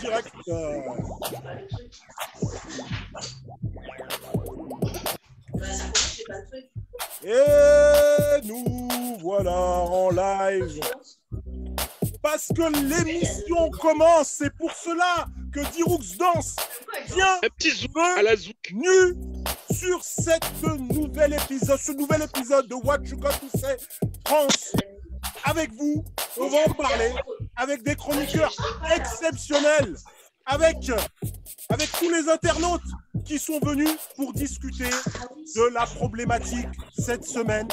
direct. 0.00 0.32
euh, 0.48 0.80
Et 7.24 8.46
nous 8.46 9.18
voilà 9.20 9.52
en 9.52 10.10
live. 10.10 10.80
Parce 12.22 12.48
que 12.54 12.62
l'émission 12.88 13.70
commence, 13.70 14.28
c'est 14.38 14.52
pour 14.56 14.70
cela 14.72 15.26
que 15.52 15.60
Dirux 15.72 16.16
danse. 16.18 16.56
Viens 17.14 17.36
Un 17.42 17.48
petit 17.56 17.70
zoom 17.70 17.98
à 18.16 18.22
la 18.22 18.36
zouk. 18.36 18.72
nu 18.72 19.14
sur 19.72 20.02
cette 20.02 20.62
nouvel 20.62 21.34
épisode, 21.34 21.78
ce 21.78 21.92
nouvel 21.92 22.22
épisode 22.22 22.68
de 22.68 22.74
What 22.74 22.98
You 23.04 23.16
Got 23.16 23.30
to 23.30 23.58
Say 23.58 23.76
France. 24.26 24.72
Avec 25.44 25.72
vous, 25.72 26.04
on 26.38 26.48
va 26.48 26.58
en 26.68 26.72
parler 26.74 27.12
avec 27.56 27.82
des 27.82 27.94
chroniqueurs 27.94 28.52
exceptionnels, 28.96 29.96
avec, 30.46 30.90
avec 31.68 31.92
tous 31.92 32.10
les 32.10 32.28
internautes 32.28 32.82
qui 33.24 33.38
sont 33.38 33.60
venus 33.60 33.90
pour 34.16 34.32
discuter 34.32 34.90
de 35.56 35.74
la 35.74 35.86
problématique 35.86 36.68
cette 36.98 37.24
semaine. 37.24 37.68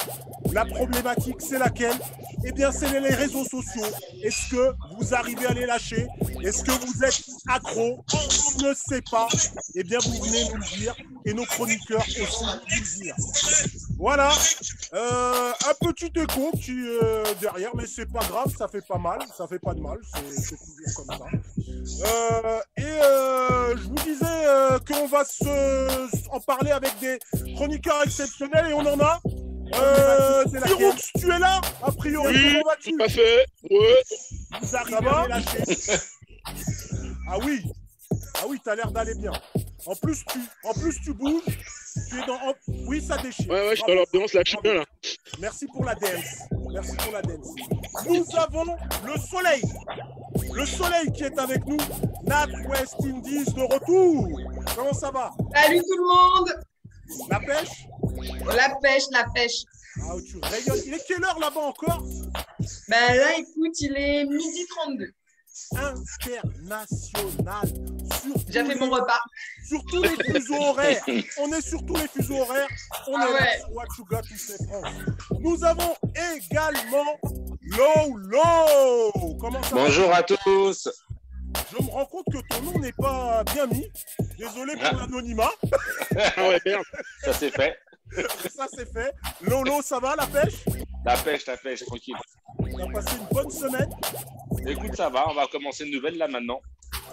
La 0.51 0.65
problématique, 0.65 1.37
c'est 1.39 1.59
laquelle? 1.59 1.97
Eh 2.45 2.51
bien, 2.51 2.71
c'est 2.71 2.99
les 2.99 3.13
réseaux 3.13 3.45
sociaux. 3.45 3.85
Est-ce 4.23 4.49
que 4.51 4.73
vous 4.97 5.13
arrivez 5.13 5.45
à 5.45 5.53
les 5.53 5.65
lâcher? 5.65 6.07
Est-ce 6.43 6.63
que 6.63 6.71
vous 6.71 7.03
êtes 7.03 7.23
accro? 7.47 8.03
On 8.13 8.67
ne 8.67 8.73
sait 8.73 9.03
pas. 9.09 9.27
Eh 9.75 9.83
bien, 9.83 9.99
vous 9.99 10.23
venez 10.23 10.45
nous 10.49 10.55
le 10.57 10.77
dire 10.77 10.95
et 11.25 11.33
nos 11.33 11.45
chroniqueurs 11.45 12.05
aussi 12.21 12.43
nous 12.45 12.59
le 12.69 12.97
dire. 13.03 13.15
Voilà, 13.97 14.31
Euh, 14.91 15.51
un 15.69 15.85
petit 15.85 16.11
écho 16.19 16.51
est 16.53 17.39
derrière, 17.39 17.75
mais 17.75 17.85
c'est 17.85 18.07
pas 18.11 18.25
grave, 18.25 18.51
ça 18.57 18.67
fait 18.67 18.81
pas 18.81 18.97
mal, 18.97 19.19
ça 19.37 19.45
fait 19.47 19.59
pas 19.59 19.75
de 19.75 19.81
mal, 19.81 19.99
c'est 20.35 20.57
toujours 20.57 20.95
comme 20.95 21.15
ça. 21.15 21.25
Euh, 22.07 22.59
et 22.77 22.83
euh, 22.83 23.77
je 23.77 23.83
vous 23.83 23.95
disais 23.95 24.25
euh, 24.25 24.79
qu'on 24.79 25.07
va 25.07 25.25
se, 25.29 26.29
en 26.31 26.39
parler 26.39 26.71
avec 26.71 26.91
des 26.99 27.19
chroniqueurs 27.55 28.03
exceptionnels 28.03 28.67
et 28.69 28.73
on 28.73 28.79
en 28.85 28.99
a. 28.99 29.19
Euh, 29.75 30.43
Pirux, 30.45 30.93
tu 31.19 31.31
es 31.31 31.39
là 31.39 31.61
A 31.83 31.91
priori, 31.91 32.33
Oui, 32.35 32.53
comment 32.53 32.63
vas-tu 32.71 32.91
tout 32.91 33.03
à 33.03 33.07
fait. 33.07 33.45
Ouais. 33.69 34.01
Vous 34.61 34.75
arrivez 34.75 35.07
à 35.07 35.27
lâcher 35.27 35.99
Ah 37.29 37.37
oui 37.43 37.63
Ah 38.35 38.45
oui, 38.47 38.59
t'as 38.63 38.75
l'air 38.75 38.91
d'aller 38.91 39.13
bien. 39.15 39.31
En 39.85 39.95
plus, 39.95 40.25
tu, 40.25 40.39
en 40.63 40.73
plus, 40.73 40.99
tu 41.01 41.13
bouges. 41.13 41.43
Tu 42.09 42.19
es 42.19 42.25
dans. 42.25 42.39
Oui, 42.87 43.01
ça 43.01 43.17
déchire. 43.17 43.49
Ouais, 43.49 43.67
ouais, 43.67 43.75
je 43.75 43.81
suis 43.81 43.87
dans 43.87 43.99
l'ambiance 43.99 44.33
là, 44.33 44.41
je 44.45 44.49
suis 44.49 44.61
bien 44.61 44.73
là. 44.75 44.85
Merci 45.39 45.65
pour 45.67 45.85
la 45.85 45.95
dance. 45.95 46.43
Merci 46.71 46.95
pour 46.97 47.11
la 47.11 47.21
dance. 47.21 47.47
Nous 48.07 48.25
avons 48.37 48.77
le 49.05 49.19
soleil. 49.19 49.61
Le 50.53 50.65
soleil 50.65 51.11
qui 51.13 51.23
est 51.23 51.39
avec 51.39 51.65
nous. 51.65 51.77
Nat 52.25 52.47
West 52.67 52.95
Indies 53.03 53.45
de 53.45 53.73
retour. 53.73 54.27
Comment 54.75 54.93
ça 54.93 55.11
va? 55.11 55.31
Salut 55.55 55.81
tout 55.81 55.97
le 55.97 56.39
monde 56.39 56.63
La 57.29 57.39
pêche? 57.39 57.87
La 58.55 58.75
pêche, 58.81 59.03
la 59.11 59.25
pêche. 59.33 59.63
Ah, 60.01 60.15
tu 60.25 60.37
rayonnes. 60.41 60.83
Il 60.85 60.93
est 60.93 61.07
quelle 61.07 61.23
heure 61.23 61.39
là-bas 61.39 61.61
encore? 61.61 62.03
Ben 62.87 63.15
là, 63.15 63.37
écoute, 63.37 63.79
il 63.81 63.95
est 63.97 64.25
midi 64.25 64.65
32. 64.67 65.11
International. 65.75 67.67
Sur 67.67 68.35
J'ai 68.35 68.43
tous 68.45 68.51
fait 68.51 68.63
les- 68.63 68.75
mon 68.75 68.89
repas. 68.89 69.19
Sur 69.67 69.83
tous 69.85 70.01
les 70.03 70.09
fuseaux 70.33 70.55
horaires. 70.61 71.03
On 71.39 71.51
est 71.53 71.61
sur 71.61 71.85
tous 71.85 71.95
les 71.97 72.07
fuseaux 72.07 72.39
horaires. 72.41 72.67
On 73.07 73.15
Ah 73.17 73.27
est 73.27 73.33
là 73.33 73.39
ouais. 73.39 73.59
sur 73.59 73.71
What 73.75 73.85
You 73.97 74.05
Got 74.05 74.21
to 74.21 74.37
Say 74.37 74.57
France. 74.67 74.93
Nous 75.39 75.63
avons 75.63 75.95
également 76.35 77.19
Lolo. 77.61 79.37
Comment 79.39 79.61
ça 79.63 79.75
va? 79.75 79.81
Bonjour 79.83 80.13
à 80.13 80.23
tous. 80.23 80.89
Je 81.71 81.83
me 81.83 81.89
rends 81.89 82.05
compte 82.05 82.25
que 82.31 82.39
ton 82.47 82.61
nom 82.61 82.79
n'est 82.79 82.91
pas 82.93 83.43
bien 83.53 83.65
mis. 83.67 83.91
Désolé 84.37 84.75
pour 84.75 84.97
l'anonymat. 84.99 85.49
Ah 86.17 86.31
ouais, 86.49 86.59
merde. 86.65 86.83
Ça 87.23 87.33
c'est 87.33 87.49
fait. 87.51 87.77
Ça, 88.55 88.67
c'est 88.73 88.91
fait. 88.91 89.13
Lolo, 89.41 89.81
ça 89.81 89.99
va 89.99 90.15
la 90.15 90.25
pêche? 90.27 90.65
La 91.05 91.15
pêche, 91.17 91.45
la 91.45 91.57
pêche, 91.57 91.85
tranquille. 91.85 92.15
T'as 92.77 92.91
passé 92.91 93.15
une 93.17 93.27
bonne 93.31 93.49
semaine 93.49 93.89
Écoute, 94.67 94.95
ça 94.95 95.09
va, 95.09 95.29
on 95.29 95.33
va 95.33 95.47
commencer 95.47 95.85
une 95.85 95.93
nouvelle 95.93 96.17
là 96.17 96.27
maintenant. 96.27 96.59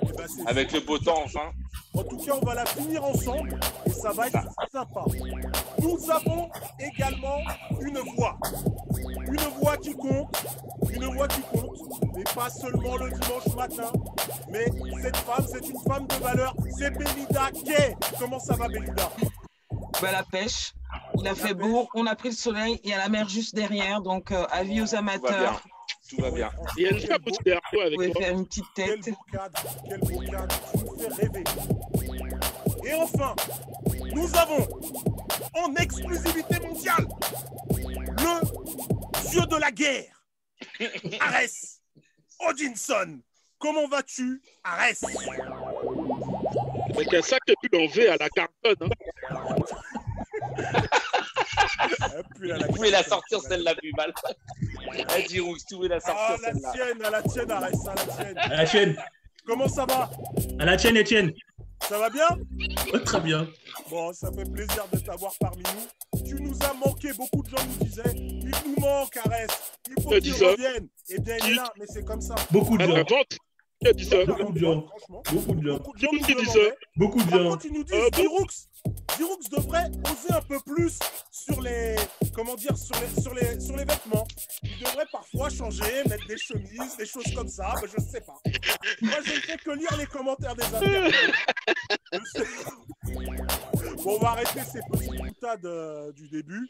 Eh 0.03 0.07
ben, 0.07 0.27
Avec 0.47 0.73
le 0.73 0.81
beau 0.81 0.99
temps 0.99 1.23
enfin. 1.25 1.51
En 1.95 2.03
tout 2.03 2.17
cas, 2.19 2.33
on 2.41 2.45
va 2.45 2.55
la 2.55 2.67
finir 2.67 3.05
ensemble 3.05 3.59
et 3.87 3.91
ça 3.91 4.12
va 4.12 4.27
être 4.27 4.39
sympa. 4.73 5.05
Nous 5.81 6.11
avons 6.11 6.51
également 6.79 7.39
une 7.81 7.99
voix. 8.17 8.39
Une 9.27 9.41
voix 9.61 9.77
qui 9.77 9.95
compte, 9.95 10.45
une 10.91 11.05
voix 11.15 11.28
qui 11.28 11.41
compte, 11.43 11.78
mais 12.15 12.25
pas 12.34 12.51
seulement 12.51 12.97
le 12.97 13.11
dimanche 13.11 13.47
matin. 13.57 13.93
Mais 14.51 14.67
cette 15.03 15.17
femme, 15.19 15.47
c'est 15.51 15.67
une 15.69 15.81
femme 15.87 16.07
de 16.07 16.15
valeur, 16.17 16.55
c'est 16.78 16.91
Belinda 16.91 17.51
Gay. 17.65 17.97
Comment 18.19 18.39
ça 18.39 18.57
va, 18.57 18.69
Belinda? 18.69 19.11
Bah, 20.03 20.13
la 20.13 20.23
pêche. 20.25 20.73
Il 21.21 21.28
a 21.28 21.34
fait 21.34 21.54
beau, 21.54 21.88
on 21.94 22.06
a 22.06 22.15
pris 22.15 22.31
le 22.31 22.34
soleil, 22.34 22.81
il 22.84 22.91
y 22.91 22.93
a 22.93 22.99
la 22.99 23.09
mer 23.09 23.28
juste 23.28 23.54
derrière, 23.54 24.00
donc 24.00 24.31
euh, 24.32 24.44
avis 24.50 24.81
aux 24.81 24.84
Tout 24.87 24.91
va 24.97 25.03
bien. 25.03 25.12
amateurs, 25.15 25.62
Tout 26.09 26.16
va 26.21 26.31
bien. 26.31 26.50
Il 26.77 26.82
y 26.82 26.87
a 26.87 26.91
une 26.91 26.99
Quel 26.99 27.09
derrière 27.44 27.60
toi 27.71 27.71
vous 27.72 27.78
avec 27.81 27.94
pouvez 27.97 28.10
toi. 28.12 28.22
faire 28.22 28.32
une 28.32 28.47
petite 28.47 28.65
Quel 28.75 29.00
tête. 29.00 29.10
beau 29.15 29.16
cadre, 29.32 29.62
quel 29.88 30.00
beau 30.00 30.19
cadre, 30.21 30.56
tu 30.72 30.78
nous 30.84 30.99
fais 30.99 31.09
rêver. 31.22 31.44
Et 32.84 32.94
enfin, 32.94 33.34
nous 34.15 34.37
avons 34.37 34.69
en 35.54 35.75
exclusivité 35.75 36.60
mondiale 36.60 37.06
le 37.71 39.28
dieu 39.31 39.47
de 39.47 39.56
la 39.56 39.71
guerre, 39.72 40.25
Arès 41.21 41.81
Odinson. 42.41 43.21
Comment 43.59 43.88
vas-tu, 43.88 44.43
Arès 44.62 45.03
Avec 46.94 47.15
un 47.15 47.22
sac 47.22 47.41
de 47.48 47.54
pub 47.62 47.75
en 47.81 47.87
V 47.88 48.09
à 48.09 48.16
la 48.19 48.28
cartonne. 48.28 48.91
Hein. 49.31 49.96
La 52.41 52.59
Vous 52.67 52.73
pouvez 52.75 52.91
la 52.91 53.03
sortir 53.03 53.41
celle-là 53.41 53.75
plus 53.75 53.93
mal? 53.97 54.13
Elle 55.15 55.25
dit 55.27 55.41
Roux, 55.41 55.57
tu 55.69 55.75
pouvez 55.77 55.89
la 55.89 55.97
Ah, 55.97 56.01
sortir 56.01 56.37
la 56.43 56.53
celle-là? 56.53 56.73
tienne, 56.73 57.05
à 57.05 57.11
la 57.11 57.23
tienne, 57.23 57.51
Arès, 57.51 57.87
à 57.87 57.95
la 57.95 58.05
tienne. 58.05 58.39
À 58.39 58.49
la 58.49 58.65
tienne, 58.67 58.97
Comment 59.47 59.69
ça 59.69 59.87
va? 59.87 60.11
À 60.59 60.65
la 60.65 60.77
tienne, 60.77 60.97
Étienne. 60.97 61.33
Ça 61.89 61.99
va 61.99 62.11
bien? 62.11 62.27
Oh, 62.93 62.99
très 62.99 63.21
bien. 63.21 63.47
Bon, 63.91 64.13
ça 64.13 64.33
fait 64.33 64.51
plaisir 64.51 64.87
de 64.93 64.99
t'avoir 64.99 65.33
parmi 65.39 65.63
nous. 65.63 66.25
Tu 66.27 66.35
nous 66.35 66.57
as 66.65 66.73
manqué, 66.75 67.13
beaucoup 67.13 67.43
de 67.43 67.51
gens 67.51 67.65
nous 67.65 67.85
disaient, 67.87 68.13
il 68.17 68.49
nous 68.67 68.81
manque, 68.81 69.17
Arès. 69.25 69.47
Il 69.97 70.03
faut 70.03 70.09
qu'il 70.11 70.33
revienne. 70.33 70.89
Eh 71.11 71.21
bien, 71.21 71.37
il 71.45 71.51
est 71.53 71.55
là, 71.55 71.73
mais 71.79 71.85
c'est 71.87 72.05
comme 72.05 72.21
ça. 72.21 72.35
Beaucoup 72.51 72.77
de 72.77 72.83
Ah, 72.85 72.87
la 72.89 72.95
gens. 72.97 73.05
vente 73.17 73.39
Qui 73.81 73.89
a 73.89 73.93
dit 73.93 74.05
ça? 74.05 74.25
Beaucoup 74.25 74.53
de 74.53 74.59
gens. 74.59 74.87
Franchement, 74.89 75.23
Beaucoup 75.33 75.55
de 75.55 75.69
gens. 75.69 75.77
beaucoup 75.77 75.97
de 75.99 76.03
gens. 76.03 76.61
Beaucoup 76.97 77.23
de 77.23 77.31
gens. 77.31 77.59
ils 77.65 77.73
nous 77.73 77.85
disent, 77.85 77.95
Euh, 77.95 78.09
bon. 78.11 78.17
Dirux, 78.21 78.47
Dirux 79.17 79.49
devrait 79.51 79.91
oser 80.05 80.33
un 80.33 80.43
peu 80.43 80.61
plus 80.61 80.99
sur 81.31 81.61
les, 81.61 81.97
comment 82.35 82.55
dire, 82.55 82.77
sur 82.77 82.95
les, 83.01 83.23
sur 83.23 83.35
les, 83.35 83.61
sur 83.61 83.77
les 83.77 83.85
vêtements. 83.85 84.27
Il 84.63 84.79
devrait 84.79 85.07
parfois 85.11 85.49
changer, 85.49 86.05
mettre 86.09 86.27
des 86.27 86.37
chemises, 86.37 86.97
des 86.97 87.07
choses 87.07 87.35
comme 87.35 87.49
ça. 87.49 87.75
Je 87.83 88.01
sais 88.01 88.21
pas. 88.21 88.39
Moi, 89.03 89.17
je 89.25 89.35
ne 89.35 89.41
fais 89.41 89.57
que 89.57 89.71
lire 89.71 89.97
les 89.97 90.07
commentaires 90.07 90.55
des 90.55 90.65
internautes. 90.65 91.15
Bon, 94.05 94.17
on 94.17 94.19
va 94.19 94.29
arrêter 94.29 94.61
ces 94.61 94.81
petites 94.91 95.17
boutades 95.17 96.13
du 96.15 96.29
début 96.29 96.69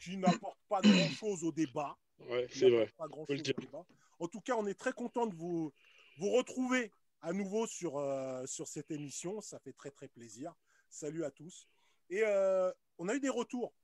qui 0.00 0.16
n'apportent 0.16 0.58
pas 0.68 0.80
grand-chose 0.82 1.44
au 1.44 1.52
débat. 1.52 1.96
Ouais, 2.28 2.46
c'est 2.50 2.70
vrai. 2.70 2.88
pas 2.96 3.06
au 3.06 3.26
débat. 3.26 3.84
En 4.18 4.28
tout 4.28 4.40
cas, 4.40 4.54
on 4.56 4.66
est 4.66 4.78
très 4.78 4.92
content 4.92 5.26
de 5.26 5.34
vous, 5.34 5.72
vous 6.18 6.30
retrouver 6.30 6.90
à 7.22 7.32
nouveau 7.32 7.66
sur, 7.66 7.98
euh, 7.98 8.44
sur 8.46 8.68
cette 8.68 8.90
émission. 8.90 9.40
Ça 9.40 9.58
fait 9.58 9.72
très 9.72 9.90
très 9.90 10.08
plaisir. 10.08 10.52
Salut 10.94 11.24
à 11.24 11.30
tous. 11.32 11.66
Et 12.08 12.22
euh, 12.22 12.70
on 12.98 13.08
a 13.08 13.16
eu 13.16 13.20
des 13.20 13.28
retours 13.28 13.74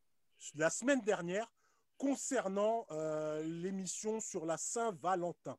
la 0.55 0.71
semaine 0.71 1.01
dernière 1.01 1.53
concernant 1.99 2.87
euh, 2.93 3.43
l'émission 3.43 4.21
sur 4.21 4.47
la 4.47 4.57
Saint-Valentin. 4.57 5.59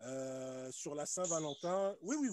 Euh, 0.00 0.68
sur 0.72 0.96
la 0.96 1.06
Saint-Valentin. 1.06 1.94
Oui, 2.02 2.16
oui, 2.18 2.28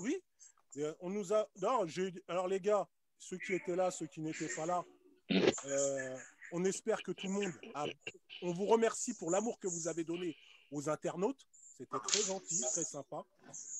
oui. 0.75 0.93
On 1.01 1.11
nous 1.11 1.31
a. 1.31 1.47
Non, 1.61 1.85
alors 2.27 2.47
les 2.47 2.59
gars, 2.59 2.87
ceux 3.19 3.37
qui 3.37 3.53
étaient 3.53 3.75
là, 3.75 3.91
ceux 3.91 4.07
qui 4.07 4.21
n'étaient 4.21 4.49
pas 4.55 4.65
là, 4.65 4.83
on 6.51 6.65
espère 6.65 7.03
que 7.03 7.11
tout 7.11 7.27
le 7.27 7.33
monde 7.33 7.53
a. 7.75 7.85
On 8.41 8.53
vous 8.53 8.65
remercie 8.65 9.13
pour 9.13 9.29
l'amour 9.29 9.59
que 9.59 9.67
vous 9.67 9.87
avez 9.87 10.03
donné 10.03 10.35
aux 10.71 10.89
internautes. 10.89 11.45
C'était 11.77 11.99
très 12.07 12.23
gentil, 12.23 12.59
très 12.61 12.85
sympa. 12.85 13.23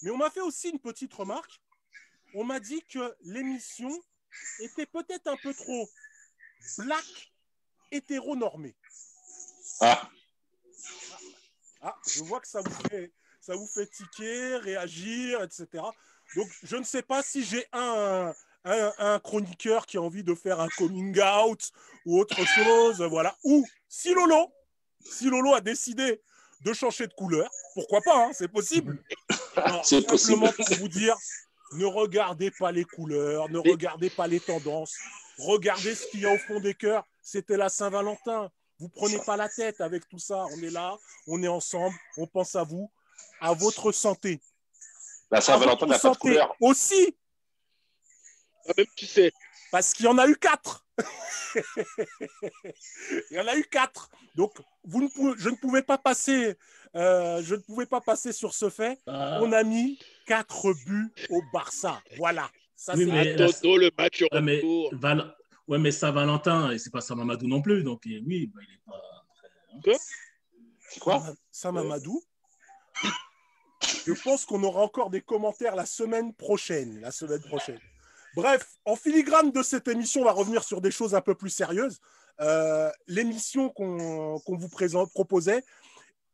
Mais 0.03 0.11
on 0.11 0.17
m'a 0.17 0.29
fait 0.29 0.41
aussi 0.41 0.69
une 0.69 0.79
petite 0.79 1.15
remarque. 1.15 1.59
On 2.35 2.43
m'a 2.43 2.59
dit 2.59 2.83
que 2.83 3.15
l'émission 3.21 3.91
était 4.59 4.85
peut-être 4.85 5.27
un 5.27 5.37
peu 5.37 5.53
trop 5.53 5.89
black 6.77 7.31
hétéronormée. 7.91 8.75
Ah, 9.81 10.09
Ah, 11.81 11.95
je 12.07 12.23
vois 12.23 12.39
que 12.39 12.47
ça 12.47 12.61
vous 12.61 12.73
fait, 12.89 13.11
ça 13.39 13.55
vous 13.55 13.65
fait 13.67 13.87
tiquer, 13.87 14.57
réagir, 14.57 15.41
etc. 15.41 15.83
Donc, 16.35 16.47
je 16.63 16.75
ne 16.75 16.83
sais 16.83 17.01
pas 17.01 17.23
si 17.23 17.43
j'ai 17.43 17.65
un, 17.73 18.33
un, 18.65 18.93
un 18.99 19.19
chroniqueur 19.19 19.85
qui 19.87 19.97
a 19.97 20.01
envie 20.01 20.23
de 20.23 20.35
faire 20.35 20.59
un 20.59 20.69
coming 20.77 21.19
out 21.19 21.71
ou 22.05 22.19
autre 22.19 22.45
chose, 22.45 23.01
voilà. 23.01 23.35
Ou 23.43 23.65
si 23.89 24.13
Lolo, 24.13 24.53
si 24.99 25.25
Lolo 25.29 25.55
a 25.55 25.61
décidé 25.61 26.21
de 26.61 26.73
changer 26.73 27.07
de 27.07 27.13
couleur, 27.13 27.49
pourquoi 27.73 28.01
pas, 28.01 28.27
hein, 28.27 28.31
c'est 28.33 28.47
possible. 28.47 29.03
C'est 29.83 30.05
possible. 30.07 30.17
simplement 30.17 30.51
pour 30.53 30.75
vous 30.77 30.87
dire, 30.87 31.17
ne 31.73 31.85
regardez 31.85 32.51
pas 32.51 32.71
les 32.71 32.83
couleurs, 32.85 33.50
ne 33.50 33.59
Mais- 33.59 33.71
regardez 33.71 34.09
pas 34.09 34.27
les 34.27 34.39
tendances, 34.39 34.95
regardez 35.38 35.95
ce 35.95 36.07
qu'il 36.07 36.21
y 36.21 36.25
a 36.25 36.33
au 36.33 36.38
fond 36.38 36.59
des 36.59 36.73
cœurs. 36.73 37.06
C'était 37.21 37.57
la 37.57 37.69
Saint-Valentin. 37.69 38.51
Vous 38.79 38.89
prenez 38.89 39.19
pas 39.19 39.38
la 39.38 39.47
tête 39.47 39.79
avec 39.79 40.07
tout 40.09 40.18
ça. 40.19 40.45
On 40.57 40.62
est 40.63 40.71
là, 40.71 40.97
on 41.27 41.41
est 41.44 41.47
ensemble, 41.47 41.95
on 42.18 42.25
pense 42.27 42.56
à 42.56 42.63
vous, 42.63 42.91
à 43.39 43.53
votre 43.53 43.91
santé. 43.91 44.41
La 45.29 45.39
Saint-Valentin 45.39 45.85
n'a 45.85 45.91
pas 45.94 45.97
de 45.97 46.01
santé 46.01 46.19
couleur. 46.19 46.56
aussi, 46.59 47.15
Ah, 48.67 48.74
Même 48.77 48.85
tu 48.95 49.06
sais. 49.06 49.31
parce 49.71 49.94
qu'il 49.94 50.06
y 50.06 50.09
en 50.09 50.17
a 50.17 50.27
eu 50.27 50.35
quatre. 50.35 50.85
Il 53.31 53.38
y 53.38 53.39
en 53.39 53.47
a 53.47 53.56
eu 53.56 53.63
quatre. 53.63 54.09
Donc, 54.35 54.53
vous 54.83 55.01
ne 55.01 55.07
pouvez- 55.07 55.33
je 55.38 55.50
ne 55.50 55.56
pouvais 55.56 55.81
pas 55.81 55.97
passer, 55.97 56.56
euh, 56.95 57.41
je 57.43 57.55
ne 57.55 57.59
pouvais 57.61 57.85
pas 57.85 58.01
passer 58.01 58.31
sur 58.33 58.53
ce 58.53 58.69
fait. 58.69 58.99
Ah, 59.07 59.39
On 59.41 59.51
a 59.51 59.63
mis 59.63 59.99
quatre 60.27 60.73
buts 60.85 61.11
au 61.29 61.41
Barça. 61.53 62.01
Voilà. 62.17 62.49
Ça, 62.75 62.93
Oui, 62.95 63.05
c'est- 63.05 63.11
mais- 63.11 63.41
À 63.41 63.47
Toto, 63.47 63.77
le 63.77 63.91
match 63.97 64.21
ouais, 64.31 64.41
mais. 64.41 64.61
Val- 64.93 65.35
ouais, 65.67 65.77
mais 65.77 65.91
Saint-Valentin, 65.91 66.71
et 66.71 66.79
c'est 66.79 66.89
pas 66.91 67.01
Saint-Mamadou 67.01 67.47
non 67.47 67.61
plus. 67.61 67.83
Donc, 67.83 68.01
oui, 68.05 68.47
bah, 68.53 68.61
il 68.67 68.73
est 68.73 68.81
pas. 68.85 70.01
C'est 70.89 70.99
quoi 70.99 71.19
Sam- 71.19 71.35
Sam 71.51 71.77
Amadou. 71.77 72.21
Je 74.05 74.13
pense 74.13 74.45
qu'on 74.45 74.63
aura 74.63 74.81
encore 74.81 75.09
des 75.09 75.21
commentaires 75.21 75.75
la 75.75 75.85
semaine 75.85 76.33
prochaine. 76.33 76.99
La 77.01 77.11
semaine 77.11 77.41
prochaine. 77.41 77.79
Bref, 78.35 78.65
en 78.85 78.95
filigrane 78.95 79.51
de 79.51 79.61
cette 79.63 79.88
émission, 79.88 80.21
on 80.21 80.25
va 80.25 80.31
revenir 80.31 80.63
sur 80.63 80.81
des 80.81 80.91
choses 80.91 81.13
un 81.15 81.21
peu 81.21 81.35
plus 81.35 81.49
sérieuses. 81.49 81.99
Euh, 82.39 82.89
L'émission 83.07 83.69
qu'on 83.69 84.38
vous 84.47 84.69
présente, 84.69 85.11
proposait 85.11 85.63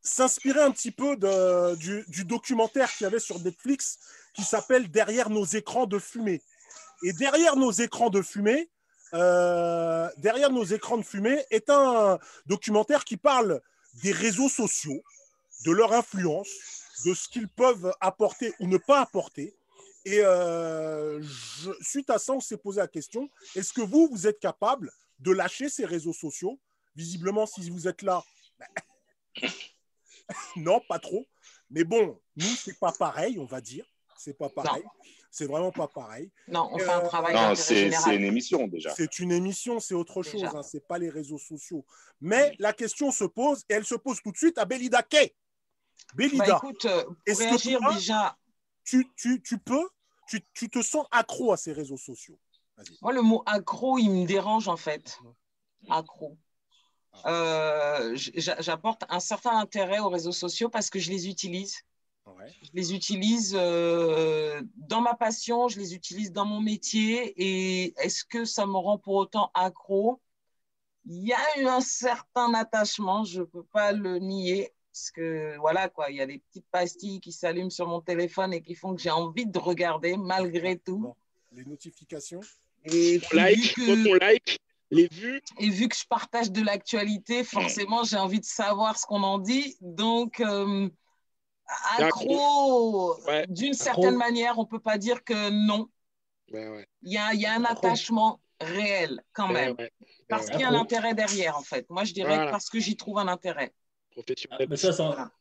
s'inspirait 0.01 0.63
un 0.63 0.71
petit 0.71 0.91
peu 0.91 1.17
du, 1.77 2.25
documentaire 2.25 2.91
qu'il 2.91 3.05
y 3.05 3.07
avait 3.07 3.19
sur 3.19 3.39
Netflix 3.39 3.99
qui 4.33 4.43
s'appelle 4.43 4.89
Derrière 4.89 5.29
nos 5.29 5.45
écrans 5.45 5.85
de 5.85 5.99
fumée. 5.99 6.41
Et 7.03 7.13
derrière 7.13 7.55
nos 7.55 7.71
écrans 7.71 8.09
de 8.09 8.21
fumée, 8.21 8.69
euh, 9.13 10.09
derrière 10.17 10.51
nos 10.51 10.63
écrans 10.63 10.97
de 10.97 11.03
fumée 11.03 11.43
est 11.51 11.69
un 11.69 12.19
documentaire 12.45 13.03
qui 13.03 13.17
parle 13.17 13.61
des 14.03 14.11
réseaux 14.11 14.49
sociaux, 14.49 15.01
de 15.65 15.71
leur 15.71 15.93
influence, 15.93 16.49
de 17.05 17.13
ce 17.13 17.27
qu'ils 17.29 17.47
peuvent 17.47 17.93
apporter 18.01 18.53
ou 18.59 18.67
ne 18.67 18.77
pas 18.77 19.01
apporter. 19.01 19.55
Et 20.05 20.21
euh, 20.23 21.21
suite 21.81 22.09
à 22.09 22.17
ça, 22.17 22.33
on 22.33 22.39
s'est 22.39 22.57
posé 22.57 22.79
la 22.79 22.87
question, 22.87 23.29
est-ce 23.55 23.73
que 23.73 23.81
vous, 23.81 24.07
vous 24.11 24.25
êtes 24.25 24.39
capable 24.39 24.91
de 25.19 25.31
lâcher 25.31 25.69
ces 25.69 25.85
réseaux 25.85 26.13
sociaux? 26.13 26.59
Visiblement, 26.95 27.45
si 27.45 27.69
vous 27.69 27.87
êtes 27.87 28.01
là, 28.01 28.23
non, 30.55 30.81
pas 30.87 30.99
trop. 30.99 31.25
Mais 31.69 31.83
bon, 31.83 32.19
nous, 32.35 32.45
c'est 32.45 32.77
pas 32.79 32.91
pareil, 32.91 33.39
on 33.39 33.45
va 33.45 33.61
dire. 33.61 33.85
C'est 34.17 34.37
pas 34.37 34.49
pareil. 34.49 34.83
C'est 35.29 35.45
vraiment 35.45 35.71
pas 35.71 35.87
pareil. 35.87 36.31
Non, 36.47 36.69
on 36.71 36.79
fait 36.79 36.89
un 36.89 37.01
Euh, 37.03 37.07
travail 37.07 37.33
Non, 37.35 37.41
d'intérêt 37.41 37.55
c'est 37.55 37.75
général. 37.75 38.03
c'est 38.03 38.15
une 38.15 38.23
émission 38.23 38.67
déjà. 38.67 38.93
C'est 38.95 39.19
une 39.19 39.31
émission, 39.31 39.79
c'est 39.79 39.93
autre 39.93 40.23
chose, 40.23 40.43
hein, 40.43 40.63
c'est 40.63 40.87
pas 40.87 40.97
les 40.97 41.09
réseaux 41.09 41.37
sociaux. 41.37 41.85
Mais 42.19 42.55
la 42.59 42.73
question 42.73 43.11
se 43.11 43.25
pose, 43.25 43.63
et 43.69 43.73
elle 43.73 43.85
se 43.85 43.95
pose 43.95 44.19
tout 44.21 44.31
de 44.31 44.37
suite 44.37 44.57
à 44.57 44.65
Belida 44.65 45.03
Kay. 45.03 45.35
Belida, 46.15 46.45
Bah, 46.45 46.57
écoute, 46.63 46.85
euh, 46.85 47.03
pour 47.03 47.15
que 47.25 47.77
toi- 47.77 47.93
déjà, 47.93 48.37
tu, 48.83 49.07
tu, 49.15 49.41
tu 49.43 49.59
peux, 49.59 49.87
tu, 50.27 50.41
tu 50.53 50.69
te 50.69 50.81
sens 50.81 51.05
accro 51.11 51.51
à 51.51 51.57
ces 51.57 51.73
réseaux 51.73 51.97
sociaux? 51.97 52.39
Moi 53.01 53.11
le 53.13 53.21
mot 53.21 53.43
accro, 53.45 53.97
il 53.97 54.09
me 54.09 54.25
dérange 54.25 54.67
en 54.67 54.77
fait. 54.77 55.19
Accro. 55.89 56.37
Euh, 57.25 58.15
J'apporte 58.15 59.03
un 59.09 59.19
certain 59.19 59.57
intérêt 59.57 59.99
aux 59.99 60.09
réseaux 60.09 60.31
sociaux 60.31 60.69
parce 60.69 60.89
que 60.89 60.99
je 60.99 61.09
les 61.09 61.27
utilise. 61.27 61.81
Ouais. 62.25 62.51
Je 62.61 62.69
les 62.73 62.93
utilise 62.93 63.55
euh, 63.57 64.61
dans 64.75 65.01
ma 65.01 65.13
passion, 65.13 65.67
je 65.67 65.79
les 65.79 65.95
utilise 65.95 66.31
dans 66.31 66.45
mon 66.45 66.59
métier. 66.59 67.33
Et 67.37 67.93
est-ce 68.03 68.23
que 68.23 68.45
ça 68.45 68.65
me 68.65 68.77
rend 68.77 68.97
pour 68.97 69.15
autant 69.15 69.49
accro? 69.53 70.19
Il 71.05 71.25
y 71.25 71.33
a 71.33 71.59
eu 71.59 71.65
un 71.65 71.81
certain 71.81 72.53
attachement, 72.53 73.23
je 73.23 73.39
ne 73.39 73.45
peux 73.45 73.63
pas 73.63 73.93
le 73.93 74.19
nier. 74.19 74.73
Parce 74.91 75.11
que 75.11 75.55
voilà, 75.57 75.89
quoi, 75.89 76.09
il 76.09 76.17
y 76.17 76.21
a 76.21 76.25
des 76.25 76.39
petites 76.39 76.67
pastilles 76.71 77.19
qui 77.21 77.31
s'allument 77.31 77.69
sur 77.69 77.87
mon 77.87 78.01
téléphone 78.01 78.51
et 78.53 78.61
qui 78.61 78.73
font 78.75 78.95
que 78.95 79.01
j'ai 79.01 79.11
envie 79.11 79.45
de 79.45 79.59
regarder 79.59 80.17
malgré 80.17 80.77
tout. 80.77 80.97
Bon. 80.97 81.15
Les 81.53 81.63
notifications? 81.63 82.41
Et 82.83 83.21
On 83.31 83.35
like, 83.35 83.73
que- 83.75 83.85
quand 83.85 84.09
on 84.11 84.13
like, 84.15 84.59
les 84.91 85.07
vues, 85.09 85.41
et 85.59 85.69
vu 85.69 85.87
que 85.89 85.95
je 85.95 86.05
partage 86.07 86.51
de 86.51 86.61
l'actualité, 86.63 87.43
forcément, 87.43 88.03
j'ai 88.03 88.17
envie 88.17 88.39
de 88.39 88.45
savoir 88.45 88.97
ce 88.97 89.05
qu'on 89.05 89.23
en 89.23 89.37
dit. 89.39 89.77
Donc, 89.81 90.39
euh, 90.39 90.89
C'est 91.97 92.03
accro, 92.03 93.15
Ouais. 93.25 93.45
d'une 93.49 93.73
certaine 93.73 94.15
manière, 94.15 94.57
on 94.57 94.61
ne 94.63 94.67
peut 94.67 94.79
pas 94.79 94.97
dire 94.97 95.23
que 95.25 95.49
non. 95.49 95.89
ouais, 96.53 96.69
ouais. 96.69 96.87
Il 97.01 97.11
y 97.11 97.17
a, 97.17 97.33
il 97.33 97.41
y 97.41 97.45
a 97.45 97.53
un 97.53 97.63
Accro. 97.65 97.87
attachement 97.87 98.39
réel 98.61 99.21
quand 99.33 99.47
Ouais, 99.47 99.53
même. 99.65 99.75
ouais. 99.77 99.91
Parce 100.29 100.45
Ouais, 100.45 100.51
qu'il 100.53 100.61
y 100.61 100.63
a 100.63 100.69
un 100.69 100.75
intérêt 100.75 101.13
derrière, 101.13 101.57
en 101.57 101.63
fait. 101.63 101.85
Moi, 101.89 102.05
je 102.05 102.13
dirais 102.13 102.29
Voilà. 102.29 102.45
que 102.45 102.51
parce 102.51 102.69
que 102.69 102.79
j'y 102.79 102.95
trouve 102.95 103.17
un 103.19 103.27
intérêt. 103.27 103.73
Ah, 103.73 104.11
professionnel. 104.13 104.67
mais 104.69 104.77
ça, 104.77 104.93
ça- 104.93 105.05
Voilà. 105.07 105.31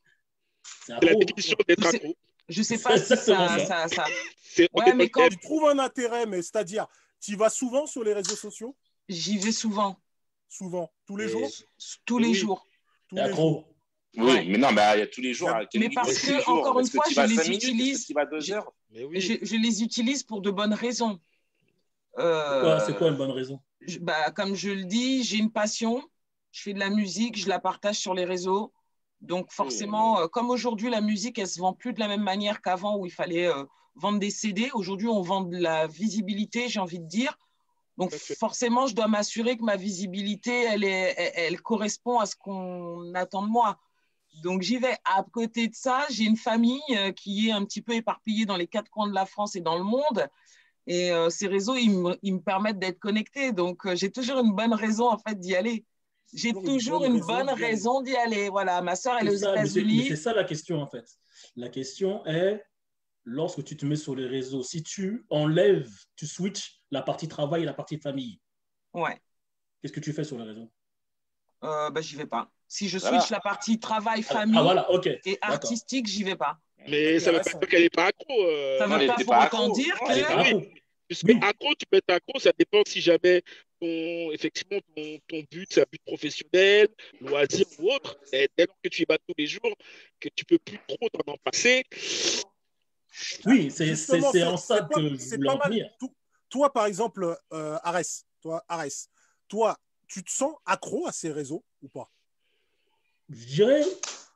c'est 0.85 1.05
la 1.05 1.15
définition 1.15 1.57
d'être 1.69 1.87
accro. 1.87 2.15
Je 2.49 2.59
ne 2.61 2.65
sais 2.65 2.79
pas 2.83 2.99
si 2.99 3.07
ça, 3.07 3.17
ça, 3.17 3.89
ça- 3.89 4.05
C'est 4.43 4.69
Ouais, 4.73 4.93
mais 4.95 5.09
quand- 5.09 5.29
Tu 5.29 5.39
trouves 5.39 5.69
un 5.69 5.79
intérêt, 5.79 6.27
mais 6.27 6.43
c'est-à-dire, 6.43 6.87
tu 7.21 7.37
vas 7.37 7.51
souvent 7.51 7.87
sur 7.87 8.03
les 8.03 8.13
réseaux 8.15 8.37
sociaux? 8.37 8.75
J'y 9.09 9.39
vais 9.39 9.53
souvent, 9.53 9.97
Souvent. 10.49 10.91
Tous 11.07 11.17
les 11.17 11.29
jours? 11.29 11.49
tous 12.05 12.19
les 12.19 12.29
Oui. 12.29 12.35
jours. 12.35 12.67
Tous 13.09 13.17
C'est 13.17 13.27
les 13.29 13.35
jours. 13.35 13.69
Oui, 14.17 14.23
Ouais. 14.25 14.45
mais 14.47 14.59
non, 14.59 14.73
mais 14.73 14.83
il 14.95 15.01
y 15.01 15.03
a 15.03 15.07
tous 15.07 15.21
les 15.21 15.35
jours. 15.35 15.51
Mais 15.75 15.91
parce 15.91 16.19
que, 16.19 16.41
jours 16.43 16.49
encore 16.49 16.81
une 16.81 16.87
fois, 16.89 17.05
je 17.11 17.21
les 17.21 17.51
utilise. 17.51 18.07
Je, 18.91 19.57
les 19.57 19.83
utilise 19.83 20.23
pour 20.23 20.41
de 20.41 20.51
bonnes 20.51 20.73
raisons. 20.73 21.21
Euh, 22.19 22.61
Quoi, 22.63 22.81
C'est 22.81 22.97
quoi 22.97 23.09
une 23.09 23.17
bonne 23.17 23.33
raison? 23.33 23.61
Je- 23.83 23.99
bah, 23.99 24.31
comme 24.31 24.55
je 24.55 24.71
le 24.71 24.85
dis, 24.85 25.23
j'ai 25.23 25.37
une 25.37 25.53
passion. 25.53 26.03
Je 26.51 26.63
fais 26.63 26.73
de 26.73 26.79
la 26.79 26.89
musique, 26.89 27.37
je 27.37 27.49
la 27.49 27.59
partage 27.59 27.97
sur 27.97 28.15
les 28.15 28.25
réseaux. 28.25 28.73
Donc 29.21 29.53
forcément, 29.53 30.21
euh, 30.21 30.27
comme 30.29 30.49
aujourd'hui, 30.49 30.89
la 30.89 31.03
musique, 31.03 31.39
elle 31.39 31.49
se 31.49 31.59
vend 31.61 31.75
plus 31.75 31.93
de 31.93 32.01
la 32.01 32.09
même 32.09 32.23
manière 32.23 32.63
qu'avant 32.63 32.97
où 32.97 33.05
il 33.05 33.13
fallait 33.13 33.47
euh, 33.47 33.65
vendre 33.95 34.19
des 34.19 34.31
CD. 34.31 34.71
Aujourd'hui, 34.73 35.09
on 35.09 35.21
vend 35.21 35.43
de 35.43 35.59
la 35.59 35.87
visibilité, 35.87 36.69
j'ai 36.69 36.81
envie 36.81 37.01
de 37.01 37.07
dire. 37.07 37.37
Donc 37.97 38.15
forcément, 38.15 38.87
je 38.87 38.95
dois 38.95 39.09
m'assurer 39.09 39.57
que 39.57 39.65
ma 39.65 39.77
visibilité, 39.77 40.65
elle, 40.65 40.85
est, 40.85 41.15
elle, 41.17 41.33
elle 41.35 41.63
correspond 41.63 42.19
à 42.19 42.27
ce 42.27 42.37
qu'on 42.37 43.15
attend 43.15 43.43
de 43.43 43.51
moi. 43.51 43.79
Donc 44.43 44.63
j'y 44.63 44.79
vais. 44.79 44.97
À 45.05 45.25
côté 45.33 45.69
de 45.69 45.75
ça, 45.75 46.05
j'ai 46.11 46.25
une 46.25 46.37
famille 46.37 46.81
euh, 46.91 47.13
qui 47.13 47.49
est 47.49 47.53
un 47.53 47.65
petit 47.65 47.81
peu 47.81 47.95
éparpillée 47.95 48.45
dans 48.45 48.57
les 48.57 48.67
quatre 48.67 48.91
coins 48.91 49.09
de 49.09 49.15
la 49.15 49.27
France 49.27 49.57
et 49.57 49.61
dans 49.61 49.79
le 49.79 49.85
monde. 49.85 50.29
Et 50.87 51.11
euh, 51.11 51.31
ces 51.31 51.47
réseaux, 51.47 51.75
ils 51.77 51.91
me, 51.91 52.17
ils 52.23 52.35
me 52.35 52.41
permettent 52.41 52.79
d'être 52.79 52.99
connecté. 52.99 53.53
Donc 53.53 53.87
euh, 53.87 53.97
j'ai 53.97 54.11
toujours 54.11 54.39
une 54.39 54.53
bonne 54.53 54.75
raison 54.75 55.09
en 55.09 55.19
fait 55.19 55.39
d'y 55.39 55.55
aller. 55.55 55.85
J'ai 56.35 56.53
Toujours 56.53 57.05
une 57.05 57.21
bonne 57.21 57.49
raison 57.51 58.03
d'y 58.03 58.15
aller. 58.17 58.49
Voilà, 58.49 58.83
ma 58.83 58.97
soeur, 58.97 59.17
elle 59.21 59.29
est 59.29 59.31
aux 59.31 59.37
États-Unis. 59.37 60.07
C'est 60.09 60.17
ça 60.17 60.35
la 60.35 60.45
question 60.45 60.83
en 60.83 60.87
fait. 60.87 61.07
La 61.55 61.69
question 61.69 62.27
est, 62.27 62.63
lorsque 63.27 63.65
tu 63.65 63.77
te 63.77 63.87
mets 63.87 63.97
sur 63.97 64.17
les 64.17 64.27
réseaux, 64.27 64.65
si 64.65 64.83
tu 64.85 65.27
enlèves, 65.31 65.91
tu 66.17 66.27
switches 66.27 66.81
la 66.93 67.03
partie 67.03 67.29
travail 67.29 67.63
et 67.65 67.67
la 67.67 67.75
partie 67.75 67.99
famille, 67.99 68.41
Ouais, 68.93 69.21
qu'est-ce 69.83 69.93
que 69.93 70.01
tu 70.01 70.13
fais 70.13 70.25
sur 70.25 70.39
les 70.39 70.45
réseaux? 70.45 70.71
Euh, 71.65 71.91
bah, 71.91 72.01
j'y 72.01 72.17
vais 72.17 72.27
pas. 72.27 72.51
Si 72.69 72.89
je 72.89 72.99
Voilà. 72.99 73.19
switch 73.19 73.31
la 73.31 73.41
partie 73.41 73.79
travail, 73.79 74.23
ah, 74.29 74.33
famille 74.33 74.59
ah, 74.59 74.63
voilà, 74.63 74.91
ok. 74.91 75.09
et 75.25 75.39
artistique, 75.43 76.07
j'y 76.07 76.25
vais 76.25 76.37
pas. 76.37 76.59
Mais 76.89 77.19
ça 77.21 77.33
ne 77.33 77.39
veut 77.39 77.43
pas 77.45 77.53
dire 77.53 77.69
qu'elle 77.69 77.83
n'est 77.83 77.91
pas 77.91 78.07
accro. 78.07 78.27
euh, 78.45 78.79
Ça 78.79 78.87
non, 78.87 78.99
veut 78.99 79.07
pas 79.07 79.17
pour 79.17 79.35
pas 79.35 79.45
autant 79.47 79.65
accro. 79.65 79.75
dire 79.75 79.95
Non, 80.01 80.11
Elle 80.11 80.19
est 80.19 80.23
que. 80.25 80.33
pas 80.33 80.41
accro. 80.41 80.63
Puisque 81.09 81.29
Oui. 81.29 81.39
accro, 81.41 81.75
tu 81.79 81.87
peux 81.87 81.97
être 81.99 82.11
accro, 82.11 82.39
ça 82.41 82.53
dépend 82.59 82.83
si 82.87 83.01
jamais 83.01 83.43
ton, 83.81 84.33
effectivement, 84.33 84.81
ton, 84.97 85.19
ton 85.29 85.43
but, 85.51 85.69
c'est 85.73 85.83
un 85.83 85.87
but 85.91 86.03
professionnel, 86.05 86.89
loisir 87.21 87.65
ou 87.79 87.93
autre. 87.93 88.19
Et 88.33 88.49
dès 88.57 88.67
lors 88.67 88.77
que 88.83 88.89
tu 88.89 89.03
y 89.03 89.07
vas 89.09 89.19
tous 89.19 89.35
les 89.39 89.47
jours, 89.47 89.77
que 90.19 90.29
tu 90.35 90.45
peux 90.45 90.59
plus 90.59 90.81
trop 90.89 91.09
t'en 91.11 91.33
en 91.33 91.37
passer, 91.45 91.85
Oui, 93.47 93.71
c'est 93.71 93.95
c'est- 93.97 94.45
en 94.45 94.57
ça 94.57 94.83
pas- 94.83 94.95
que 95.01 95.09
je 95.11 95.17
c'est 95.17 95.37
voulais 95.37 95.47
pas 95.47 95.55
en 95.55 95.69
venir. 95.69 95.91
Toi, 96.49 96.73
par 96.73 96.87
exemple, 96.87 97.37
euh, 97.53 97.79
Arès, 97.83 98.25
toi, 99.49 99.77
tu 100.07 100.23
te 100.23 100.31
sens 100.31 100.55
accro 100.65 101.07
à 101.07 101.13
ces 101.13 101.33
réseaux 101.33 101.65
ou 101.83 101.89
pas? 101.89 102.11
Je 103.29 103.47
dirais, 103.47 103.83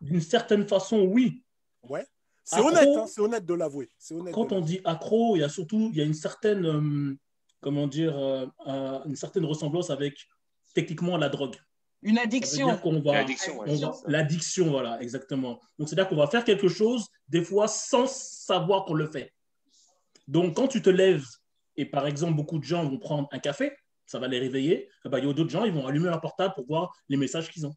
d'une 0.00 0.20
certaine 0.20 0.66
façon, 0.66 1.02
oui. 1.02 1.44
Ouais. 1.82 2.06
C'est 2.42 2.60
honnête, 2.60 2.88
hein, 2.96 3.06
c'est 3.06 3.20
honnête 3.20 3.46
de 3.46 3.54
l'avouer. 3.54 3.88
C'est 3.96 4.14
honnête. 4.14 4.34
Quand 4.34 4.50
on 4.52 4.60
dit 4.60 4.80
accro, 4.84 5.36
il 5.36 5.40
y 5.40 5.42
a 5.44 5.48
surtout 5.48 5.90
il 5.92 5.96
y 5.96 6.00
a 6.00 6.04
une 6.04 6.14
certaine, 6.14 6.66
euh, 6.66 7.14
comment 7.60 7.86
dire, 7.86 8.18
euh, 8.18 8.46
euh, 8.66 9.04
une 9.04 9.14
certaine 9.14 9.44
ressemblance 9.44 9.90
avec 9.90 10.26
techniquement 10.74 11.16
la 11.16 11.28
drogue. 11.28 11.56
Une 12.02 12.18
addiction. 12.18 12.68
L'addiction, 14.06 14.64
ouais, 14.64 14.70
voilà, 14.70 15.02
exactement. 15.02 15.60
Donc, 15.78 15.88
c'est-à-dire 15.88 16.08
qu'on 16.08 16.16
va 16.16 16.26
faire 16.26 16.44
quelque 16.44 16.68
chose, 16.68 17.06
des 17.28 17.44
fois, 17.44 17.68
sans 17.68 18.06
savoir 18.06 18.84
qu'on 18.84 18.94
le 18.94 19.06
fait. 19.06 19.32
Donc, 20.26 20.56
quand 20.56 20.68
tu 20.68 20.80
te 20.80 20.90
lèves, 20.90 21.26
et 21.76 21.84
par 21.84 22.06
exemple, 22.06 22.34
beaucoup 22.34 22.58
de 22.58 22.64
gens 22.64 22.88
vont 22.88 22.98
prendre 22.98 23.28
un 23.32 23.38
café, 23.38 23.72
ça 24.06 24.18
va 24.18 24.28
les 24.28 24.38
réveiller, 24.38 24.88
eh 25.04 25.08
ben, 25.08 25.18
il 25.18 25.26
y 25.26 25.30
a 25.30 25.32
d'autres 25.32 25.50
gens, 25.50 25.64
ils 25.64 25.72
vont 25.72 25.86
allumer 25.86 26.08
leur 26.08 26.20
portable 26.20 26.54
pour 26.54 26.66
voir 26.66 26.92
les 27.08 27.16
messages 27.16 27.50
qu'ils 27.50 27.66
ont. 27.66 27.74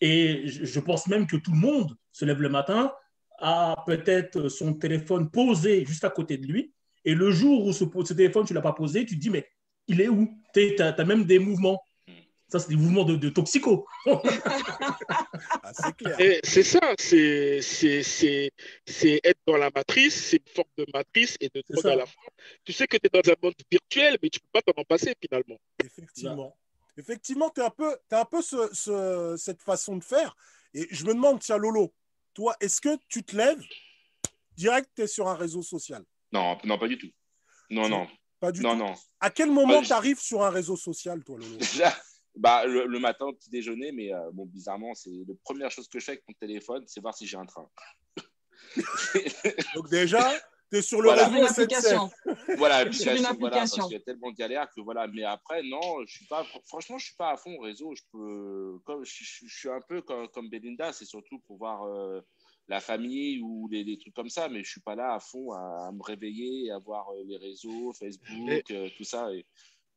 Et 0.00 0.46
je 0.46 0.64
je 0.64 0.80
pense 0.80 1.06
même 1.06 1.26
que 1.26 1.36
tout 1.36 1.52
le 1.52 1.58
monde 1.58 1.96
se 2.12 2.24
lève 2.24 2.40
le 2.40 2.48
matin 2.48 2.92
a 3.38 3.82
peut-être 3.86 4.48
son 4.48 4.74
téléphone 4.74 5.30
posé 5.30 5.84
juste 5.84 6.04
à 6.04 6.10
côté 6.10 6.36
de 6.36 6.46
lui. 6.46 6.72
Et 7.04 7.14
le 7.14 7.30
jour 7.30 7.64
où 7.66 7.72
ce, 7.72 7.84
ce 8.04 8.14
téléphone, 8.14 8.46
tu 8.46 8.52
ne 8.52 8.58
l'as 8.58 8.62
pas 8.62 8.72
posé, 8.72 9.04
tu 9.04 9.16
te 9.16 9.20
dis, 9.20 9.30
mais 9.30 9.46
il 9.86 10.00
est 10.00 10.08
où? 10.08 10.28
Tu 10.54 10.76
as, 10.80 11.04
même 11.04 11.24
des 11.24 11.38
mouvements. 11.38 11.82
Ça, 12.48 12.58
c'est 12.60 12.68
des 12.68 12.76
mouvements 12.76 13.04
de, 13.04 13.16
de 13.16 13.28
toxico. 13.30 13.86
Ah, 15.62 15.72
c'est 15.72 15.96
clair. 15.96 16.20
Et 16.20 16.40
C'est 16.44 16.62
ça, 16.62 16.80
c'est 16.98 17.60
c'est- 17.62 18.02
c'est- 18.02 18.50
c'est 18.86 19.20
être 19.24 19.40
dans 19.46 19.56
la 19.56 19.70
matrice, 19.74 20.26
c'est 20.26 20.36
une 20.36 20.52
forme 20.54 20.68
de 20.78 20.86
matrice 20.92 21.36
et 21.40 21.48
de 21.48 21.62
drogue 21.68 21.86
à 21.88 21.96
la 21.96 22.06
fin. 22.06 22.20
Tu 22.64 22.72
sais 22.72 22.86
que 22.86 22.96
tu 22.96 23.06
es 23.06 23.22
dans 23.22 23.28
un 23.30 23.34
monde 23.42 23.54
virtuel, 23.70 24.18
mais 24.22 24.28
tu 24.28 24.40
peux 24.40 24.48
pas 24.52 24.62
t'en 24.62 24.80
en 24.80 24.84
passer 24.84 25.14
finalement. 25.20 25.58
Effectivement. 25.82 26.56
Effectivement, 26.96 27.50
tu 27.50 27.60
as 27.60 27.66
un 27.66 27.70
peu, 27.70 27.96
t'as 28.08 28.20
un 28.20 28.24
peu 28.24 28.40
ce- 28.42 28.72
ce- 28.72 29.34
cette 29.38 29.62
façon 29.62 29.96
de 29.96 30.04
faire. 30.04 30.36
Et 30.74 30.86
je 30.90 31.04
me 31.06 31.14
demande, 31.14 31.40
tiens, 31.40 31.56
Lolo, 31.56 31.92
toi, 32.34 32.54
est-ce 32.60 32.80
que 32.80 32.96
tu 33.08 33.24
te 33.24 33.34
lèves 33.36 33.62
direct, 34.56 34.88
tu 34.94 35.02
es 35.02 35.06
sur 35.08 35.28
un 35.28 35.34
réseau 35.34 35.62
social? 35.62 36.04
Non, 36.30 36.56
non, 36.64 36.78
pas 36.78 36.86
du 36.88 36.98
tout. 36.98 37.10
Non, 37.70 37.88
non, 37.88 38.06
Pas 38.38 38.52
du 38.52 38.60
non, 38.60 38.72
tout. 38.72 38.78
non. 38.84 38.94
À 39.20 39.30
quel 39.30 39.50
moment 39.50 39.80
tu 39.82 39.92
arrives 39.92 40.20
sur 40.20 40.42
un 40.44 40.50
réseau 40.50 40.76
social, 40.76 41.24
toi, 41.24 41.36
Lolo? 41.38 41.58
bah, 42.36 42.66
le, 42.66 42.86
le 42.86 42.98
matin 42.98 43.26
au 43.26 43.32
petit 43.32 43.50
déjeuner, 43.50 43.92
mais 43.92 44.12
euh, 44.12 44.30
bon, 44.32 44.46
bizarrement, 44.46 44.94
c'est 44.94 45.10
la 45.10 45.34
première 45.44 45.70
chose 45.70 45.88
que 45.88 45.98
je 45.98 46.04
fais 46.04 46.12
avec 46.12 46.24
mon 46.28 46.34
téléphone, 46.34 46.84
c'est 46.86 47.00
voir 47.00 47.14
si 47.14 47.26
j'ai 47.26 47.36
un 47.36 47.46
train. 47.46 47.68
Donc, 49.74 49.88
déjà, 49.90 50.32
tu 50.70 50.78
es 50.78 50.82
sur 50.82 51.00
le 51.00 51.08
Voilà. 51.08 51.28
Réseau 51.28 51.46
application. 51.62 52.10
voilà, 52.56 52.76
application, 52.76 53.34
voilà, 53.38 53.56
parce 53.58 53.70
qu'il 53.72 53.92
y 53.92 53.94
a 53.94 54.00
tellement 54.00 54.30
de 54.32 54.36
galères 54.36 54.68
que 54.74 54.80
voilà. 54.80 55.06
Mais 55.06 55.22
après, 55.24 55.62
non, 55.62 56.04
je 56.06 56.16
suis 56.16 56.26
pas. 56.26 56.44
Franchement, 56.66 56.98
je 56.98 57.06
suis 57.06 57.16
pas 57.16 57.30
à 57.32 57.36
fond 57.36 57.54
au 57.56 57.60
réseau. 57.60 57.94
Je 57.94 58.02
peux, 58.10 58.78
comme 58.84 59.04
je, 59.04 59.12
je- 59.22 59.46
je 59.46 59.56
suis 59.58 59.68
un 59.68 59.80
peu 59.88 60.02
comme, 60.02 60.28
comme 60.28 60.48
Belinda, 60.48 60.92
c'est 60.92 61.04
surtout 61.04 61.38
pour 61.40 61.58
voir 61.58 61.84
euh, 61.84 62.20
la 62.68 62.80
famille 62.80 63.40
ou 63.42 63.68
des, 63.70 63.84
des 63.84 63.98
trucs 63.98 64.14
comme 64.14 64.30
ça. 64.30 64.48
Mais 64.48 64.64
je 64.64 64.70
suis 64.70 64.80
pas 64.80 64.94
là 64.96 65.14
à 65.14 65.20
fond 65.20 65.52
à, 65.52 65.86
à 65.88 65.92
me 65.92 66.02
réveiller, 66.02 66.70
à 66.72 66.78
voir 66.78 67.08
euh, 67.12 67.22
les 67.26 67.36
réseaux, 67.36 67.92
Facebook, 67.92 68.70
euh, 68.70 68.88
tout 68.96 69.04
ça. 69.04 69.32
Et, 69.32 69.46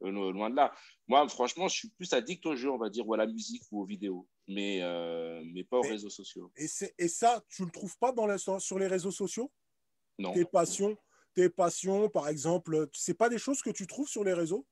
loin 0.02 0.50
de 0.50 0.56
là. 0.56 0.74
Moi, 1.08 1.28
franchement, 1.30 1.68
je 1.68 1.76
suis 1.76 1.90
plus 1.90 2.12
addict 2.14 2.46
aux 2.46 2.56
jeux, 2.56 2.70
on 2.72 2.78
va 2.78 2.90
dire, 2.90 3.08
ou 3.08 3.14
à 3.14 3.18
la 3.18 3.28
musique 3.28 3.64
ou 3.72 3.82
aux 3.82 3.86
vidéos, 3.86 4.28
mais 4.48 4.82
euh, 4.82 5.42
mais 5.54 5.64
pas 5.64 5.78
aux 5.78 5.84
Mais- 5.84 5.92
réseaux 5.92 6.10
sociaux. 6.10 6.52
Et, 6.56 6.68
et 6.98 7.08
ça, 7.08 7.44
tu 7.50 7.66
le 7.66 7.72
trouves 7.72 7.98
pas 7.98 8.12
dans 8.12 8.26
la- 8.28 8.38
sur 8.38 8.80
les 8.80 8.88
réseaux 8.88 9.12
sociaux? 9.12 9.52
Non. 10.20 10.34
Tes 10.34 10.46
passions, 10.46 10.98
tes 11.34 11.50
passions, 11.50 12.10
par 12.10 12.28
exemple, 12.28 12.88
c'est 12.94 13.14
pas 13.18 13.30
des 13.30 13.38
choses 13.38 13.62
que 13.62 13.70
tu 13.70 13.86
trouves 13.88 14.08
sur 14.10 14.24
les 14.24 14.34
réseaux? 14.34 14.66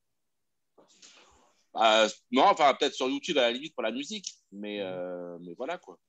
Euh, 1.77 2.07
non, 2.31 2.43
enfin 2.43 2.73
peut-être 2.73 2.93
sur 2.93 3.09
YouTube 3.09 3.37
à 3.37 3.41
la 3.41 3.51
limite 3.51 3.73
pour 3.73 3.83
la 3.83 3.91
musique, 3.91 4.33
mais 4.51 4.79
euh, 4.81 5.37
mais 5.41 5.53
voilà 5.57 5.77
quoi. 5.77 5.99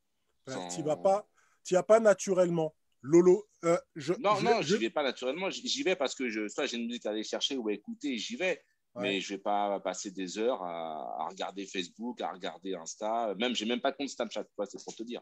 Sans- 0.46 0.68
Tu 0.68 0.82
vas 0.82 0.96
pas, 0.96 1.28
tu 1.64 1.74
vas 1.74 1.82
pas 1.82 1.98
naturellement. 1.98 2.74
Lolo, 3.02 3.46
euh, 3.64 3.78
je, 3.96 4.12
Non, 4.14 4.36
je- 4.36 4.44
non, 4.44 4.62
je- 4.62 4.74
j'y 4.76 4.80
vais 4.80 4.90
pas 4.90 5.02
naturellement. 5.02 5.50
J'y 5.50 5.82
vais 5.82 5.96
parce 5.96 6.14
que 6.14 6.28
je, 6.28 6.48
soit 6.48 6.66
j'ai 6.66 6.76
une 6.76 6.86
musique 6.86 7.06
à 7.06 7.10
aller 7.10 7.24
chercher 7.24 7.56
ou 7.56 7.68
à 7.68 7.72
écouter 7.72 8.16
j'y 8.16 8.36
vais. 8.36 8.62
Ouais. 8.96 9.02
Mais 9.02 9.20
je 9.20 9.34
vais 9.34 9.38
pas 9.38 9.78
passer 9.80 10.10
des 10.10 10.38
heures 10.38 10.62
à, 10.62 11.22
à 11.24 11.28
regarder 11.28 11.66
Facebook, 11.66 12.20
à 12.20 12.32
regarder 12.32 12.74
Insta. 12.74 13.34
Même, 13.38 13.54
j'ai 13.54 13.66
même 13.66 13.80
pas 13.80 13.92
de 13.92 13.96
compte 13.96 14.08
Snapchat, 14.08 14.44
quoi, 14.56 14.66
c'est 14.66 14.82
pour 14.82 14.94
te 14.94 15.02
dire. 15.02 15.20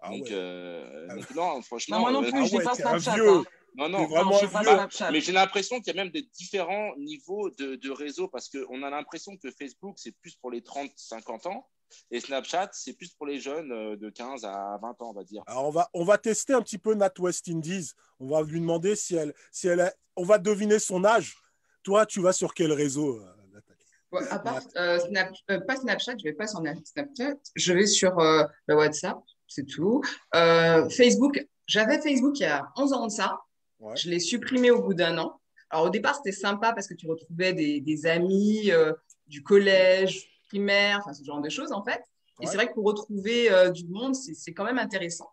Ah 0.00 0.10
donc, 0.10 0.22
ouais. 0.22 0.28
euh, 0.32 1.06
Ah 1.10 1.14
donc, 1.16 1.30
non, 1.34 1.62
franchement. 1.62 1.96
Non, 1.96 2.02
moi 2.02 2.12
non 2.12 2.22
euh, 2.22 2.30
plus, 2.30 2.40
Ah 2.40 2.44
je 2.46 2.52
n'ai 2.52 2.58
ouais, 2.58 2.64
pas 2.64 2.74
Snapchat. 2.74 3.14
vieux. 3.14 3.28
hein. 3.36 3.44
non, 3.74 3.88
non. 3.90 4.06
vraiment 4.06 4.30
Non, 4.30 4.38
j'ai 4.40 4.48
pas. 4.48 4.62
Snapchat. 4.62 5.10
Mais 5.10 5.20
j'ai 5.20 5.32
l'impression 5.32 5.76
qu'il 5.80 5.94
y 5.94 5.98
a 5.98 6.02
même 6.02 6.12
des 6.12 6.22
différents 6.38 6.94
niveaux 6.96 7.50
de, 7.50 7.74
de 7.74 7.90
réseaux 7.90 8.28
parce 8.28 8.48
qu'on 8.48 8.82
a 8.82 8.88
l'impression 8.90 9.36
que 9.36 9.50
Facebook, 9.50 9.96
c'est 9.98 10.12
plus 10.12 10.36
pour 10.36 10.50
les 10.50 10.60
30-50 10.62 11.48
ans 11.48 11.66
et 12.12 12.20
Snapchat, 12.20 12.70
c'est 12.72 12.92
plus 12.94 13.10
pour 13.14 13.26
les 13.26 13.40
jeunes 13.40 13.72
euh, 13.72 13.96
de 13.96 14.08
15 14.10 14.44
à 14.44 14.78
20 14.80 14.88
ans, 15.02 15.10
on 15.10 15.12
va 15.12 15.24
dire. 15.24 15.42
Alors 15.46 15.66
on 15.66 15.70
va, 15.70 15.90
on 15.92 16.04
va 16.04 16.16
tester 16.18 16.52
un 16.54 16.62
petit 16.62 16.78
peu 16.78 16.94
Nat 16.94 17.12
West 17.18 17.48
Indies. 17.48 17.90
On 18.20 18.28
va 18.28 18.42
lui 18.42 18.60
demander 18.60 18.94
si 18.96 19.16
elle, 19.16 19.34
si 19.50 19.66
elle, 19.68 19.80
a- 19.80 19.92
on 20.16 20.22
va 20.24 20.38
deviner 20.38 20.78
son 20.78 21.04
âge. 21.04 21.36
Toi, 21.82 22.06
tu 22.06 22.20
vas 22.20 22.32
sur 22.32 22.54
quel 22.54 22.72
réseau, 22.72 23.18
euh, 23.20 23.24
Nathalie? 23.52 23.78
Ouais, 24.12 24.26
à 24.28 24.38
part, 24.38 24.60
euh, 24.76 24.98
Snap- 24.98 25.32
euh, 25.50 25.60
pas 25.60 25.76
Snapchat, 25.76 26.16
je 26.18 26.24
vais 26.24 26.32
pas 26.32 26.46
sur 26.46 26.58
Snapchat, 26.84 27.34
je 27.54 27.72
vais 27.72 27.86
sur 27.86 28.18
euh, 28.18 28.44
le 28.66 28.76
WhatsApp, 28.76 29.18
c'est 29.46 29.64
tout. 29.66 30.02
Euh, 30.34 30.88
Facebook, 30.90 31.46
j'avais 31.66 32.00
Facebook 32.00 32.38
il 32.38 32.42
y 32.42 32.46
a 32.46 32.68
11 32.76 32.92
ans 32.92 33.06
de 33.06 33.12
ça. 33.12 33.38
Ouais. 33.78 33.96
Je 33.96 34.10
l'ai 34.10 34.18
supprimé 34.20 34.70
au 34.70 34.82
bout 34.82 34.94
d'un 34.94 35.16
an. 35.18 35.40
Alors 35.70 35.86
au 35.86 35.90
départ, 35.90 36.16
c'était 36.16 36.32
sympa 36.36 36.72
parce 36.72 36.86
que 36.88 36.94
tu 36.94 37.06
retrouvais 37.08 37.52
des, 37.54 37.80
des 37.80 38.06
amis 38.06 38.70
euh, 38.72 38.92
du 39.26 39.42
collège, 39.42 40.28
primaire, 40.48 40.98
enfin 41.00 41.12
ce 41.14 41.24
genre 41.24 41.40
de 41.40 41.48
choses 41.48 41.72
en 41.72 41.82
fait. 41.84 42.02
Et 42.40 42.44
Ouais. 42.44 42.46
c'est 42.46 42.56
vrai 42.56 42.68
que 42.68 42.74
pour 42.74 42.84
retrouver 42.84 43.50
euh, 43.52 43.70
du 43.70 43.86
monde, 43.86 44.14
c'est 44.14 44.52
quand 44.52 44.64
même 44.64 44.78
intéressant. 44.78 45.30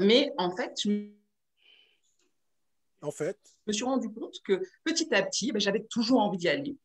Mais 0.00 0.32
en 0.38 0.54
fait, 0.56 0.72
je 0.82 1.08
En 3.04 3.10
fait, 3.10 3.38
me 3.66 3.72
suis 3.72 3.84
rendu 3.84 4.08
compte 4.10 4.36
que 4.44 4.60
petit 4.84 5.14
à 5.14 5.22
petit, 5.22 5.52
ben, 5.52 5.60
j'avais 5.60 5.84
toujours 5.84 6.20
envie 6.20 6.38
d'y 6.38 6.48
aller. 6.48 6.76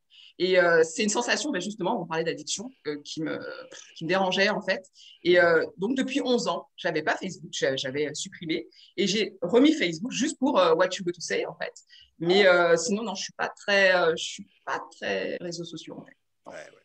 Et 0.42 0.58
euh, 0.60 0.84
c'est 0.84 1.04
une 1.04 1.10
sensation, 1.10 1.52
ben, 1.52 1.62
justement, 1.62 2.02
on 2.02 2.06
parlait 2.06 2.24
d'addiction, 2.24 2.72
euh, 2.88 3.02
qui, 3.04 3.22
me, 3.22 3.38
qui 3.98 4.06
me 4.06 4.10
dérangeait 4.10 4.50
en 4.50 4.62
fait. 4.62 4.86
Et 5.24 5.40
euh, 5.40 5.66
donc 5.78 5.98
depuis 5.98 6.22
11 6.22 6.48
ans, 6.48 6.70
j'avais 6.78 7.04
pas 7.04 7.18
Facebook, 7.18 7.50
j'avais- 7.52 8.14
supprimé. 8.14 8.68
Et 8.96 9.06
j'ai 9.08 9.38
remis 9.42 9.74
Facebook 9.74 10.12
juste 10.12 10.38
pour 10.40 10.54
What 10.56 10.90
You 10.98 11.04
Go 11.06 11.12
To 11.12 11.20
Say 11.22 11.46
en 11.46 11.56
fait. 11.56 11.74
Mais 12.20 12.46
sinon, 12.78 13.04
non, 13.04 13.16
je 13.16 13.24
suis 13.24 13.34
pas 13.34 13.50
très, 13.50 13.92
je 14.18 14.24
suis 14.24 14.48
pas 14.66 14.82
très 14.98 15.38
réseaux 15.42 15.66
sociaux 15.66 15.98
en 15.98 16.06
fait. 16.06 16.18
ouais, 16.48 16.54
ouais. 16.54 16.84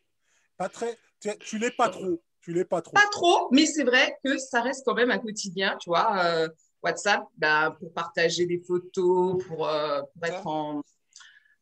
pas 0.57 0.69
très, 0.69 0.97
tu, 1.21 1.29
tu 1.39 1.59
l'es 1.59 1.71
pas 1.73 1.89
trop. 1.91 2.23
Tu 2.41 2.53
l'es 2.53 2.65
pas 2.65 2.83
trop. 2.83 2.93
Pas 2.93 3.09
trop, 3.11 3.49
mais 3.53 3.65
c'est 3.67 3.85
vrai 3.85 4.19
que 4.23 4.37
ça 4.37 4.61
reste 4.61 4.85
quand 4.85 4.95
même 4.95 5.11
un 5.11 5.19
quotidien, 5.19 5.77
tu 5.81 5.89
vois. 5.91 6.47
WhatsApp, 6.85 7.25
ben, 7.37 7.73
pour 7.81 7.93
partager 7.93 8.47
des 8.47 8.59
photos, 8.59 9.43
pour, 9.47 9.67
euh, 9.69 10.03
pour 10.03 10.25
être 10.27 10.47
en, 10.47 10.83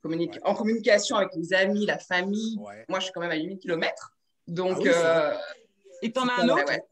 communi- 0.05 0.29
Ouais. 0.31 0.41
en 0.45 0.55
communication 0.55 1.17
avec 1.17 1.31
les 1.37 1.55
amis, 1.55 1.87
la 1.87 1.99
famille. 1.99 2.57
Ouais. 2.59 2.85
Moi, 2.88 2.99
je 2.99 3.05
suis 3.05 3.12
quand 3.12 3.21
même 3.21 3.31
à 3.31 3.37
8000 3.37 3.59
km. 3.59 4.12
Donc, 4.49 4.73
Ah 4.76 4.81
oui, 4.81 4.88
euh, 4.93 5.38
Et 6.02 6.12
t'en 6.12 6.26
as 6.29 6.37
C'est 6.37 6.43
un 6.43 6.47
pas 6.49 6.52
autre 6.55 6.64
ouais, 6.67 6.71
ouais. 6.71 6.83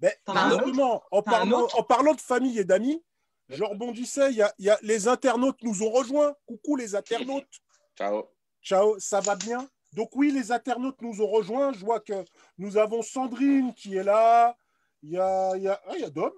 Ben, 0.00 0.12
T'en 0.24 0.34
as 0.36 0.40
un 0.40 0.50
autre? 0.52 0.64
justement, 0.66 1.02
en 1.10 1.22
parlant, 1.22 1.68
en 1.74 1.82
parlant 1.82 2.14
de 2.14 2.20
famille 2.20 2.58
et 2.58 2.64
d'amis, 2.64 3.02
je 3.48 3.64
rebondissais, 3.64 4.30
il 4.30 4.36
y 4.36 4.42
a, 4.42 4.52
il 4.58 4.66
y 4.66 4.70
a- 4.70 4.78
les 4.82 5.08
internautes 5.08 5.60
nous 5.62 5.82
ont 5.82 5.90
rejoints. 5.90 6.34
Coucou 6.46 6.76
les 6.76 6.94
internautes. 6.94 7.48
Ciao. 7.96 8.24
Ciao, 8.62 8.98
ça 8.98 9.20
va 9.20 9.34
bien? 9.36 9.66
Donc 9.94 10.10
oui, 10.14 10.30
les 10.30 10.52
internautes 10.52 11.00
nous 11.02 11.20
ont 11.20 11.26
rejoints. 11.26 11.72
Je 11.72 11.80
vois 11.84 11.98
que 12.00 12.24
nous 12.58 12.76
avons 12.76 13.02
Sandrine 13.02 13.74
qui 13.74 13.96
est 13.96 14.04
là. 14.04 14.54
Il 15.02 15.10
y 15.12 15.18
a, 15.18 15.56
il 15.56 15.62
y 15.62 15.68
a, 15.68 15.80
ah, 15.86 15.92
il 15.96 16.02
y 16.02 16.04
a 16.04 16.10
Dom. 16.10 16.30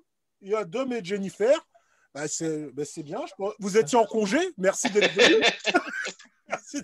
Il 0.42 0.50
y 0.50 0.54
a 0.54 0.64
Dom 0.64 0.92
et 0.92 1.04
Jennifer. 1.04 1.56
Bah, 2.14 2.28
c'est 2.28 2.66
bah, 2.72 2.84
c'est 2.84 3.02
bien. 3.02 3.24
je 3.26 3.32
pense. 3.36 3.54
Vous 3.58 3.78
étiez 3.78 3.96
en 3.96 4.04
congé. 4.04 4.38
Merci 4.58 4.90
d'être 4.90 5.12
venu. 5.14 5.42
Merci. 6.48 6.82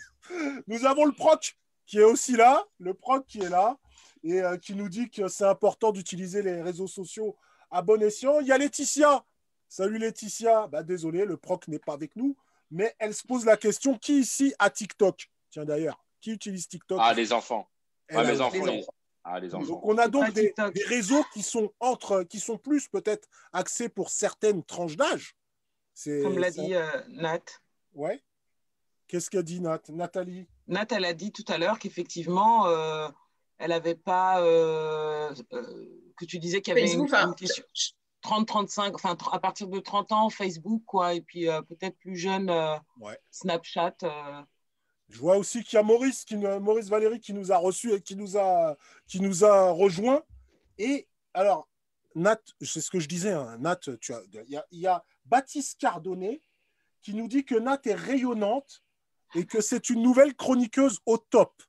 Nous 0.66 0.86
avons 0.86 1.04
le 1.04 1.12
proc 1.12 1.56
qui 1.86 1.98
est 1.98 2.04
aussi 2.04 2.36
là. 2.36 2.64
Le 2.78 2.94
proc 2.94 3.26
qui 3.26 3.40
est 3.42 3.48
là 3.48 3.76
et 4.24 4.40
euh, 4.40 4.56
qui 4.56 4.74
nous 4.74 4.88
dit 4.88 5.10
que 5.10 5.28
c'est 5.28 5.44
important 5.44 5.92
d'utiliser 5.92 6.42
les 6.42 6.62
réseaux 6.62 6.86
sociaux 6.86 7.36
à 7.70 7.82
bon 7.82 8.00
escient. 8.02 8.40
Il 8.40 8.46
y 8.46 8.52
a 8.52 8.58
Laetitia. 8.58 9.24
Salut 9.68 9.98
Laetitia. 9.98 10.66
Bah, 10.68 10.82
désolé, 10.82 11.24
le 11.24 11.36
proc 11.36 11.68
n'est 11.68 11.78
pas 11.78 11.92
avec 11.92 12.16
nous. 12.16 12.36
Mais 12.70 12.94
elle 12.98 13.14
se 13.14 13.26
pose 13.26 13.44
la 13.44 13.56
question 13.56 13.96
qui 13.98 14.20
ici 14.20 14.54
a 14.58 14.70
TikTok? 14.70 15.30
Tiens 15.50 15.64
d'ailleurs, 15.64 16.02
qui 16.20 16.32
utilise 16.32 16.68
TikTok? 16.68 16.98
Ah, 17.02 17.14
les 17.14 17.32
enfants. 17.32 17.66
Ah, 18.10 18.24
mes 18.24 18.40
enfants. 18.40 18.64
les 18.64 18.72
les- 18.78 18.86
Ah, 19.30 19.40
les 19.40 19.54
enfants. 19.54 19.66
Donc 19.66 19.84
on 19.84 19.98
a 19.98 20.08
donc 20.08 20.32
des, 20.32 20.54
réseaux 20.86 21.22
qui 21.34 21.42
sont 21.42 21.70
entre, 21.80 22.22
qui 22.22 22.40
sont 22.40 22.56
plus 22.56 22.88
peut-être 22.88 23.28
axés 23.52 23.88
pour 23.88 24.08
certaines 24.10 24.64
tranches 24.64 24.96
d'âge. 24.96 25.36
C'est 25.92 26.22
Comme 26.22 26.38
l'a 26.38 26.50
dit 26.50 26.74
euh, 26.74 26.86
Nat. 27.08 27.40
Ouais. 27.94 28.22
Qu'est-ce 29.06 29.28
qu'a 29.30 29.42
dit 29.42 29.60
Nat 29.60 29.82
Nathalie? 29.90 30.46
Nat, 30.66 30.86
elle 30.90 31.04
a 31.04 31.12
dit 31.12 31.32
tout 31.32 31.44
à 31.48 31.58
l'heure 31.58 31.78
qu'effectivement, 31.78 32.66
euh, 32.68 33.08
elle 33.58 33.70
n'avait 33.70 33.94
pas. 33.96 34.40
euh, 34.42 35.34
euh, 35.52 35.86
que 36.16 36.24
tu 36.24 36.38
disais 36.38 36.60
qu'il 36.62 36.74
y 36.74 36.76
avait 36.78 36.86
Facebook, 36.86 37.10
une, 37.12 37.28
une 37.28 37.34
question. 37.34 37.64
30, 38.22 38.48
35, 38.48 38.94
enfin 38.94 39.16
à 39.32 39.38
partir 39.38 39.68
de 39.68 39.78
30 39.78 40.12
ans, 40.12 40.30
Facebook, 40.30 40.82
quoi, 40.84 41.14
et 41.14 41.20
puis 41.20 41.48
euh, 41.48 41.62
peut-être 41.62 41.96
plus 41.98 42.16
jeune, 42.16 42.50
euh, 42.50 42.76
Ouais. 43.00 43.18
Snapchat. 43.30 43.94
Je 45.08 45.18
vois 45.18 45.36
aussi 45.36 45.64
qu'il 45.64 45.76
y 45.76 45.80
a 45.80 45.82
Maurice, 45.82 46.24
qui, 46.24 46.36
Maurice 46.36 46.88
Valéry 46.88 47.20
qui 47.20 47.32
nous 47.32 47.50
a 47.50 47.56
reçu 47.56 47.92
et 47.92 48.00
qui 48.00 48.14
nous 48.14 48.36
a, 48.36 48.76
qui 49.06 49.20
nous 49.20 49.44
a 49.44 49.70
rejoint. 49.70 50.22
Et 50.76 51.08
alors, 51.32 51.68
Nat, 52.14 52.40
c'est 52.60 52.80
ce 52.80 52.90
que 52.90 53.00
je 53.00 53.08
disais, 53.08 53.32
hein, 53.32 53.56
Nat, 53.58 53.80
tu 54.00 54.12
as, 54.12 54.22
il, 54.32 54.62
y 54.72 54.86
a, 54.86 55.04
Baptiste 55.24 55.78
Cardonnet 55.78 56.42
qui 57.02 57.14
nous 57.14 57.28
dit 57.28 57.44
que 57.44 57.54
Nat 57.54 57.80
est 57.84 57.94
rayonnante 57.94 58.82
et 59.34 59.46
que 59.46 59.60
c'est 59.60 59.90
une 59.90 60.02
nouvelle 60.02 60.34
chroniqueuse 60.34 61.00
au 61.06 61.18
top. 61.18 61.62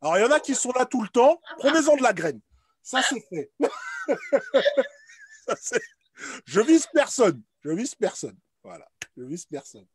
Alors, 0.00 0.18
il 0.18 0.22
y 0.22 0.24
en 0.24 0.30
a 0.30 0.40
qui 0.40 0.54
sont 0.54 0.72
là 0.72 0.86
tout 0.86 1.02
le 1.02 1.08
temps. 1.08 1.40
Prenez-en 1.58 1.96
de 1.96 2.02
la 2.02 2.12
graine. 2.12 2.40
Ça, 2.82 3.02
c'est 3.02 3.20
fait. 3.28 3.52
Je 6.44 6.60
vise 6.60 6.86
personne. 6.92 7.42
Je 7.60 7.70
vise 7.70 7.94
personne. 7.94 8.36
Voilà. 8.62 8.86
Je 9.16 9.22
vise 9.22 9.46
personne. 9.46 9.86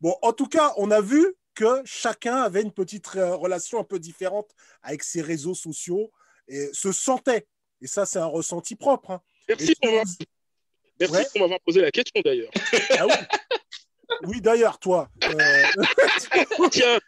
Bon, 0.00 0.16
en 0.22 0.32
tout 0.32 0.46
cas, 0.46 0.72
on 0.76 0.90
a 0.90 1.00
vu 1.00 1.34
que 1.58 1.82
chacun 1.84 2.36
avait 2.36 2.62
une 2.62 2.72
petite 2.72 3.08
relation 3.08 3.80
un 3.80 3.84
peu 3.84 3.98
différente 3.98 4.48
avec 4.82 5.02
ses 5.02 5.20
réseaux 5.22 5.54
sociaux 5.54 6.12
et 6.46 6.68
se 6.72 6.92
sentait. 6.92 7.48
Et 7.82 7.88
ça, 7.88 8.06
c'est 8.06 8.20
un 8.20 8.26
ressenti 8.26 8.76
propre. 8.76 9.10
hein. 9.10 9.22
Merci 9.48 9.74
pour 9.74 9.92
Ouais. 9.92 11.24
m'avoir 11.36 11.60
posé 11.60 11.80
la 11.80 11.90
question 11.90 12.20
d'ailleurs. 12.24 12.50
Ah 13.00 13.06
oui. 13.06 13.12
Oui, 14.22 14.40
d'ailleurs, 14.40 14.78
toi. 14.78 15.08
euh, 15.24 15.64
Tiens, 16.70 16.98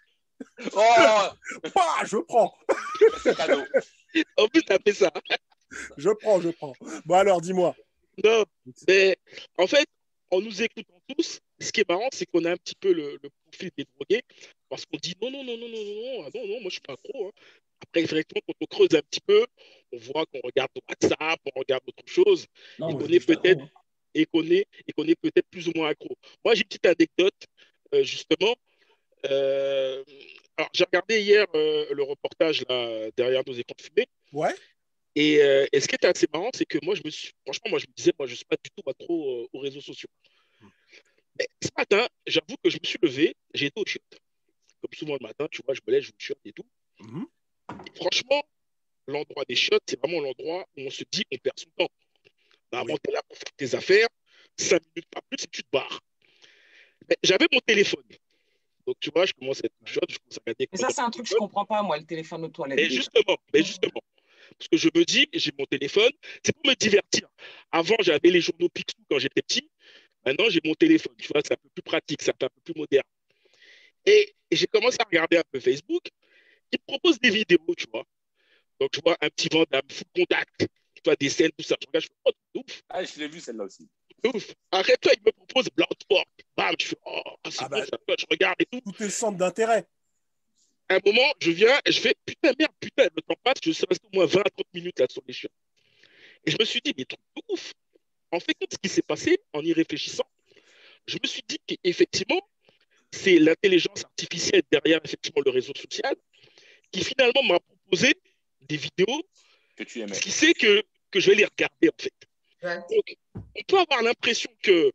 Oh, 0.74 1.28
bah, 1.74 2.02
je 2.04 2.16
prends. 2.18 2.52
en 4.36 4.48
plus, 4.48 4.62
t'as 4.62 4.78
fait 4.84 4.92
ça. 4.94 5.10
Je 5.96 6.10
prends, 6.10 6.40
je 6.40 6.50
prends. 6.50 6.72
Bon, 7.04 7.14
alors, 7.14 7.40
dis-moi. 7.40 7.74
Non, 8.24 8.44
mais 8.88 9.16
en 9.58 9.66
fait, 9.66 9.86
en 10.30 10.40
nous 10.40 10.62
écoutant 10.62 11.00
tous, 11.08 11.40
ce 11.66 11.72
qui 11.72 11.80
est 11.80 11.88
marrant, 11.88 12.08
c'est 12.12 12.26
qu'on 12.26 12.44
a 12.44 12.52
un 12.52 12.56
petit 12.56 12.74
peu 12.74 12.92
le, 12.92 13.18
le 13.22 13.30
profil 13.50 13.70
des 13.76 13.84
drogués, 13.84 14.22
parce 14.68 14.84
qu'on 14.86 14.96
dit 14.98 15.14
non, 15.20 15.30
non, 15.30 15.44
non, 15.44 15.56
non, 15.58 15.68
non, 15.68 15.84
non, 15.84 15.94
non, 15.94 16.24
ah 16.26 16.30
non, 16.34 16.46
non, 16.46 16.60
moi 16.60 16.64
je 16.70 16.70
suis 16.70 16.80
pas 16.80 16.96
trop. 16.96 17.28
hein. 17.28 17.32
Après, 17.82 18.02
effectivement, 18.02 18.42
quand 18.46 18.54
on 18.60 18.66
creuse 18.66 18.94
un 18.94 19.02
petit 19.02 19.20
peu, 19.26 19.46
on 19.92 19.98
voit 19.98 20.26
qu'on 20.26 20.40
regarde 20.44 20.70
WhatsApp, 20.88 21.40
on 21.54 21.58
regarde 21.58 21.82
autre 21.86 22.02
chose, 22.06 22.46
Non, 22.78 22.90
Et 22.90 22.92
qu'on 22.94 23.08
est 23.08 23.26
peut-être- 23.26 23.60
hein. 23.62 23.70
et 24.14 24.26
qu'on 24.26 24.44
est, 24.50 24.66
et 24.86 24.92
qu'on 24.92 25.04
est 25.06 25.14
peut-être 25.20 25.46
plus 25.50 25.66
ou 25.68 25.72
moins 25.74 25.88
accro. 25.88 26.14
Moi, 26.44 26.54
j'ai 26.54 26.60
une 26.62 26.68
petite 26.68 26.86
anecdote, 26.86 27.34
euh, 27.94 28.02
justement. 28.02 28.54
Euh, 29.30 30.04
alors, 30.56 30.70
j'ai 30.74 30.84
regardé 30.84 31.20
hier 31.22 31.46
euh, 31.54 31.86
le 31.92 32.02
reportage 32.02 32.64
là, 32.68 33.10
derrière 33.16 33.42
nos 33.46 33.52
écrans 33.54 33.74
de 33.78 33.82
fumée. 33.82 34.06
Ouais. 34.32 34.54
Et, 35.16 35.34
et 35.72 35.80
ce 35.80 35.88
qui 35.88 35.94
était 35.96 36.06
assez 36.06 36.26
marrant, 36.32 36.50
c'est 36.54 36.64
que 36.64 36.78
moi, 36.84 36.94
je 36.94 37.02
me 37.04 37.10
suis, 37.10 37.32
franchement, 37.44 37.70
moi, 37.70 37.78
je 37.80 37.86
me 37.88 37.92
disais, 37.94 38.12
moi, 38.18 38.26
je 38.26 38.32
ne 38.32 38.36
suis 38.36 38.44
pas 38.44 38.56
du 38.62 38.70
tout 38.70 38.88
accro 38.88 39.48
aux 39.52 39.58
réseaux 39.58 39.80
sociaux. 39.80 40.08
Mais 41.40 41.48
ce 41.62 41.70
matin, 41.74 42.06
j'avoue 42.26 42.56
que 42.62 42.68
je 42.68 42.76
me 42.76 42.86
suis 42.86 42.98
levé, 43.02 43.34
j'ai 43.54 43.66
été 43.66 43.80
au 43.80 43.84
chiottes. 43.86 44.20
Comme 44.82 44.92
souvent 44.92 45.14
le 45.14 45.26
matin, 45.26 45.48
tu 45.50 45.62
vois, 45.64 45.72
je 45.74 45.80
me 45.86 45.92
lève, 45.92 46.02
je 46.02 46.12
me 46.12 46.18
chiotte 46.18 46.38
et 46.44 46.52
tout. 46.52 46.66
Mhm. 47.00 47.26
Et 47.86 47.96
franchement, 47.96 48.42
l'endroit 49.06 49.44
des 49.48 49.56
chiottes, 49.56 49.82
c'est 49.88 49.98
vraiment 49.98 50.20
l'endroit 50.20 50.66
où 50.76 50.82
on 50.82 50.90
se 50.90 51.02
dit, 51.10 51.24
on 51.32 51.38
perd 51.38 51.58
son 51.58 51.70
temps. 51.78 51.88
Normalement, 52.72 52.98
tu 53.02 53.10
es 53.10 53.14
là 53.14 53.22
pour 53.26 53.38
faire 53.38 53.52
tes 53.56 53.74
affaires, 53.74 54.08
cinq 54.58 54.82
minutes, 54.94 55.08
pas 55.10 55.22
plus, 55.22 55.42
et 55.44 55.48
tu 55.48 55.62
te 55.62 55.68
barres. 55.72 56.00
J'avais 57.22 57.46
mon 57.50 57.60
téléphone. 57.60 58.04
Donc, 58.86 58.96
tu 59.00 59.10
vois, 59.10 59.24
je 59.24 59.32
commence 59.32 59.64
à 59.64 59.66
être 59.66 59.74
chiotte, 59.86 60.10
je 60.10 60.18
commence 60.18 60.36
à 60.36 60.40
regarder. 60.46 60.68
Mais 60.70 60.78
ça, 60.78 60.90
c'est 60.90 61.00
un 61.00 61.10
truc 61.10 61.24
que 61.24 61.30
je 61.30 61.36
comprends 61.36 61.64
pas, 61.64 61.82
moi, 61.82 61.96
le 61.96 62.04
téléphone 62.04 62.44
aux 62.44 62.48
toilettes. 62.48 62.78
Mais 62.78 62.90
justement, 62.90 63.38
mais 63.54 63.62
justement, 63.62 64.02
parce 64.58 64.68
que 64.68 64.76
je 64.76 64.88
me 64.94 65.04
dis, 65.04 65.26
j'ai 65.32 65.52
mon 65.58 65.64
téléphone, 65.64 66.10
c'est 66.44 66.52
pour 66.54 66.66
me 66.66 66.74
divertir. 66.74 67.28
Avant, 67.72 67.96
j'avais 68.00 68.30
les 68.30 68.40
journaux 68.40 68.68
Picsou 68.68 69.02
quand 69.08 69.18
j'étais 69.18 69.42
petit. 69.42 69.70
Maintenant, 70.24 70.48
j'ai 70.50 70.60
mon 70.64 70.74
téléphone. 70.74 71.14
Tu 71.18 71.28
vois, 71.28 71.40
c'est 71.44 71.52
un 71.54 71.56
peu 71.56 71.68
plus 71.74 71.82
pratique, 71.82 72.22
c'est 72.22 72.30
un 72.30 72.48
peu 72.48 72.60
plus 72.64 72.74
moderne. 72.78 73.04
Et, 74.06 74.34
et 74.50 74.56
j'ai 74.56 74.66
commencé 74.66 74.96
à 75.00 75.04
regarder 75.04 75.38
un 75.38 75.42
peu 75.50 75.60
Facebook. 75.60 76.02
Ils 76.72 76.78
me 76.78 76.86
proposent 76.86 77.18
des 77.20 77.30
vidéos, 77.30 77.74
tu 77.76 77.86
vois. 77.92 78.04
Donc, 78.80 78.90
je 78.94 79.00
vois 79.00 79.16
un 79.20 79.28
petit 79.28 79.48
Vandame, 79.50 79.82
full 79.90 80.06
contact, 80.14 80.60
tu 80.94 81.02
vois, 81.04 81.16
des 81.16 81.28
scènes, 81.28 81.50
tout 81.56 81.64
ça. 81.64 81.76
Je 81.80 81.86
regarde, 81.86 82.04
je 82.04 82.08
fais, 82.08 82.14
oh, 82.24 82.60
ouf, 82.60 82.82
Ah, 82.88 83.04
je 83.04 83.18
l'ai 83.18 83.28
vu 83.28 83.40
celle-là 83.40 83.64
aussi. 83.64 83.88
ouf. 84.34 84.54
Arrête-toi, 84.70 85.12
il 85.16 85.22
me 85.26 85.32
propose 85.32 85.68
Bloodsport. 85.74 86.24
Bam, 86.56 86.74
je 86.80 86.86
fais, 86.86 86.96
oh, 87.04 87.22
c'est 87.50 87.62
Ah 87.64 87.68
bon, 87.68 87.78
bah. 87.78 87.86
ça, 87.86 87.98
je 88.18 88.26
regarde 88.30 88.56
et 88.60 88.66
tout. 88.66 88.80
Tout 88.80 89.02
est 89.02 89.10
centre 89.10 89.36
d'intérêt. 89.38 89.86
À 90.88 90.94
un 90.96 91.00
moment, 91.04 91.32
je 91.40 91.50
viens 91.52 91.78
et 91.84 91.92
je 91.92 92.00
fais 92.00 92.14
putain, 92.26 92.52
merde, 92.58 92.72
putain, 92.80 93.04
le 93.14 93.22
temps 93.22 93.36
passe, 93.44 93.58
je 93.62 93.70
suis 93.70 93.84
resté 93.88 94.06
au 94.12 94.16
moins 94.16 94.26
20 94.26 94.40
à 94.40 94.50
30 94.50 94.66
minutes 94.74 94.98
là 94.98 95.06
sur 95.08 95.22
les 95.26 95.32
chiottes. 95.32 95.52
Et 96.44 96.50
je 96.50 96.56
me 96.58 96.64
suis 96.64 96.80
dit, 96.80 96.92
mais 96.96 97.04
truc 97.04 97.20
de 97.36 97.42
ouf. 97.52 97.72
En 98.32 98.40
fait, 98.40 98.56
ce 98.70 98.78
qui 98.78 98.88
s'est 98.88 99.02
passé, 99.02 99.40
en 99.52 99.62
y 99.62 99.72
réfléchissant, 99.72 100.26
je 101.06 101.18
me 101.22 101.26
suis 101.26 101.42
dit 101.46 101.58
qu'effectivement, 101.66 102.40
c'est 103.10 103.38
l'intelligence 103.38 104.04
artificielle 104.04 104.62
derrière 104.70 105.00
effectivement 105.04 105.42
le 105.44 105.50
réseau 105.50 105.72
social 105.76 106.14
qui 106.92 107.02
finalement 107.04 107.42
m'a 107.42 107.58
proposé 107.58 108.14
des 108.62 108.76
vidéos, 108.76 109.22
Que 109.76 109.84
tu 109.84 110.00
aimais. 110.00 110.14
ce 110.14 110.20
qui 110.20 110.30
sait 110.30 110.54
que, 110.54 110.82
que 111.10 111.18
je 111.18 111.30
vais 111.30 111.36
les 111.36 111.44
regarder 111.44 111.88
en 111.88 112.02
fait. 112.02 112.12
Ouais. 112.62 112.76
Donc, 112.90 113.16
on 113.56 113.62
peut 113.66 113.78
avoir 113.78 114.02
l'impression 114.02 114.50
que 114.62 114.92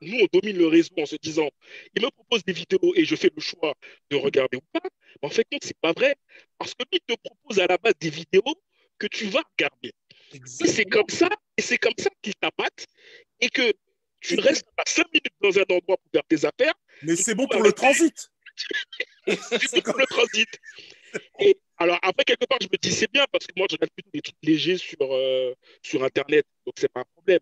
nous, 0.00 0.18
on 0.20 0.26
domine 0.32 0.56
le 0.58 0.66
réseau 0.66 0.94
en 0.98 1.06
se 1.06 1.16
disant, 1.16 1.48
il 1.94 2.02
me 2.02 2.10
propose 2.10 2.44
des 2.44 2.52
vidéos 2.52 2.92
et 2.94 3.04
je 3.04 3.16
fais 3.16 3.30
le 3.34 3.40
choix 3.40 3.74
de 4.10 4.16
regarder 4.16 4.56
ou 4.56 4.60
pas. 4.72 4.88
Mais 5.22 5.28
en 5.28 5.30
fait, 5.30 5.46
non, 5.52 5.58
c'est 5.62 5.78
pas 5.78 5.92
vrai. 5.92 6.16
Parce 6.58 6.74
que 6.74 6.84
lui 6.92 7.00
te 7.06 7.14
propose 7.14 7.58
à 7.60 7.66
la 7.66 7.78
base 7.78 7.94
des 8.00 8.10
vidéos 8.10 8.54
que 8.98 9.06
tu 9.06 9.26
vas 9.26 9.42
regarder. 9.56 9.92
Et 10.32 10.66
c'est 10.66 10.84
comme 10.84 11.08
ça, 11.08 11.28
et 11.56 11.62
c'est 11.62 11.78
comme 11.78 11.94
ça 11.98 12.10
qu'il 12.22 12.34
t'appâte 12.34 12.86
et 13.40 13.48
que 13.48 13.72
tu 14.20 14.38
restes 14.40 14.66
pas 14.76 14.84
cinq 14.86 15.06
minutes 15.12 15.34
dans 15.40 15.58
un 15.58 15.76
endroit 15.76 15.96
pour 15.96 16.10
faire 16.12 16.24
tes 16.28 16.44
affaires, 16.44 16.74
Mais 17.02 17.16
c'est 17.16 17.34
bon 17.34 17.46
pour 17.46 17.62
le 17.62 17.72
transit. 17.72 18.30
c'est 19.26 19.82
comme 19.82 19.98
le 19.98 20.06
transit. 20.06 20.48
Et 21.40 21.58
alors 21.76 21.98
après, 22.02 22.24
quelque 22.24 22.46
part, 22.46 22.58
je 22.60 22.68
me 22.72 22.76
dis 22.78 22.92
c'est 22.92 23.10
bien 23.12 23.24
parce 23.30 23.46
que 23.46 23.52
moi, 23.56 23.66
je 23.70 23.76
regarde 23.76 23.90
plutôt 23.92 24.10
des 24.12 24.22
trucs 24.22 24.36
légers 24.42 24.78
sur, 24.78 24.96
euh, 25.02 25.54
sur 25.82 26.02
Internet, 26.02 26.46
donc 26.64 26.74
c'est 26.78 26.92
pas 26.92 27.00
un 27.00 27.12
problème. 27.14 27.40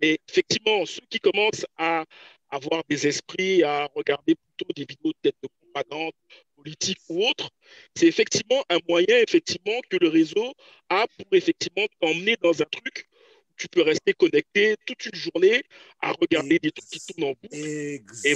Mais 0.00 0.18
effectivement, 0.28 0.86
ceux 0.86 1.02
qui 1.10 1.18
commencent 1.18 1.66
à 1.76 2.04
avoir 2.50 2.82
des 2.88 3.06
esprits, 3.06 3.62
à 3.62 3.88
regarder 3.94 4.34
plutôt 4.34 4.72
des 4.74 4.84
vidéos 4.88 5.12
peut-être 5.22 5.38
de 5.42 5.48
propagande 5.48 6.12
politique 6.54 6.98
ou 7.08 7.26
autre, 7.26 7.50
c'est 7.96 8.06
effectivement 8.06 8.62
un 8.68 8.78
moyen 8.88 9.18
effectivement 9.18 9.80
que 9.90 9.96
le 9.96 10.08
réseau 10.08 10.54
a 10.88 11.06
pour 11.16 11.26
effectivement 11.32 11.86
t'emmener 12.00 12.36
dans 12.42 12.62
un 12.62 12.66
truc 12.66 13.08
tu 13.56 13.68
peux 13.68 13.82
rester 13.82 14.12
connecté 14.14 14.76
toute 14.86 15.06
une 15.06 15.14
journée 15.14 15.62
à 16.00 16.12
regarder 16.12 16.58
des 16.58 16.70
trucs 16.72 16.88
qui 16.90 17.00
tournent 17.14 17.30
en 17.30 17.34
boucle. 17.42 17.48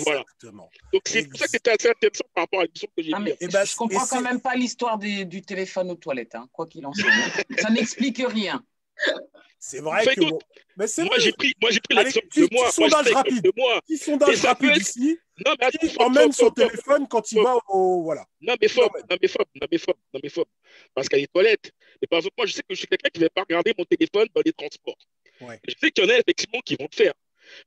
voilà. 0.05 0.21
Exactement. 0.21 0.71
Donc 0.93 1.03
c'est 1.07 1.29
pour 1.29 1.39
ça 1.39 1.45
que 1.47 1.51
c'était 1.53 1.71
assez 1.71 1.89
intéressant 1.89 2.25
par 2.35 2.45
rapport 2.45 2.61
à 2.61 2.65
l'émission 2.65 2.89
que 2.97 3.03
j'ai 3.03 3.11
Ah, 3.15 3.19
mais 3.21 3.37
Eh 3.41 3.49
ben, 3.49 3.65
je 3.65 3.75
comprends 3.77 4.05
et 4.05 4.09
quand 4.09 4.21
même 4.23 4.41
pas 4.41 4.55
l'histoire 4.55 4.99
du 4.99 5.43
téléphone 5.43 5.91
aux 5.91 5.97
toilettes, 5.97 6.35
hein, 6.35 6.49
quoi 6.53 6.67
qu'il 6.67 6.85
en 6.87 6.93
soit. 6.93 7.11
ça 7.59 7.71
n'explique 7.71 8.23
rien. 8.27 8.63
C'est 9.59 9.81
vrai 9.81 10.05
que. 10.15 10.21
bon, 10.21 10.39
Mais 10.77 10.87
c'est 10.87 11.03
Moi, 11.05 11.15
vrai. 11.17 11.25
j'ai 11.25 11.33
pris, 11.33 11.53
moi, 11.61 11.71
j'ai 11.71 11.81
pris 11.81 11.95
l'exemple 11.97 12.27
de 12.35 12.41
moi. 12.41 12.49
petit 12.49 12.55
Moi, 12.55 12.71
sondage 12.91 13.13
rapide. 13.13 13.43
de 13.43 13.53
moi. 13.57 13.81
Petit 13.83 13.99
sondage 13.99 14.29
Et 14.31 14.37
ça 14.37 14.55
peut 14.55 14.67
rapide 14.69 14.81
être- 14.83 14.89
ici. 14.97 15.19
Non, 15.45 15.53
mais 15.59 15.67
attends, 15.67 15.79
Qui 15.79 15.89
Fob, 15.89 16.03
emmène 16.03 16.33
son 16.33 16.51
téléphone 16.51 17.07
quand 17.09 17.31
il 17.33 17.43
va 17.43 17.57
au. 17.69 18.03
Voilà. 18.05 18.25
Non, 18.41 18.55
mais 18.61 18.69
Fob, 18.69 18.91
Non, 19.11 19.17
mais- 19.21 19.29
Fob, 19.29 19.45
non, 19.61 19.67
mais 19.71 19.79
Fob, 19.79 19.97
non, 20.15 20.21
mais 20.23 20.29
Fob. 20.31 20.47
Parce 20.95 21.09
qu'il 21.09 21.19
y 21.19 21.21
a 21.21 21.23
les 21.23 21.29
toilettes. 21.29 21.73
Mais 22.01 22.07
par 22.09 22.19
exemple, 22.19 22.35
moi, 22.39 22.47
je 22.47 22.53
sais 22.53 22.63
que 22.63 22.67
je 22.75 22.77
suis 22.77 22.87
quelqu'un 22.87 23.09
qui 23.11 23.21
ne 23.21 23.25
va 23.27 23.31
pas 23.31 23.43
regarder 23.43 23.73
mon 23.79 23.85
téléphone 23.85 24.27
dans 24.35 24.43
les 24.45 24.53
transports. 24.53 24.97
Ouais. 25.41 25.61
Je 25.67 25.75
sais 25.81 25.91
qu'il 25.91 26.05
y 26.05 26.07
en 26.07 26.11
a 26.11 26.19
effectivement 26.19 26.61
qui 26.65 26.77
vont 26.77 26.89
le 26.91 26.97
faire. 26.97 27.13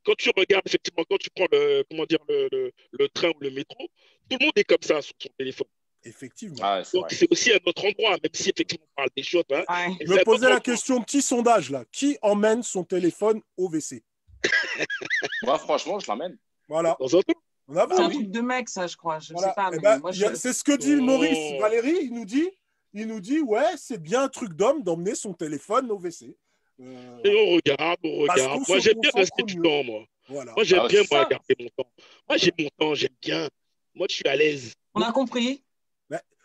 Quand 0.04 0.16
tu 0.18 0.30
regardes, 0.36 0.66
effectivement, 0.68 1.04
quand 1.10 1.18
tu 1.18 1.30
prends 1.30 1.48
le, 1.52 1.84
comment 1.90 2.06
dire, 2.06 2.20
le, 2.28 2.50
le, 2.52 2.72
le 2.92 3.10
train 3.10 3.30
ou 3.30 3.40
le 3.40 3.50
métro, 3.52 3.88
tout 4.30 4.38
le 4.40 4.46
monde 4.46 4.54
est 4.58 4.64
comme 4.66 4.82
ça 4.82 5.02
sur 5.02 5.14
son 5.20 5.30
téléphone. 5.38 5.68
Effectivement. 6.04 6.58
Ah, 6.62 6.82
c'est 6.84 6.98
Donc, 6.98 7.08
vrai. 7.08 7.16
c'est 7.16 7.32
aussi 7.32 7.52
un 7.54 7.60
autre 7.66 7.86
endroit, 7.86 8.12
même 8.12 8.32
si 8.34 8.50
effectivement 8.50 8.86
on 8.92 8.96
parle 8.96 9.10
des 9.16 9.24
choses. 9.24 9.44
Hein, 9.52 9.64
Ouais. 9.70 9.96
Je 10.06 10.12
un 10.14 10.16
me 10.16 10.24
posais 10.24 10.42
la 10.46 10.56
endroit. 10.56 10.60
question, 10.62 11.02
petit 11.02 11.22
sondage 11.22 11.70
là? 11.72 11.84
Qui 11.92 12.18
emmène 12.22 12.64
son 12.64 12.84
téléphone 12.84 13.42
au 13.58 13.68
WC 13.70 14.04
Moi, 15.44 15.58
franchement, 15.60 16.00
je 16.00 16.08
l'emmène. 16.08 16.38
Voilà. 16.68 16.96
En 17.02 17.08
temps. 17.08 17.20
On 17.68 17.76
a- 17.76 17.88
C'est 17.90 18.02
un 18.02 18.08
oui. 18.08 18.14
truc 18.16 18.32
de 18.32 18.42
mec, 18.42 18.68
ça, 18.70 18.88
je 18.88 18.96
crois. 18.98 19.20
Je 19.20 19.34
Voilà. 19.34 19.50
sais 19.50 19.54
pas. 19.56 19.72
Eh 19.74 19.80
ben, 19.80 20.02
je- 20.12 20.36
C'est 20.36 20.54
ce 20.54 20.64
que 20.64 20.76
dit 20.76 20.96
Oh. 20.98 21.02
Maurice 21.02 21.60
Valérie. 21.60 22.00
Il 22.04 22.14
nous 22.14 22.26
dit, 22.26 22.50
il 22.94 23.08
nous 23.08 23.20
dit, 23.20 23.40
ouais, 23.40 23.78
c'est 23.78 24.02
bien 24.02 24.24
un 24.24 24.30
truc 24.30 24.54
d'homme 24.54 24.84
d'emmener 24.84 25.16
son 25.16 25.34
téléphone 25.34 25.90
au 25.92 25.96
WC. 25.98 26.36
Euh, 26.82 27.20
Et 27.24 27.36
on 27.36 27.56
regarde, 27.56 28.00
on 28.04 28.20
regarde. 28.22 28.62
Moi, 28.68 28.80
j'aime 28.80 29.00
bien 29.00 29.12
rester 29.14 29.44
du 29.44 29.56
temps, 29.62 29.84
moi. 29.84 30.06
voilà. 30.28 30.54
Moi, 30.54 30.64
j'aime 30.64 30.80
Ah, 30.84 30.88
bien, 30.88 31.02
moi, 31.12 31.24
ça. 31.24 31.30
garder 31.30 31.56
mon 31.60 31.70
temps. 31.84 31.92
Moi, 32.28 32.38
j'ai 32.38 32.54
mon 32.58 32.70
temps, 32.78 32.94
j'aime 32.96 33.16
bien. 33.22 33.50
Moi, 33.96 34.08
je 34.10 34.16
suis 34.16 34.28
à 34.28 34.36
l'aise. 34.36 34.74
On 34.94 35.02
a 35.02 35.12
compris. 35.12 35.64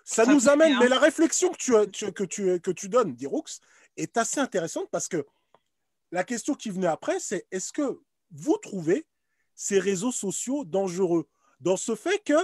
Ça 0.06 0.26
Ça 0.26 0.30
nous 0.34 0.50
amène, 0.50 0.68
bien. 0.72 0.80
mais 0.80 0.88
la 0.88 0.98
réflexion 0.98 1.50
que 1.50 1.56
tu, 1.56 1.74
as- 1.74 1.86
tu- 1.86 2.12
que 2.12 2.24
tu, 2.24 2.60
que 2.60 2.70
tu 2.70 2.90
donnes, 2.90 3.14
Diroux, 3.14 3.42
est 3.96 4.18
assez 4.18 4.38
intéressante 4.38 4.88
parce 4.90 5.08
que 5.08 5.24
la 6.12 6.24
question 6.24 6.52
qui 6.52 6.68
venait 6.68 6.88
après, 6.88 7.18
c'est 7.20 7.46
est-ce 7.50 7.72
que 7.72 8.02
vous 8.30 8.58
trouvez 8.58 9.06
ces 9.54 9.78
réseaux 9.78 10.12
sociaux 10.12 10.66
dangereux? 10.66 11.26
Dans 11.60 11.78
ce 11.78 11.94
fait 11.94 12.22
que 12.22 12.34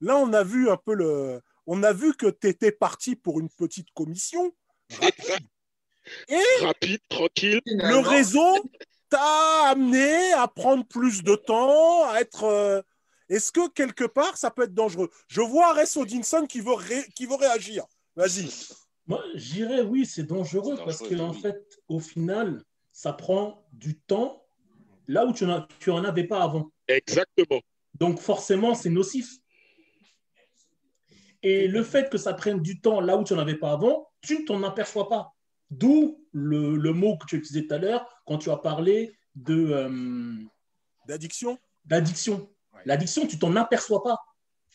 là, 0.00 0.16
on 0.16 0.32
a 0.32 0.42
vu 0.42 0.68
un 0.68 0.76
peu 0.76 0.94
le. 0.94 1.40
On 1.66 1.82
a 1.82 1.92
vu 1.92 2.14
que 2.14 2.26
tu 2.30 2.48
étais 2.48 2.72
parti 2.72 3.16
pour 3.16 3.40
une 3.40 3.48
petite 3.50 3.90
commission. 3.94 4.52
rapide. 5.00 5.46
Et 6.28 6.64
Rapide, 6.64 7.00
tranquille. 7.08 7.60
le 7.66 7.98
réseau 7.98 8.54
t'a 9.08 9.70
amené 9.70 10.32
à 10.34 10.46
prendre 10.46 10.86
plus 10.86 11.22
de 11.24 11.34
temps, 11.34 12.08
à 12.08 12.20
être. 12.20 12.44
euh, 12.44 12.80
Est-ce 13.28 13.50
que 13.50 13.68
quelque 13.70 14.04
part 14.04 14.36
ça 14.36 14.52
peut 14.52 14.62
être 14.62 14.74
dangereux? 14.74 15.10
Je 15.26 15.40
vois 15.40 15.72
Ress 15.72 15.96
Odinson 15.96 16.46
qui 16.46 16.60
veut, 16.60 16.74
ré- 16.74 17.08
qui 17.16 17.26
veut 17.26 17.34
réagir. 17.34 17.84
Vas-y. 18.14 18.48
Moi, 19.08 19.20
je 19.34 19.52
dirais 19.54 19.80
oui, 19.82 20.06
c'est 20.06 20.22
dangereux 20.24 20.76
parce 20.76 20.98
que 21.00 21.18
en 21.18 21.32
oui. 21.32 21.40
fait, 21.40 21.60
au 21.88 21.98
final, 21.98 22.62
ça 22.92 23.12
prend 23.12 23.66
du 23.72 23.98
temps 23.98 24.44
là 25.08 25.26
où 25.26 25.32
tu 25.32 25.44
n'en 25.44 25.66
tu 25.80 25.90
en 25.90 26.04
avais 26.04 26.24
pas 26.24 26.42
avant. 26.42 26.70
Exactement. 26.86 27.60
Donc 27.94 28.20
forcément, 28.20 28.74
c'est 28.76 28.90
nocif. 28.90 29.28
Et 31.48 31.68
le 31.68 31.84
fait 31.84 32.10
que 32.10 32.18
ça 32.18 32.34
prenne 32.34 32.60
du 32.60 32.80
temps 32.80 33.00
là 33.00 33.16
où 33.16 33.22
tu 33.22 33.32
n'en 33.32 33.38
avais 33.38 33.54
pas 33.54 33.70
avant, 33.70 34.08
tu 34.20 34.40
ne 34.40 34.44
t'en 34.44 34.64
aperçois 34.64 35.08
pas. 35.08 35.32
D'où 35.70 36.20
le, 36.32 36.76
le 36.76 36.92
mot 36.92 37.16
que 37.18 37.26
tu 37.26 37.36
utilisais 37.36 37.68
tout 37.68 37.74
à 37.74 37.78
l'heure 37.78 38.04
quand 38.26 38.38
tu 38.38 38.50
as 38.50 38.56
parlé 38.56 39.16
de 39.36 39.54
euh, 39.54 40.34
D'addiction 41.06 41.56
d'addiction. 41.84 42.50
Ouais. 42.74 42.80
L'addiction, 42.84 43.28
tu 43.28 43.38
t'en 43.38 43.54
aperçois 43.54 44.02
pas. 44.02 44.18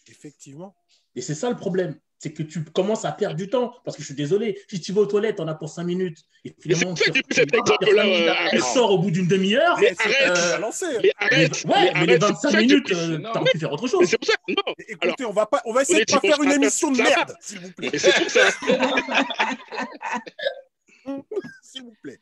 Effectivement. 0.07 0.73
Et 1.13 1.21
c'est 1.21 1.35
ça 1.35 1.49
le 1.49 1.57
problème. 1.57 1.99
C'est 2.21 2.31
que 2.33 2.43
tu 2.43 2.63
commences 2.63 3.03
à 3.03 3.11
perdre 3.11 3.35
du 3.35 3.49
temps. 3.49 3.73
Parce 3.83 3.97
que 3.97 4.03
je 4.03 4.05
suis 4.05 4.15
désolé, 4.15 4.61
si 4.69 4.79
tu 4.79 4.91
vas 4.93 5.01
aux 5.01 5.05
toilettes, 5.07 5.39
on 5.39 5.47
a 5.47 5.55
pour 5.55 5.69
5 5.69 5.83
minutes. 5.83 6.19
Et 6.45 6.53
finalement, 6.59 6.93
tu- 6.93 7.09
euh, 7.09 8.33
elle 8.51 8.61
sort 8.61 8.91
au 8.91 8.99
bout 8.99 9.09
d'une 9.09 9.27
demi-heure. 9.27 9.75
Mais 9.79 9.95
C'est 9.99 10.25
arrête. 10.25 10.37
Euh. 10.37 10.99
Mais 11.01 11.11
arrête, 11.17 11.63
ouais, 11.65 11.91
mais 11.93 11.99
mais 12.01 12.05
les 12.05 12.23
arrête, 12.23 12.35
c'est 12.39 12.47
25 12.47 12.49
pour 12.49 12.51
ça 12.51 12.51
que- 12.51 12.61
minutes, 12.61 12.91
euh, 12.91 13.19
t'as 13.33 13.41
pu 13.43 13.57
faire 13.57 13.71
autre 13.71 13.83
Mais 13.83 13.89
chose. 13.89 14.07
c'est 14.07 14.17
pour 14.19 14.27
ça, 14.27 14.33
non. 14.49 14.55
Écoutez, 14.87 15.15
Alors, 15.19 15.31
on 15.31 15.33
va 15.33 15.45
pas, 15.47 15.61
on 15.65 15.73
va 15.73 15.81
essayer 15.81 16.05
de 16.05 16.11
pas 16.11 16.19
faire 16.19 16.41
une 16.43 16.51
émission 16.51 16.91
de 16.91 16.97
merde, 17.01 17.35
s'il 17.41 17.59
vous 17.59 17.71
plaît. 17.71 17.89
Mais 17.91 17.97
c'est 17.99 18.13
pour 18.21 18.29
ça. 18.29 18.41
S'il 21.63 21.83
vous 21.83 21.95
plaît. 22.03 22.19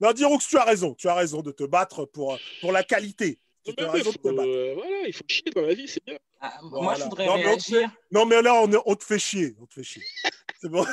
Non, 0.00 0.12
Diroux, 0.12 0.38
tu 0.38 0.56
as 0.56 0.64
raison. 0.64 0.94
Tu 0.94 1.08
as 1.08 1.14
raison 1.14 1.42
de 1.42 1.50
te 1.50 1.64
battre 1.64 2.04
pour, 2.06 2.38
pour 2.60 2.72
la 2.72 2.82
qualité. 2.82 3.38
Mais 3.66 3.74
te 4.02 4.02
faut, 4.04 4.12
battre. 4.34 4.48
euh, 4.48 4.74
voilà, 4.74 4.96
il 5.06 5.12
faut 5.12 5.24
chier 5.28 5.50
dans 5.54 5.62
la 5.62 5.74
vie, 5.74 5.88
c'est 5.88 6.04
bien. 6.04 6.16
Ah, 6.40 6.58
Moi, 6.62 6.94
je 6.94 7.02
voudrais 7.04 7.26
Non, 7.26 7.36
mais 7.36 7.44
réagir. 7.46 7.90
Non, 8.10 8.26
mais 8.26 8.40
là, 8.42 8.54
on, 8.62 8.70
est- 8.72 8.82
on 8.86 8.94
te 8.94 9.04
fait 9.04 9.18
chier. 9.18 9.56
On 9.60 9.66
te 9.66 9.74
fait 9.74 9.82
chier. 9.82 10.02
C'est 10.60 10.68
bon. 10.68 10.84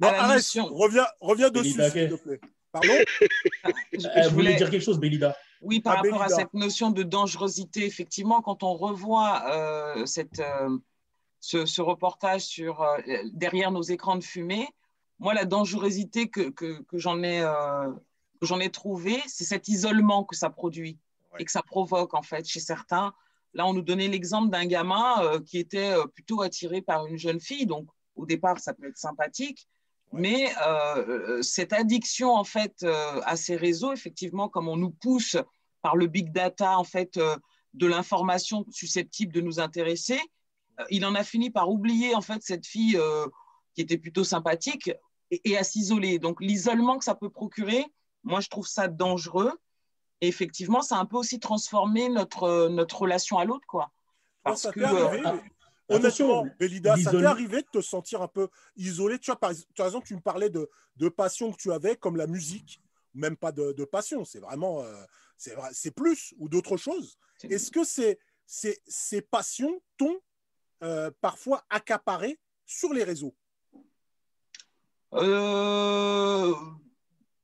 Non, 0.00 0.08
À 0.08 0.12
la 0.12 0.22
arrête. 0.24 0.36
notion. 0.36 0.66
Reviens, 0.66 1.06
reviens 1.20 1.50
dessus, 1.50 1.70
s'il 1.70 2.08
te 2.08 2.14
plaît. 2.22 2.40
Pardon 2.72 2.88
Je- 3.92 4.08
Elle 4.14 4.24
je 4.24 4.28
voulait 4.28 4.28
voulais- 4.30 4.54
dire 4.56 4.70
quelque 4.70 4.82
chose, 4.84 4.98
Belida. 4.98 5.36
Oui, 5.60 5.80
par 5.80 5.94
Ah, 5.94 6.02
rapport 6.02 6.22
à 6.22 6.28
cette 6.28 6.52
notion 6.54 6.90
de 6.90 7.02
dangerosité, 7.02 7.84
effectivement, 7.86 8.42
quand 8.42 8.62
on 8.62 8.74
revoit 8.74 9.42
euh, 9.50 10.04
cette, 10.06 10.40
euh, 10.40 10.76
ce, 11.40 11.64
ce 11.64 11.80
reportage 11.80 12.42
sur 12.42 12.82
euh, 12.82 12.98
derrière 13.32 13.70
nos 13.70 13.82
écrans 13.82 14.16
de 14.16 14.24
fumée, 14.24 14.68
moi, 15.20 15.32
la 15.32 15.44
dangerosité 15.46 16.28
que, 16.28 16.50
que, 16.50 16.82
que 16.82 16.98
j'en 16.98 17.22
ai, 17.22 17.40
euh, 17.40 17.90
j'en 18.42 18.58
ai 18.60 18.68
trouvé, 18.70 19.22
c'est 19.26 19.44
cet 19.44 19.68
isolement 19.68 20.24
que 20.24 20.36
ça 20.36 20.50
produit 20.50 20.98
Ouais. 21.34 21.42
et 21.42 21.44
que 21.44 21.52
ça 21.52 21.62
provoque, 21.62 22.14
en 22.14 22.22
fait, 22.22 22.46
chez 22.46 22.60
certains. 22.60 23.12
Là, 23.54 23.66
on 23.66 23.72
nous 23.72 23.82
donnait 23.82 24.08
l'exemple 24.08 24.50
d'un 24.50 24.66
gamin 24.66 25.22
euh, 25.22 25.40
qui 25.40 25.58
était 25.58 25.92
euh, 25.92 26.06
plutôt 26.06 26.42
attiré 26.42 26.82
par 26.82 27.06
une 27.06 27.16
jeune 27.16 27.40
fille. 27.40 27.66
Donc, 27.66 27.86
au 28.16 28.26
départ, 28.26 28.58
ça 28.58 28.74
peut 28.74 28.88
être 28.88 28.98
sympathique. 28.98 29.68
Ouais. 30.12 30.20
Mais 30.20 30.52
euh, 30.66 31.40
cette 31.42 31.72
addiction, 31.72 32.34
en 32.34 32.44
fait, 32.44 32.84
à 32.84 33.36
ces 33.36 33.56
réseaux, 33.56 33.92
effectivement, 33.92 34.48
comme 34.48 34.68
on 34.68 34.76
nous 34.76 34.90
pousse 34.90 35.36
par 35.82 35.96
le 35.96 36.06
big 36.06 36.32
data, 36.32 36.78
en 36.78 36.84
fait, 36.84 37.18
de 37.74 37.86
l'information 37.86 38.64
susceptible 38.70 39.32
de 39.32 39.40
nous 39.40 39.60
intéresser, 39.60 40.20
il 40.90 41.04
en 41.04 41.14
a 41.14 41.22
fini 41.22 41.50
par 41.50 41.70
oublier, 41.70 42.14
en 42.14 42.20
fait, 42.20 42.42
cette 42.42 42.66
fille 42.66 42.98
qui 43.74 43.82
était 43.82 43.98
plutôt 43.98 44.24
sympathique 44.24 44.92
et, 45.30 45.50
et 45.50 45.58
à 45.58 45.64
s'isoler. 45.64 46.18
Donc, 46.18 46.40
l'isolement 46.40 46.98
que 46.98 47.04
ça 47.04 47.14
peut 47.14 47.30
procurer, 47.30 47.84
moi, 48.22 48.40
je 48.40 48.48
trouve 48.48 48.66
ça 48.66 48.88
dangereux. 48.88 49.52
Et 50.24 50.28
effectivement, 50.28 50.80
ça 50.80 50.96
a 50.96 51.00
un 51.00 51.04
peu 51.04 51.18
aussi 51.18 51.38
transformé 51.38 52.08
notre, 52.08 52.44
euh, 52.44 52.68
notre 52.70 53.02
relation 53.02 53.36
à 53.36 53.44
l'autre, 53.44 53.66
quoi. 53.66 53.82
Toi, 53.82 53.90
Parce 54.42 54.62
ça 54.62 54.72
que, 54.72 54.80
euh, 54.80 55.20
ah, 55.22 55.34
Honnêtement, 55.90 56.46
Belida, 56.58 56.96
ça 56.96 57.10
t'est 57.10 57.24
arrivé 57.26 57.60
de 57.60 57.68
te 57.70 57.82
sentir 57.82 58.22
un 58.22 58.28
peu 58.28 58.48
isolé? 58.74 59.18
Tu 59.18 59.30
vois, 59.30 59.38
par, 59.38 59.52
raison, 59.78 60.00
tu 60.00 60.14
me 60.14 60.22
parlais 60.22 60.48
de, 60.48 60.70
de 60.96 61.08
passion 61.10 61.52
que 61.52 61.58
tu 61.58 61.70
avais, 61.72 61.94
comme 61.94 62.16
la 62.16 62.26
musique. 62.26 62.80
Même 63.12 63.36
pas 63.36 63.52
de, 63.52 63.72
de 63.72 63.84
passion, 63.84 64.24
c'est 64.24 64.40
vraiment. 64.40 64.80
euh, 64.80 65.04
c'est 65.72 65.90
plus 65.90 66.32
ou 66.38 66.48
d'autres 66.48 66.78
choses. 66.78 67.18
Est-ce 67.42 67.70
que 67.70 67.84
ces, 67.84 68.18
ces, 68.46 68.80
ces 68.86 69.20
passions 69.20 69.82
t'ont 69.98 70.20
euh, 70.82 71.10
parfois 71.20 71.64
accaparé 71.68 72.40
sur 72.64 72.94
les 72.94 73.04
réseaux? 73.04 73.34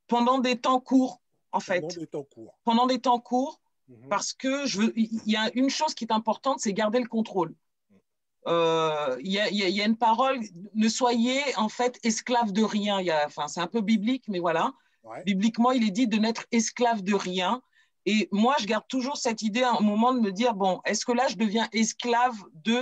Pendant 0.06 0.38
des 0.38 0.58
temps 0.58 0.80
courts, 0.80 1.20
en 1.52 1.60
fait. 1.60 1.80
pendant 1.80 1.96
des 1.98 2.06
temps 2.06 2.24
courts 2.24 2.58
Pendant 2.64 2.86
des 2.86 2.98
temps 3.00 3.20
courts, 3.20 3.60
Mhm. 3.88 4.08
parce 4.08 4.32
que 4.32 4.66
je 4.66 4.80
veux, 4.82 4.92
il 4.96 5.10
y 5.26 5.36
a 5.36 5.50
une 5.54 5.68
chose 5.70 5.94
qui 5.94 6.04
est 6.04 6.12
importante, 6.12 6.60
c'est 6.60 6.72
garder 6.72 7.00
le 7.00 7.08
contrôle. 7.08 7.54
Euh, 8.46 9.16
Il 9.20 9.30
y, 9.32 9.38
a, 9.38 9.50
y 9.50 9.56
y 9.70 9.82
une 9.84 9.96
parole, 9.96 10.40
ne 10.74 10.88
soyez 10.88 11.40
en 11.56 11.68
fait 11.68 11.98
esclave 12.04 12.52
de 12.52 12.62
rien. 12.62 13.00
Il 13.00 13.06
y 13.06 13.10
a- 13.10 13.26
Enfin, 13.26 13.48
c'est 13.48 13.60
un 13.60 13.66
peu 13.66 13.80
biblique, 13.82 14.24
mais 14.28 14.38
voilà. 14.38 14.72
Ouais. 15.02 15.22
Bibliquement, 15.24 15.72
il 15.72 15.86
est 15.86 15.90
dit 15.90 16.06
de 16.06 16.16
n'être 16.16 16.46
esclave 16.52 17.02
de 17.02 17.14
rien. 17.14 17.62
Et 18.06 18.28
moi, 18.32 18.54
je 18.60 18.66
garde 18.66 18.86
toujours 18.88 19.18
cette 19.18 19.42
idée 19.42 19.62
à 19.62 19.72
un 19.76 19.80
moment 19.80 20.14
de 20.14 20.20
me 20.20 20.32
dire, 20.32 20.54
bon, 20.54 20.80
est-ce 20.86 21.04
que 21.04 21.12
là, 21.12 21.26
je 21.28 21.36
deviens 21.36 21.68
esclave 21.72 22.36
de, 22.54 22.80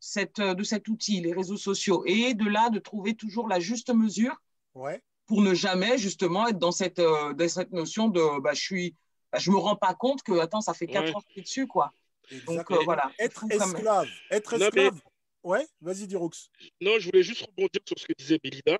cette, 0.00 0.40
de 0.40 0.62
cet 0.64 0.88
outil, 0.88 1.20
les 1.20 1.32
réseaux 1.32 1.56
sociaux 1.56 2.02
Et 2.06 2.34
de 2.34 2.46
là, 2.46 2.68
de 2.68 2.78
trouver 2.78 3.14
toujours 3.14 3.48
la 3.48 3.58
juste 3.60 3.90
mesure 3.94 4.36
Ouais. 4.74 5.02
Pour 5.30 5.42
ne 5.42 5.54
jamais 5.54 5.96
justement 5.96 6.48
être 6.48 6.58
dans 6.58 6.72
cette, 6.72 6.98
euh, 6.98 7.32
dans 7.34 7.48
cette 7.48 7.70
notion 7.70 8.08
de 8.08 8.40
bah, 8.40 8.52
je 8.52 8.60
suis 8.60 8.94
bah, 9.32 9.38
je 9.38 9.48
me 9.52 9.56
rends 9.58 9.76
pas 9.76 9.94
compte 9.94 10.24
que 10.24 10.32
attends 10.40 10.60
ça 10.60 10.74
fait 10.74 10.88
quatre 10.88 11.04
Ouais. 11.04 11.10
heures 11.10 11.22
que 11.22 11.28
je 11.28 11.32
suis 11.34 11.42
dessus 11.42 11.66
quoi 11.68 11.92
donc 12.46 12.68
euh, 12.72 12.78
voilà 12.84 13.12
Être 13.20 13.44
esclave. 13.48 14.08
Être 14.30 14.52
Non, 14.58 14.68
mais- 14.74 14.86
esclave. 14.86 15.00
Ouais, 15.44 15.66
vas-y, 15.80 16.06
Diroux. 16.08 16.30
Non, 16.80 16.98
je 16.98 17.06
voulais 17.06 17.22
juste 17.22 17.42
rebondir 17.46 17.80
sur 17.86 17.96
ce 17.98 18.06
que 18.06 18.12
disait 18.18 18.38
Belida. 18.42 18.78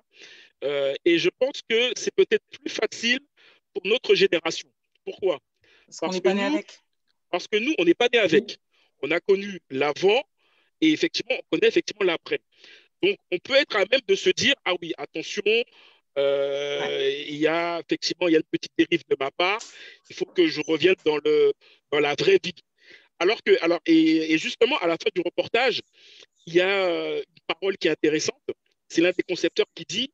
Euh, 0.63 0.93
et 1.05 1.17
je 1.17 1.29
pense 1.39 1.59
que 1.67 1.91
c'est 1.95 2.13
peut-être 2.13 2.43
plus 2.59 2.69
facile 2.71 3.19
pour 3.73 3.81
notre 3.85 4.13
génération. 4.13 4.69
Pourquoi? 5.05 5.39
Parce 5.87 5.99
qu'on 5.99 6.09
n'est 6.11 6.21
pas 6.21 6.33
né 6.33 6.41
nous- 6.49 6.55
avec 6.55 6.79
Parce 7.31 7.47
que 7.47 7.57
nous, 7.57 7.73
on 7.79 7.83
n'est 7.85 7.95
pas 7.95 8.09
né 8.13 8.19
avec. 8.19 8.59
On 9.01 9.09
a 9.11 9.19
connu 9.21 9.59
l'avant 9.69 10.21
et 10.81 10.91
effectivement, 10.91 11.35
on 11.39 11.55
connaît 11.55 11.69
effectivement 11.69 12.05
l'après. 12.05 12.39
Donc, 13.01 13.17
on 13.31 13.39
peut 13.39 13.55
être 13.55 13.75
à 13.75 13.85
même 13.91 14.01
de 14.07 14.15
se 14.15 14.29
dire, 14.29 14.53
ah 14.63 14.73
oui, 14.81 14.93
attention, 14.99 15.41
euh, 16.17 17.23
il 17.27 17.35
y 17.37 17.47
a 17.47 17.79
effectivement 17.79 18.27
il 18.27 18.33
y 18.33 18.35
a 18.35 18.39
une 18.39 18.51
petite 18.51 18.71
dérive 18.77 19.03
de 19.09 19.15
ma 19.19 19.31
part. 19.31 19.59
Il 20.09 20.15
faut 20.15 20.25
que 20.25 20.47
je 20.47 20.61
revienne 20.67 20.95
dans 21.05 21.17
le 21.23 21.53
dans 21.91 21.99
la 21.99 22.15
vraie 22.15 22.39
vie. 22.43 22.55
Alors 23.19 23.41
que 23.43 23.61
alors 23.63 23.79
et, 23.85 24.33
et 24.33 24.37
justement 24.37 24.77
à 24.79 24.87
la 24.87 24.97
fin 24.97 25.09
du 25.13 25.21
reportage, 25.21 25.81
il 26.45 26.55
y 26.55 26.61
a 26.61 26.67
euh, 26.87 27.19
une 27.19 27.55
parole 27.55 27.77
qui 27.77 27.87
est 27.87 27.91
intéressante. 27.91 28.41
C'est 28.89 29.01
l'un 29.01 29.11
des 29.11 29.23
concepteurs 29.23 29.67
qui 29.73 29.85
dit 29.85 30.11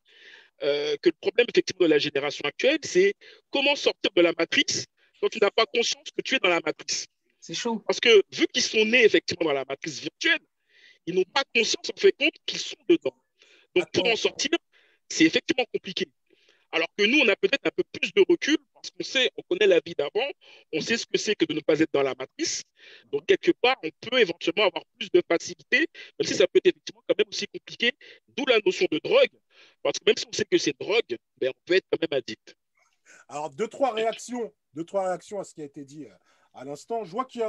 euh, 0.63 0.95
que 1.01 1.09
le 1.09 1.15
problème 1.19 1.47
effectivement 1.49 1.85
de 1.85 1.91
la 1.91 1.99
génération 1.99 2.43
actuelle, 2.45 2.79
c'est 2.83 3.13
comment 3.49 3.75
sortir 3.75 4.11
de 4.15 4.21
la 4.21 4.33
matrice 4.37 4.85
quand 5.21 5.29
tu 5.29 5.39
n'as 5.41 5.51
pas 5.51 5.65
conscience 5.65 6.05
que 6.15 6.21
tu 6.21 6.35
es 6.35 6.39
dans 6.39 6.49
la 6.49 6.59
matrice. 6.63 7.07
c'est 7.39 7.53
chaud 7.55 7.83
Parce 7.87 7.99
que 7.99 8.21
vu 8.31 8.45
qu'ils 8.53 8.63
sont 8.63 8.85
nés 8.85 9.03
effectivement 9.03 9.47
dans 9.47 9.53
la 9.53 9.65
matrice 9.65 9.99
virtuelle, 9.99 10.39
ils 11.07 11.15
n'ont 11.15 11.23
pas 11.33 11.43
conscience 11.55 11.89
en 11.91 11.99
fait 11.99 12.11
compte 12.11 12.35
qu'ils 12.45 12.59
sont 12.59 12.75
dedans. 12.87 13.15
Donc 13.75 13.85
pour 13.91 14.05
Attends. 14.05 14.13
en 14.13 14.15
sortir, 14.15 14.51
c'est 15.09 15.25
effectivement 15.25 15.65
compliqué. 15.73 16.07
Alors 16.71 16.87
que 16.97 17.05
nous, 17.05 17.19
on 17.19 17.29
a 17.29 17.35
peut-être 17.35 17.65
un 17.65 17.71
peu 17.75 17.83
plus 17.93 18.13
de 18.13 18.25
recul 18.27 18.57
parce 18.73 18.91
qu'on 18.91 19.03
sait, 19.03 19.31
on 19.37 19.41
connaît 19.43 19.67
la 19.67 19.79
vie 19.79 19.93
d'avant, 19.97 20.29
on 20.73 20.81
sait 20.81 20.97
ce 20.97 21.05
que 21.05 21.17
c'est 21.17 21.33
que 21.35 21.45
de 21.45 21.53
ne 21.53 21.61
pas 21.61 21.79
être 21.79 21.91
dans 21.93 22.03
la 22.03 22.13
matrice. 22.13 22.63
Donc 23.11 23.25
quelque 23.25 23.51
part, 23.51 23.77
on 23.83 23.89
peut 24.01 24.19
éventuellement 24.19 24.65
avoir 24.65 24.83
plus 24.99 25.09
de 25.11 25.21
facilité, 25.29 25.87
même 26.19 26.27
si 26.27 26.35
ça 26.35 26.45
peut 26.47 26.59
être 26.63 26.77
quand 26.93 27.17
même 27.17 27.27
aussi 27.29 27.47
compliqué. 27.47 27.93
D'où 28.35 28.45
la 28.45 28.59
notion 28.65 28.85
de 28.91 28.99
drogue, 28.99 29.31
parce 29.81 29.97
que 29.97 30.05
même 30.05 30.17
si 30.17 30.25
on 30.27 30.33
sait 30.33 30.45
que 30.45 30.57
c'est 30.57 30.77
drogue, 30.77 31.17
ben, 31.39 31.49
on 31.49 31.61
peut 31.65 31.75
être 31.75 31.85
quand 31.89 32.01
même 32.01 32.19
addict. 32.19 32.55
Alors, 33.29 33.49
deux, 33.49 33.67
trois 33.67 33.93
réactions, 33.93 34.53
deux, 34.73 34.83
trois 34.83 35.05
réactions 35.07 35.39
à 35.39 35.43
ce 35.43 35.53
qui 35.53 35.61
a 35.61 35.65
été 35.65 35.85
dit 35.85 36.05
euh, 36.05 36.13
à 36.53 36.65
l'instant. 36.65 37.03
Je 37.05 37.11
vois 37.11 37.25
qu'il 37.25 37.41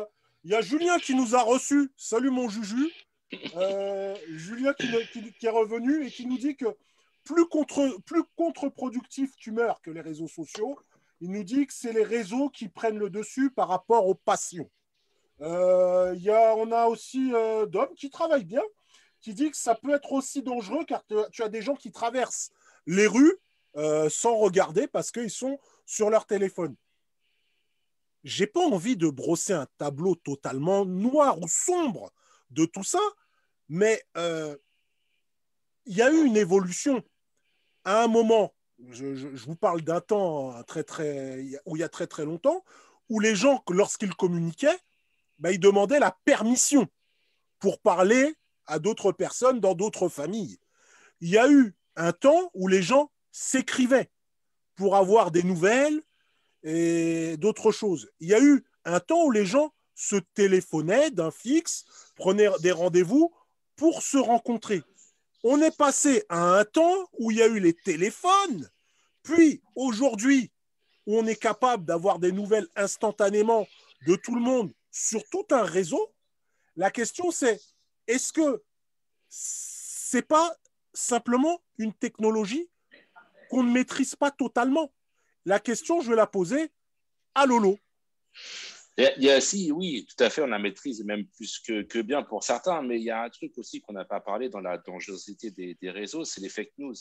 y 0.45 0.55
a, 0.55 0.61
Julien 0.61 0.99
qui 0.99 1.15
nous 1.15 1.35
a 1.35 1.43
reçus. 1.43 1.91
Salut 1.97 2.31
mon 2.31 2.49
Juju. 2.49 2.91
Euh, 3.57 4.17
Julien 4.29 4.73
qui 4.75 4.87
est 4.87 5.51
revenu 5.51 6.07
et 6.07 6.11
qui 6.11 6.25
nous 6.25 6.39
dit 6.39 6.57
que 6.57 6.67
plus, 7.29 7.47
contre, 7.47 7.99
plus 8.07 8.25
contre-productif 8.37 9.37
tu 9.37 9.53
meurs 9.53 9.83
que 9.83 9.91
les 9.91 10.01
réseaux 10.01 10.29
sociaux, 10.29 10.79
il 11.21 11.31
nous 11.31 11.45
dit 11.45 11.67
que 11.67 11.75
c'est 11.75 11.93
les 11.93 12.03
réseaux 12.03 12.49
qui 12.49 12.69
prennent 12.69 12.99
le 12.99 13.11
dessus 13.11 13.51
par 13.51 13.69
rapport 13.69 14.07
aux 14.07 14.15
passions. 14.15 14.71
Euh, 15.43 16.15
y 16.17 16.31
a, 16.31 16.55
on 16.57 16.73
a 16.73 16.87
aussi 16.87 17.31
euh, 17.35 17.67
Dom 17.67 17.89
qui 17.95 18.09
travaille 18.09 18.45
bien, 18.45 18.63
qui 19.21 19.35
dit 19.35 19.51
que 19.51 19.59
ça 19.59 19.75
peut 19.75 19.95
être 19.95 20.13
aussi 20.13 20.43
dangereux 20.43 20.87
car 20.87 21.05
tu, 21.31 21.43
as 21.43 21.49
des 21.51 21.61
gens 21.61 21.77
qui 21.77 21.93
traversent 21.93 22.51
les 22.87 23.07
rues 23.07 23.37
euh, 23.77 24.09
sans 24.09 24.37
regarder 24.37 24.89
parce 24.89 25.11
qu'ils 25.11 25.31
sont 25.31 25.59
sur 25.85 26.09
leur 26.09 26.25
téléphone. 26.25 26.75
J'ai 28.25 28.47
pas 28.47 28.65
envie 28.65 28.97
de 28.97 29.09
brosser 29.09 29.53
un 29.53 29.67
tableau 29.77 30.15
totalement 30.15 30.87
noir 30.87 31.39
ou 31.41 31.47
sombre 31.47 32.11
de 32.51 32.65
tout 32.65 32.85
ça, 32.85 33.03
mais 33.69 34.03
euh, 34.17 34.57
il 35.85 35.95
y 35.95 36.03
a 36.03 36.11
eu 36.11 36.25
une 36.25 36.39
évolution. 36.39 37.05
À 37.89 38.03
un 38.03 38.07
moment, 38.07 38.55
je, 38.91 39.47
vous 39.47 39.57
parle 39.57 39.81
d'un 39.81 40.03
temps 40.03 40.55
hein, 40.55 40.63
très, 40.65 40.85
très, 40.85 41.43
où 41.65 41.75
il 41.75 41.81
y 41.81 41.83
a 41.83 41.89
très 41.89 42.07
très 42.07 42.27
longtemps, 42.27 42.63
où 43.09 43.19
les 43.19 43.35
gens, 43.35 43.65
lorsqu'ils 43.71 44.15
communiquaient, 44.15 44.79
ben, 45.39 45.53
ils 45.53 45.59
demandaient 45.59 45.99
la 45.99 46.15
permission 46.27 46.87
pour 47.59 47.81
parler 47.81 48.35
à 48.67 48.79
d'autres 48.79 49.11
personnes 49.11 49.59
dans 49.59 49.73
d'autres 49.73 50.11
familles. 50.11 50.59
Il 51.23 51.31
y 51.31 51.39
a 51.39 51.49
eu 51.49 51.75
un 51.97 52.13
temps 52.13 52.51
où 52.53 52.69
les 52.69 52.83
gens 52.83 53.11
s'écrivaient 53.33 54.11
pour 54.77 54.95
avoir 54.95 55.31
des 55.31 55.43
nouvelles 55.43 56.03
et 56.65 57.39
d'autres 57.39 57.73
choses. 57.73 58.11
Il 58.21 58.29
y 58.29 58.35
a 58.35 58.41
eu 58.43 58.67
un 58.85 59.01
temps 59.01 59.25
où 59.25 59.31
les 59.31 59.47
gens 59.47 59.73
se 59.95 60.17
téléphonaient 60.35 61.11
d'un 61.11 61.31
fixe, 61.31 61.87
prenaient 62.17 62.51
des 62.61 62.73
rendez-vous 62.73 63.33
pour 63.77 64.03
se 64.03 64.19
rencontrer. 64.19 64.83
On 65.45 65.61
est 65.63 65.77
passé 65.77 66.25
à 66.29 66.59
un 66.59 66.65
temps 66.65 67.09
où 67.19 67.31
il 67.31 67.39
y 67.39 67.43
a 67.43 67.47
eu 67.47 67.61
les 67.61 67.75
téléphones, 67.75 68.69
puis 69.23 69.63
aujourd'hui, 69.75 70.51
où 71.07 71.19
on 71.19 71.27
est 71.27 71.41
capable 71.41 71.85
d'avoir 71.85 72.19
des 72.19 72.33
nouvelles 72.33 72.69
instantanément 72.77 73.67
de 74.07 74.17
tout 74.17 74.35
le 74.35 74.41
monde 74.41 74.73
sur 74.91 75.23
tout 75.31 75.47
un 75.51 75.63
réseau. 75.63 76.13
La 76.77 76.91
question 76.91 77.31
c'est, 77.31 77.61
est-ce 78.07 78.33
que 78.33 78.63
c'est 79.29 80.27
pas 80.27 80.55
simplement 80.93 81.61
une 81.79 81.95
technologie 81.95 82.69
qu'on 83.51 83.63
ne 83.63 83.73
maîtrise 83.73 84.17
pas 84.17 84.31
totalement? 84.31 84.93
La 85.45 85.61
question, 85.61 86.01
je 86.01 86.11
vais 86.11 86.17
la 86.17 86.27
poser 86.27 86.71
à 87.35 87.47
Lolo. 87.47 87.79
Il 89.17 89.23
y 89.25 89.31
a, 89.31 89.41
si, 89.41 89.71
oui, 89.71 90.05
tout 90.09 90.23
à 90.25 90.29
fait, 90.29 90.43
on 90.43 90.47
la 90.49 90.59
maîtrise 90.59 91.05
même 91.05 91.25
plus 91.27 91.61
que, 91.61 91.83
que 91.83 92.01
bien 92.01 92.23
pour 92.25 92.43
certains, 92.43 92.83
mais 92.83 92.97
il 92.99 93.05
y 93.05 93.11
a 93.11 93.23
un 93.23 93.31
truc 93.31 93.57
aussi 93.57 93.81
qu'on 93.81 93.93
n'a 93.93 94.05
pas 94.05 94.21
parlé 94.21 94.49
dans 94.49 94.59
la 94.61 94.77
dangerosité 94.79 95.53
des, 95.53 95.75
des 95.81 95.91
réseaux, 95.91 96.25
c'est 96.25 96.41
les 96.41 96.49
fake 96.49 96.73
news. 96.79 96.95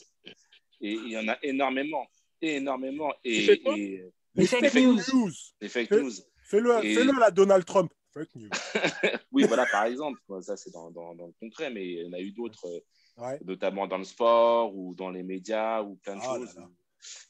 Et 0.79 0.91
il 0.91 1.09
y 1.11 1.17
en 1.17 1.27
a 1.27 1.37
énormément, 1.41 2.05
énormément. 2.39 3.11
Et, 3.23 3.45
et 3.45 4.03
Les 4.35 4.45
fake 4.45 4.73
news. 4.75 5.31
les 5.59 5.69
fake 5.69 5.89
Fais- 5.89 6.01
news. 6.01 6.11
Fais-le 6.43 6.85
Et- 6.85 6.93
fais-le 6.95 7.15
à 7.15 7.19
la 7.19 7.31
Donald 7.31 7.65
Trump. 7.65 7.91
Fake 8.13 8.35
news. 8.35 8.49
oui, 9.31 9.45
voilà, 9.47 9.65
par 9.65 9.85
exemple, 9.85 10.19
ça 10.41 10.55
c'est 10.55 10.69
dans, 10.71 10.91
dans, 10.91 11.15
dans 11.15 11.25
le 11.27 11.33
concret, 11.39 11.71
mais 11.71 11.83
il 11.85 12.05
y 12.05 12.07
en 12.07 12.13
a 12.13 12.19
eu 12.19 12.31
d'autres, 12.31 12.67
Ouais. 13.17 13.39
notamment 13.43 13.87
dans 13.87 13.97
le 13.97 14.03
sport 14.03 14.75
ou 14.77 14.93
dans 14.93 15.09
les 15.09 15.23
médias 15.23 15.81
ou 15.81 15.95
plein 15.95 16.15
de 16.17 16.21
Ah 16.23 16.37
là 16.37 16.45
choses. 16.45 16.55
là. 16.55 16.69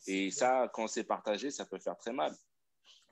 Et 0.07 0.31
ça, 0.31 0.69
quand 0.73 0.87
c'est 0.87 1.05
partagé, 1.05 1.49
ça 1.51 1.65
peut 1.65 1.79
faire 1.79 1.95
très 1.97 2.11
mal. 2.11 2.33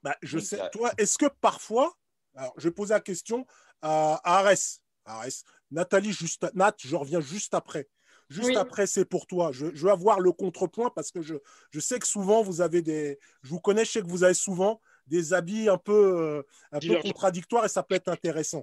Bah, 0.06 0.15
je 0.22 0.38
sais, 0.38 0.60
toi, 0.72 0.91
est-ce 1.00 1.18
que 1.18 1.26
parfois, 1.41 1.98
alors 2.36 2.54
je 2.58 2.68
vais 2.68 2.74
poser 2.74 2.94
la 2.94 3.00
question 3.00 3.48
à, 3.82 4.22
Arès. 4.24 4.80
Arès. 5.04 5.44
Nathalie, 5.72 6.13
juste, 6.13 6.46
Nat, 6.54 6.76
je 6.78 6.96
reviens 6.96 7.22
juste 7.22 7.56
après. 7.56 7.89
Juste 8.30 8.50
Oui. 8.50 8.56
après, 8.56 8.86
c'est 8.86 9.06
pour 9.06 9.26
toi. 9.26 9.52
Je, 9.52 9.74
je 9.74 9.84
veux 9.86 9.91
avoir 9.91 10.20
le 10.20 10.32
contrepoint 10.32 10.91
parce 10.91 11.10
que 11.10 11.24
je, 11.24 11.34
je 11.72 11.80
sais 11.80 11.98
que 11.98 12.06
souvent, 12.06 12.44
vous 12.44 12.62
avez 12.62 12.84
des. 12.84 13.18
Je 13.41 13.50
vous 13.50 13.60
connais, 13.60 13.84
je 13.84 13.94
sais 13.94 14.02
que 14.02 14.08
vous 14.08 14.24
avez 14.24 14.36
souvent 14.36 14.80
des 15.08 15.34
habits 15.34 15.70
un 15.70 15.80
peu, 15.80 15.94
euh, 15.94 16.44
un 16.72 16.78
peu 16.78 16.82
Divergents. 16.82 17.10
contradictoires 17.10 17.65
et 17.65 17.70
ça 17.70 17.82
peut 17.82 17.96
être 17.96 18.08
intéressant. 18.08 18.62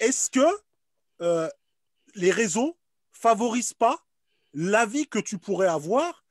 Est-ce 0.00 0.28
que 0.28 0.44
euh, 1.22 1.48
les 2.16 2.32
réseaux 2.32 2.76
favorisent 3.12 3.74
pas 3.74 4.04
l'avis 4.54 5.06
que 5.06 5.20
tu 5.20 5.38
pourrais 5.38 5.68
avoir 5.68 6.24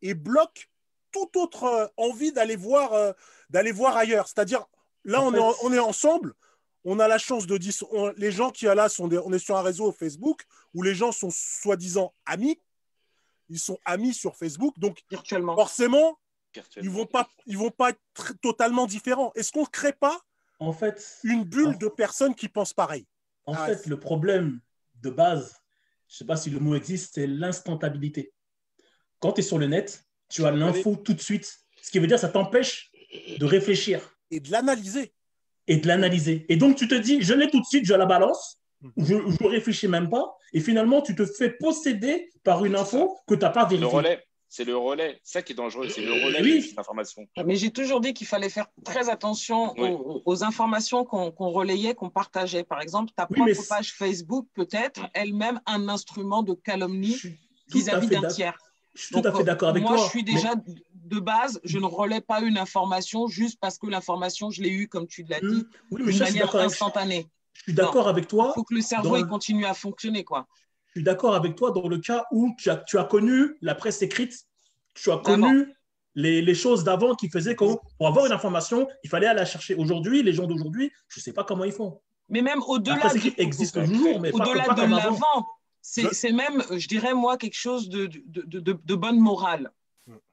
et 0.00 0.14
bloquent 0.14 0.62
toute 1.12 1.36
autre 1.36 1.64
euh, 1.64 1.86
envie 1.96 2.32
d'aller 2.32 2.56
voir, 2.56 2.92
euh, 2.94 3.12
d'aller 3.50 3.72
voir 3.72 3.96
ailleurs 3.96 4.26
C'est-à-dire, 4.28 4.64
là, 5.04 5.20
En 5.20 5.28
on, 5.28 5.30
fait- 5.32 5.36
est 5.38 5.40
en- 5.40 5.54
on 5.64 5.72
est 5.72 5.78
ensemble, 5.78 6.34
on 6.84 6.98
a 6.98 7.06
la 7.08 7.18
chance 7.18 7.46
de 7.46 7.56
dire. 7.58 7.74
on- 7.92 8.12
les 8.16 8.32
gens 8.32 8.50
qui 8.50 8.66
sont 8.66 8.74
là, 8.74 8.88
sont 8.88 9.08
des- 9.08 9.18
on 9.18 9.32
est 9.32 9.38
sur 9.38 9.56
un 9.56 9.62
réseau 9.62 9.92
Facebook 9.92 10.42
où 10.74 10.82
les 10.82 10.94
gens 10.94 11.12
sont 11.12 11.30
soi-disant 11.30 12.12
amis. 12.26 12.58
Ils 13.48 13.58
sont 13.58 13.78
amis 13.84 14.14
sur 14.14 14.36
Facebook, 14.36 14.78
donc 14.78 15.02
virtuellement. 15.10 15.54
forcément, 15.54 16.18
ils 16.80 16.88
vont 16.90 17.06
pas, 17.06 17.28
ils 17.46 17.58
vont 17.58 17.70
pas 17.70 17.90
être 17.90 18.00
tr- 18.16 18.36
totalement 18.40 18.86
différents. 18.86 19.30
Est-ce 19.34 19.52
qu'on 19.52 19.62
ne 19.62 19.66
crée 19.66 19.92
pas 19.92 20.20
En 20.58 20.72
fait, 20.72 21.18
une 21.24 21.44
bulle 21.44 21.76
de 21.78 21.88
personnes 21.88 22.34
qui 22.34 22.48
pensent 22.48 22.72
pareil? 22.72 23.06
En 23.44 23.54
Ah, 23.54 23.66
fait, 23.66 23.86
le 23.86 23.98
problème 23.98 24.60
de 25.02 25.10
base, 25.10 25.60
je 26.08 26.14
ne 26.14 26.18
sais 26.18 26.24
pas 26.24 26.36
si 26.36 26.48
le 26.50 26.60
mot 26.60 26.74
existe, 26.74 27.14
c'est 27.14 27.26
l'instantabilité. 27.26 28.32
Quand 29.18 29.32
tu 29.32 29.40
es 29.40 29.42
sur 29.44 29.58
le 29.58 29.66
net, 29.66 30.04
tu 30.32 30.44
as 30.44 30.50
l'info 30.50 30.96
tout 30.96 31.12
de 31.14 31.20
suite. 31.20 31.58
Ce 31.82 31.90
qui 31.90 31.98
veut 31.98 32.06
dire 32.06 32.16
que 32.16 32.20
ça 32.22 32.28
t'empêche 32.28 32.90
de 33.38 33.44
réfléchir 33.44 34.00
et 34.30 34.40
de 34.40 34.50
l'analyser 34.50 35.12
et 35.68 35.76
de 35.76 35.86
l'analyser. 35.86 36.46
Et 36.48 36.56
donc, 36.56 36.76
tu 36.76 36.88
te 36.88 36.94
dis, 36.94 37.20
je 37.22 37.34
l'ai 37.34 37.50
tout 37.50 37.60
de 37.60 37.66
suite, 37.66 37.84
je 37.84 37.94
la 37.94 38.06
balance, 38.06 38.58
Mhm. 38.80 38.92
je 39.06 39.14
ne 39.14 39.48
réfléchis 39.48 39.86
même 39.88 40.08
pas. 40.10 40.34
Et 40.52 40.60
finalement, 40.60 41.02
tu 41.02 41.14
te 41.14 41.24
fais 41.24 41.50
posséder 41.50 42.30
par 42.42 42.64
une 42.64 42.74
info 42.74 43.16
que 43.28 43.34
tu 43.34 43.40
n'as 43.42 43.50
pas 43.50 43.62
Le 43.64 43.68
vérifiée. 43.76 43.96
relais, 43.96 44.24
c'est 44.48 44.64
le 44.64 44.76
relais. 44.76 45.20
C'est 45.22 45.34
ça 45.38 45.42
qui 45.42 45.52
est 45.52 45.56
dangereux, 45.56 45.88
c'est 45.88 46.00
le 46.02 46.12
relais 46.12 46.42
Oui. 46.42 46.56
de 46.56 46.60
cette 46.66 46.78
information. 46.78 47.24
Mais 47.46 47.54
j'ai 47.54 47.70
toujours 47.70 48.00
dit 48.00 48.12
qu'il 48.12 48.26
fallait 48.26 48.48
faire 48.48 48.66
très 48.84 49.08
attention 49.08 49.72
Oui. 49.78 49.88
aux, 49.90 50.22
aux 50.24 50.42
informations 50.42 51.04
qu'on 51.04 51.30
relayait, 51.50 51.94
qu'on 51.94 52.10
partageait. 52.10 52.64
Par 52.64 52.80
exemple, 52.80 53.12
ta 53.14 53.26
propre 53.26 53.68
page 53.68 53.92
Facebook 53.92 54.48
peut 54.54 54.68
être 54.72 55.02
elle-même 55.14 55.60
un 55.66 55.88
instrument 55.88 56.42
de 56.42 56.54
calomnie 56.54 57.16
vis-à-vis 57.68 58.08
d'un 58.08 58.26
tiers. 58.26 58.58
Je 58.94 59.02
suis 59.02 59.12
tout 59.14 59.18
à 59.20 59.22
Donc, 59.30 59.36
fait 59.38 59.44
d'accord 59.44 59.68
avec 59.70 59.82
moi, 59.82 59.94
toi. 59.96 60.04
je 60.04 60.10
suis 60.10 60.24
mais- 60.24 60.32
déjà 60.34 60.54
de 60.94 61.20
base, 61.20 61.60
je 61.64 61.78
ne 61.78 61.84
relais 61.86 62.20
pas 62.20 62.40
une 62.40 62.56
information 62.58 63.26
juste 63.28 63.58
parce 63.60 63.78
que 63.78 63.86
l'information, 63.86 64.50
je 64.50 64.62
l'ai 64.62 64.70
eue, 64.70 64.88
comme 64.88 65.06
tu 65.06 65.24
l'as 65.28 65.40
dit, 65.40 65.46
Hmm, 65.46 65.64
oui, 65.90 66.02
mais 66.04 66.12
d'une 66.12 66.18
ça, 66.18 66.24
je 66.24 66.30
suis 66.30 66.32
manière 66.34 66.46
d'accord 66.46 66.60
avec, 66.60 66.72
instantanée. 66.72 67.26
je 67.54 67.62
suis 67.62 67.74
d'accord 67.74 68.08
avec 68.08 68.28
toi. 68.28 68.52
Il 68.52 68.54
faut 68.54 68.64
que 68.64 68.74
le 68.74 68.80
cerveau 68.80 69.16
il 69.16 69.26
continue 69.26 69.64
à 69.66 69.74
fonctionner. 69.74 70.24
quoi. 70.24 70.46
je 70.88 71.00
suis 71.00 71.04
d'accord 71.04 71.34
avec 71.34 71.54
toi 71.56 71.70
dans 71.70 71.88
le 71.88 71.98
cas 71.98 72.24
où 72.32 72.54
tu 72.58 72.68
as, 72.70 72.76
tu 72.76 72.98
as 72.98 73.04
connu 73.04 73.56
la 73.62 73.74
presse 73.74 74.02
écrite, 74.02 74.34
tu 74.94 75.10
as 75.10 75.16
connu 75.18 75.72
les, 76.14 76.42
les 76.42 76.54
choses 76.54 76.84
d'avant 76.84 77.14
qui 77.14 77.30
faisaient 77.30 77.56
que 77.56 77.64
pour 77.96 78.06
avoir 78.06 78.26
une 78.26 78.32
information, 78.32 78.86
il 79.02 79.08
fallait 79.08 79.26
aller 79.26 79.40
la 79.40 79.46
chercher. 79.46 79.74
Aujourd'hui, 79.74 80.22
les 80.22 80.34
gens 80.34 80.46
d'aujourd'hui, 80.46 80.92
je 81.08 81.18
ne 81.18 81.22
sais 81.22 81.32
pas 81.32 81.44
comment 81.44 81.64
ils 81.64 81.72
font. 81.72 82.00
Mais 82.28 82.42
même 82.42 82.58
La 82.60 82.66
au-delà 82.68 82.96
presse 82.98 83.12
du- 83.14 83.18
écrite 83.18 83.38
existe 83.38 83.74
toujours, 83.82 84.20
mais 84.20 84.30
pas, 84.32 84.44
au-delà 84.46 84.64
pas 84.64 84.74
de 84.74 84.82
l'avant, 84.82 85.46
c'est 85.82 86.30
Je- 86.30 86.34
même, 86.34 86.62
je 86.70 86.88
dirais 86.88 87.12
moi, 87.12 87.36
quelque 87.36 87.56
chose 87.56 87.88
de, 87.88 88.06
de, 88.06 88.42
de- 88.60 88.72
de- 88.72 88.94
bonne 88.94 89.18
morale. 89.18 89.72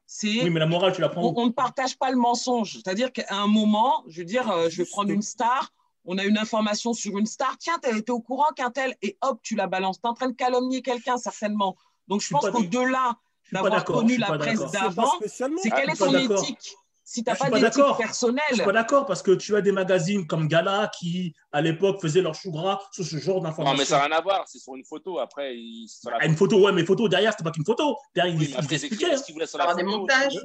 C'est 0.06 0.42
Oui, 0.42 0.50
mais 0.50 0.58
la 0.60 0.66
morale, 0.66 0.92
tu 0.92 1.00
la 1.00 1.08
prends 1.08 1.32
on, 1.36 1.46
ne 1.46 1.52
partage 1.52 1.96
pas 1.96 2.10
le 2.10 2.16
mensonge. 2.16 2.72
C'est-à-dire 2.72 3.12
qu'à 3.12 3.26
un 3.30 3.46
moment, 3.46 4.02
je 4.08 4.20
veux 4.20 4.24
dire, 4.24 4.50
euh, 4.50 4.68
je 4.68 4.82
vais 4.82 4.88
prendre 4.88 5.10
une 5.10 5.22
star, 5.22 5.72
on 6.04 6.18
a 6.18 6.24
une 6.24 6.36
information 6.38 6.92
sur 6.94 7.16
une 7.18 7.26
star, 7.26 7.56
tiens, 7.58 7.78
tu 7.80 7.96
été 7.96 8.10
au 8.10 8.20
courant 8.20 8.52
qu'un 8.56 8.70
tel, 8.70 8.96
et 9.02 9.18
hop, 9.20 9.38
tu 9.42 9.54
la 9.54 9.68
balances. 9.68 10.00
Tu 10.00 10.06
es 10.06 10.10
en 10.10 10.14
train 10.14 10.28
de 10.28 10.34
calomnier 10.34 10.82
quelqu'un, 10.82 11.16
certainement. 11.16 11.76
Donc, 12.08 12.22
je, 12.22 12.30
pense 12.30 12.48
qu'au-delà 12.50 13.18
d'avoir 13.52 13.84
connu 13.84 14.16
la 14.16 14.36
presse 14.38 14.58
d'avant, 14.72 15.12
c'est 15.20 15.44
Ah, 15.70 15.76
quelle 15.76 15.90
je 15.90 15.94
est 15.94 15.96
ton 15.96 16.10
d'accord. 16.10 16.42
éthique 16.42 16.74
Si 17.12 17.24
tu 17.24 17.28
Je 17.28 17.30
n'as 17.32 17.34
suis 17.34 17.44
pas 17.46 17.50
pas 17.50 17.58
d'éthique 17.58 17.76
d'accord. 17.76 17.96
Je 18.00 18.06
personnelle, 18.06 18.44
suis 18.52 18.62
pas 18.62 18.70
d'accord 18.72 19.04
parce 19.04 19.20
que 19.20 19.32
tu 19.32 19.56
as 19.56 19.60
des 19.62 19.72
magazines 19.72 20.28
comme 20.28 20.46
Gala 20.46 20.88
qui, 20.96 21.34
à 21.50 21.60
l'époque, 21.60 22.00
faisaient 22.00 22.20
leur 22.22 22.36
chou 22.36 22.52
gras 22.52 22.78
sur 22.92 23.04
ce 23.04 23.16
genre 23.16 23.38
Non, 23.38 23.42
d'informations. 23.42 23.78
mais 23.78 23.84
ça 23.84 23.96
n'a 23.98 24.04
rien 24.04 24.16
à 24.16 24.20
voir, 24.20 24.46
c'est 24.46 24.60
sur 24.60 24.76
une 24.76 24.84
photo. 24.84 25.18
Après, 25.18 25.56
il... 25.56 25.88
sur 25.88 26.08
la 26.08 26.18
Ah, 26.20 26.26
une 26.26 26.36
photo, 26.36 26.64
ouais, 26.64 26.70
mais 26.70 26.84
photo 26.86 27.08
derrière, 27.08 27.32
c'était 27.32 27.42
pas 27.42 27.50
qu'une 27.50 27.64
photo. 27.64 27.96
Derrière, 28.14 28.36
Oui, 28.38 28.44
ils, 28.56 28.64
ils 28.64 28.74
expliquaient. 28.74 29.16
ce 29.16 29.24
qu'il 29.24 29.32
voulait 29.34 29.48
sur 29.48 29.58
la 29.58 29.64
avoir 29.64 29.76
des 29.76 29.82
photo. 29.82 29.98
montages. 29.98 30.38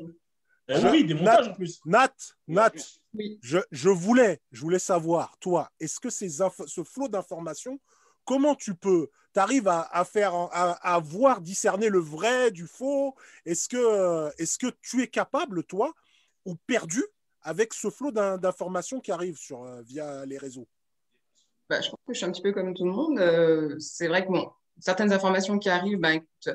Eh 0.68 0.74
Je- 0.80 0.88
oui, 0.88 1.06
des 1.06 1.14
montages 1.14 1.50
en 1.50 1.54
plus. 1.54 1.80
Nat, 1.86 2.10
Nat, 2.48 2.72
Oui. 3.14 3.38
je, 3.44 3.60
je 3.72 3.90
voulais, 3.90 4.42
je 4.52 4.62
voulais 4.62 4.80
savoir, 4.80 5.38
toi, 5.38 5.70
est-ce 5.80 6.00
que 6.00 6.10
ces 6.10 6.42
infos- 6.42 6.66
ce 6.66 6.84
flot 6.84 7.08
d'informations, 7.10 7.80
comment 8.24 8.56
tu 8.56 8.74
peux, 8.74 9.12
tu 9.36 9.40
arrives 9.40 9.68
à, 9.68 9.82
à 9.92 10.04
faire, 10.04 10.34
à, 10.34 10.72
à 10.96 10.98
voir 10.98 11.42
discerner 11.42 11.90
le 11.90 12.00
vrai 12.00 12.50
du 12.50 12.66
faux? 12.66 13.14
Est-ce 13.46 13.70
que, 13.70 13.78
euh, 13.78 14.32
est-ce 14.40 14.58
que 14.58 14.74
tu 14.82 15.04
es 15.04 15.08
capable, 15.08 15.64
toi, 15.64 15.94
ou 16.46 16.56
perdu 16.68 17.04
avec 17.42 17.74
ce 17.74 17.90
flot 17.90 18.12
d'in- 18.12 18.38
d'informations 18.38 19.00
qui 19.00 19.12
arrive 19.12 19.38
sur, 19.38 19.64
euh, 19.64 19.82
via 19.82 20.26
les 20.26 20.38
réseaux 20.38 20.68
Bah, 21.70 21.82
je 21.82 21.90
pense 21.90 22.00
que 22.08 22.14
je 22.14 22.18
suis 22.18 22.26
un 22.26 22.32
petit 22.32 22.42
peu 22.42 22.54
comme 22.54 22.74
tout 22.74 22.86
le 22.86 22.92
monde. 22.92 23.20
Euh, 23.20 23.76
c'est 23.80 24.08
vrai 24.08 24.26
que 24.26 24.32
bon, 24.32 24.50
certaines 24.80 25.12
informations 25.14 25.58
qui 25.60 25.70
arrivent, 25.70 26.00
ben, 26.00 26.12
écoute, 26.12 26.50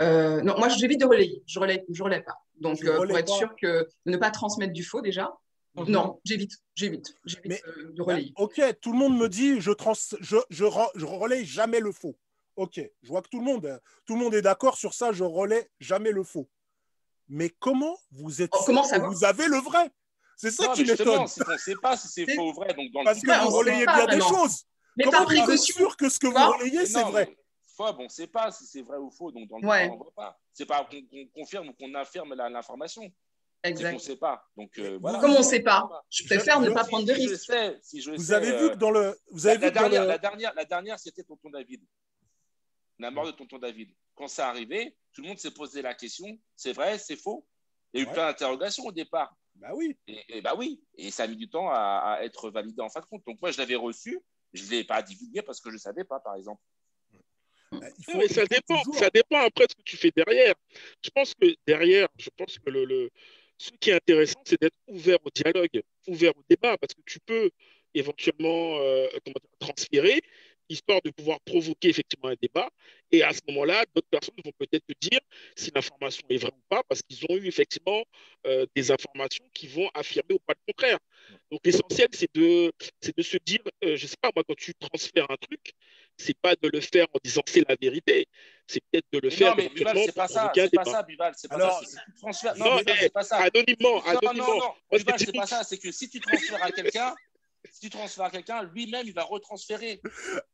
euh, 0.00 0.40
non, 0.40 0.56
moi 0.58 0.68
j'évite 0.68 1.00
de 1.00 1.04
relayer. 1.06 1.42
Je 1.46 1.58
relaye, 1.58 1.84
je 1.90 2.02
relaye 2.02 2.22
pas. 2.22 2.38
Donc 2.58 2.82
euh, 2.84 2.96
pour 2.96 3.16
être 3.18 3.26
pas 3.26 3.32
sûr 3.32 3.54
que 3.56 3.88
ne 4.06 4.16
pas 4.16 4.30
transmettre 4.30 4.72
du 4.72 4.82
faux 4.84 5.02
déjà. 5.02 5.30
Non, 5.76 6.20
j'évite, 6.24 6.52
j'évite, 6.74 7.14
j'évite 7.24 7.46
Mais- 7.46 7.62
euh, 7.68 7.92
de 7.92 8.02
relayer. 8.02 8.32
Ok, 8.36 8.60
tout 8.80 8.92
le 8.92 8.98
monde 8.98 9.16
me 9.16 9.28
dit, 9.28 9.60
je, 9.60 9.70
trans, 9.70 9.92
je, 10.20 10.36
je, 10.50 10.64
je 10.96 11.04
relaye 11.04 11.44
jamais 11.44 11.78
le 11.80 11.92
faux. 11.92 12.18
Ok, 12.56 12.80
je 13.02 13.08
vois 13.08 13.22
que 13.22 13.28
tout 13.28 13.38
le 13.38 13.44
monde, 13.44 13.80
tout 14.04 14.14
le 14.14 14.20
monde 14.20 14.34
est 14.34 14.42
d'accord 14.42 14.76
sur 14.76 14.94
ça, 14.94 15.12
je 15.12 15.22
relaie 15.22 15.70
jamais 15.78 16.10
le 16.10 16.24
faux. 16.24 16.48
Mais 17.32 17.48
comment 17.48 17.96
vous 18.10 18.42
êtes 18.42 18.50
Oh, 18.52 18.56
sûr 18.58 18.66
comment 18.66 18.82
que 18.82 18.88
savoir 18.88 19.10
vous 19.12 19.24
avez 19.24 19.46
le 19.46 19.58
vrai? 19.58 19.90
C'est 20.36 20.50
ça 20.50 20.66
Non, 20.66 20.72
qui 20.72 20.84
m'étonne. 20.84 21.06
qu'on 21.06 21.22
ne 21.52 21.56
sait 21.58 21.74
pas 21.80 21.96
si 21.96 22.08
c'est 22.08 22.34
faux 22.34 22.50
ou 22.50 22.52
vrai. 22.52 22.74
Donc, 22.74 22.90
dans 22.92 23.00
le 23.00 23.04
Parce 23.04 23.20
que 23.20 23.26
vous 23.26 23.54
on 23.54 23.58
relayez 23.58 23.84
pas 23.84 24.06
bien 24.06 24.16
des 24.16 24.22
choses. 24.22 24.64
Mais 24.96 25.04
Comment 25.04 25.18
par 25.18 25.26
vous 25.28 25.32
êtes 25.34 25.44
précaution, 25.44 25.76
sûr 25.76 25.96
que 25.96 26.08
ce 26.08 26.18
que 26.18 26.26
vous 26.26 26.34
relayez, 26.58 26.86
c'est 26.86 27.02
vrai? 27.04 27.36
Fob, 27.76 27.96
on 28.00 28.04
ne 28.04 28.08
sait 28.08 28.26
pas 28.26 28.50
si 28.50 28.66
c'est 28.66 28.82
vrai 28.82 28.98
ou 28.98 29.10
faux. 29.10 29.30
Donc, 29.30 29.48
dans 29.48 29.58
le 29.58 29.66
Ouais. 29.66 29.86
cas, 29.86 29.92
on 29.92 29.96
ne 29.98 30.02
voit 30.02 30.12
pas. 30.14 30.38
C'est 30.52 30.66
pas 30.66 30.84
qu'on 30.90 31.26
confirme 31.40 31.68
ou 31.68 31.72
qu'on 31.74 31.94
affirme 31.94 32.34
la- 32.34 32.48
l'information. 32.50 33.10
Exact. 33.62 33.92
ne 33.92 33.98
sait 33.98 34.16
pas. 34.16 34.42
Donc, 34.56 34.70
euh, 34.78 34.98
voilà. 35.00 35.18
Comme 35.18 35.32
on 35.34 35.38
ne 35.38 35.42
sait 35.44 35.60
pas, 35.60 35.86
je 36.08 36.24
préfère 36.24 36.62
Je- 36.62 36.68
ne 36.70 36.74
pas 36.74 36.82
prendre 36.84 37.04
de 37.06 37.12
risques. 37.12 37.52
si 37.82 38.00
Vous 38.00 38.16
sais, 38.24 38.32
avez 38.34 38.52
euh, 38.52 38.58
vu 38.62 38.70
que 38.70 38.76
dans 38.76 38.90
le, 38.90 39.14
vous 39.32 39.46
avez 39.46 39.58
la, 39.58 39.66
vu 39.68 39.72
dans 39.74 39.80
dernière, 39.82 40.02
le- 40.02 40.08
la 40.08 40.18
dernière, 40.18 40.54
la 40.54 40.64
dernière, 40.64 40.98
c'était 40.98 41.22
Tonton 41.22 41.50
David. 41.50 41.82
La 42.98 43.10
mort 43.10 43.26
de 43.26 43.32
Tonton 43.32 43.58
David. 43.58 43.90
Quand 44.20 44.28
ça 44.28 44.50
arrivé, 44.50 44.94
tout 45.14 45.22
le 45.22 45.28
monde 45.28 45.38
s'est 45.38 45.50
posé 45.50 45.80
la 45.80 45.94
question 45.94 46.38
c'est 46.54 46.74
vrai, 46.74 46.98
c'est 46.98 47.16
faux? 47.16 47.46
Il 47.94 47.96
y 47.96 48.00
a 48.00 48.04
eu 48.04 48.06
Ouais. 48.08 48.12
plein 48.12 48.26
d'interrogations 48.26 48.84
au 48.84 48.92
départ. 48.92 49.34
bah 49.54 49.70
oui. 49.74 49.96
Et, 50.06 50.36
et 50.36 50.40
bah 50.42 50.54
oui, 50.54 50.82
et 50.94 51.10
ça 51.10 51.22
a 51.22 51.26
mis 51.26 51.36
du 51.36 51.48
temps 51.48 51.70
à, 51.70 52.16
à 52.18 52.22
être 52.22 52.50
validé 52.50 52.82
en 52.82 52.90
fin 52.90 53.00
de 53.00 53.06
compte. 53.06 53.24
Donc 53.26 53.40
moi, 53.40 53.50
je 53.50 53.56
l'avais 53.56 53.76
reçu, 53.76 54.20
je 54.52 54.62
ne 54.62 54.70
l'ai 54.72 54.84
pas 54.84 55.00
divulgué 55.00 55.40
parce 55.40 55.58
que 55.58 55.70
je 55.70 55.76
ne 55.76 55.80
savais 55.80 56.04
pas, 56.04 56.20
par 56.20 56.36
exemple. 56.36 56.60
Bah, 57.72 57.78
il 57.88 58.04
Non, 58.08 58.12
faut- 58.12 58.18
mais 58.18 58.28
ça 58.28 58.44
dépend, 58.44 58.76
toujours- 58.82 58.94
ça 58.96 59.08
dépend 59.08 59.38
après 59.38 59.66
de 59.66 59.70
ce 59.70 59.76
que 59.76 59.82
tu 59.82 59.96
fais 59.96 60.10
derrière. 60.14 60.54
Je 61.02 61.08
pense 61.08 61.32
que 61.34 61.46
derrière, 61.66 62.08
je 62.18 62.28
pense 62.36 62.58
que 62.58 62.68
le, 62.68 62.84
le- 62.84 63.10
ce 63.56 63.70
qui 63.70 63.88
est 63.88 63.94
intéressant, 63.94 64.42
c'est 64.44 64.60
d'être 64.60 64.76
ouvert 64.86 65.18
au 65.24 65.30
dialogue, 65.30 65.82
ouvert 66.08 66.36
au 66.36 66.42
débat, 66.46 66.76
parce 66.76 66.92
que 66.92 67.00
tu 67.06 67.18
peux 67.20 67.50
éventuellement 67.94 68.78
euh, 68.80 69.06
comment 69.24 69.40
dire, 69.40 69.50
transférer 69.58 70.20
histoire 70.70 71.00
de 71.04 71.10
pouvoir 71.10 71.38
provoquer 71.40 71.88
effectivement 71.88 72.28
un 72.30 72.36
débat. 72.40 72.68
Et 73.12 73.22
à 73.22 73.32
ce 73.32 73.40
moment-là, 73.48 73.84
d'autres 73.94 74.08
personnes 74.08 74.36
vont 74.44 74.52
peut-être 74.58 74.86
te 74.86 74.94
dire 75.00 75.20
si 75.56 75.70
l'information 75.74 76.24
est 76.30 76.36
vraie 76.36 76.52
ou 76.56 76.62
pas, 76.68 76.82
parce 76.88 77.02
qu'ils 77.02 77.24
ont 77.28 77.36
eu 77.36 77.46
effectivement 77.46 78.02
euh, 78.46 78.66
des 78.74 78.90
informations 78.90 79.44
qui 79.52 79.66
vont 79.66 79.90
affirmer 79.94 80.34
ou 80.34 80.38
pas 80.38 80.54
le 80.54 80.72
contraire. 80.72 80.98
Donc 81.50 81.60
l'essentiel, 81.64 82.08
c'est 82.12 82.32
de, 82.34 82.72
de 83.16 83.22
se 83.22 83.36
dire, 83.44 83.60
euh, 83.84 83.96
je 83.96 84.04
ne 84.04 84.08
sais 84.08 84.16
pas, 84.20 84.30
moi, 84.34 84.44
quand 84.48 84.56
tu 84.56 84.72
transfères 84.74 85.30
un 85.30 85.36
truc, 85.36 85.72
c'est 86.16 86.36
pas 86.38 86.54
de 86.54 86.68
le 86.72 86.80
faire 86.80 87.06
en 87.14 87.18
disant 87.24 87.42
c'est 87.46 87.66
la 87.68 87.76
vérité, 87.80 88.26
c'est 88.66 88.80
peut-être 88.90 89.06
de 89.12 89.18
le 89.20 89.28
Mais 89.30 89.34
faire 89.34 89.56
non, 89.56 89.62
mais 89.62 89.68
Bival, 89.70 89.98
c'est 90.04 90.14
pas 90.14 90.28
ça, 90.28 90.52
c'est 90.54 90.70
pas 90.74 90.84
ça, 90.84 91.02
Bival, 91.02 91.32
c'est 91.36 91.48
pas 91.48 91.54
Alors- 91.56 91.82
ça. 91.84 92.00
transfères- 92.18 92.56
Non, 92.58 92.64
Non, 92.72 92.76
Bival, 92.78 92.96
c'est 93.00 93.12
pas 93.12 93.22
ça. 93.22 93.36
anonymement, 93.38 93.94
Non, 93.96 94.04
anonymement. 94.04 94.46
non, 94.46 94.58
non, 94.58 94.72
ce 94.92 94.98
Bival, 94.98 95.18
c'est 95.18 95.28
est 95.28 95.32
pas 95.32 95.46
ça. 95.46 95.64
C'est 95.64 95.78
que 95.78 95.90
si 95.90 96.08
tu 96.10 96.20
transfères 96.20 96.62
à 96.62 96.70
quelqu'un, 96.70 97.14
si 97.70 97.80
tu 97.80 97.90
transfères 97.90 98.24
à 98.26 98.30
quelqu'un, 98.30 98.62
lui-même, 98.64 99.06
il 99.06 99.14
va 99.14 99.22
retransférer. 99.24 100.00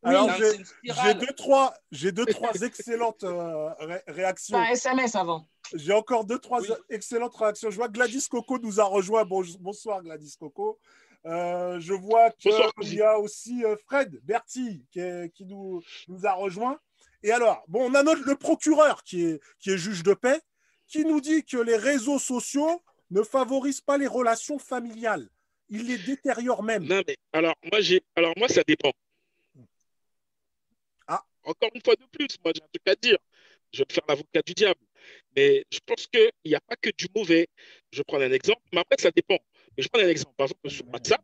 Alors, 0.02 0.28
un- 0.30 0.36
j'ai- 0.36 1.14
deux, 1.14 1.32
trois, 1.36 1.74
j'ai 1.92 2.12
deux, 2.12 2.26
trois 2.26 2.50
excellentes 2.62 3.24
euh, 3.24 3.68
ré- 3.80 4.02
réactions. 4.08 4.56
Par 4.58 4.70
SMS 4.70 5.14
avant. 5.14 5.46
J'ai 5.74 5.92
encore 5.92 6.24
deux, 6.24 6.38
trois 6.38 6.60
Oui. 6.60 6.68
excellentes 6.90 7.34
réactions. 7.36 7.70
Je 7.70 7.76
vois 7.76 7.88
que 7.88 7.92
Gladys 7.92 8.26
Coco 8.28 8.58
nous 8.58 8.80
a 8.80 8.84
rejoint. 8.84 9.24
Bon- 9.24 9.44
bonsoir, 9.60 10.02
Gladys 10.02 10.36
Coco. 10.38 10.78
Euh, 11.26 11.80
je 11.80 11.92
vois 11.92 12.30
qu'il 12.30 12.94
y 12.94 13.02
a 13.02 13.18
aussi 13.18 13.64
euh, 13.64 13.76
Fred 13.86 14.20
Berti 14.22 14.84
qui, 14.92 15.00
est- 15.00 15.32
qui 15.34 15.44
nous, 15.44 15.82
nous 16.08 16.24
a 16.26 16.32
rejoint. 16.32 16.78
Et 17.22 17.32
alors, 17.32 17.64
bon, 17.66 17.90
on 17.90 17.94
a 17.94 18.02
notre, 18.04 18.22
le 18.24 18.36
procureur 18.36 19.02
qui 19.02 19.24
est, 19.24 19.40
qui 19.58 19.70
est 19.70 19.78
juge 19.78 20.02
de 20.04 20.14
paix 20.14 20.40
qui 20.86 21.04
nous 21.04 21.20
dit 21.20 21.44
que 21.44 21.56
les 21.56 21.74
réseaux 21.76 22.20
sociaux 22.20 22.80
ne 23.10 23.22
favorisent 23.22 23.80
pas 23.80 23.98
les 23.98 24.06
relations 24.06 24.60
familiales. 24.60 25.28
Ils 25.68 25.86
les 25.86 25.98
détériorent 25.98 26.62
même. 26.62 26.84
Non, 26.86 27.02
mais 27.06 27.16
alors 27.32 27.54
moi, 27.70 27.80
j'ai, 27.80 28.02
alors 28.14 28.34
moi, 28.36 28.48
ça 28.48 28.62
dépend. 28.66 28.92
Ah. 31.08 31.22
Encore 31.44 31.70
une 31.74 31.82
fois 31.82 31.94
de 31.96 32.04
plus, 32.12 32.28
moi, 32.44 32.52
j'ai 32.54 32.62
un 32.62 32.68
truc 32.68 32.86
à 32.86 32.94
dire. 32.96 33.18
Je 33.72 33.80
vais 33.82 33.92
faire 33.92 34.04
l'avocat 34.08 34.42
du 34.42 34.54
diable. 34.54 34.80
Mais 35.36 35.64
je 35.72 35.78
pense 35.84 36.06
qu'il 36.06 36.30
n'y 36.44 36.54
a 36.54 36.60
pas 36.60 36.76
que 36.76 36.90
du 36.96 37.06
mauvais. 37.14 37.48
Je 37.92 38.02
prends 38.02 38.20
un 38.20 38.32
exemple, 38.32 38.62
mais 38.72 38.80
après, 38.80 38.96
ça 38.98 39.10
dépend. 39.10 39.38
Mais 39.76 39.82
je 39.82 39.88
prends 39.88 40.00
un 40.02 40.08
exemple. 40.08 40.34
Par 40.36 40.46
exemple, 40.46 40.70
sur 40.70 40.88
WhatsApp, 40.92 41.22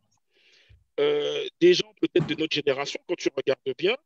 euh, 1.01 1.47
des 1.61 1.75
gens 1.75 1.93
peut-être 2.01 2.27
de 2.27 2.35
notre 2.35 2.55
génération, 2.55 3.01
quand 3.09 3.17
tu 3.17 3.29
regardes 3.35 3.61
bien, 3.79 3.97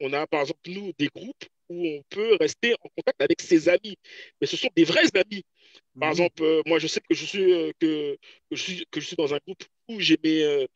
on 0.00 0.12
a 0.12 0.26
par 0.26 0.42
exemple, 0.42 0.60
nous, 0.70 0.92
des 0.98 1.08
groupes 1.08 1.44
où 1.68 1.86
on 1.86 2.02
peut 2.08 2.36
rester 2.40 2.74
en 2.74 2.88
contact 2.96 3.20
avec 3.20 3.40
ses 3.42 3.68
amis. 3.68 3.96
Mais 4.40 4.46
ce 4.46 4.56
sont 4.56 4.68
des 4.76 4.84
vrais 4.84 5.06
amis. 5.16 5.44
Par 6.00 6.08
Mhm. 6.08 6.12
exemple, 6.12 6.42
euh, 6.44 6.62
moi, 6.66 6.78
je 6.78 6.86
sais 6.86 7.00
que 7.00 7.14
je 7.14 7.24
suis, 7.26 7.52
euh, 7.52 7.72
que, 7.80 8.16
que 8.50 8.56
je 8.56 8.62
suis, 8.62 8.86
que 8.90 9.00
je 9.00 9.06
suis 9.06 9.16
dans 9.16 9.34
un 9.34 9.38
groupe 9.46 9.64
où 9.88 10.00
j'ai 10.00 10.18
mes, 10.22 10.42
euh, 10.42 10.66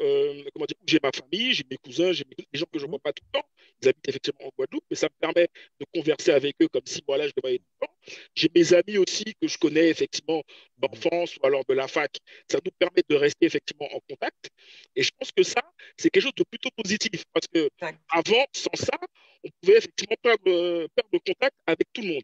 euh, 0.00 0.44
comment 0.52 0.66
dire, 0.66 0.76
où 0.80 0.84
j'ai 0.86 0.98
ma 1.02 1.10
famille, 1.12 1.52
j'ai 1.54 1.64
mes 1.70 1.76
cousins, 1.76 2.12
j'ai 2.12 2.24
mes- 2.24 2.46
des 2.52 2.58
gens 2.58 2.66
que 2.72 2.78
je 2.78 2.84
ne 2.86 2.90
vois 2.90 2.98
pas 2.98 3.12
tout 3.12 3.22
le 3.32 3.40
temps. 3.40 3.46
Ils 3.82 3.88
habitent 3.88 4.08
effectivement 4.08 4.46
en 4.46 4.50
Guadeloupe, 4.56 4.84
mais 4.90 4.96
ça 4.96 5.08
me 5.08 5.14
permet 5.20 5.48
de 5.80 5.86
converser 5.94 6.30
avec 6.32 6.56
eux 6.62 6.68
comme 6.68 6.82
si 6.86 7.02
voilà, 7.06 7.26
je 7.26 7.32
les 7.36 7.40
voyais 7.40 7.58
tout 7.58 7.64
le 7.82 7.86
temps. 7.86 7.92
J'ai 8.34 8.50
mes 8.54 8.72
amis 8.74 8.98
aussi 8.98 9.24
que 9.40 9.46
je 9.46 9.58
connais 9.58 9.88
effectivement 9.90 10.42
d'enfance 10.78 11.36
ou 11.36 11.46
alors 11.46 11.64
de 11.68 11.74
la 11.74 11.86
fac. 11.88 12.16
Ça 12.50 12.58
nous 12.64 12.70
permet 12.78 13.02
de 13.08 13.14
rester 13.16 13.46
effectivement 13.46 13.88
en 13.94 14.00
contact. 14.08 14.50
Et 14.96 15.02
je 15.02 15.10
pense 15.16 15.30
que 15.30 15.42
ça, 15.44 15.62
c'est 15.96 16.10
quelque 16.10 16.24
chose 16.24 16.34
de 16.36 16.44
plutôt 16.44 16.70
positif 16.76 17.24
parce 17.32 17.46
que 17.46 17.68
avant, 18.10 18.44
sans 18.52 18.74
ça, 18.74 18.98
on 19.44 19.48
pouvait 19.60 19.78
effectivement 19.78 20.16
perdre, 20.22 20.42
euh, 20.48 20.88
perdre 20.94 21.18
contact 21.24 21.56
avec 21.66 21.86
tout 21.92 22.02
le 22.02 22.08
monde. 22.08 22.22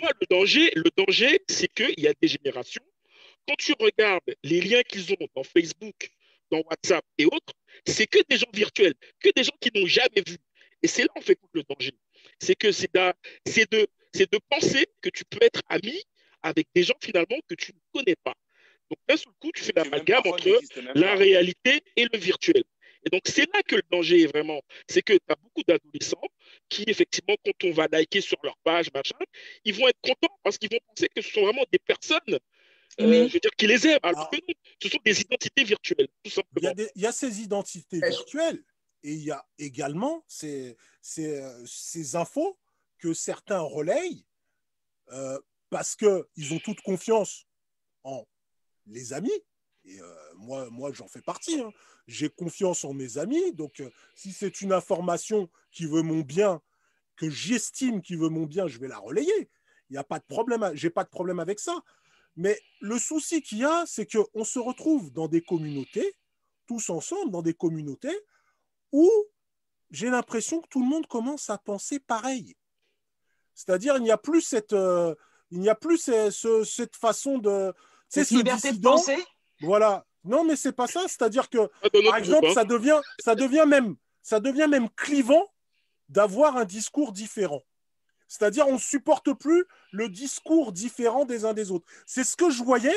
Moi, 0.00 0.10
le 0.20 0.26
danger, 0.28 0.70
le 0.76 0.90
danger, 0.96 1.40
c'est 1.48 1.68
qu'il 1.68 1.98
y 1.98 2.06
a 2.08 2.14
des 2.20 2.28
générations. 2.28 2.82
Quand 3.46 3.56
tu 3.56 3.74
regardes 3.78 4.34
les 4.42 4.60
liens 4.60 4.82
qu'ils 4.82 5.12
ont 5.12 5.28
dans 5.34 5.42
Facebook, 5.42 6.10
dans 6.50 6.62
WhatsApp 6.62 7.04
et 7.18 7.26
autres, 7.26 7.54
c'est 7.86 8.06
que 8.06 8.18
des 8.28 8.36
gens 8.36 8.50
virtuels, 8.52 8.94
que 9.20 9.30
des 9.34 9.44
gens 9.44 9.56
qui 9.60 9.70
n'ont 9.74 9.86
jamais 9.86 10.22
vu. 10.26 10.36
Et 10.82 10.88
c'est 10.88 11.02
là 11.02 11.08
en 11.16 11.20
fait 11.20 11.38
le 11.52 11.62
danger. 11.62 11.92
C'est 12.40 12.54
que 12.54 12.72
c'est 12.72 12.92
de, 12.92 14.38
penser 14.48 14.86
que 15.00 15.08
tu 15.10 15.24
peux 15.24 15.38
être 15.42 15.62
ami 15.68 16.02
avec 16.42 16.66
des 16.74 16.82
gens 16.82 16.94
finalement 17.02 17.38
que 17.48 17.54
tu 17.54 17.72
ne 17.72 17.78
connais 17.92 18.16
pas. 18.16 18.34
Donc 18.90 18.98
d'un 19.08 19.16
seul 19.16 19.32
coup, 19.40 19.50
tu 19.52 19.64
fais 19.64 19.72
l'amalgame 19.74 20.22
entre 20.26 20.60
la 20.94 21.14
réalité 21.14 21.82
et 21.96 22.06
le 22.12 22.18
virtuel. 22.18 22.62
Et 23.06 23.10
donc, 23.10 23.22
c'est 23.26 23.46
là 23.54 23.62
que 23.62 23.76
le 23.76 23.82
danger 23.90 24.22
est 24.22 24.26
vraiment. 24.26 24.60
C'est 24.88 25.02
que 25.02 25.12
tu 25.12 25.20
as 25.28 25.36
beaucoup 25.36 25.62
d'adolescents 25.66 26.28
qui, 26.68 26.84
effectivement, 26.88 27.36
quand 27.44 27.64
on 27.64 27.70
va 27.70 27.86
liker 27.90 28.20
sur 28.20 28.38
leur 28.42 28.56
page, 28.64 28.92
machin, 28.92 29.16
ils 29.64 29.74
vont 29.74 29.86
être 29.86 30.00
contents 30.02 30.36
parce 30.42 30.58
qu'ils 30.58 30.70
vont 30.70 30.80
penser 30.88 31.08
que 31.14 31.22
ce 31.22 31.30
sont 31.30 31.42
vraiment 31.42 31.64
des 31.70 31.78
personnes, 31.78 32.38
euh, 33.00 33.28
je 33.28 33.32
veux 33.34 33.40
dire, 33.40 33.50
qui 33.56 33.66
les 33.66 33.86
aiment. 33.86 33.98
Alors 34.02 34.30
Ah. 34.32 34.36
ce 34.82 34.88
sont 34.88 34.98
des 35.04 35.20
identités 35.20 35.64
virtuelles, 35.64 36.08
tout 36.24 36.30
Il 36.56 36.62
y, 36.62 36.66
a 36.66 36.74
des- 36.74 36.90
il 36.94 37.02
y 37.02 37.06
a 37.06 37.12
ces 37.12 37.40
identités 37.42 38.00
virtuelles 38.00 38.62
et 39.02 39.12
il 39.12 39.22
y 39.22 39.30
a 39.30 39.46
également 39.58 40.24
ces, 40.26 40.76
ces, 41.00 41.40
euh, 41.40 41.64
ces 41.66 42.16
infos 42.16 42.58
que 42.98 43.12
certains 43.14 43.60
relayent 43.60 44.24
euh, 45.12 45.38
parce 45.70 45.94
qu'ils 45.96 46.52
ont 46.54 46.58
toute 46.58 46.80
confiance 46.80 47.46
en 48.04 48.24
les 48.86 49.12
amis. 49.12 49.30
Et 49.84 50.00
euh, 50.00 50.14
moi, 50.36 50.68
moi 50.70 50.92
j'en 50.92 51.06
fais 51.08 51.22
partie. 51.22 51.60
hein. 51.60 51.72
J'ai 52.08 52.28
confiance 52.28 52.84
en 52.84 52.92
mes 52.94 53.18
amis. 53.18 53.52
Donc, 53.52 53.80
euh, 53.80 53.90
si 54.14 54.32
c'est 54.32 54.60
une 54.60 54.72
information 54.72 55.48
qui 55.70 55.86
veut 55.86 56.02
mon 56.02 56.20
bien, 56.20 56.60
que 57.16 57.28
j'estime 57.30 58.00
qui 58.02 58.14
veut 58.16 58.28
mon 58.28 58.46
bien, 58.46 58.66
je 58.68 58.78
vais 58.78 58.88
la 58.88 58.98
relayer. 58.98 59.50
Il 59.88 59.92
n'y 59.92 59.98
a 59.98 60.04
pas 60.04 60.18
de 60.18 60.24
problème. 60.24 60.70
J'ai 60.74 60.90
pas 60.90 61.04
de 61.04 61.08
problème 61.08 61.38
avec 61.40 61.60
ça. 61.60 61.82
Mais 62.36 62.60
le 62.80 62.98
souci 62.98 63.42
qu'il 63.42 63.58
y 63.58 63.64
a, 63.64 63.84
c'est 63.86 64.06
qu'on 64.10 64.44
se 64.44 64.58
retrouve 64.58 65.10
dans 65.12 65.28
des 65.28 65.40
communautés, 65.42 66.14
tous 66.66 66.90
ensemble, 66.90 67.30
dans 67.30 67.42
des 67.42 67.54
communautés 67.54 68.16
où 68.92 69.10
j'ai 69.90 70.10
l'impression 70.10 70.60
que 70.60 70.68
tout 70.68 70.80
le 70.80 70.86
monde 70.88 71.06
commence 71.06 71.48
à 71.48 71.58
penser 71.58 71.98
pareil. 72.00 72.54
C'est-à-dire, 73.54 73.96
il 73.96 74.02
n'y 74.02 74.10
a 74.10 74.18
plus 74.18 74.42
cette, 74.42 74.72
euh, 74.72 75.14
il 75.50 75.60
n'y 75.60 75.68
a 75.68 75.74
plus 75.74 75.98
ce- 75.98 76.30
ce- 76.30 76.64
cette 76.64 76.96
façon 76.96 77.38
de. 77.38 77.72
Cette 78.08 78.28
ce 78.28 78.34
liberté 78.34 78.68
de 78.72 78.82
penser 78.82 79.24
Voilà. 79.60 80.04
Non, 80.24 80.44
mais 80.44 80.56
c'est 80.56 80.72
pas 80.72 80.86
ça. 80.88 81.02
C'est-à-dire 81.08 81.48
que, 81.48 81.58
notre 81.58 81.70
par 82.10 82.16
exemple, 82.18 82.46
ça 82.54 82.64
devient, 82.64 83.00
ça 83.20 83.34
devient 83.34 83.64
même, 83.66 83.96
ça 84.22 84.40
devient 84.40 84.66
même 84.68 84.90
clivant 84.90 85.46
d'avoir 86.08 86.56
un 86.56 86.64
discours 86.64 87.12
différent. 87.12 87.62
C'est-à-dire, 88.28 88.66
on 88.68 88.74
ne 88.74 88.78
supporte 88.78 89.32
plus 89.34 89.64
le 89.92 90.08
discours 90.08 90.72
différent 90.72 91.24
des 91.24 91.44
uns 91.44 91.54
des 91.54 91.70
autres. 91.70 91.86
C'est 92.06 92.24
ce 92.24 92.36
que 92.36 92.50
je 92.50 92.62
voyais 92.62 92.96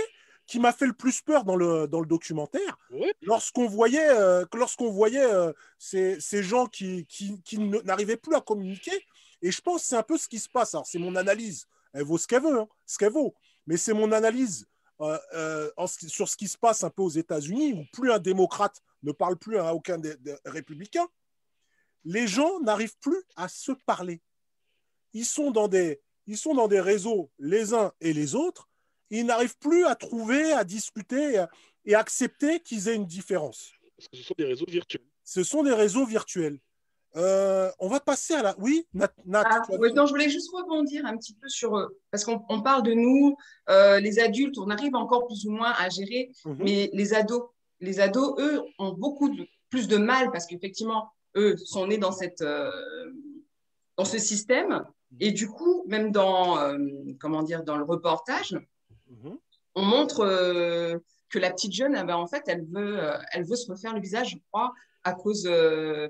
qui 0.49 0.59
m'a 0.59 0.73
fait 0.73 0.87
le 0.87 0.93
plus 0.93 1.21
peur 1.21 1.43
dans 1.43 1.55
le, 1.55 1.87
dans 1.87 1.99
le 1.99 2.07
documentaire. 2.07 2.77
Lorsqu'on 3.21 3.67
voyait, 3.67 4.09
euh, 4.09 4.45
lorsqu'on 4.55 4.89
voyait 4.89 5.23
euh, 5.23 5.53
ces, 5.77 6.19
ces 6.19 6.41
gens 6.41 6.65
qui, 6.65 7.05
qui, 7.05 7.59
n'arrivaient 7.59 8.17
plus 8.17 8.35
à 8.35 8.41
communiquer. 8.41 9.05
Et 9.43 9.51
je 9.51 9.61
pense 9.61 9.83
que 9.83 9.87
c'est 9.89 9.95
un 9.95 10.03
peu 10.03 10.17
ce 10.17 10.27
qui 10.27 10.39
se 10.39 10.49
passe. 10.49 10.73
Alors, 10.73 10.87
c'est 10.87 10.97
mon 10.97 11.15
analyse. 11.15 11.67
Elle 11.93 12.03
vaut 12.03 12.17
ce 12.17 12.25
qu'elle 12.25 12.41
veut, 12.41 12.59
hein, 12.59 12.67
ce 12.87 12.97
qu'elle 12.97 13.11
vaut. 13.11 13.35
Mais 13.67 13.77
c'est 13.77 13.93
mon 13.93 14.11
analyse 14.11 14.67
euh, 15.01 15.71
en 15.77 15.85
sur 15.85 16.27
ce 16.27 16.35
qui 16.35 16.47
se 16.47 16.57
passe 16.57 16.83
un 16.83 16.89
peu 16.89 17.03
aux 17.03 17.09
États-Unis, 17.09 17.73
où 17.73 17.85
plus 17.93 18.11
un 18.11 18.19
démocrate 18.19 18.81
ne 19.03 19.11
parle 19.11 19.37
plus 19.37 19.59
à 19.59 19.75
aucun 19.75 19.99
des, 19.99 20.15
des 20.17 20.35
républicains. 20.45 21.07
Les 22.05 22.27
gens 22.27 22.59
n'arrivent 22.61 22.97
plus 22.99 23.21
à 23.35 23.47
se 23.47 23.71
parler. 23.85 24.19
Ils 25.13 25.25
sont 25.25 25.51
dans 25.51 25.67
des, 25.67 26.01
ils 26.27 26.37
sont 26.37 26.53
dans 26.53 26.67
des 26.67 26.79
réseaux 26.81 27.29
les 27.39 27.73
uns 27.73 27.91
et 28.01 28.13
les 28.13 28.35
autres. 28.35 28.69
Ils 29.09 29.25
n'arrivent 29.25 29.57
plus 29.57 29.85
à 29.85 29.95
trouver, 29.95 30.53
à 30.53 30.63
discuter 30.63 31.33
et 31.33 31.37
à, 31.39 31.49
et 31.85 31.95
accepter 31.95 32.59
qu'ils 32.59 32.87
aient 32.87 32.95
une 32.95 33.07
différence. 33.07 33.71
Parce 33.97 34.07
que 34.09 34.17
ce 34.17 34.23
sont 34.23 34.35
des 34.37 34.45
réseaux 34.45 34.65
virtuels. 34.67 35.01
Ce 35.23 35.43
sont 35.43 35.63
des 35.63 35.73
réseaux 35.73 36.05
virtuels. 36.05 36.59
Euh, 37.15 37.71
on 37.79 37.87
va 37.87 37.99
passer 37.99 38.35
à 38.35 38.43
la. 38.43 38.55
Oui, 38.59 38.85
Nat. 38.93 39.11
Nat, 39.25 39.43
Ah, 39.49 39.61
oui, 39.79 39.91
non, 39.93 40.05
je 40.05 40.11
voulais 40.11 40.29
juste 40.29 40.51
rebondir 40.53 41.07
un 41.07 41.17
petit 41.17 41.33
peu 41.33 41.49
sur. 41.49 41.75
euh, 41.75 41.87
Parce 42.11 42.23
qu'on 42.23 42.43
on 42.49 42.61
parle 42.61 42.83
de 42.83 42.93
nous, 42.93 43.35
euh, 43.69 43.99
les 43.99 44.19
adultes, 44.19 44.59
on 44.59 44.69
arrive 44.69 44.93
encore 44.95 45.25
plus 45.25 45.45
ou 45.47 45.51
moins 45.51 45.71
à 45.71 45.89
gérer, 45.89 46.31
Mhm. 46.45 46.57
mais 46.59 46.89
les 46.93 47.13
ados, 47.15 47.49
les 47.79 47.99
ados, 47.99 48.35
eux, 48.39 48.61
ont 48.77 48.91
beaucoup 48.93 49.29
de, 49.29 49.47
plus 49.71 49.87
de 49.87 49.97
mal 49.97 50.31
parce 50.31 50.45
qu'effectivement, 50.45 51.09
eux 51.35 51.57
sont 51.57 51.87
nés 51.87 51.97
dans, 51.97 52.11
cette, 52.11 52.41
euh, 52.41 52.69
dans 53.97 54.05
ce 54.05 54.19
système. 54.19 54.85
Et 55.19 55.31
du 55.31 55.47
coup, 55.49 55.83
même 55.87 56.11
dans, 56.11 56.57
euh, 56.59 56.77
comment 57.19 57.43
dire, 57.43 57.63
dans 57.63 57.77
le 57.77 57.83
reportage, 57.83 58.55
Mhm. 59.07 59.37
on 59.75 59.81
montre 59.83 60.21
euh, 60.21 60.99
que 61.29 61.39
la 61.39 61.51
petite 61.51 61.73
jeune, 61.73 61.95
eh 61.99 62.03
ben, 62.03 62.15
en 62.15 62.27
fait, 62.27 62.43
elle 62.47 62.65
veut, 62.65 62.99
euh, 63.03 63.17
elle 63.31 63.43
veut 63.43 63.55
se 63.55 63.71
refaire 63.71 63.93
le 63.93 64.01
visage, 64.01 64.29
je 64.31 64.37
crois, 64.51 64.73
à 65.03 65.13
cause, 65.13 65.43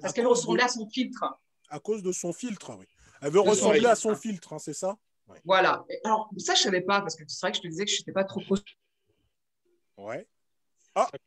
parce 0.02 0.14
qu'elle 0.14 0.28
ressemblait 0.28 0.62
de- 0.64 0.66
à 0.66 0.70
son 0.70 0.88
filtre. 0.90 1.24
À 1.70 1.80
cause 1.80 2.04
de 2.04 2.12
son 2.12 2.34
filtre, 2.34 2.76
oui. 2.78 2.86
Elle 3.22 3.28
veut 3.32 3.42
De 3.44 3.50
ressembler 3.50 3.86
à 3.86 3.96
son 3.96 4.16
filtre, 4.16 4.54
hein, 4.54 4.60
c'est 4.60 4.74
ça? 4.74 4.98
Voilà. 5.46 5.86
Alors, 6.04 6.30
ça, 6.38 6.56
je 6.56 6.62
savais 6.62 6.82
pas, 6.82 7.02
parce 7.02 7.16
que 7.16 7.24
c'est 7.28 7.40
vrai 7.42 7.52
que 7.52 7.58
je 7.58 7.62
te 7.62 7.68
disais 7.68 7.86
que 7.86 7.92
je 7.92 7.98
n'étais 8.02 8.12
pas 8.12 8.24
trop 8.24 8.42
Ouais. 9.98 10.28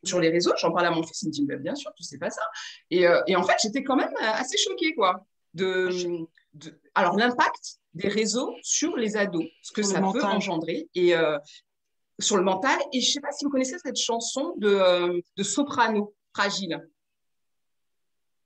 sur 0.03 0.19
les 0.19 0.29
réseaux. 0.29 0.53
J'en 0.57 0.71
parlais 0.71 0.87
à 0.87 0.91
mon 0.91 1.03
fils, 1.03 1.21
il 1.21 1.27
me 1.27 1.31
dit, 1.31 1.45
bien 1.63 1.75
sûr, 1.75 1.91
tu 1.95 2.03
sais 2.03 2.17
pas 2.17 2.29
ça. 2.29 2.41
Et, 2.91 3.05
et 3.27 3.35
en 3.35 3.43
fait, 3.43 3.55
j'étais 3.61 3.83
quand 3.83 3.95
même 3.95 4.13
assez 4.21 4.57
choquée, 4.57 4.93
quoi. 4.93 5.25
De, 5.53 5.89
de- 6.53 6.79
alors, 6.95 7.15
l'impact 7.17 7.77
des 7.93 8.07
réseaux 8.07 8.55
sur 8.63 8.95
les 8.97 9.15
ados, 9.17 9.45
ce 9.61 9.71
que 9.71 9.83
Sur 9.83 9.91
ça 9.91 9.97
peut 9.99 10.05
mental. 10.05 10.25
engendrer, 10.35 10.89
et 10.95 11.15
euh, 11.15 11.37
sur 12.19 12.37
le 12.37 12.43
mental. 12.43 12.77
Et 12.91 13.01
je 13.01 13.11
sais 13.11 13.19
pas 13.21 13.31
si 13.31 13.45
vous 13.45 13.51
connaissez 13.51 13.77
cette 13.77 13.97
chanson 13.97 14.55
de, 14.57 14.67
euh, 14.69 15.19
de 15.37 15.43
Soprano, 15.43 16.15
Fragile. 16.35 16.87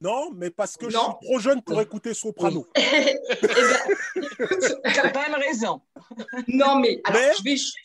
Non, 0.02 0.32
mais 0.32 0.52
parce 0.52 0.78
que 0.78 0.90
je 0.90 0.96
Non. 0.98 1.18
suis 1.20 1.28
trop 1.30 1.40
jeune 1.40 1.62
pour 1.64 1.82
écouter 1.82 2.14
Soprano. 2.14 2.68
Eh 4.16 5.12
ben, 5.14 5.24
une 5.28 5.36
raison. 5.36 5.82
non, 6.48 6.80
mais 6.80 7.02
alors, 7.06 7.22
Mais- 7.22 7.32
je 7.38 7.44
vais 7.44 7.52
juste 7.52 7.78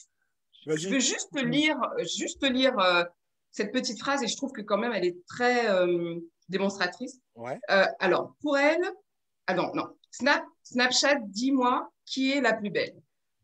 Je 0.65 0.71
Vas-y. 0.71 0.87
veux 0.91 1.01
juste 1.01 1.41
lire, 1.43 1.77
juste 1.99 2.43
lire 2.49 2.79
euh, 2.79 3.05
cette 3.51 3.73
petite 3.73 3.99
phrase 3.99 4.23
et 4.23 4.29
je 4.29 4.37
trouve 4.37 4.53
que 4.53 4.61
quand 4.61 4.79
même 4.79 4.93
elle 4.93 5.05
est 5.05 5.17
très 5.27 5.69
euh, 5.69 6.17
démonstratrice. 6.49 7.19
Ouais. 7.35 7.59
Euh, 7.71 7.85
alors, 7.99 8.35
pour 8.43 8.57
elle, 8.59 8.83
ah 9.47 9.55
non, 9.55 9.73
non, 9.75 9.87
Snap, 10.11 10.45
Snapchat, 10.63 11.17
dis-moi 11.27 11.91
qui 12.05 12.33
est 12.33 12.41
la 12.41 12.53
plus 12.53 12.71
belle. 12.71 12.95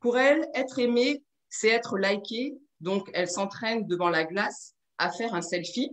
Pour 0.00 0.18
elle, 0.18 0.48
être 0.54 0.78
aimée, 0.78 1.24
c'est 1.48 1.68
être 1.68 1.98
likée. 1.98 2.56
Donc, 2.80 3.10
elle 3.14 3.28
s'entraîne 3.28 3.86
devant 3.86 4.10
la 4.10 4.24
glace 4.24 4.74
à 4.98 5.10
faire 5.10 5.34
un 5.34 5.42
selfie. 5.42 5.90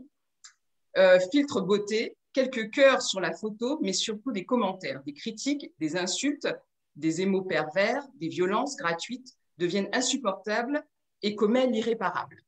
Euh, 0.97 1.19
filtre 1.31 1.61
beauté, 1.61 2.17
quelques 2.33 2.71
cœurs 2.71 3.01
sur 3.01 3.19
la 3.19 3.33
photo, 3.33 3.79
mais 3.81 3.93
surtout 3.93 4.31
des 4.31 4.45
commentaires, 4.45 5.01
des 5.03 5.13
critiques, 5.13 5.71
des 5.79 5.97
insultes, 5.97 6.47
des 6.95 7.21
émots 7.21 7.43
pervers, 7.43 8.05
des 8.15 8.27
violences 8.29 8.75
gratuites 8.75 9.33
deviennent 9.57 9.89
insupportables 9.93 10.85
et 11.21 11.35
commet 11.35 11.67
l'irréparable. 11.67 12.43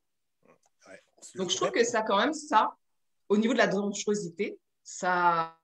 Ouais, 0.88 1.02
Donc, 1.36 1.50
je 1.50 1.56
trouve 1.56 1.72
que 1.72 1.84
ça, 1.84 2.02
quand 2.02 2.18
même, 2.18 2.34
ça, 2.34 2.76
au 3.30 3.38
niveau 3.38 3.54
de 3.54 3.58
la 3.58 3.68
dangerosité, 3.68 4.60
ça, 4.84 5.58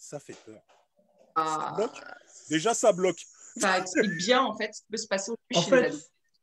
Ça 0.00 0.18
fait 0.18 0.36
peur. 0.46 0.62
ça, 1.36 1.74
bloque. 1.76 2.00
Déjà, 2.48 2.72
ça 2.72 2.92
bloque. 2.92 3.20
ça 3.56 3.78
explique 3.78 4.16
bien, 4.16 4.42
en 4.42 4.56
fait, 4.56 4.72
ce 4.74 4.80
qui 4.80 4.86
peut 4.90 4.96
se 4.96 5.06
passer 5.06 5.30
aujourd'hui 5.54 5.74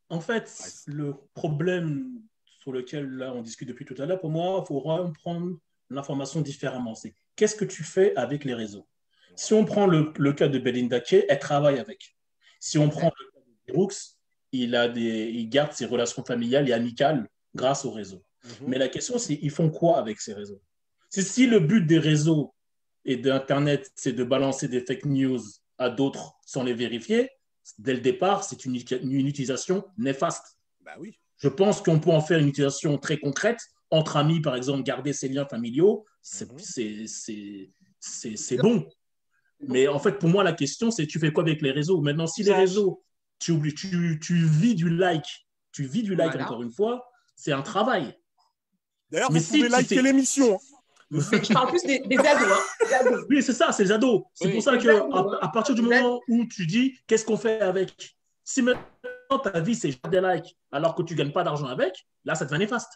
En 0.10 0.22
fait, 0.22 0.44
en 0.44 0.52
fait, 0.52 0.84
le 0.86 1.16
problème 1.34 2.22
sur 2.62 2.72
lequel 2.72 3.10
là 3.10 3.34
on 3.34 3.42
discute 3.42 3.68
depuis 3.68 3.84
tout 3.84 3.96
à 3.98 4.06
l'heure, 4.06 4.20
pour 4.20 4.30
moi, 4.30 4.62
il 4.64 4.68
faut 4.68 4.80
vraiment 4.80 5.12
prendre 5.12 5.58
l'information 5.90 6.42
différemment. 6.42 6.94
C'est 6.94 7.16
qu'est-ce 7.36 7.56
que 7.56 7.66
tu 7.66 7.84
fais 7.84 8.16
avec 8.16 8.46
les 8.46 8.54
réseaux? 8.54 8.88
Si 9.36 9.54
on 9.54 9.66
prend 9.66 9.88
le, 9.88 10.14
le 10.18 10.34
cas 10.34 10.48
de 10.48 10.60
Belinda 10.60 11.00
Kay, 11.00 11.26
elle 11.28 11.40
travaille 11.40 11.80
avec. 11.80 12.16
Si 12.60 12.78
on 12.78 12.90
prend 12.90 13.12
le 13.20 13.26
cas 13.32 13.46
de 13.68 13.74
Brooks, 13.74 13.96
il, 14.52 14.76
a 14.76 14.88
des, 14.88 15.30
il 15.34 15.50
garde 15.50 15.74
ses 15.74 15.86
relations 15.86 16.24
familiales 16.24 16.70
et 16.70 16.74
amicales 16.74 17.28
grâce 17.56 17.86
aux 17.86 17.92
réseaux. 17.92 18.24
Mhm. 18.44 18.68
Mais 18.68 18.78
la 18.78 18.88
question, 18.88 19.18
c'est 19.18 19.40
ils 19.42 19.52
font 19.52 19.72
quoi 19.72 19.98
avec 19.98 20.22
ces 20.22 20.34
réseaux? 20.34 20.62
C'est 21.10 21.24
si 21.24 21.48
le 21.48 21.60
but 21.60 21.82
des 21.86 22.00
réseaux 22.00 22.54
et 23.08 23.18
d'Internet, 23.18 23.92
c'est 23.96 24.14
de 24.14 24.24
balancer 24.24 24.68
des 24.68 24.82
fake 24.82 25.06
news 25.06 25.40
à 25.80 25.90
d'autres 25.90 26.34
sans 26.46 26.64
les 26.64 26.74
vérifier, 26.74 27.30
dès 27.80 27.94
le 27.94 28.02
départ, 28.02 28.44
c'est 28.44 28.66
une, 28.66 28.76
une 28.76 29.28
utilisation 29.28 29.86
néfaste. 29.98 30.58
Bah 30.82 30.96
oui. 31.00 31.18
Je 31.38 31.48
pense 31.48 31.82
qu'on 31.82 32.00
peut 32.00 32.12
en 32.12 32.22
faire 32.22 32.40
une 32.40 32.48
utilisation 32.50 32.98
très 32.98 33.18
concrète. 33.18 33.60
Entre 33.92 34.18
amis, 34.18 34.42
par 34.42 34.56
exemple, 34.56 34.84
garder 34.84 35.14
ses 35.14 35.30
liens 35.30 35.46
familiaux, 35.46 36.06
c'est 36.22 36.50
Mhm. 36.52 36.58
bon. 38.62 38.88
Mais 39.62 39.88
en 39.88 40.00
fait, 40.00 40.14
pour 40.20 40.30
moi, 40.30 40.44
la 40.44 40.54
question, 40.54 40.92
c'est 40.92 41.08
tu 41.08 41.20
fais 41.20 41.32
quoi 41.32 41.44
avec 41.44 41.62
les 41.62 41.72
réseaux? 41.72 42.02
Maintenant, 42.02 42.28
si 42.28 42.44
les 42.44 42.54
réseaux, 42.54 43.04
tu, 43.40 43.52
oublies- 43.52 43.74
tu, 43.74 44.20
tu 44.22 44.36
vis 44.46 44.76
du 44.76 44.90
like, 44.90 45.48
tu 45.72 45.86
vis 45.86 46.04
du 46.04 46.16
like 46.16 46.32
Voilà. 46.32 46.46
encore 46.46 46.62
une 46.64 46.72
fois, 46.72 47.10
c'est 47.36 47.52
un 47.54 47.62
travail. 47.62 48.14
D'ailleurs, 49.10 49.32
Mais 49.32 49.40
vous 49.40 49.46
si 49.46 49.58
pouvez 49.60 49.70
liker 49.70 50.02
l'émission. 50.02 50.60
Je 51.12 51.54
parle 51.54 51.70
plus 51.70 51.84
des, 51.84 52.00
des 52.00 52.18
ados. 52.18 52.48
Hein, 52.52 52.86
des 52.88 52.94
ados. 53.08 53.26
Oui, 53.30 53.42
c'est 53.42 53.54
ça, 53.54 53.72
c'est 53.72 53.84
les 53.84 53.92
ados. 53.92 54.24
C'est 54.34 54.48
Oui. 54.48 54.54
pour 54.54 54.64
ça 54.64 54.78
que 54.78 54.88
ados, 54.88 55.14
à, 55.14 55.20
hein. 55.20 55.38
à 55.42 55.48
partir 55.50 55.76
du 55.76 55.82
moment 55.82 56.20
où 56.28 56.46
tu 56.48 56.66
dis 56.68 56.98
qu'est-ce 57.08 57.26
qu'on 57.26 57.38
fait 57.38 57.62
avec, 57.62 58.18
si 58.44 58.62
maintenant 58.62 58.84
ta 59.44 59.60
vie 59.60 59.76
c'est 59.76 59.90
juste 59.92 60.10
des 60.10 60.22
likes 60.22 60.58
alors 60.72 60.96
que 60.96 61.04
tu 61.04 61.16
gagnes 61.16 61.32
pas 61.32 61.44
d'argent 61.44 61.68
avec, 61.68 62.08
là 62.26 62.36
ça 62.36 62.46
devient 62.46 62.60
néfaste. 62.60 62.92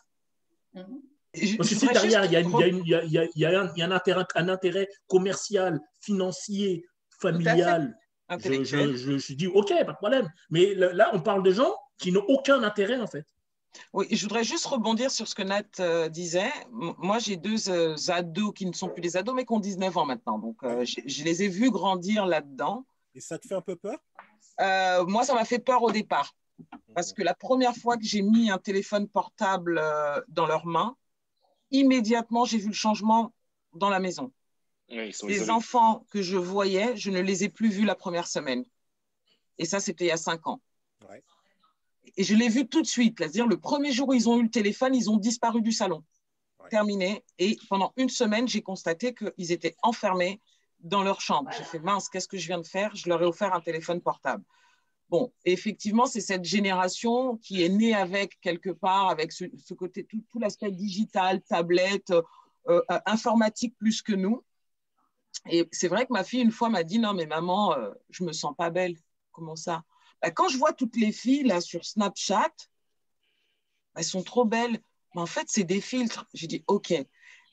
Mhm. 0.74 0.86
Je- 1.34 1.56
Parce 1.56 1.70
que 1.70 1.76
si 1.76 1.88
derrière 1.88 2.26
il 2.26 2.32
y 2.34 2.36
a, 2.36 2.40
un, 2.40 2.44
il 2.44 3.32
y 3.36 3.46
a 3.46 3.86
un 3.86 3.92
intérêt, 3.92 4.26
un 4.36 4.50
intérêt 4.50 4.88
commercial, 5.08 5.80
financier, 6.02 6.86
familial, 7.22 7.98
je, 8.44 8.64
je, 8.64 8.96
je, 8.98 9.18
je 9.18 9.34
dis 9.34 9.48
ok, 9.48 9.70
pas 9.86 9.92
de 9.94 9.98
problème. 9.98 10.30
Mais 10.50 10.74
là, 10.76 11.10
on 11.14 11.22
parle 11.22 11.44
de 11.44 11.52
gens 11.52 11.74
qui 11.98 12.12
n'ont 12.12 12.26
aucun 12.28 12.64
intérêt 12.64 12.98
en 13.00 13.08
fait. 13.08 13.26
Oui, 13.94 14.08
je 14.12 14.22
voudrais 14.24 14.44
juste 14.44 14.66
rebondir 14.66 15.12
sur 15.12 15.28
ce 15.28 15.36
que 15.36 15.44
Nat 15.44 15.64
euh, 15.80 16.10
disait. 16.10 16.52
M- 16.72 16.94
Moi, 16.98 17.20
j'ai 17.20 17.38
deux 17.38 17.70
euh, 17.70 17.96
ados 18.10 18.54
qui 18.54 18.66
ne 18.66 18.74
sont 18.74 18.90
plus 18.90 19.02
des 19.02 19.18
ados, 19.18 19.34
mais 19.36 19.46
qui 19.46 19.54
ont 19.54 19.60
19 19.60 19.96
ans 19.98 20.06
maintenant. 20.06 20.40
Donc, 20.40 20.58
euh, 20.64 20.86
je, 20.86 21.24
les 21.24 21.44
ai 21.44 21.48
vus 21.48 21.72
grandir 21.72 22.26
là-dedans. 22.26 22.86
Et 23.16 23.22
ça 23.22 23.38
te 23.38 23.48
fait 23.48 23.56
un 23.56 23.62
peu 23.62 23.76
peur? 23.76 23.98
Euh, 24.60 25.06
moi, 25.06 25.24
ça 25.24 25.34
m'a 25.34 25.46
fait 25.46 25.60
peur 25.60 25.84
au 25.84 25.92
départ. 25.92 26.34
Parce 26.94 27.14
que 27.14 27.24
la 27.24 27.34
première 27.34 27.76
fois 27.76 27.98
que 27.98 28.04
j'ai 28.04 28.22
mis 28.22 28.52
un 28.52 28.58
téléphone 28.58 29.08
portable 29.08 29.80
euh, 29.82 30.20
dans 30.28 30.46
leurs 30.46 30.66
mains, 30.66 30.96
immédiatement, 31.72 32.46
j'ai 32.46 32.58
vu 32.58 32.68
le 32.68 32.74
changement 32.74 33.34
dans 33.74 33.90
la 33.90 34.00
maison. 34.00 34.32
Ouais, 34.90 35.08
ils 35.10 35.14
sont 35.14 35.28
Les 35.28 35.36
isolés. 35.36 35.52
enfants 35.52 36.06
que 36.12 36.22
je 36.22 36.38
voyais, 36.38 36.96
je 36.98 37.10
ne 37.12 37.22
les 37.22 37.46
ai 37.46 37.50
plus 37.50 37.70
vus 37.70 37.86
la 37.86 37.96
première 37.96 38.28
semaine. 38.28 38.66
Et 39.58 39.66
ça, 39.66 39.80
c'était 39.80 40.06
il 40.06 40.10
y 40.10 40.12
a 40.12 40.18
cinq 40.18 40.48
ans. 40.48 40.60
Et 42.18 42.24
je 42.24 42.36
l'ai 42.36 42.50
vu 42.50 42.68
tout 42.68 42.82
de 42.82 42.88
suite. 42.88 43.16
C'est-à-dire, 43.18 43.48
le 43.48 43.58
premier 43.58 43.92
jour 43.92 44.10
où 44.10 44.14
ils 44.14 44.30
ont 44.30 44.38
eu 44.38 44.44
le 44.44 44.50
téléphone, 44.50 44.96
ils 44.96 45.10
ont 45.10 45.18
disparu 45.18 45.62
du 45.62 45.72
salon. 45.72 46.04
Ouais. 46.60 46.70
Terminé. 46.70 47.24
Et 47.40 47.58
pendant 47.70 47.94
une 47.98 48.10
semaine, 48.10 48.48
j'ai 48.48 48.62
constaté 48.62 49.14
qu'ils 49.14 49.52
étaient 49.52 49.76
enfermés 49.82 50.40
dans 50.80 51.04
leur 51.04 51.22
chambre. 51.22 51.52
J'ai 51.58 51.64
fait, 51.64 51.80
mince, 51.80 52.10
qu'est-ce 52.10 52.28
que 52.28 52.38
je 52.38 52.48
viens 52.48 52.60
de 52.60 52.68
faire? 52.68 52.96
Je 52.96 53.08
leur 53.10 53.22
ai 53.22 53.26
offert 53.26 53.54
un 53.54 53.62
téléphone 53.62 54.02
portable. 54.02 54.44
Bon, 55.10 55.34
effectivement, 55.44 56.06
c'est 56.06 56.22
cette 56.22 56.46
génération 56.46 57.38
qui 57.38 57.64
est 57.64 57.70
née 57.70 57.94
avec, 57.94 58.40
quelque 58.40 58.70
part, 58.70 59.10
avec 59.10 59.34
ce, 59.34 59.44
ce 59.58 59.74
côté, 59.74 60.06
tout, 60.06 60.24
tout 60.30 60.40
l'aspect 60.40 60.72
digital, 60.72 61.42
tablette, 61.42 62.12
euh, 62.12 62.22
euh, 62.70 62.82
informatique 63.06 63.76
plus 63.78 64.02
que 64.02 64.14
nous. 64.14 64.44
Et 65.50 65.68
c'est 65.72 65.88
vrai 65.88 66.06
que 66.06 66.14
ma 66.14 66.24
fille, 66.24 66.42
une 66.42 66.52
fois, 66.52 66.70
m'a 66.70 66.84
dit 66.84 67.00
Non, 67.00 67.14
mais 67.14 67.26
maman, 67.26 67.74
euh, 67.74 67.92
je 68.10 68.24
me 68.24 68.32
sens 68.32 68.56
pas 68.56 68.70
belle. 68.70 68.96
Comment 69.32 69.56
ça? 69.56 69.84
Bah, 70.22 70.32
Quand 70.32 70.48
je 70.50 70.58
vois 70.58 70.74
toutes 70.74 70.96
les 70.96 71.12
filles 71.12 71.44
là 71.44 71.62
sur 71.62 71.86
Snapchat, 71.86 72.52
elles 73.96 74.04
sont 74.04 74.24
trop 74.24 74.46
belles. 74.46 74.80
Mais 75.16 75.22
en 75.22 75.26
fait, 75.26 75.46
c'est 75.48 75.64
des 75.64 75.82
filtres. 75.82 76.26
J'ai 76.34 76.48
dit 76.48 76.64
OK. 76.68 76.92
Et 76.92 77.08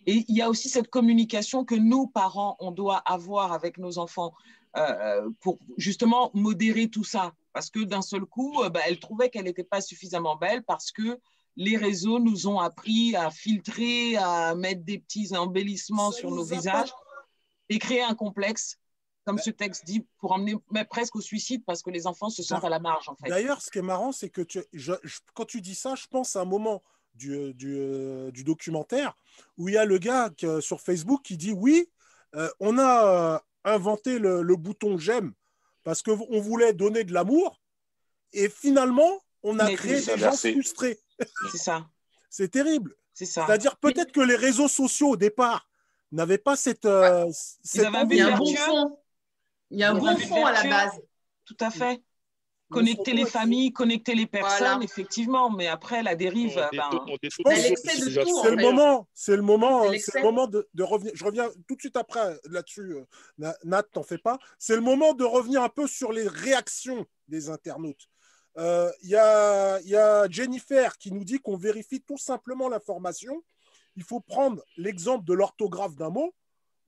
il 0.07 0.37
y 0.37 0.43
a 0.43 0.49
aussi 0.49 0.69
cette 0.69 0.89
communication 0.89 1.65
que 1.65 1.75
nous, 1.75 2.07
parents, 2.07 2.57
on 2.61 2.71
doit 2.71 2.99
avoir 2.99 3.53
avec 3.53 3.79
nos 3.79 3.99
enfants 3.99 4.33
euh, 4.77 5.29
pour 5.41 5.59
justement 5.77 6.31
modérer 6.35 6.89
tout 6.89 7.05
ça. 7.05 7.33
Parce 7.53 7.71
que 7.71 7.81
d'un 7.81 8.03
seul 8.03 8.25
coup, 8.25 8.63
euh, 8.63 8.71
bah, 8.71 8.81
elle 8.87 9.01
trouvait 9.01 9.29
qu'elle 9.29 9.45
n'était 9.45 9.65
pas 9.65 9.81
suffisamment 9.81 10.37
belle 10.37 10.63
parce 10.63 10.93
que 10.93 11.19
les 11.57 11.77
réseaux 11.77 12.21
nous 12.21 12.47
ont 12.47 12.61
appris 12.61 13.17
à 13.17 13.31
filtrer, 13.31 14.17
à 14.17 14.55
mettre 14.55 14.85
des 14.85 14.99
petits 14.99 15.37
embellissements 15.37 16.13
Ça 16.13 16.19
sur 16.19 16.31
nos 16.31 16.53
a 16.53 16.57
visages 16.57 16.93
et 17.69 17.79
créer 17.79 18.03
un 18.03 18.15
complexe, 18.15 18.79
comme 19.29 19.39
ce 19.39 19.51
texte 19.51 19.85
dit, 19.85 20.07
pour 20.19 20.33
emmener 20.33 20.55
mais 20.71 20.85
presque 20.85 21.17
au 21.17 21.21
suicide 21.21 21.63
parce 21.67 21.83
que 21.83 21.91
les 21.91 22.07
enfants 22.07 22.31
se 22.31 22.43
sentent 22.43 22.65
à 22.65 22.69
la 22.71 22.79
marge, 22.79 23.09
en 23.09 23.15
fait. 23.17 23.29
D'ailleurs, 23.29 23.61
ce 23.61 23.71
qui 23.71 23.79
est 23.79 23.83
marrant, 23.83 24.11
c'est 24.13 24.31
que 24.31 24.41
tu- 24.43 24.65
je- 24.73 24.93
je- 25.03 25.19
quand 25.35 25.45
tu 25.45 25.61
dis 25.61 25.75
ça, 25.75 25.95
je 25.95 26.07
pense 26.07 26.35
à 26.37 26.41
un 26.41 26.45
moment 26.47 26.83
du, 27.15 27.53
du, 27.55 27.77
euh, 27.79 28.31
du 28.31 28.43
documentaire 28.45 29.15
où 29.59 29.69
il 29.69 29.75
y 29.75 29.77
a 29.77 29.85
le 29.85 29.99
gars 29.99 30.31
que- 30.31 30.61
sur 30.61 30.81
Facebook 30.81 31.23
qui 31.23 31.37
dit 31.37 31.53
Oui, 31.53 31.89
euh, 32.35 32.49
on 32.61 32.79
a 32.79 33.35
euh, 33.35 33.39
inventé 33.65 34.19
le, 34.19 34.43
le 34.43 34.57
bouton 34.57 34.97
j'aime 34.99 35.33
parce 35.85 36.03
qu'on 36.03 36.41
voulait 36.41 36.73
donner 36.73 37.05
de 37.05 37.13
l'amour 37.13 37.61
et 38.33 38.49
finalement, 38.49 39.21
on 39.43 39.59
a 39.59 39.65
Mais 39.67 39.75
créé 39.75 40.01
des 40.01 40.17
gens 40.19 40.33
frustrés. 40.33 40.99
C'est 41.53 41.59
ça, 41.59 41.87
C'est 42.31 42.49
terrible. 42.51 42.95
c'est 43.15 43.27
ça. 43.27 43.45
C'est-à-dire 43.47 43.77
peut-être 43.77 44.13
que 44.13 44.21
les 44.21 44.37
réseaux 44.37 44.69
sociaux 44.69 45.11
au 45.11 45.17
départ 45.17 45.69
n'avaient 46.13 46.39
pas 46.39 46.57
cette, 46.57 46.85
euh, 46.87 47.27
cette 47.63 47.85
avaient 47.87 48.21
un 48.21 48.37
bon. 48.37 48.99
Il 49.71 49.79
y 49.79 49.85
a 49.85 49.91
un 49.91 49.95
bon 49.95 50.17
fond 50.17 50.45
à 50.47 50.53
la 50.53 50.63
base. 50.65 51.01
Tout 51.45 51.57
à 51.61 51.71
fait. 51.71 52.03
Connecter 52.71 53.15
les 53.15 53.25
familles, 53.25 53.73
connecter 53.73 54.15
les 54.15 54.27
personnes, 54.27 54.59
Voilà. 54.59 54.85
effectivement. 54.85 55.49
Mais 55.49 55.69
après, 55.69 56.03
la 56.03 56.15
dérive, 56.15 56.59
euh, 56.59 56.69
ben, 56.71 56.91
C'est 57.47 58.51
le 58.51 58.57
moment, 58.57 59.09
c'est 59.15 59.37
le 59.37 59.43
moment, 59.43 59.83
C'est 59.83 59.89
euh, 59.89 59.91
l'excès. 59.93 60.11
c'est 60.13 60.19
le 60.19 60.25
moment 60.25 60.47
de, 60.47 60.69
de 60.75 60.83
revenir. 60.83 61.13
Je 61.15 61.25
reviens 61.25 61.49
tout 61.67 61.77
de 61.77 61.81
suite 61.81 61.97
après 61.97 62.39
là-dessus. 62.45 62.93
euh, 62.97 63.05
Na- 63.39 63.57
Nat, 63.65 63.83
t'en 63.85 64.03
fais 64.03 64.19
pas. 64.19 64.39
C'est 64.59 64.75
le 64.75 64.83
moment 64.83 65.15
de 65.15 65.25
revenir 65.25 65.63
un 65.63 65.71
peu 65.71 65.87
sur 65.87 66.13
les 66.13 66.29
réactions 66.29 67.07
des 67.29 67.49
internautes. 67.49 68.07
Euh, 68.59 68.91
Il 69.03 69.11
y, 69.11 69.17
a, 69.17 69.81
il 69.81 69.89
y 69.89 69.97
a 69.97 70.29
Jennifer 70.29 70.99
qui 70.99 71.13
nous 71.13 71.25
dit 71.25 71.39
qu'on 71.39 71.57
vérifie 71.57 72.03
tout 72.03 72.19
simplement 72.19 72.69
l'information. 72.69 73.43
Il 73.97 74.03
faut 74.05 74.21
prendre 74.21 74.63
l'exemple 74.77 75.25
de 75.25 75.33
l'orthographe 75.33 75.95
d'un 75.97 76.11
mot 76.11 76.35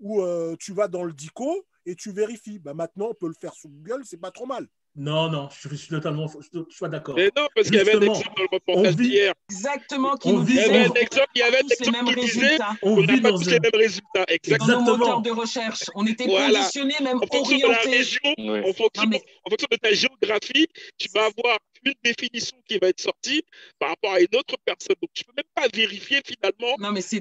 où 0.01 0.23
euh, 0.23 0.57
tu 0.59 0.73
vas 0.73 0.89
dans 0.89 1.05
le 1.05 1.13
dico 1.13 1.67
et 1.87 1.95
tu 1.95 2.11
vérifies. 2.13 2.59
Bah, 2.59 2.75
maintenant, 2.75 3.09
on 3.11 3.15
peut 3.15 3.29
le 3.29 3.35
faire 3.41 3.55
sur 3.55 3.69
Google, 3.71 4.03
c'est 4.05 4.21
pas 4.21 4.31
trop 4.31 4.47
mal. 4.47 4.67
Non, 4.97 5.31
non, 5.31 5.49
je 5.57 5.73
suis 5.77 5.87
totalement, 5.89 6.27
je 6.27 6.59
suis 6.69 6.81
pas 6.81 6.89
d'accord. 6.89 7.15
Mais 7.15 7.31
non, 7.37 7.47
parce 7.55 7.69
qu'il 7.69 7.77
y 7.77 7.81
avait 7.81 7.95
un 7.95 8.01
exemple 8.01 8.29
dans 8.37 8.43
le 8.43 8.49
on 8.51 8.55
reportage 8.57 8.97
d'hier. 8.97 9.33
exactement, 9.49 10.17
qui 10.17 10.29
On 10.29 10.33
nous 10.33 10.43
vit 10.43 10.55
Il 10.55 10.59
y 10.59 10.63
disait 10.65 10.75
avait 10.75 10.85
un 10.89 10.95
exemple, 10.95 11.29
il 11.37 11.39
y 11.39 11.43
avait 11.43 11.57
un 11.59 11.69
exemple 11.69 11.93
mêmes 11.93 12.15
qui 12.17 12.21
disait 12.27 12.41
résultats. 12.41 12.73
On 12.83 13.01
n'a 13.01 13.21
pas 13.21 13.31
tous 13.31 13.49
un... 13.49 13.51
les 13.53 13.61
mêmes 13.61 13.71
résultats. 13.73 14.09
dans 14.15 14.21
nos 14.21 14.35
Exactement. 14.35 14.97
moteurs 14.99 15.23
de 15.23 15.31
recherche. 15.31 15.85
On 15.95 16.07
était 16.07 16.27
Voilà. 16.27 16.59
conditionnés, 16.59 16.95
même 17.05 17.19
En 17.19 17.27
fonction 17.27 17.57
de 17.57 17.63
la 17.63 17.69
orientés. 17.69 17.91
région, 17.99 18.21
Ouais. 18.39 18.61
en 18.69 18.73
fonction, 18.73 19.03
Non, 19.05 19.09
mais- 19.11 19.23
en 19.45 19.51
fonction 19.51 19.69
de 19.71 19.77
ta 19.77 19.93
géographie, 19.93 20.67
tu 20.99 21.09
vas 21.15 21.27
avoir 21.27 21.59
une 21.85 21.95
définition 22.05 22.57
qui 22.69 22.79
va 22.79 22.89
être 22.89 23.01
sortie 23.01 23.43
par 23.79 23.91
rapport 23.91 24.13
à 24.13 24.21
une 24.21 24.35
autre 24.37 24.57
personne. 24.65 24.97
Donc, 25.01 25.11
je 25.15 25.23
ne 25.23 25.27
peux 25.27 25.33
même 25.37 25.45
pas 25.55 25.69
vérifier 25.77 26.21
finalement 26.25 26.77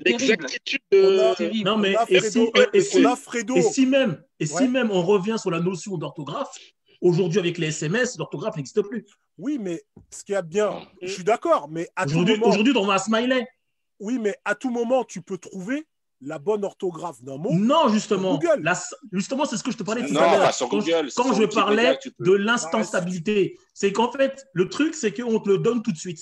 l'exactitude 0.05 0.81
de. 0.91 1.19
a-. 1.19 1.63
Non, 1.63 1.77
mais 1.77 1.95
a 1.95 2.05
et 2.09 2.19
si, 2.21 2.39
et 2.73 2.81
si- 2.81 2.97
on 2.97 3.05
a 3.05 3.15
Fredo. 3.15 3.55
et 3.55 3.61
si 3.61 3.85
même, 3.85 4.23
et 4.39 4.45
si 4.45 4.67
même 4.67 4.91
on 4.91 5.01
revient 5.01 5.37
sur 5.39 5.51
la 5.51 5.59
notion 5.59 5.97
d'orthographe, 5.97 6.55
aujourd'hui 7.01 7.39
avec 7.39 7.57
les 7.57 7.67
SMS, 7.67 8.17
l'orthographe 8.17 8.55
n'existe 8.55 8.81
plus. 8.81 9.05
Oui, 9.37 9.57
mais 9.59 9.81
ce 10.11 10.23
qui 10.23 10.33
est 10.33 10.41
bien, 10.43 10.87
je 11.01 11.07
suis 11.07 11.23
d'accord, 11.23 11.69
mais 11.69 11.87
à 11.95 12.05
tout 12.05 12.11
Aujourd'hui, 12.11 12.35
moment, 12.37 12.47
aujourd'hui, 12.47 12.73
on 12.75 12.89
a 12.89 12.95
un 12.95 12.97
smiley. 12.97 13.47
oui, 13.99 14.17
mais 14.19 14.35
à 14.43 14.55
tout 14.55 14.69
moment, 14.69 15.03
tu 15.05 15.21
peux 15.21 15.37
trouver 15.37 15.85
la 16.21 16.37
bonne 16.39 16.65
orthographe 16.65 17.21
d'un 17.23 17.37
mot. 17.37 17.49
Non, 17.53 17.87
justement. 17.89 18.37
Google. 18.37 18.61
La- 18.63 18.77
justement, 19.13 19.45
c'est 19.45 19.57
ce 19.57 19.63
que 19.63 19.71
je 19.71 19.77
te 19.77 19.83
parlais 19.83 20.05
tout 20.05 20.13
Non, 20.13 20.19
à 20.21 20.31
l'heure. 20.35 20.45
pas 20.47 20.51
sur 20.51 20.67
Quand, 20.69 20.79
Google, 20.79 21.09
quand 21.15 21.33
je 21.33 21.43
parlais 21.45 21.97
peux. 22.17 22.25
de 22.25 22.33
l'instansabilité, 22.33 23.57
c'est 23.73 23.91
qu'en 23.93 24.11
fait, 24.11 24.45
le 24.53 24.69
truc, 24.69 24.95
c'est 24.95 25.13
qu'on 25.13 25.39
te 25.39 25.49
le 25.49 25.57
donne 25.59 25.81
tout 25.81 25.91
de 25.91 25.97
suite. 25.97 26.19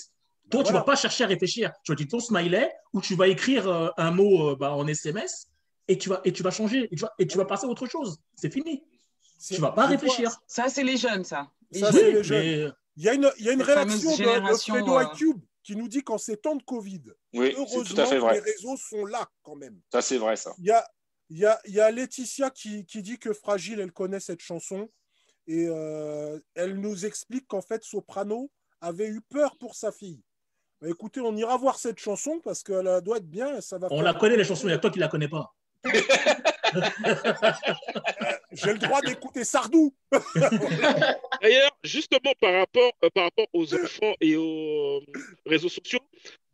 Toi, 0.50 0.62
tu 0.62 0.70
voilà. 0.70 0.78
vas 0.80 0.84
pas 0.84 0.96
chercher 0.96 1.24
à 1.24 1.26
réfléchir. 1.26 1.72
Tu 1.84 1.92
vas 1.92 1.96
dire 1.96 2.06
ton 2.08 2.20
smiley 2.20 2.70
ou 2.92 3.00
tu 3.00 3.14
vas 3.14 3.28
écrire 3.28 3.68
euh, 3.68 3.88
un 3.98 4.10
mot 4.10 4.50
euh, 4.50 4.56
bah, 4.56 4.72
en 4.72 4.86
SMS 4.86 5.48
et 5.88 5.98
tu 5.98 6.08
vas, 6.08 6.20
et 6.24 6.32
tu 6.32 6.42
vas 6.42 6.50
changer 6.50 6.88
et 6.90 6.96
tu 6.96 7.02
vas, 7.02 7.12
et 7.18 7.26
tu 7.26 7.36
vas 7.36 7.44
passer 7.44 7.66
à 7.66 7.68
autre 7.68 7.86
chose. 7.86 8.18
C'est 8.34 8.52
fini. 8.52 8.82
Tu 9.46 9.60
vas 9.60 9.72
pas 9.72 9.86
réfléchir. 9.86 10.30
Ça, 10.46 10.68
c'est 10.68 10.84
les 10.84 10.96
jeunes, 10.96 11.24
ça. 11.24 11.48
Les 11.70 11.80
Ça, 11.80 11.90
jeunes. 11.90 12.00
c'est 12.00 12.06
Oui, 12.08 12.14
les 12.14 12.22
jeunes. 12.24 12.38
mais 12.66 12.72
Il 12.96 13.02
y 13.04 13.08
a 13.08 13.14
une, 13.14 13.30
il 13.38 13.44
y 13.44 13.48
a 13.50 13.52
une 13.52 13.62
fameuse 13.62 14.02
de, 14.02 14.50
de 14.50 14.56
Fredo 14.56 14.98
euh, 14.98 15.04
iCube 15.12 15.38
qui 15.68 15.76
nous 15.76 15.86
dit 15.86 16.02
qu'en 16.02 16.16
ces 16.16 16.38
temps 16.38 16.56
de 16.56 16.62
Covid, 16.62 17.02
Oui, 17.34 17.52
heureusement 17.54 17.82
tout 17.84 18.00
à 18.00 18.06
fait 18.06 18.16
vrai. 18.18 18.32
les 18.36 18.40
réseaux 18.40 18.78
sont 18.78 19.04
là 19.04 19.28
quand 19.42 19.54
même. 19.54 19.78
Ça, 19.92 20.00
c'est 20.00 20.16
vrai, 20.16 20.34
ça. 20.34 20.54
Il 20.56 20.64
y 20.64 20.70
a, 20.70 20.82
il 21.28 21.36
y 21.36 21.44
a, 21.44 21.60
il 21.66 21.74
y 21.74 21.80
a 21.80 21.90
Laetitia 21.90 22.48
qui, 22.48 22.86
qui 22.86 23.02
dit 23.02 23.18
que 23.18 23.34
Fragile, 23.34 23.78
elle 23.80 23.92
connaît 23.92 24.18
cette 24.18 24.40
chanson 24.40 24.88
et 25.46 25.66
euh, 25.68 26.40
elle 26.54 26.80
nous 26.80 27.04
explique 27.04 27.46
qu'en 27.48 27.60
fait, 27.60 27.84
Soprano 27.84 28.50
avait 28.80 29.08
eu 29.08 29.20
peur 29.20 29.58
pour 29.58 29.74
sa 29.74 29.92
fille. 29.92 30.22
Bah, 30.80 30.88
écoutez, 30.88 31.20
on 31.20 31.36
ira 31.36 31.54
voir 31.58 31.78
cette 31.78 31.98
chanson 31.98 32.40
parce 32.42 32.62
qu'elle 32.62 33.02
doit 33.02 33.18
être 33.18 33.28
bien 33.28 33.58
et 33.58 33.60
ça 33.60 33.76
va 33.76 33.88
on 33.90 33.96
faire- 33.96 34.04
la 34.04 34.14
connaît, 34.14 34.38
les 34.38 34.44
chansons. 34.44 34.68
Il 34.68 34.70
y 34.70 34.74
a 34.74 34.78
toi 34.78 34.88
qui 34.90 35.00
la 35.00 35.08
connais 35.08 35.28
pas. 35.28 35.54
J'ai 38.52 38.72
le 38.72 38.78
droit 38.78 39.00
d'écouter 39.02 39.44
Sardou. 39.44 39.94
D'ailleurs, 41.42 41.76
justement 41.84 42.32
par 42.40 42.54
rapport, 42.54 42.92
euh, 43.04 43.10
par 43.10 43.24
rapport 43.24 43.46
aux 43.52 43.74
enfants 43.74 44.14
et 44.20 44.36
aux 44.36 45.00
euh, 45.00 45.20
réseaux 45.44 45.68
sociaux, 45.68 46.00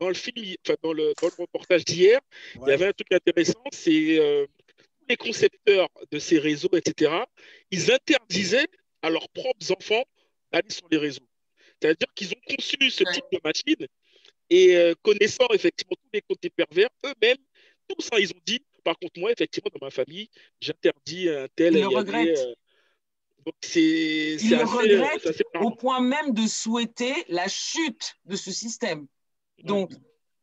dans 0.01 0.09
le 0.09 0.15
film, 0.15 0.37
enfin 0.67 0.77
dans 0.83 0.93
le, 0.93 1.13
dans 1.21 1.29
le 1.29 1.43
reportage 1.43 1.85
d'hier, 1.85 2.21
il 2.57 2.69
y 2.69 2.73
avait 2.73 2.89
un 2.89 2.93
truc 2.93 3.13
intéressant, 3.13 3.63
c'est 3.73 4.19
euh, 4.19 4.47
tous 4.77 5.07
les 5.09 5.17
concepteurs 5.17 5.89
de 6.11 6.19
ces 6.19 6.39
réseaux, 6.39 6.71
etc., 6.73 7.13
ils 7.71 7.93
interdisaient 7.93 8.67
à 9.03 9.11
leurs 9.11 9.29
propres 9.29 9.71
enfants 9.71 10.05
d'aller 10.53 10.71
sur 10.71 10.87
les 10.91 10.99
réseaux. 10.99 11.27
C'est-à-dire 11.81 12.09
qu'ils 12.15 12.31
ont 12.33 12.41
conçu 12.57 12.91
ce 12.91 13.05
Ouais. 13.05 13.13
type 13.13 13.25
de 13.33 13.41
machine 13.45 13.87
et 14.51 14.77
euh, 14.77 14.95
connaissant 15.03 15.47
effectivement 15.53 15.97
tous 15.97 16.11
les 16.13 16.23
côtés 16.23 16.51
pervers, 16.51 16.89
eux-mêmes, 17.07 17.37
tous, 17.89 18.09
hein, 18.13 18.17
ils 18.19 18.31
ont 18.31 18.41
dit, 18.47 18.61
par 18.85 18.99
contre, 18.99 19.18
moi, 19.18 19.32
effectivement, 19.32 19.70
dans 19.74 19.85
ma 19.87 19.91
famille, 19.91 20.28
j'interdis 20.61 21.28
un 21.28 21.47
tel. 21.57 21.72
Le 21.74 21.78
il 21.80 21.82
y 21.82 21.85
avait, 21.87 21.95
regrettent. 21.97 22.39
euh, 22.39 22.55
donc 23.47 23.55
c'est 23.61 24.37
c'est 24.39 24.49
le 24.57 25.03
assez, 25.05 25.28
assez 25.28 25.45
Au 25.61 25.70
point 25.70 26.01
même 26.01 26.32
de 26.32 26.47
souhaiter 26.47 27.14
la 27.28 27.49
chute 27.49 28.14
de 28.24 28.37
ce 28.37 28.51
système. 28.51 29.07
Donc, 29.62 29.93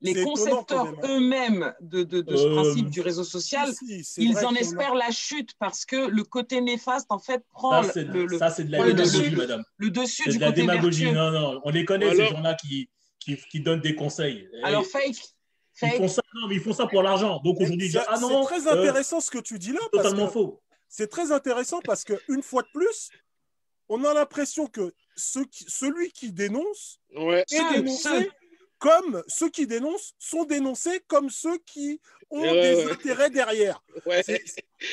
les 0.04 0.16
C'est 0.16 0.24
concepteurs 0.24 0.88
hein. 0.88 0.96
eux-mêmes 1.04 1.74
de, 1.80 2.02
de- 2.04 2.22
de 2.22 2.36
ce 2.36 2.48
Euh, 2.48 2.54
principe 2.56 2.90
du 2.90 3.02
réseau 3.02 3.24
social, 3.24 3.72
Si, 3.72 3.86
si, 3.86 4.04
c'est 4.04 4.22
ils 4.24 4.38
en 4.46 4.56
espèrent 4.56 4.96
la 4.96 5.12
chute 5.12 5.52
parce 5.60 5.86
que 5.86 5.96
le 6.10 6.24
côté 6.24 6.60
néfaste, 6.62 7.12
en 7.12 7.20
fait, 7.20 7.44
prend 7.52 7.84
Ça, 7.84 7.92
c'est 7.92 8.04
le, 8.06 8.26
le- 8.26 8.38
ça, 8.40 8.50
c'est 8.50 8.64
de 8.64 8.72
la 8.72 8.80
le 8.80 8.94
démagogie, 8.94 9.20
dessus, 9.30 9.36
madame. 9.36 9.64
le 9.78 9.90
dessus 9.92 10.24
C'est 10.26 10.32
du 10.32 10.38
de 10.38 10.42
la 10.42 10.48
côté 10.48 10.62
démagogie. 10.62 11.04
vertueux. 11.06 11.20
Non, 11.20 11.32
non, 11.32 11.62
on 11.64 11.70
les 11.70 11.86
connaît, 11.86 12.10
Alors- 12.10 12.28
ces 12.30 12.34
gens-là 12.36 12.56
qui, 12.56 12.90
qui, 13.20 13.38
qui 13.38 13.60
donnent 13.60 13.82
des 13.82 13.94
conseils. 13.94 14.48
Alors, 14.64 14.82
Et 14.82 14.86
fake, 14.86 15.22
ils 15.84 15.90
font 15.98 16.08
ça, 16.08 16.22
non, 16.36 16.48
mais 16.48 16.56
ils 16.56 16.62
font 16.62 16.74
ça 16.74 16.88
pour 16.88 17.02
l'argent. 17.04 17.40
Donc 17.44 17.60
aujourd'hui, 17.60 17.88
ils 17.88 17.92
c'est 17.92 18.00
disent 18.00 18.08
Ah 18.08 18.20
non, 18.20 18.44
c'est 18.48 18.60
très 18.62 18.68
euh, 18.68 18.80
intéressant 18.80 19.20
ce 19.22 19.32
que 19.32 19.40
tu 19.40 19.58
dis 19.60 19.72
là. 19.72 19.80
parce 19.92 20.04
totalement 20.04 20.28
que- 20.28 20.34
faux. 20.34 20.62
c'est 20.90 21.08
très 21.10 21.32
intéressant 21.32 21.80
parce 21.82 22.04
que 22.04 22.14
une 22.28 22.44
fois 22.44 22.64
de 22.64 22.68
plus, 22.74 23.10
on 23.90 24.04
a 24.04 24.14
l'impression 24.14 24.68
que 24.68 24.94
ceux 25.16 25.46
qui- 25.46 25.66
celui 25.68 26.12
qui 26.12 26.32
dénonce 26.32 27.00
Ouais. 27.16 27.44
est 27.52 27.74
dénoncé 27.76 28.30
comme 28.80 29.24
ceux 29.28 29.50
qui 29.50 29.68
dénoncent 29.68 30.14
sont 30.20 30.44
dénoncés 30.46 31.02
comme 31.08 31.30
ceux 31.30 31.58
qui 31.60 32.00
ont 32.30 32.42
Ouais, 32.42 32.62
des 32.76 32.86
ouais. 32.86 32.92
intérêts 32.92 33.30
derrière. 33.30 33.84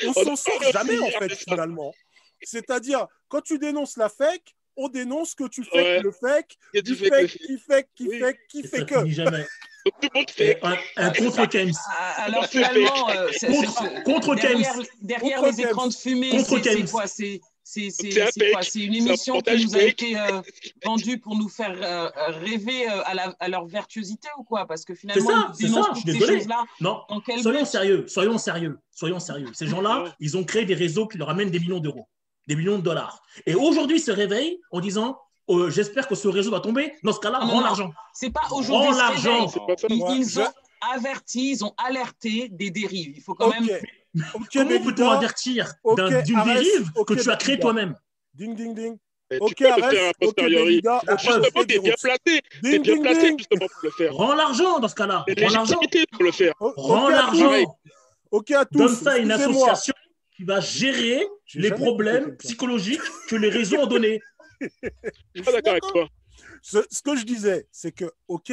On 0.05 0.13
s'en 0.13 0.31
en 0.31 0.35
sort 0.35 0.63
jamais 0.71 0.99
en 0.99 1.09
fait 1.11 1.33
finalement. 1.35 1.93
C'est-à-dire 2.41 3.07
quand 3.27 3.41
tu 3.41 3.57
dénonces 3.59 3.97
la 3.97 4.09
fake, 4.09 4.55
on 4.75 4.87
dénonce 4.89 5.35
que 5.35 5.45
tu 5.47 5.63
fais 5.63 5.75
Ouais. 5.75 5.99
le 6.01 6.11
fake, 6.11 6.57
qui 6.73 6.95
fait, 6.95 7.27
qui 7.27 7.57
fait, 7.59 8.37
qui 8.49 8.59
Et 8.59 8.67
fait 8.67 8.77
ça 8.79 8.85
que. 8.85 8.95
Un, 10.63 10.75
un 10.97 11.09
contre 11.11 11.45
Kems. 11.47 11.71
Ah, 11.87 12.23
Alors 12.23 12.43
C'est 12.45 12.63
finalement, 12.63 13.09
euh, 13.09 13.27
c'est- 13.31 13.47
Contre- 13.47 13.73
c'est- 13.81 14.03
contre 14.03 14.35
derrière, 14.35 14.73
Kems. 14.73 14.83
derrière 15.01 15.39
Contre 15.41 15.51
les 15.57 15.61
écrans 15.61 15.87
de 15.87 15.93
fumée, 15.93 16.29
Contre 16.29 16.43
c'est 16.63 16.73
c'est 16.85 16.91
quoi 16.91 17.07
C'est 17.07 17.41
c'est- 17.63 17.89
c'est- 17.91 18.09
C'est 18.11 18.11
c'est. 18.11 18.31
C'est 18.61 18.79
une 18.79 18.93
C'est 18.93 18.99
un 18.99 19.05
émission 19.05 19.41
qui 19.41 19.65
nous 19.65 19.75
a 19.75 19.81
été 19.83 20.17
euh, 20.19 20.41
vendue 20.83 21.19
pour 21.19 21.35
nous 21.37 21.49
faire 21.49 21.75
euh, 21.81 22.09
rêver 22.39 22.89
euh, 22.89 23.01
à, 23.05 23.13
la- 23.13 23.35
à 23.39 23.47
leur 23.47 23.65
vertuosité 23.67 24.27
ou 24.37 24.43
quoi? 24.43 24.65
Parce 24.65 24.83
que 24.85 24.95
finalement, 24.95 25.29
ça, 25.29 25.51
ils 25.59 25.67
c'est 25.67 25.73
ça, 25.73 25.91
je 25.93 26.11
suis 26.11 26.19
choses-là. 26.19 26.63
Non, 26.81 27.01
soyons 27.41 27.59
but? 27.59 27.65
sérieux, 27.67 28.05
soyons 28.07 28.37
sérieux, 28.37 28.79
soyons 28.91 29.19
sérieux. 29.19 29.49
Ces 29.53 29.67
gens-là, 29.67 30.15
ils 30.19 30.35
ont 30.35 30.43
créé 30.43 30.65
des 30.65 30.73
réseaux 30.75 31.07
qui 31.07 31.17
leur 31.19 31.29
amènent 31.29 31.51
des 31.51 31.59
millions 31.59 31.79
d'euros, 31.79 32.07
des 32.47 32.55
millions 32.55 32.77
de 32.77 32.83
dollars. 32.83 33.21
Et 33.45 33.53
aujourd'hui, 33.53 33.97
ils 33.97 34.03
se 34.03 34.11
réveillent 34.11 34.59
en 34.71 34.79
disant 34.79 35.19
euh, 35.49 35.69
J'espère 35.69 36.07
que 36.07 36.15
ce 36.15 36.27
réseau 36.27 36.51
va 36.51 36.59
tomber. 36.59 36.93
Dans 37.03 37.13
ce 37.13 37.19
cas-là, 37.19 37.39
Non, 37.41 37.47
rends 37.47 37.61
l'argent. 37.61 37.91
C'est 38.13 38.29
pas 38.31 38.41
aujourd'hui. 38.51 38.89
Rends 38.89 38.97
l'argent. 38.97 39.47
Ils, 39.89 40.39
ont 40.39 40.47
averti, 40.93 41.51
ils 41.51 41.65
ont 41.65 41.73
alerté 41.77 42.49
des 42.49 42.71
dérives. 42.71 43.13
Il 43.17 43.21
faut 43.21 43.35
quand 43.35 43.49
même. 43.49 43.67
ok, 44.33 44.47
Comment 44.53 44.83
peut-on 44.83 45.09
avertir 45.09 45.73
d'une 46.25 46.43
dérive 46.43 46.91
que 47.05 47.13
tu 47.13 47.29
as 47.29 47.35
créée 47.35 47.59
toi-même? 47.59 47.95
Ding 48.33 48.55
ding 48.55 48.73
ding. 48.73 48.97
Et 49.31 49.37
Ok, 49.39 49.49
tu 49.49 49.63
peux 49.63 49.63
le 49.65 49.83
Arès, 49.83 49.95
faire 49.95 50.05
a 50.05 50.09
ok, 50.09 50.15
posteriori. 50.21 50.81
Justement, 51.19 51.39
des 51.61 51.65
t'es 51.67 51.79
bien 51.79 51.93
placé. 52.01 52.41
T'es 52.63 52.79
bien 52.79 52.93
ding 52.95 53.01
placé 53.03 53.21
ding. 53.21 53.37
justement 53.37 53.67
pour 53.67 53.79
le 53.83 53.91
faire. 53.91 54.15
Rends 54.15 54.33
l'argent 54.33 54.79
dans 54.79 54.87
ce 54.87 54.95
cas-là. 54.95 55.25
Rends 55.27 55.49
l'argent. 55.53 55.75
pour 56.11 56.23
le 56.23 56.31
faire. 56.31 56.53
O- 56.59 56.73
Rends 56.77 57.09
l'argent. 57.09 57.51
Ok 58.31 58.51
à 58.51 58.65
tous. 58.65 58.77
Donne 58.79 58.95
ça 58.95 59.11
à 59.11 59.17
une 59.17 59.31
association 59.31 59.93
qui 60.35 60.43
va 60.45 60.59
gérer 60.61 61.27
les 61.53 61.71
problèmes 61.71 62.37
psychologiques 62.37 63.01
que 63.27 63.35
les 63.35 63.49
réseaux 63.49 63.77
ont 63.77 63.87
donnés. 63.87 64.19
Je 64.61 64.67
suis 65.35 65.43
pas 65.43 65.51
d'accord 65.51 65.71
avec 65.71 65.83
toi. 65.83 66.09
Ce, 66.61 66.79
ce 66.89 67.01
que 67.01 67.15
je 67.15 67.23
disais, 67.25 67.67
c'est 67.71 67.91
que, 67.91 68.11
ok, 68.27 68.51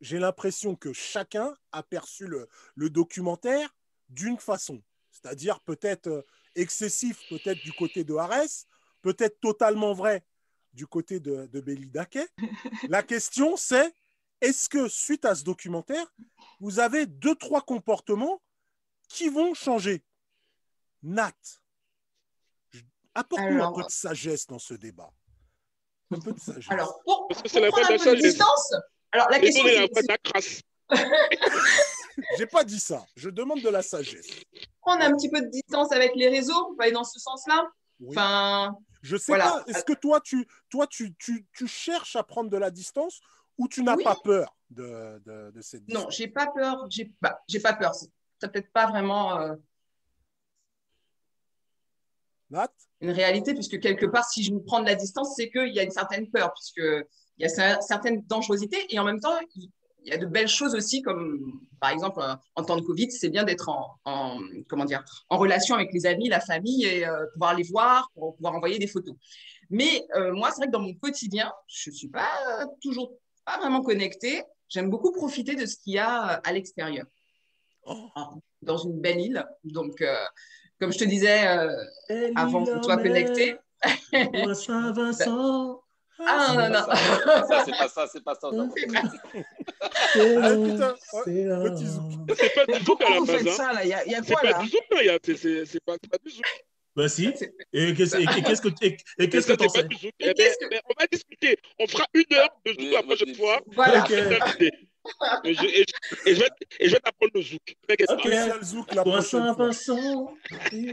j'ai 0.00 0.18
l'impression 0.18 0.76
que 0.76 0.92
chacun 0.92 1.54
a 1.72 1.82
perçu 1.82 2.26
le, 2.26 2.48
le 2.74 2.90
documentaire 2.90 3.74
d'une 4.08 4.38
façon. 4.38 4.82
C'est-à-dire 5.10 5.60
peut-être 5.60 6.08
euh, 6.08 6.22
excessif, 6.54 7.20
peut-être 7.28 7.60
du 7.62 7.72
côté 7.72 8.04
de 8.04 8.14
Harès, 8.14 8.66
peut-être 9.02 9.40
totalement 9.40 9.94
vrai 9.94 10.24
du 10.72 10.86
côté 10.86 11.20
de, 11.20 11.46
de 11.46 11.60
Béli 11.60 11.88
Daquet. 11.88 12.28
La 12.88 13.02
question, 13.02 13.56
c'est 13.56 13.94
est-ce 14.40 14.68
que 14.68 14.88
suite 14.88 15.24
à 15.24 15.34
ce 15.34 15.44
documentaire, 15.44 16.12
vous 16.60 16.80
avez 16.80 17.06
deux, 17.06 17.34
trois 17.34 17.62
comportements 17.62 18.42
qui 19.08 19.28
vont 19.28 19.54
changer? 19.54 20.04
Nat, 21.02 21.32
apporte-nous 23.14 23.62
un 23.62 23.72
peu 23.72 23.82
de 23.82 23.90
sagesse 23.90 24.46
dans 24.46 24.58
ce 24.58 24.74
débat. 24.74 25.10
Un 26.10 26.20
peu 26.20 26.32
de 26.32 26.38
sagesse. 26.40 26.70
Alors, 26.70 27.00
pour, 27.04 27.26
Parce 27.28 27.42
que 27.42 27.48
pour 27.48 27.52
c'est 27.52 27.60
la 27.60 27.68
prendre 27.70 27.92
un 27.92 27.98
peu 27.98 28.16
de 28.16 28.20
distance, 28.20 28.74
alors 29.12 29.28
la 29.30 29.40
question 29.40 29.64
crasse. 30.22 30.62
J'ai 32.38 32.46
pas 32.46 32.62
dit 32.64 32.78
ça. 32.78 33.04
Je 33.16 33.28
demande 33.30 33.60
de 33.62 33.68
la 33.68 33.82
sagesse. 33.82 34.26
prendre 34.80 35.02
un 35.02 35.16
petit 35.16 35.30
peu 35.30 35.40
de 35.40 35.48
distance 35.48 35.92
avec 35.92 36.14
les 36.14 36.28
réseaux, 36.28 36.74
on 36.76 36.80
aller 36.80 36.92
dans 36.92 37.04
ce 37.04 37.18
sens-là. 37.18 37.68
Oui. 38.00 38.08
Enfin, 38.10 38.76
je 39.02 39.16
sais 39.16 39.32
voilà. 39.32 39.50
pas. 39.50 39.64
Est-ce 39.66 39.84
que 39.84 39.92
toi, 39.94 40.20
tu, 40.20 40.46
toi 40.68 40.86
tu, 40.86 41.14
tu, 41.16 41.46
tu 41.52 41.66
cherches 41.66 42.16
à 42.16 42.22
prendre 42.22 42.50
de 42.50 42.56
la 42.56 42.70
distance 42.70 43.20
ou 43.58 43.68
tu 43.68 43.82
n'as 43.82 43.96
Oui. 43.96 44.04
pas 44.04 44.16
peur 44.16 44.56
de, 44.70 45.20
de, 45.24 45.50
de 45.52 45.60
cette 45.60 45.82
non, 45.88 46.00
distance? 46.00 46.16
j'ai 46.16 46.28
pas 46.28 46.46
peur. 46.48 46.86
J'ai 46.90 47.12
bah, 47.20 47.40
j'ai 47.48 47.60
pas 47.60 47.74
peur. 47.74 47.94
C'est 47.94 48.10
peut-être 48.52 48.72
pas 48.72 48.86
vraiment 48.86 49.40
euh, 49.40 49.54
Nat 52.50 52.72
une 53.00 53.10
réalité, 53.10 53.54
puisque 53.54 53.80
quelque 53.80 54.06
part, 54.06 54.24
si 54.28 54.42
je 54.44 54.52
me 54.52 54.60
prends 54.60 54.80
de 54.80 54.86
la 54.86 54.94
distance, 54.94 55.34
c'est 55.36 55.50
qu'il 55.50 55.74
y 55.74 55.80
a 55.80 55.82
une 55.82 55.90
certaine 55.90 56.30
peur, 56.30 56.52
puisque 56.54 56.82
il 57.38 57.42
y 57.42 57.44
a 57.44 57.48
cer- 57.48 57.80
certaines 57.82 58.22
dangerosités, 58.26 58.86
et 58.88 58.98
en 58.98 59.04
même 59.04 59.20
temps, 59.20 59.36
il 59.56 59.68
y 60.10 60.12
a 60.12 60.18
de 60.18 60.26
belles 60.26 60.48
choses 60.48 60.74
aussi, 60.74 61.02
comme 61.02 61.60
par 61.80 61.90
exemple, 61.90 62.20
euh, 62.22 62.34
en 62.56 62.64
temps 62.64 62.76
de 62.76 62.82
Covid, 62.82 63.10
c'est 63.10 63.28
bien 63.30 63.44
d'être 63.44 63.68
en, 63.68 63.96
en- 64.04 64.38
comment 64.68 64.84
dire, 64.84 65.04
en 65.28 65.38
relation 65.38 65.74
avec 65.74 65.90
les 65.92 66.06
amis, 66.06 66.28
la 66.28 66.40
famille, 66.40 66.84
et 66.84 67.06
euh, 67.06 67.26
pouvoir 67.32 67.54
les 67.54 67.64
voir, 67.64 68.10
pour 68.14 68.36
pouvoir 68.36 68.54
envoyer 68.54 68.78
des 68.78 68.86
photos. 68.86 69.14
Mais 69.70 70.06
euh, 70.14 70.32
moi, 70.32 70.50
c'est 70.50 70.58
vrai 70.58 70.66
que 70.66 70.72
dans 70.72 70.80
mon 70.80 70.94
quotidien, 70.94 71.52
je 71.66 71.90
suis 71.90 72.08
pas 72.08 72.28
euh, 72.60 72.66
toujours 72.82 73.12
pas 73.44 73.58
vraiment 73.58 73.82
connectée. 73.82 74.42
J'aime 74.68 74.88
beaucoup 74.90 75.12
profiter 75.12 75.54
de 75.56 75.66
ce 75.66 75.76
qu'il 75.76 75.94
y 75.94 75.98
a 75.98 76.16
à 76.20 76.52
l'extérieur, 76.52 77.06
Oh, 77.86 78.08
dans 78.62 78.78
une 78.78 78.98
belle 79.00 79.20
île. 79.20 79.44
Donc, 79.64 80.00
comme 80.84 80.92
je 80.92 80.98
te 80.98 81.04
disais 81.04 81.46
euh, 81.48 82.30
avant 82.36 82.64
que 82.64 82.76
tu 82.76 82.82
sois 82.84 82.96
connecté, 82.98 83.56
Saint-Vincent, 84.54 85.80
Ah 86.26 86.54
non, 86.54 86.68
non, 86.68 86.68
non. 86.68 87.46
Ça, 87.48 87.62
c'est 87.64 87.72
pas 87.72 87.88
ça, 87.88 88.06
c'est 88.12 88.22
pas 88.22 88.34
ça. 88.34 88.50
C'est 91.24 91.54
pas 91.54 91.70
du 91.70 91.86
zouk 91.86 92.02
à 92.70 92.84
Pourquoi 92.84 93.10
la 93.10 93.18
vous 93.18 93.26
faites 93.26 93.44
base. 93.44 93.56
ça 93.56 93.72
là? 93.72 93.82
Il 93.84 93.88
y 93.88 93.94
a, 93.94 94.04
il 94.04 94.12
y 94.12 94.14
a 94.14 94.22
C'est 94.22 94.32
quoi 94.32 94.42
pas 94.42 94.50
là? 94.50 94.58
du 94.62 94.68
zouk, 94.68 94.80
là. 94.90 94.98
il 95.02 95.06
y 95.06 95.10
a- 95.10 95.18
c'est- 95.24 95.36
C'est 95.36 95.64
c'est 95.66 95.84
pas 95.84 95.94
c'est 96.02 96.10
pas 96.10 96.18
du 96.24 96.30
zouk. 96.30 96.44
Bah 96.96 97.08
si. 97.08 97.26
Et 97.72 97.94
qu'est-ce 97.94 98.16
que 98.62 98.68
et- 98.84 98.96
et 99.18 99.28
qu'est-ce 99.28 99.46
que 99.48 99.52
Ça, 99.52 99.56
t'en 99.56 99.68
c'est 99.68 99.88
pas 99.88 99.96
sais? 99.96 100.10
Eh 100.20 100.26
ben, 100.26 100.34
qu'est-ce 100.34 100.58
que- 100.58 100.70
ben, 100.70 100.80
on 100.88 101.00
va 101.00 101.06
discuter. 101.10 101.58
On 101.80 101.86
fera 101.88 102.04
une 102.14 102.24
heure 102.36 102.50
de 102.64 102.70
zouk 102.72 102.80
Oui, 102.80 102.90
la 102.92 103.02
prochaine 103.02 103.34
fois. 103.34 103.60
Voilà. 103.72 104.04
Et 105.44 105.54
je, 105.54 105.64
et 105.66 105.84
je- 105.86 106.30
et 106.30 106.34
je 106.34 106.40
vais, 106.40 106.48
et 106.80 106.88
je 106.88 106.92
vais 106.94 107.00
t'apprendre 107.00 107.32
le 107.34 107.42
zouk. 107.42 107.60
T'inquiète 107.86 108.06
pas. 108.08 108.14
Ok. 108.14 108.20
Spécial 108.20 108.64
zouk 108.64 108.94
la 108.94 109.02
prochaine 109.02 109.54
fois. 109.54 109.70
et. 110.72 110.92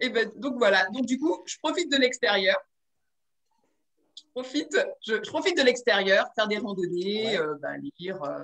Et 0.00 0.08
ben, 0.10 0.30
donc 0.36 0.56
voilà. 0.58 0.86
Donc 0.92 1.06
du 1.06 1.18
coup, 1.18 1.42
je 1.46 1.56
profite 1.62 1.90
de 1.90 1.96
l'extérieur. 1.96 2.56
Je 4.16 4.22
profite, 4.34 4.76
je, 5.06 5.14
je 5.22 5.30
profite 5.30 5.56
de 5.56 5.62
l'extérieur, 5.62 6.26
faire 6.34 6.46
des 6.48 6.58
randonnées, 6.58 7.26
Ouais. 7.26 7.38
euh, 7.38 7.54
ben, 7.60 7.80
lire 7.98 8.22
euh, 8.22 8.42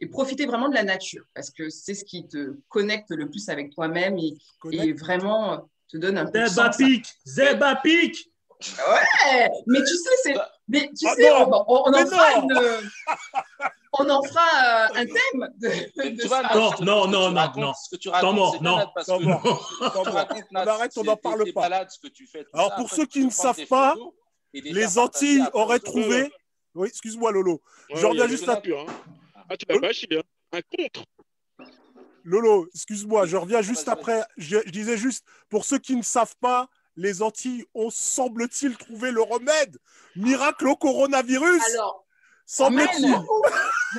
et 0.00 0.06
profiter 0.06 0.46
vraiment 0.46 0.68
de 0.68 0.74
la 0.74 0.82
nature 0.84 1.24
parce 1.34 1.50
que 1.50 1.68
c'est 1.70 1.94
ce 1.94 2.04
qui 2.04 2.26
te 2.26 2.56
connecte 2.68 3.10
le 3.10 3.28
plus 3.30 3.48
avec 3.48 3.72
toi-même 3.72 4.18
et, 4.18 4.34
vraiment 4.94 5.52
euh, 5.54 5.56
te 5.88 5.96
donne 5.98 6.18
un 6.18 6.26
peu 6.26 6.40
de 6.40 6.46
Zeba 6.46 6.72
sens. 6.72 6.76
pique. 6.76 7.06
Zeba 7.26 7.76
pique. 7.76 8.28
Ouais, 8.62 9.48
mais 9.66 9.80
tu 9.80 9.96
sais, 9.96 10.10
c'est. 10.22 10.34
Mais 10.68 10.88
tu 10.96 11.06
Ah 11.08 11.14
sais, 11.16 11.30
non, 11.30 11.50
on, 11.50 11.64
on- 11.66 11.82
on 11.86 11.92
en 11.94 12.06
fera 12.06 12.40
non. 12.42 12.80
On 13.94 14.08
en 14.08 14.22
fera 14.22 14.40
euh, 14.40 14.88
un 14.94 15.04
thème 15.06 15.48
de, 15.58 15.68
de 15.68 16.20
tu 16.22 16.26
vois, 16.28 16.42
ça. 16.42 16.54
Non, 16.54 16.70
non, 16.80 17.06
non, 17.08 17.30
non, 17.30 17.52
non. 17.56 17.72
Ce 17.74 17.90
que 17.90 17.96
tu 18.00 18.08
racontes, 18.08 18.60
non. 18.62 18.72
malade 18.76 18.88
parce 18.94 19.06
Temps 19.06 19.18
que 19.18 19.24
mort. 19.24 19.42
ce 19.42 19.78
que 19.78 19.84
tu 19.84 19.92
Temps 19.92 20.04
mort. 20.04 20.14
racontes, 20.14 20.44
On 20.50 20.54
Nat, 20.54 20.72
arrête, 20.72 20.92
on 20.96 21.04
n'en 21.04 21.16
parle 21.16 21.52
pas. 21.52 21.60
balades, 21.62 21.90
ce 21.90 21.98
que 21.98 22.08
tu 22.08 22.26
fais, 22.26 22.44
tout 22.44 22.50
Alors, 22.54 22.70
ça. 22.70 22.76
pour 22.76 22.90
ceux 22.90 23.04
qui 23.06 23.24
ne 23.24 23.30
savent 23.30 23.66
pas, 23.66 23.94
les 24.54 24.98
Antilles 24.98 25.44
auraient 25.52 25.78
trouvé. 25.78 26.32
Oui, 26.74 26.88
excuse-moi, 26.88 27.32
Lolo. 27.32 27.60
Je 27.94 28.06
reviens 28.06 28.26
juste 28.28 28.48
à- 28.48 28.54
natures, 28.54 28.86
hein. 28.88 29.12
Ah, 29.50 29.56
tu 29.58 29.66
pas 29.66 29.92
chier, 29.92 30.08
hein. 30.18 30.22
Un 30.52 30.60
contre. 30.62 31.04
Lolo, 32.24 32.68
excuse-moi, 32.74 33.26
je 33.26 33.36
reviens 33.36 33.60
juste 33.62 33.88
après. 33.88 34.22
Je, 34.38 34.58
je 34.64 34.70
disais 34.70 34.96
juste, 34.96 35.24
pour 35.50 35.64
ceux 35.66 35.78
qui 35.78 35.96
ne 35.96 36.02
savent 36.02 36.36
pas, 36.40 36.68
les 36.96 37.20
Antilles 37.20 37.64
ont, 37.74 37.90
semble-t-il, 37.90 38.76
trouvé 38.76 39.10
le 39.10 39.20
remède 39.22 39.76
miracle 40.16 40.68
au 40.68 40.76
coronavirus. 40.76 41.62
Alors, 41.74 42.06
Semble-t-il. 42.46 43.14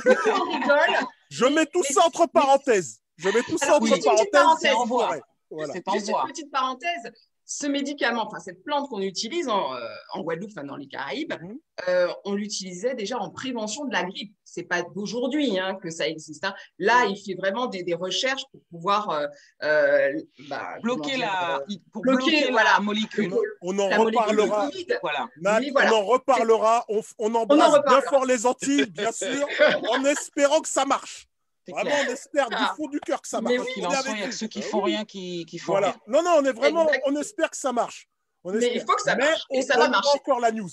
On 0.06 0.52
rigole. 0.52 1.08
Je 1.30 1.46
mets 1.46 1.66
tout 1.66 1.84
ça 1.84 2.06
entre 2.06 2.28
parenthèses. 2.28 3.00
Je 3.18 3.30
mets 3.30 3.44
tout 3.44 3.58
ça 3.58 3.76
entre 3.76 3.88
parenthèses. 3.88 4.30
parenthèse. 4.32 4.72
c'est 4.72 4.88
vrai. 4.88 5.22
Voilà. 5.50 5.74
C'est 5.74 5.88
une 5.88 6.28
petite 6.28 6.52
parenthèse. 6.52 7.12
Ce 7.56 7.68
médicament, 7.68 8.26
enfin 8.26 8.40
cette 8.40 8.64
plante 8.64 8.90
qu'on 8.90 9.02
utilise 9.02 9.48
en, 9.48 9.76
euh, 9.76 9.80
en 10.14 10.22
Guadeloupe, 10.22 10.50
enfin 10.56 10.66
dans 10.66 10.76
les 10.76 10.88
Caraïbes, 10.88 11.34
Mhm. 11.40 11.58
euh, 11.88 12.08
on 12.26 12.34
l'utilisait 12.34 12.96
déjà 12.96 13.18
en 13.20 13.30
prévention 13.30 13.86
de 13.86 13.94
la 13.94 14.04
grippe. 14.04 14.34
C'est 14.44 14.64
pas 14.64 14.82
d'aujourd'hui 14.96 15.60
hein, 15.60 15.76
que 15.82 15.90
ça 15.92 16.08
existe. 16.08 16.44
hein. 16.46 16.54
Là, 16.80 17.06
il 17.06 17.16
fait 17.16 17.36
vraiment 17.36 17.68
des, 17.68 17.84
des 17.84 17.94
recherches 17.94 18.44
pour 18.52 18.62
pouvoir 18.72 19.10
euh, 19.12 19.28
euh, 19.64 20.14
bah, 20.50 20.76
Bloquer 20.82 21.16
dire, 21.16 21.20
la, 21.28 21.62
pour 21.92 22.02
bloquer, 22.02 22.32
bloquer 22.32 22.52
voilà. 22.52 22.72
la 22.74 22.80
molécule. 22.80 23.34
On 23.62 23.78
en 23.78 23.90
reparlera. 24.04 24.70
Voilà. 25.02 25.28
On 25.76 25.94
en 25.94 26.06
reparlera. 26.06 26.86
On, 26.90 27.02
on 27.20 27.36
embrasse 27.36 27.58
bien 27.60 27.68
reparlera. 27.78 28.02
fort 28.10 28.26
les 28.26 28.46
Antilles, 28.48 28.86
bien 28.88 29.12
sûr, 29.12 29.48
en 29.92 30.04
espérant 30.06 30.60
que 30.62 30.68
ça 30.70 30.86
marche. 30.86 31.28
Vraiment, 31.72 31.90
clair. 31.92 32.06
on 32.08 32.12
espère 32.14 32.50
du 32.50 32.56
Ah. 32.60 32.74
fond 32.76 32.88
du 32.88 33.00
cœur 33.00 33.22
que 33.22 33.28
ça 33.28 33.42
Mais 33.42 33.58
marche. 33.58 33.70
il 33.76 33.84
y 33.84 33.86
a 34.24 34.28
que 34.28 34.32
ceux 34.32 34.48
qui 34.48 34.60
Ah 34.64 34.68
font 34.70 34.82
rien 34.82 35.06
qui, 35.06 35.46
qui 35.46 35.58
font 35.60 35.74
Voilà. 35.74 35.92
rien. 35.92 36.00
Non, 36.08 36.24
non, 36.24 36.32
on 36.40 36.46
est 36.46 36.52
vraiment, 36.54 36.88
Exact. 36.88 37.04
on 37.08 37.16
espère 37.16 37.50
que 37.50 37.58
ça 37.58 37.72
marche. 37.72 38.10
On 38.44 38.52
Mais 38.52 38.74
il 38.76 38.82
faut 38.82 38.94
que 38.96 39.02
ça 39.02 39.16
Mais 39.16 39.26
marche. 39.30 39.42
on 39.50 39.56
Et 39.60 39.62
ça 39.62 39.78
va 39.78 39.88
marcher. 39.88 40.10
encore 40.20 40.40
la 40.42 40.52
news. 40.52 40.70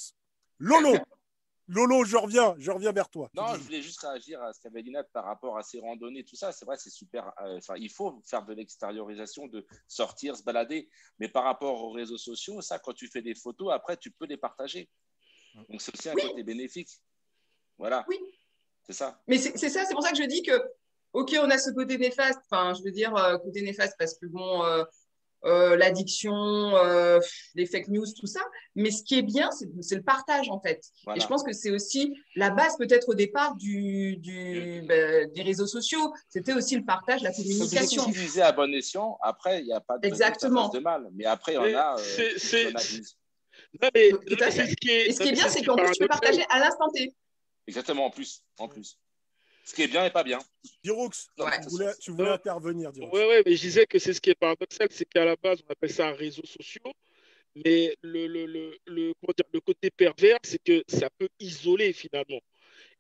Lolo, 0.59 0.93
Lolo, 1.69 2.05
je 2.05 2.17
reviens, 2.17 2.57
je 2.59 2.73
reviens 2.73 2.91
vers 2.91 3.09
toi. 3.09 3.31
Non, 3.35 3.55
je 3.55 3.61
voulais 3.61 3.81
juste 3.81 4.01
réagir 4.01 4.43
à 4.43 4.53
ce 4.53 4.61
qu'avait 4.61 4.83
par 5.13 5.25
rapport 5.25 5.57
à 5.57 5.63
ces 5.63 5.79
randonnées, 5.79 6.25
tout 6.25 6.35
ça. 6.35 6.51
C'est 6.51 6.65
vrai, 6.65 6.77
c'est 6.77 6.91
super. 6.91 7.33
euh, 7.43 7.59
Enfin, 7.59 7.75
il 7.77 7.89
faut 7.91 8.21
faire 8.27 8.45
de 8.45 8.53
l'extériorisation, 8.55 9.47
de 9.47 9.65
sortir, 9.87 10.37
se 10.37 10.43
balader. 10.43 10.91
Mais 11.21 11.29
par 11.29 11.45
rapport 11.45 11.81
aux 11.85 11.93
réseaux 11.93 12.19
sociaux, 12.19 12.61
ça, 12.61 12.81
quand 12.81 12.93
tu 12.93 13.07
fais 13.07 13.23
des 13.23 13.37
photos, 13.37 13.73
après, 13.73 13.97
tu 13.97 14.11
peux 14.11 14.27
les 14.27 14.37
partager. 14.37 14.91
Donc, 15.69 15.81
c'est 15.81 15.95
aussi 15.97 16.09
un 16.09 16.15
Oui. 16.15 16.23
côté 16.23 16.43
bénéfique. 16.43 16.89
Voilà. 17.79 18.05
Oui. 18.09 18.19
C'est 18.85 18.93
ça. 18.93 19.23
Mais 19.29 19.39
c'est 19.39 19.57
c'est 19.57 19.69
ça, 19.69 19.85
c'est 19.85 19.95
pour 19.95 20.03
ça 20.03 20.11
que 20.11 20.17
je 20.19 20.25
dis 20.25 20.43
que, 20.43 20.61
ok, 21.13 21.37
on 21.43 21.51
a 21.51 21.59
ce 21.59 21.71
côté 21.71 21.99
néfaste, 21.99 22.41
enfin, 22.51 22.75
je 22.75 22.83
veux 22.83 22.91
dire, 22.91 23.15
euh, 23.17 23.39
côté 23.39 23.63
néfaste 23.63 23.95
parce 23.99 24.15
que, 24.15 24.27
bon, 24.27 24.63
euh, 24.65 24.85
euh, 25.47 25.75
l'addiction, 25.77 26.35
euh, 26.77 27.19
les 27.55 27.65
fake 27.65 27.89
news, 27.89 28.05
tout 28.19 28.27
ça, 28.27 28.41
mais 28.75 28.91
ce 28.91 29.03
qui 29.03 29.19
est 29.19 29.23
bien, 29.23 29.49
c'est 29.81 29.95
le 29.95 30.03
partage, 30.03 30.51
en 30.51 30.61
fait. 30.61 30.83
Voilà. 31.05 31.17
Et 31.17 31.21
je 31.23 31.27
pense 31.27 31.43
que 31.43 31.53
c'est 31.53 31.71
aussi 31.71 32.15
la 32.37 32.51
base, 32.51 32.77
peut-être, 32.77 33.09
au 33.09 33.15
départ 33.15 33.57
du, 33.57 34.19
du, 34.19 34.83
ben, 34.87 35.31
des 35.33 35.43
réseaux 35.43 35.67
sociaux. 35.67 36.13
C'était 36.29 36.53
aussi 36.53 36.77
le 36.77 36.85
partage, 36.85 37.23
la 37.23 37.33
communication. 37.33 38.07
utilisé 38.09 38.43
à 38.43 38.53
bon 38.53 38.73
escient. 38.75 39.19
Après, 39.23 39.61
il 39.61 39.65
n'y 39.67 39.73
a 39.73 39.81
pas 39.81 39.97
de, 39.97 40.07
Exactement. 40.07 40.69
de 40.69 40.79
mal. 40.81 41.09
Mais 41.15 41.25
après, 41.25 41.53
il 41.53 41.55
y 41.55 41.59
en 41.75 41.79
a. 41.79 41.97
euh. 41.99 42.71
Non, 43.81 43.89
mais, 43.95 44.11
non, 44.11 44.19
mais 44.41 44.51
ce 44.51 44.75
qui 44.77 44.91
est. 44.91 45.09
Et 45.09 45.13
ce 45.13 45.21
qui 45.21 45.29
est 45.29 45.33
bien, 45.33 45.49
c'est 45.49 45.65
qu'en 45.65 45.77
plus, 45.77 45.93
tu 45.93 46.01
peux 46.01 46.09
partager 46.09 46.45
à 46.51 46.59
l'instant 46.59 46.91
T. 46.91 47.15
Exactement, 47.67 48.07
en 48.07 48.11
plus. 48.11 48.43
En 48.59 48.69
plus. 48.69 48.99
Ce 49.65 49.75
qui 49.75 49.83
est 49.83 49.89
bien 49.89 50.05
et 50.05 50.11
pas 50.11 50.25
bien. 50.25 50.41
Diroux, 50.83 51.11
Ouais. 51.39 51.61
tu 51.63 51.69
voulais, 51.69 51.93
tu 52.01 52.11
voulais 52.11 52.31
intervenir. 52.31 52.91
Ouais, 52.97 53.27
ouais, 53.27 53.43
mais 53.47 53.57
je 53.57 53.61
disais 53.61 53.87
que 53.87 53.99
c'est 53.99 54.13
ce 54.13 54.21
qui 54.21 54.31
est 54.31 54.35
paradoxal, 54.35 54.89
c'est 54.91 55.05
qu'à 55.05 55.25
la 55.25 55.37
base, 55.37 55.61
on 55.67 55.73
appelle 55.73 55.93
ça 55.93 56.09
un 56.09 56.13
réseau 56.13 56.45
social, 56.45 56.93
mais 57.55 57.97
le, 58.03 58.27
le, 58.27 58.47
le, 58.47 58.75
le 58.87 59.61
côté 59.61 59.91
pervers, 59.91 60.39
c'est 60.43 60.63
que 60.63 60.83
ça 60.89 61.09
peut 61.19 61.29
isoler 61.39 61.93
finalement. 61.93 62.41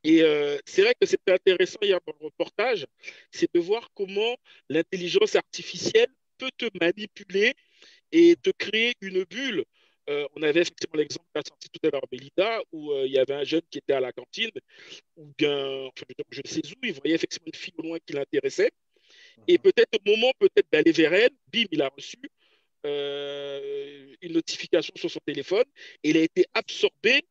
Et 0.04 0.22
euh, 0.22 0.58
c'est 0.64 0.82
vrai 0.82 0.94
que 0.98 1.06
c'était 1.06 1.32
intéressant 1.32 1.78
hier 1.82 1.98
dans 2.06 2.14
le 2.20 2.26
reportage, 2.26 2.86
c'est 3.30 3.52
de 3.54 3.61
voir 3.61 3.90
comment 3.94 4.36
l'intelligence 4.68 5.36
artificielle 5.36 6.08
peut 6.38 6.50
te 6.56 6.66
manipuler 6.80 7.54
et 8.12 8.36
te 8.36 8.50
créer 8.50 8.94
une 9.00 9.24
bulle. 9.24 9.64
Euh, 10.11 10.26
on 10.36 10.42
avait 10.42 10.61
effectivement 10.61 10.98
l'exemple 10.98 11.26
qu'a 11.32 11.42
sorti 11.46 11.68
tout 11.70 11.86
à 11.86 11.90
l'heure 11.90 12.06
Belinda, 12.11 12.62
où 12.72 12.92
euh, 12.92 13.06
il 13.06 13.12
y 13.12 13.18
avait 13.18 13.34
un 13.34 13.44
jeune 13.44 13.62
qui 13.70 13.78
était 13.78 13.92
à 13.92 14.00
la 14.00 14.12
cantine, 14.12 14.50
ou 15.16 15.32
bien, 15.38 15.86
enfin, 15.86 16.04
je, 16.30 16.40
ne 16.44 16.50
sais 16.50 16.61
où, 16.68 16.78
il 16.82 16.94
voyait 16.94 17.14
effectivement 17.14 17.46
une 17.46 17.58
fille 17.58 17.74
au 17.78 17.82
loin 17.82 17.98
qui 18.04 18.14
l'intéressait. 18.14 18.72
Et 19.46 19.58
peut-être 19.58 19.94
au 19.94 20.11
moment 20.11 20.32
peut-être 20.38 20.66
d'aller 20.72 20.92
vers 20.92 21.14
elle, 21.14 21.30
bim, 21.52 21.64
il 21.70 21.82
a 21.82 21.88
reçu 21.88 22.18
euh, 22.86 24.14
une 24.20 24.32
notification 24.32 24.92
sur 24.96 25.11
son 25.11 25.20
téléphone 25.24 25.64
et 26.02 26.11
il 26.11 26.16
a 26.16 26.22
été 26.22 26.46
absorbé 26.54 27.22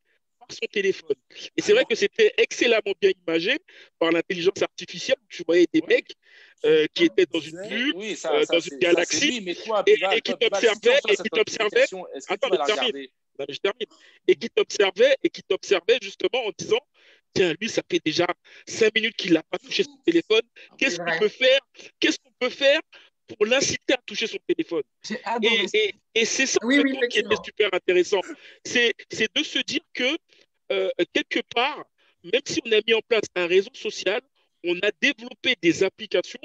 son 0.52 0.68
téléphone. 0.72 1.16
Et 1.58 1.62
c'est 1.62 1.74
vrai 1.74 1.86
que 1.86 1.96
c'était 1.96 2.34
excellemment 2.38 2.94
bien 3.02 3.12
imagé 3.28 3.58
par 3.98 4.12
l'intelligence 4.12 4.62
artificielle. 4.62 5.18
Tu 5.30 5.44
voyais 5.46 5.68
des 5.72 5.82
mecs 5.88 6.14
euh, 6.66 6.86
qui 6.94 7.06
étaient 7.06 7.26
dans 7.26 7.40
une 7.40 7.62
bulle 7.62 7.94
Oui, 7.96 8.16
ça, 8.16 8.34
euh, 8.34 8.46
dans 8.52 8.60
une 8.60 8.78
galaxie, 8.80 9.40
lui, 9.40 9.56
toi, 9.56 9.84
et- 9.86 9.96
qui 10.22 10.34
reçois 10.34 11.14
et 11.14 11.16
qui 11.18 11.30
que 11.30 12.34
Attends, 12.34 12.50
termine. 12.66 13.08
Non, 13.40 13.46
je 13.48 13.58
termine. 13.58 13.88
Et 14.28 14.36
qui 14.36 14.50
t'observait 14.50 15.16
et 15.24 15.30
qui 15.30 15.44
t'observait 15.44 16.00
justement 16.02 16.46
en 16.46 16.52
disant 16.58 16.80
Tiens, 17.34 17.54
lui, 17.62 17.70
ça 17.70 17.82
fait 17.90 18.02
déjà 18.04 18.28
cinq 18.68 18.94
minutes 18.96 19.16
qu'il 19.16 19.34
n'a 19.34 19.44
pas 19.44 19.60
touché 19.60 19.84
son 19.84 19.98
téléphone. 20.06 20.42
Qu'est-ce 20.78 20.98
qu'on 20.98 21.20
peut 21.20 21.28
faire? 21.30 21.60
Qu'est-ce 22.00 22.18
qu'on 22.18 22.32
peut 22.40 22.50
faire 22.50 22.80
pour 23.28 23.46
l'inciter 23.46 23.94
à 23.94 23.98
toucher 23.98 24.26
son 24.26 24.40
téléphone? 24.48 24.82
Et, 25.44 25.66
et- 25.74 25.96
et 26.16 26.26
c'est 26.26 26.48
ça 26.48 26.58
Oui, 26.64 26.80
oui, 26.84 27.08
qui 27.10 27.20
était 27.20 27.36
super 27.46 27.70
intéressant. 27.74 28.22
C'est 28.66 28.94
c'est 29.12 29.34
de 29.36 29.44
se 29.44 29.60
dire 29.60 29.82
que 29.94 30.18
euh, 30.72 30.90
quelque 31.14 31.42
part, 31.54 31.86
même 32.24 32.42
si 32.46 32.60
on 32.66 32.72
a 32.72 32.80
mis 32.86 32.94
en 32.94 33.02
place 33.08 33.24
un 33.36 33.48
réseau 33.48 33.72
social, 33.74 34.22
on 34.64 34.76
a 34.80 34.92
développé 35.02 35.56
des 35.62 35.84
applications, 35.84 36.40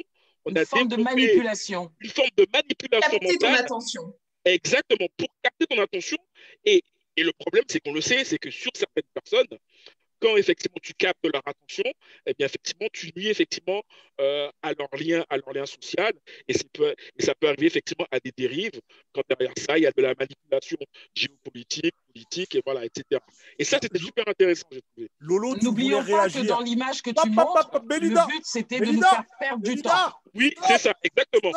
on 0.45 0.51
une 0.51 0.59
a 0.59 0.65
forme 0.65 0.89
de 0.89 0.97
manipulation. 0.97 1.91
une 2.01 2.11
forme 2.11 2.31
de 2.37 2.47
manipulation 2.53 3.19
Capter 3.19 3.39
ton 3.39 3.55
attention. 3.55 4.15
Exactement, 4.45 5.09
pour 5.17 5.29
capter 5.43 5.67
ton 5.67 5.81
attention. 5.83 6.19
Et, 6.65 6.83
et 7.17 7.23
le 7.23 7.33
problème, 7.33 7.65
c'est 7.69 7.81
qu'on 7.81 7.93
le 7.93 8.01
sait, 8.01 8.25
c'est 8.25 8.39
que 8.39 8.51
sur 8.51 8.71
certaines 8.75 9.05
personnes, 9.15 9.59
quand 10.25 10.37
effectivement 10.39 10.79
tu 10.83 10.95
captes 10.95 11.27
leur 11.31 11.43
attention, 11.45 11.85
eh 12.25 12.33
bien 12.33 12.47
effectivement 12.47 12.89
tu 12.93 13.13
nuis 13.15 13.29
effectivement 13.29 13.83
euh, 14.21 14.51
à 14.63 14.73
leur 14.73 14.89
lien, 14.99 15.23
à 15.29 15.37
leur 15.37 15.53
lien 15.53 15.67
social, 15.67 16.13
et, 16.49 16.55
c'est 16.55 16.71
peut- 16.73 16.95
et 17.19 17.23
ça 17.23 17.35
peut 17.35 17.49
arriver 17.49 17.67
effectivement 17.67 18.07
à 18.11 18.19
des 18.21 18.33
dérives 18.35 18.81
quand 19.13 19.23
derrière 19.29 19.53
ça 19.59 19.77
il 19.77 19.83
y 19.83 19.87
a 19.87 19.93
de 19.93 20.01
la 20.01 20.15
manipulation 20.19 20.79
géopolitique, 21.15 21.95
politique, 22.09 22.55
et 22.55 22.63
voilà, 22.65 22.87
etc. 22.87 23.21
Et 23.59 23.65
ça 23.65 23.79
c'était 23.83 23.99
super 23.99 24.27
intéressant, 24.27 24.67
j'ai 24.73 24.81
trouvé. 24.83 25.11
Lolo, 25.19 25.57
N'oublions 25.57 26.03
pas 26.05 26.29
que 26.31 26.47
dans 26.47 26.61
l'image 26.61 27.03
que 27.03 27.11
tu 27.11 27.29
montres, 27.31 27.71
le 28.01 28.09
but 28.27 28.43
c'était 28.45 28.81
de 28.81 28.87
nous 28.87 29.03
faire 29.03 29.25
perdre 29.39 29.63
du 29.63 29.83
temps. 29.83 29.91
Oui, 30.33 30.55
c'est 30.67 30.79
ça, 30.79 30.95
exactement, 31.03 31.53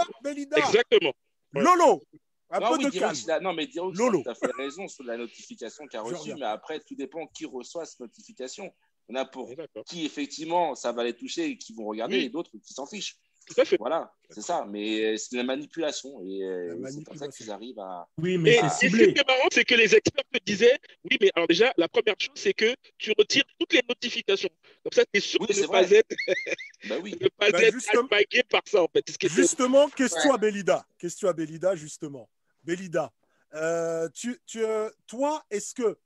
exactement. 0.58 1.14
Ouais. 1.54 1.64
Lolo, 1.64 2.04
un 2.50 2.60
Non, 2.60 2.70
peu 2.72 2.78
oui, 2.78 2.86
de 2.86 2.90
calme. 3.00 3.16
a- 3.30 3.40
non, 3.40 3.54
mais 3.54 3.68
Diroux, 3.68 3.92
Lolo. 3.92 4.22
tu 4.24 4.30
as 4.30 4.36
fait 4.36 4.52
raison 4.58 4.88
sur 4.88 5.04
la 5.04 5.18
notification 5.18 5.86
qu'il 5.88 6.00
a 6.00 6.04
Je 6.06 6.14
reçue, 6.16 6.34
mais 6.36 6.46
après, 6.46 6.80
tout 6.80 6.96
dépend 6.96 7.28
qui 7.28 7.46
reçoit 7.46 7.86
cette 7.86 8.00
notification. 8.00 8.72
Il 9.10 9.16
y 9.16 9.20
en 9.20 9.22
a 9.22 9.26
pour 9.26 9.50
qui, 9.86 10.06
effectivement, 10.06 10.76
ça 10.76 10.92
va 10.92 11.04
les 11.04 11.14
toucher 11.14 11.46
et 11.46 11.58
qui 11.58 11.74
vont 11.74 11.86
regarder, 11.86 12.18
Oui. 12.18 12.26
et 12.26 12.30
d'autres 12.30 12.52
qui 12.62 12.74
s'en 12.74 12.86
fichent. 12.86 13.16
Tout 13.48 13.62
à 13.62 13.64
fait. 13.64 13.78
Voilà, 13.78 14.12
c'est 14.30 14.42
ça. 14.42 14.66
Mais 14.68 15.14
euh, 15.14 15.16
c'est 15.16 15.32
de 15.32 15.38
la 15.38 15.46
manipulation. 15.46 16.22
Et 16.26 16.44
euh, 16.44 16.76
c'est 16.92 17.02
pour 17.06 17.16
ça 17.16 17.30
qu'ils 17.30 17.50
arrivent 17.50 17.80
à. 17.80 18.06
Oui, 18.18 18.38
mais 18.38 18.56
c'est 18.56 18.66
et 18.66 18.70
ce 18.70 18.80
qui 18.80 19.04
ciblé. 19.04 19.14
marrant, 19.26 19.48
c'est 19.54 19.64
que 19.64 19.76
les 19.76 19.96
experts 19.96 20.26
me 20.34 20.40
disaient, 20.46 20.78
oui, 21.10 21.18
mais 21.22 21.32
alors 21.34 21.48
déjà, 21.48 21.74
la 21.78 21.88
première 21.88 22.16
chose, 22.20 22.34
c'est 22.36 22.54
que 22.54 22.76
tu 22.98 23.14
retires 23.18 23.46
toutes 23.58 23.72
les 23.72 23.82
notifications. 23.88 24.50
Comme 24.84 24.92
ça, 24.92 25.06
tu 25.06 25.12
es 25.18 25.22
sûr 25.22 25.40
Oui, 25.40 25.48
de 25.56 25.62
ne 25.62 25.68
pas 25.68 25.90
être, 25.90 26.10
Bah 26.90 26.96
oui. 27.02 27.12
de 27.12 27.24
ne 27.24 27.30
pas 27.30 27.50
Bah, 27.52 27.62
être 27.64 27.74
justement- 27.74 28.04
par 28.50 28.62
ça, 28.66 28.84
en 28.84 28.88
fait. 28.90 29.06
Ce 29.10 29.28
Justement, 29.30 29.88
question 29.92 30.30
Ouais. 30.32 30.36
à 30.36 30.38
Belida. 30.38 30.86
Question 31.00 31.30
à 31.30 31.34
Belida, 31.34 31.74
justement. 31.78 32.30
Belida, 32.68 33.14
euh, 33.54 34.10
tu, 34.10 34.42
tu, 34.46 34.64
euh, 34.64 34.90
toi, 35.08 35.46
est-ce 35.50 35.74
que, 35.74 35.98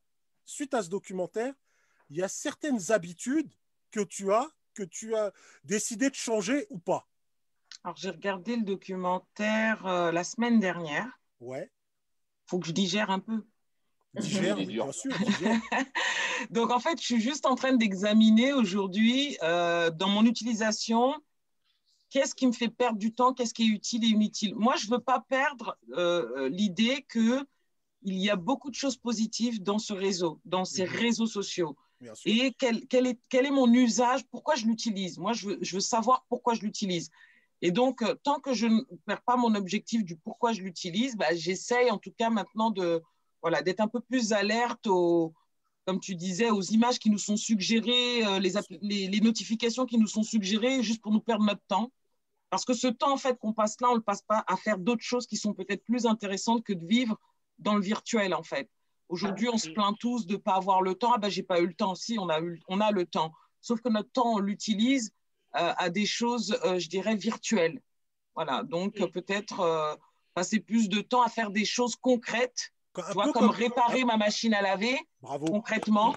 suite 0.45 0.75
à 0.75 0.83
ce 0.83 0.89
documentaire, 0.89 1.55
il 2.11 2.17
y 2.17 2.21
a 2.21 2.27
certaines 2.27 2.91
habitudes 2.91 3.51
que 3.89 4.01
tu 4.01 4.31
as, 4.31 4.47
que 4.75 4.83
tu 4.83 5.15
as 5.15 5.33
décidé 5.63 6.11
de 6.11 6.15
changer 6.15 6.67
ou 6.69 6.77
pas? 6.77 7.09
Alors, 7.83 7.97
j'ai 7.97 8.11
regardé 8.11 8.57
le 8.57 8.61
documentaire 8.61 9.83
euh, 9.87 10.11
la 10.11 10.23
semaine 10.23 10.59
dernière. 10.59 11.07
Ouais. 11.39 11.71
faut 12.45 12.59
que 12.59 12.67
je 12.67 12.73
digère 12.73 13.09
un 13.09 13.19
peu. 13.19 13.43
Digère, 14.13 14.55
oui, 14.55 14.67
bien 14.67 14.91
sûr. 14.91 15.11
digère. 15.17 15.59
Donc, 16.51 16.69
en 16.69 16.79
fait, 16.79 16.99
je 16.99 17.05
suis 17.05 17.21
juste 17.21 17.47
en 17.47 17.55
train 17.55 17.73
d'examiner 17.73 18.53
aujourd'hui, 18.53 19.35
euh, 19.41 19.89
dans 19.89 20.09
mon 20.09 20.25
utilisation, 20.27 21.15
qu'est-ce 22.11 22.35
qui 22.35 22.45
me 22.47 22.51
fait 22.51 22.69
perdre 22.69 22.99
du 22.99 23.13
temps, 23.13 23.33
qu'est-ce 23.33 23.53
qui 23.53 23.63
est 23.63 23.73
utile 23.79 24.03
et 24.03 24.09
inutile? 24.09 24.53
Moi, 24.55 24.75
je 24.77 24.85
ne 24.87 24.91
veux 24.91 24.99
pas 24.99 25.21
perdre 25.27 25.77
euh, 25.97 26.49
l'idée 26.49 27.05
qu'il 27.11 27.45
y 28.03 28.29
a 28.29 28.35
beaucoup 28.35 28.69
de 28.69 28.75
choses 28.75 28.97
positives 28.97 29.63
dans 29.63 29.79
ce 29.79 29.93
réseau, 29.93 30.39
dans 30.45 30.65
ces 30.65 30.85
Mhm. 30.85 30.95
réseaux 30.97 31.27
sociaux. 31.27 31.75
Et 32.25 32.53
quel, 32.59 32.85
quel 32.87 33.07
est, 33.07 33.19
quel 33.29 33.45
est 33.45 33.51
mon 33.51 33.71
usage, 33.73 34.21
pourquoi 34.31 34.55
je 34.55 34.65
l'utilise? 34.65 35.17
Moi, 35.17 35.33
je 35.33 35.47
veux, 35.49 35.57
je 35.61 35.75
veux 35.75 35.81
savoir 35.81 36.25
pourquoi 36.29 36.53
je 36.53 36.61
l'utilise. 36.61 37.09
Et 37.61 37.71
donc, 37.71 38.01
euh, 38.01 38.15
tant 38.23 38.39
que 38.39 38.53
je 38.53 38.67
ne 38.67 38.81
perds 39.05 39.21
pas 39.23 39.37
mon 39.37 39.53
objectif 39.55 40.03
du 40.03 40.15
pourquoi 40.17 40.51
je 40.53 40.61
l'utilise, 40.61 41.15
bah, 41.15 41.33
j'essaye 41.33 41.89
en 41.91 41.97
tout 41.99 42.11
cas 42.11 42.29
maintenant 42.29 42.71
de 42.71 43.01
voilà 43.41 43.61
d'être 43.61 43.79
un 43.81 43.87
peu 43.87 44.01
plus 44.01 44.33
alerte 44.33 44.85
aux, 44.87 45.33
comme 45.85 45.99
tu 45.99 46.15
disais, 46.15 46.49
aux 46.51 46.61
images 46.61 46.99
qui 46.99 47.09
nous 47.09 47.17
sont 47.19 47.37
suggérées, 47.37 48.25
euh, 48.25 48.39
les, 48.39 49.07
les 49.07 49.19
notifications 49.21 49.85
qui 49.85 49.97
nous 49.97 50.07
sont 50.07 50.23
suggérées 50.23 50.83
juste 50.83 51.01
pour 51.01 51.11
nous 51.11 51.21
perdre 51.21 51.45
notre 51.45 51.63
temps. 51.67 51.91
Parce 52.51 52.65
que 52.65 52.73
ce 52.73 52.87
temps 52.87 53.13
en 53.13 53.17
fait 53.17 53.39
qu'on 53.39 53.53
passe 53.53 53.79
là, 53.81 53.89
on 53.89 53.95
le 53.95 54.01
passe 54.01 54.21
pas 54.21 54.43
à 54.45 54.57
faire 54.57 54.77
d'autres 54.77 55.03
choses 55.03 55.25
qui 55.25 55.37
sont 55.37 55.53
peut-être 55.53 55.83
plus 55.85 56.05
intéressantes 56.05 56.63
que 56.63 56.73
de 56.73 56.85
vivre 56.85 57.17
dans 57.57 57.73
le 57.73 57.81
virtuel 57.81 58.35
en 58.35 58.43
fait. 58.43 58.69
Aujourd'hui, 59.11 59.49
on 59.49 59.57
se 59.57 59.69
plaint 59.69 59.97
tous 59.99 60.25
de 60.25 60.33
ne 60.33 60.37
pas 60.37 60.55
avoir 60.55 60.81
le 60.81 60.95
temps. 60.95 61.11
Ah 61.13 61.17
ben, 61.17 61.29
j'ai 61.29 61.43
pas 61.43 61.59
eu 61.59 61.67
le 61.67 61.73
temps. 61.73 61.95
Si, 61.95 62.17
on 62.17 62.29
a, 62.29 62.39
eu, 62.39 62.61
on 62.69 62.79
a 62.79 62.91
le 62.91 63.05
temps. 63.05 63.33
Sauf 63.59 63.81
que 63.81 63.89
notre 63.89 64.09
temps, 64.09 64.35
on 64.35 64.39
l'utilise 64.39 65.11
euh, 65.57 65.73
à 65.77 65.89
des 65.89 66.05
choses, 66.05 66.57
euh, 66.63 66.79
je 66.79 66.87
dirais, 66.87 67.15
virtuelles. 67.15 67.81
Voilà. 68.35 68.63
Donc, 68.63 68.95
peut-être 69.11 69.59
euh, 69.59 69.95
passer 70.33 70.61
plus 70.61 70.87
de 70.87 71.01
temps 71.01 71.23
à 71.23 71.27
faire 71.27 71.51
des 71.51 71.65
choses 71.65 71.97
concrètes. 71.97 72.71
Tu 72.95 73.01
vois, 73.13 73.33
comme 73.33 73.49
réparer 73.49 74.05
ma 74.05 74.15
machine 74.15 74.53
à 74.53 74.61
laver, 74.61 74.97
Bravo. 75.21 75.45
concrètement, 75.45 76.15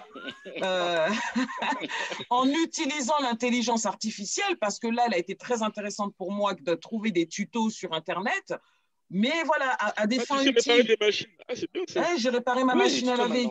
euh, 0.63 1.07
en 2.29 2.47
utilisant 2.49 3.19
l'intelligence 3.21 3.85
artificielle, 3.85 4.57
parce 4.59 4.79
que 4.79 4.87
là, 4.87 5.03
elle 5.07 5.13
a 5.13 5.17
été 5.17 5.35
très 5.35 5.61
intéressante 5.61 6.15
pour 6.17 6.31
moi 6.31 6.55
de 6.55 6.73
trouver 6.73 7.11
des 7.11 7.27
tutos 7.27 7.69
sur 7.69 7.93
Internet. 7.93 8.53
Mais 9.11 9.43
voilà, 9.43 9.69
à, 9.73 10.01
à 10.01 10.07
des 10.07 10.19
Ah, 10.19 10.25
fins 10.25 10.43
utiles. 10.43 10.87
des 10.87 10.97
machines. 10.99 11.27
Ah, 11.47 11.53
c'est 11.55 11.71
bien 11.71 11.83
ça. 11.87 12.01
Ouais, 12.01 12.17
j'ai 12.17 12.29
réparé 12.29 12.63
ma 12.63 12.73
Oui, 12.73 12.79
machine 12.79 13.09
à 13.09 13.15
laver. 13.17 13.47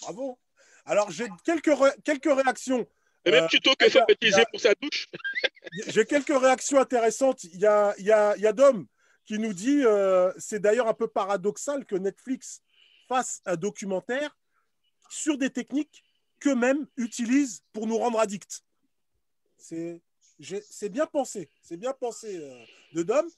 Bravo. 0.00 0.38
Alors, 0.86 1.10
j'ai 1.10 1.26
quelques, 1.44 1.66
ré- 1.78 1.92
quelques 2.02 2.32
réactions. 2.34 2.86
Et 3.26 3.30
même 3.30 3.44
Euh, 3.44 3.48
tuto 3.48 3.72
que 3.78 3.84
il 3.84 3.92
y 3.94 3.98
a- 3.98 4.00
Fab 4.00 4.04
il 4.08 4.12
y 4.12 4.14
utilisait 4.14 4.40
a- 4.40 4.46
pour 4.46 4.60
sa 4.60 4.74
douche. 4.80 5.06
J'ai 5.88 6.06
quelques 6.06 6.28
réactions 6.40 6.78
intéressantes. 6.80 7.44
Il 7.44 7.60
y 7.60 7.66
a, 7.66 7.94
il 7.98 8.06
y 8.06 8.12
a, 8.12 8.34
il 8.36 8.42
y 8.42 8.46
a 8.46 8.52
Dom 8.54 8.86
qui 9.26 9.38
nous 9.38 9.52
dit 9.52 9.82
euh, 9.84 10.32
c'est 10.38 10.60
d'ailleurs 10.60 10.88
un 10.88 10.94
peu 10.94 11.08
paradoxal 11.08 11.84
que 11.84 11.96
Netflix 11.96 12.62
fasse 13.06 13.42
un 13.44 13.56
documentaire 13.56 14.34
sur 15.08 15.38
des 15.38 15.50
techniques 15.50 16.04
qu'eux-mêmes 16.40 16.86
utilisent 16.96 17.62
pour 17.72 17.86
nous 17.86 17.98
rendre 17.98 18.20
addicts. 18.20 18.62
C'est 19.58 20.00
bien 20.90 21.06
pensé. 21.06 21.48
C'est 21.62 21.76
bien 21.76 21.92
pensé 21.92 22.36
euh, 22.36 22.64
de 22.94 23.02
Dom. 23.02 23.28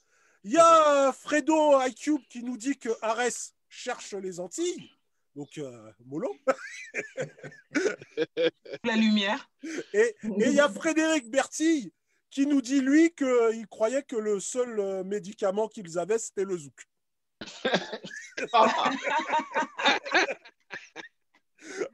Il 0.43 0.51
y 0.51 0.57
a 0.57 1.07
euh, 1.07 1.11
Fredo 1.11 1.81
iCube 1.87 2.21
qui 2.29 2.43
nous 2.43 2.57
dit 2.57 2.77
que 2.77 2.89
Ares 3.01 3.53
cherche 3.69 4.13
les 4.13 4.39
Antilles. 4.39 4.91
Donc, 5.35 5.57
euh, 5.57 5.91
mollo. 6.05 6.35
La 8.83 8.95
lumière. 8.95 9.49
Et 9.93 10.15
et 10.23 10.23
il 10.23 10.53
y 10.53 10.59
a 10.59 10.67
Frédéric 10.67 11.29
Bertille 11.29 11.93
qui 12.29 12.47
nous 12.47 12.61
dit, 12.61 12.81
lui, 12.81 13.13
qu'il 13.13 13.67
croyait 13.69 14.03
que 14.03 14.15
le 14.15 14.39
seul 14.39 14.79
euh, 14.79 15.03
médicament 15.03 15.67
qu'ils 15.67 15.99
avaient, 15.99 16.17
c'était 16.17 16.45
le 16.45 16.57
zouk. 16.57 16.87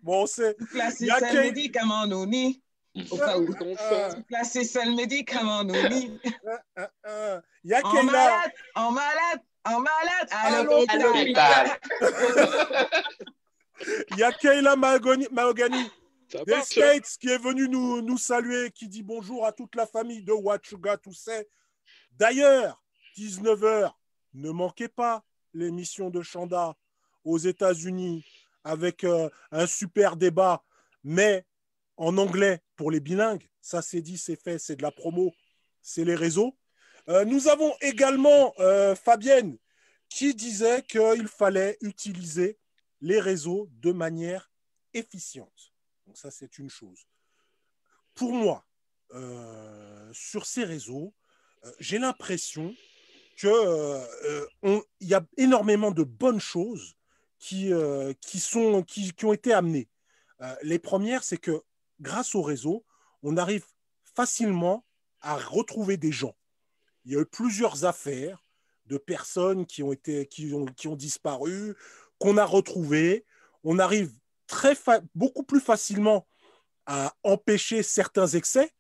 Bon, 0.02 0.26
c'est. 0.26 0.56
Seul 0.72 1.20
quel- 1.20 1.42
médicament 1.44 2.08
nous 2.08 2.26
ni. 2.26 2.62
Au 3.12 3.18
cas 3.18 3.38
où. 3.38 3.48
Placer 4.28 4.64
seul 4.64 4.96
médicament 4.96 5.64
ni. 5.64 6.20
Il 7.64 7.70
y 7.72 7.74
a 7.74 7.86
En 7.86 8.04
malade, 8.04 8.52
en 8.76 8.92
malade, 8.92 9.42
en 9.66 9.80
malade. 9.80 10.28
À 10.32 10.64
l'hôpital. 10.64 11.80
Il 14.12 14.18
y 14.18 14.24
a 14.24 14.32
Kayla 14.32 14.76
Mahogany, 14.76 15.28
des. 16.48 16.62
States 16.64 17.18
qui 17.20 17.30
est 17.30 17.38
venue 17.38 17.70
nous, 17.70 18.02
nous 18.02 18.18
saluer, 18.18 18.72
qui 18.72 18.88
dit 18.88 19.04
bonjour 19.04 19.46
à 19.46 19.52
toute 19.52 19.76
la 19.76 19.86
famille 19.86 20.24
de 20.24 20.32
Wachuga, 20.32 20.98
tout 20.98 21.14
ça. 21.14 21.34
D'ailleurs, 22.14 22.82
19h, 23.18 23.92
ne 24.34 24.50
manquez 24.50 24.88
pas 24.88 25.24
l'émission 25.54 26.10
de 26.10 26.22
Chanda 26.24 26.76
aux 27.24 27.38
États-Unis 27.38 28.26
avec 28.68 29.04
euh, 29.06 29.30
un 29.52 29.66
super 29.66 30.18
débat, 30.18 30.64
mais 31.04 31.46
en 31.96 32.18
anglais 32.18 32.62
pour 32.76 32.92
les 32.92 33.00
bilingues. 33.00 33.48
Ça, 33.62 33.82
c'est 33.82 34.02
dit, 34.02 34.18
c'est 34.18 34.36
fait, 34.36 34.60
c'est 34.60 34.76
de 34.76 34.84
la 34.84 34.92
promo, 34.92 35.34
c'est 35.82 36.04
les 36.04 36.16
réseaux. 36.16 36.58
Euh, 37.08 37.24
nous 37.26 37.48
avons 37.48 37.74
également 37.82 38.54
euh, 38.60 38.94
Fabienne 38.94 39.58
qui 40.10 40.36
disait 40.36 40.84
qu'il 40.84 41.28
fallait 41.28 41.78
utiliser 41.82 42.60
les 43.02 43.20
réseaux 43.20 43.70
de 43.72 43.92
manière 43.92 44.52
efficiente. 44.94 45.74
Donc 46.06 46.18
ça, 46.18 46.30
c'est 46.30 46.58
une 46.58 46.70
chose. 46.70 47.08
Pour 48.14 48.34
moi, 48.34 48.66
sur 50.12 50.46
ces 50.46 50.64
réseaux, 50.64 51.14
j'ai 51.80 51.98
l'impression 51.98 52.76
qu'il 53.38 53.50
y 55.02 55.14
a 55.14 55.26
énormément 55.38 55.92
de 55.92 56.04
bonnes 56.04 56.40
choses 56.40 56.97
qui, 57.40 57.72
euh, 57.72 58.14
qui, 58.22 58.40
sont, 58.40 58.84
qui, 58.84 59.12
qui 59.14 59.26
ont 59.26 59.34
été 59.34 59.54
amenées. 59.54 59.90
Euh, 60.42 60.56
les 60.64 60.80
premières, 60.80 61.24
c'est 61.24 61.38
que 61.38 61.62
grâce 62.00 62.36
au 62.36 62.42
réseau, 62.42 62.86
on 63.24 63.38
arrive 63.38 63.66
facilement 64.16 64.86
à 65.22 65.36
retrouver 65.36 65.98
des 65.98 66.12
gens. 66.12 66.36
Il 67.06 67.14
y 67.14 67.16
a 67.16 67.22
eu 67.22 67.26
plusieurs 67.26 67.86
affaires 67.86 68.44
de 68.86 68.98
personnes 68.98 69.66
qui 69.66 69.84
ont, 69.84 69.92
été, 69.92 70.28
qui 70.28 70.54
ont, 70.54 70.66
qui 70.66 70.88
ont 70.88 70.96
disparu, 70.96 71.76
qu'on 72.20 72.38
a 72.38 72.46
retrouvées. 72.46 73.26
On 73.64 73.80
arrive 73.80 74.12
très 74.48 74.76
beaucoup 75.14 75.44
plus 75.44 75.60
facilement 75.60 76.28
à 76.86 77.14
empêcher 77.24 77.84
certains 77.84 78.28
excès 78.28 78.72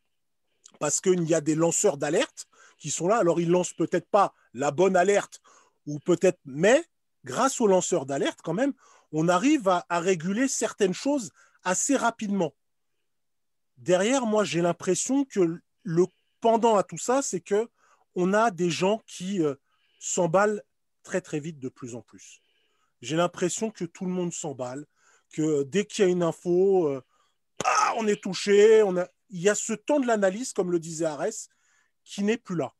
parce 0.79 1.01
qu'il 1.01 1.23
y 1.23 1.33
a 1.33 1.41
des 1.41 1.55
lanceurs 1.55 1.97
d'alerte 1.97 2.47
qui 2.77 2.91
sont 2.91 3.07
là. 3.07 3.17
Alors, 3.17 3.39
ils 3.39 3.49
lancent 3.49 3.73
peut-être 3.73 4.09
pas 4.09 4.33
la 4.53 4.71
bonne 4.71 4.95
alerte 4.95 5.41
ou 5.85 5.99
peut-être, 5.99 6.39
mais 6.45 6.83
grâce 7.23 7.61
aux 7.61 7.67
lanceurs 7.67 8.05
d'alerte, 8.05 8.39
quand 8.43 8.53
même, 8.53 8.73
on 9.11 9.27
arrive 9.27 9.67
à, 9.67 9.85
à 9.89 9.99
réguler 9.99 10.47
certaines 10.47 10.93
choses 10.93 11.31
assez 11.63 11.95
rapidement. 11.95 12.53
Derrière, 13.77 14.25
moi, 14.25 14.43
j'ai 14.43 14.61
l'impression 14.61 15.25
que 15.25 15.59
le 15.83 16.05
pendant 16.39 16.75
à 16.75 16.83
tout 16.83 16.97
ça, 16.97 17.21
c'est 17.21 17.41
que 17.41 17.69
on 18.15 18.33
a 18.33 18.51
des 18.51 18.69
gens 18.69 19.01
qui 19.05 19.43
euh, 19.43 19.55
s'emballent 19.99 20.63
très 21.03 21.21
très 21.21 21.39
vite 21.39 21.59
de 21.59 21.69
plus 21.69 21.95
en 21.95 22.01
plus. 22.01 22.41
J'ai 23.01 23.15
l'impression 23.15 23.69
que 23.71 23.85
tout 23.85 24.05
le 24.05 24.11
monde 24.11 24.33
s'emballe, 24.33 24.85
que 25.31 25.63
dès 25.63 25.85
qu'il 25.85 26.05
y 26.05 26.07
a 26.07 26.11
une 26.11 26.23
info, 26.23 26.87
euh, 26.87 27.01
ah, 27.65 27.93
on 27.97 28.07
est 28.07 28.21
touché. 28.21 28.83
On 28.83 28.97
a... 28.97 29.07
Il 29.29 29.41
y 29.41 29.49
a 29.49 29.55
ce 29.55 29.73
temps 29.73 29.99
de 29.99 30.07
l'analyse, 30.07 30.53
comme 30.53 30.71
le 30.71 30.79
disait 30.79 31.05
Arès, 31.05 31.49
qui 32.03 32.23
n'est 32.23 32.37
plus 32.37 32.55
là. 32.55 32.73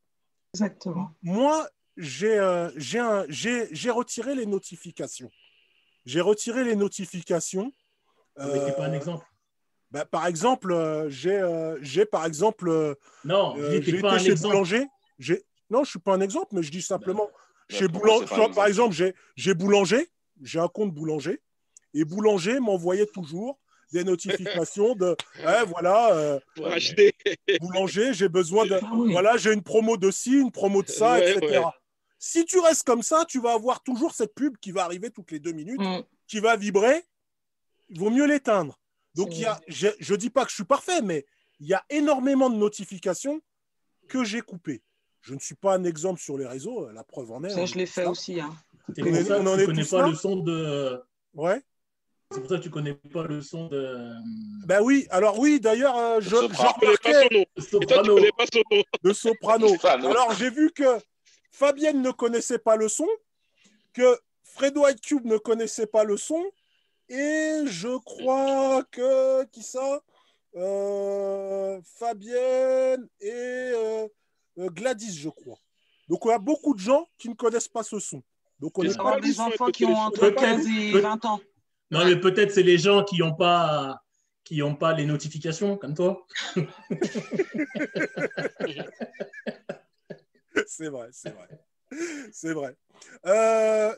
Exactement. 0.54 1.12
Moi, 1.22 1.68
j'ai 1.98 2.38
euh, 2.38 2.70
j'ai 2.76 3.00
un- 3.00 3.26
j'ai- 3.28 3.68
j'ai 3.72 3.90
retiré 3.90 4.36
les 4.36 4.46
notifications. 4.46 5.32
J'ai 6.06 6.22
retiré 6.22 6.64
les 6.64 6.76
notifications. 6.76 7.72
Mettez 8.38 8.72
pas 8.74 8.86
un 8.86 8.92
Euh, 8.92 8.98
exemple. 8.98 9.26
bah, 9.92 10.06
par 10.06 10.28
exemple, 10.28 10.72
euh, 10.72 11.10
j'ai 11.10 11.36
euh, 11.36 11.78
j'ai, 11.82 12.06
par 12.06 12.26
exemple 12.26 12.70
euh, 12.70 12.94
Non, 13.26 13.56
euh, 13.58 13.82
j'ai 13.82 14.00
pas 14.00 14.14
un 14.14 14.20
chez 14.20 14.32
exemple. 14.32 14.54
Boulanger. 14.54 14.86
J'ai- 15.20 15.44
Non, 15.70 15.84
je 15.84 15.90
suis 15.90 16.00
pas 16.00 16.14
un 16.14 16.22
exemple, 16.22 16.56
mais 16.56 16.64
je 16.64 16.72
dis 16.72 16.82
simplement 16.82 17.26
Bah, 17.32 17.76
chez 17.78 17.88
Boulanger. 17.88 18.26
Par 18.56 18.68
exemple. 18.68 18.94
j'ai 18.94 19.14
j'ai 19.36 19.54
Boulanger, 19.54 20.08
j'ai 20.42 20.60
un 20.60 20.68
compte 20.68 20.94
Boulanger, 20.94 21.42
et 21.94 22.06
Boulanger 22.06 22.60
m'envoyait 22.60 23.08
toujours 23.08 23.60
des 23.92 24.04
notifications 24.04 24.96
de 24.96 25.16
eh, 25.40 25.66
voilà, 25.68 26.14
euh, 26.14 26.40
Pour 26.56 26.68
acheter. 26.68 27.16
boulanger, 27.60 28.14
j'ai 28.14 28.30
besoin 28.30 28.66
de. 28.66 28.76
Ah. 28.82 28.92
Voilà, 29.12 29.36
j'ai 29.38 29.52
une 29.54 29.64
promo 29.64 29.98
de 29.98 30.12
ci, 30.12 30.34
une 30.40 30.52
promo 30.52 30.84
de 30.84 30.90
ça, 30.90 31.14
Ouais, 31.14 31.32
etc. 31.38 31.58
ouais. 31.60 31.64
Si 32.20 32.46
tu 32.46 32.60
restes 32.60 32.86
comme 32.86 33.04
ça, 33.04 33.26
tu 33.26 33.40
vas 33.40 33.54
avoir 33.54 33.84
toujours 33.84 34.14
cette 34.14 34.34
pub 34.34 34.58
qui 34.58 34.72
va 34.72 34.84
arriver 34.84 35.12
toutes 35.12 35.32
les 35.32 35.40
deux 35.40 35.52
minutes, 35.52 35.80
Mm. 35.80 36.02
qui 36.28 36.40
va 36.40 36.56
vibrer. 36.56 37.04
Il 37.90 38.00
vaut 38.00 38.10
mieux 38.10 38.26
l'éteindre. 38.26 38.80
Donc, 39.16 39.30
il 39.32 39.42
y 39.42 39.46
a, 39.46 39.60
je 39.68 39.88
ne 39.88 40.16
dis 40.18 40.30
pas 40.30 40.44
que 40.44 40.50
je 40.50 40.56
suis 40.56 40.64
parfait, 40.64 41.02
mais 41.02 41.26
il 41.60 41.68
y 41.68 41.74
a 41.74 41.84
énormément 41.90 42.50
de 42.50 42.56
notifications 42.56 43.42
que 44.08 44.24
j'ai 44.24 44.42
coupées. 44.42 44.84
Je 45.22 45.34
ne 45.34 45.40
suis 45.40 45.56
pas 45.56 45.76
un 45.76 45.84
exemple 45.84 46.20
sur 46.22 46.38
les 46.38 46.46
réseaux, 46.46 46.90
la 46.92 47.04
preuve 47.04 47.32
en 47.32 47.44
est. 47.44 47.50
Ça, 47.50 47.66
je 47.66 47.76
l'ai 47.76 47.86
fait 47.86 48.06
aussi. 48.06 48.40
hein. 48.40 48.56
On 48.90 48.94
ça 48.94 49.40
on 49.40 49.56
tu 49.56 49.62
est 49.62 49.66
connais 49.66 49.84
pas 49.86 50.02
là 50.04 50.08
le 50.08 50.16
son 50.16 50.38
de. 50.38 51.02
Ouais. 51.34 51.62
C'est 52.32 52.40
pour 52.42 52.50
ça 52.50 52.58
que 52.58 52.64
tu 52.64 52.70
connais 52.70 52.94
pas 52.94 53.24
le 53.24 53.42
son 53.42 53.68
de. 53.68 54.14
Ben 54.66 54.82
oui, 54.82 55.08
alors 55.10 55.40
oui, 55.40 55.60
d'ailleurs, 55.60 55.98
euh, 55.98 56.20
je, 56.22 56.30
connais 56.36 56.48
pas 56.50 56.72
remarquais 56.82 57.14
son 57.14 57.20
nom. 57.20 57.46
Et 57.46 57.46
toi, 57.46 57.54
tu 57.56 57.64
Soprano. 57.70 58.16
connais 58.16 58.32
pas 58.32 58.46
de. 59.04 59.14
Soprano. 59.14 59.68
Alors, 59.84 60.34
j'ai 60.36 60.50
vu 60.50 60.72
que 60.72 60.84
Fabienne 61.62 62.02
ne 62.04 62.12
connaissait 62.12 62.60
pas 62.60 62.76
le 62.76 62.88
son, 62.88 63.08
que 63.94 64.20
Fredo 64.44 64.84
White 64.84 65.02
Cube 65.02 65.26
ne 65.26 65.38
connaissait 65.40 65.88
pas 65.88 66.04
le 66.04 66.16
son, 66.16 66.44
et 67.10 67.64
je 67.66 67.98
crois 67.98 68.84
que 68.92 69.44
qui 69.46 69.64
ça 69.64 70.02
Euh, 70.56 71.80
Fabienne 72.00 73.08
et 73.22 73.32
euh, 73.32 74.08
euh, 74.58 74.70
Gladys, 74.70 75.16
je 75.20 75.30
crois. 75.30 75.58
Donc, 76.10 76.22
il 76.26 76.30
y 76.30 76.32
a 76.32 76.40
beaucoup 76.40 76.74
de 76.74 76.80
gens 76.80 77.08
qui 77.20 77.30
ne 77.30 77.36
connaissent 77.36 77.68
pas 77.68 77.84
ce 77.84 78.00
son. 78.00 78.24
Donc, 78.60 78.78
on 78.80 78.84
est 78.84 78.98
pas 78.98 79.20
des 79.20 79.40
enfants 79.40 79.68
qui 79.68 79.86
ont 79.86 79.96
entre 79.96 80.30
téléphone. 80.30 80.64
15 80.64 80.68
et 80.68 80.92
Peut- 80.94 81.02
20 81.02 81.26
ans. 81.26 81.40
Non, 81.92 82.06
mais 82.06 82.20
peut-être 82.20 82.52
c'est 82.52 82.64
les 82.64 82.78
gens 82.80 83.04
qui 83.04 83.18
n'ont 83.20 83.36
pas 83.36 84.02
qui 84.44 84.64
ont 84.64 84.76
pas 84.76 84.94
les 84.94 85.06
notifications 85.06 85.78
comme 85.78 85.94
toi. 85.94 86.26
c'est 90.68 90.90
vrai, 90.90 91.10
c'est 91.12 91.32
vrai. 91.32 91.48
C'est 92.34 92.54
vrai. 92.54 92.76
Euh, 93.26 93.96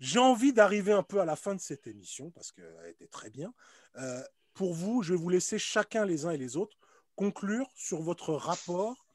J'ai 0.00 0.18
envie 0.18 0.52
d'arriver 0.52 0.92
un 0.92 1.02
peu 1.02 1.20
à 1.20 1.24
la 1.24 1.36
fin 1.36 1.54
de 1.54 1.60
cette 1.60 1.86
émission 1.86 2.30
parce 2.30 2.50
qu'elle 2.52 2.88
était 2.88 3.06
très 3.06 3.30
bien. 3.30 3.54
Euh, 3.96 4.22
pour 4.52 4.74
vous, 4.74 5.02
je 5.02 5.14
vais 5.14 5.18
vous 5.18 5.28
laisser 5.28 5.58
chacun 5.58 6.04
les 6.04 6.26
uns 6.26 6.30
et 6.30 6.36
les 6.36 6.56
autres 6.56 6.76
conclure 7.14 7.70
sur 7.76 8.02
votre 8.02 8.34
rapport 8.34 9.06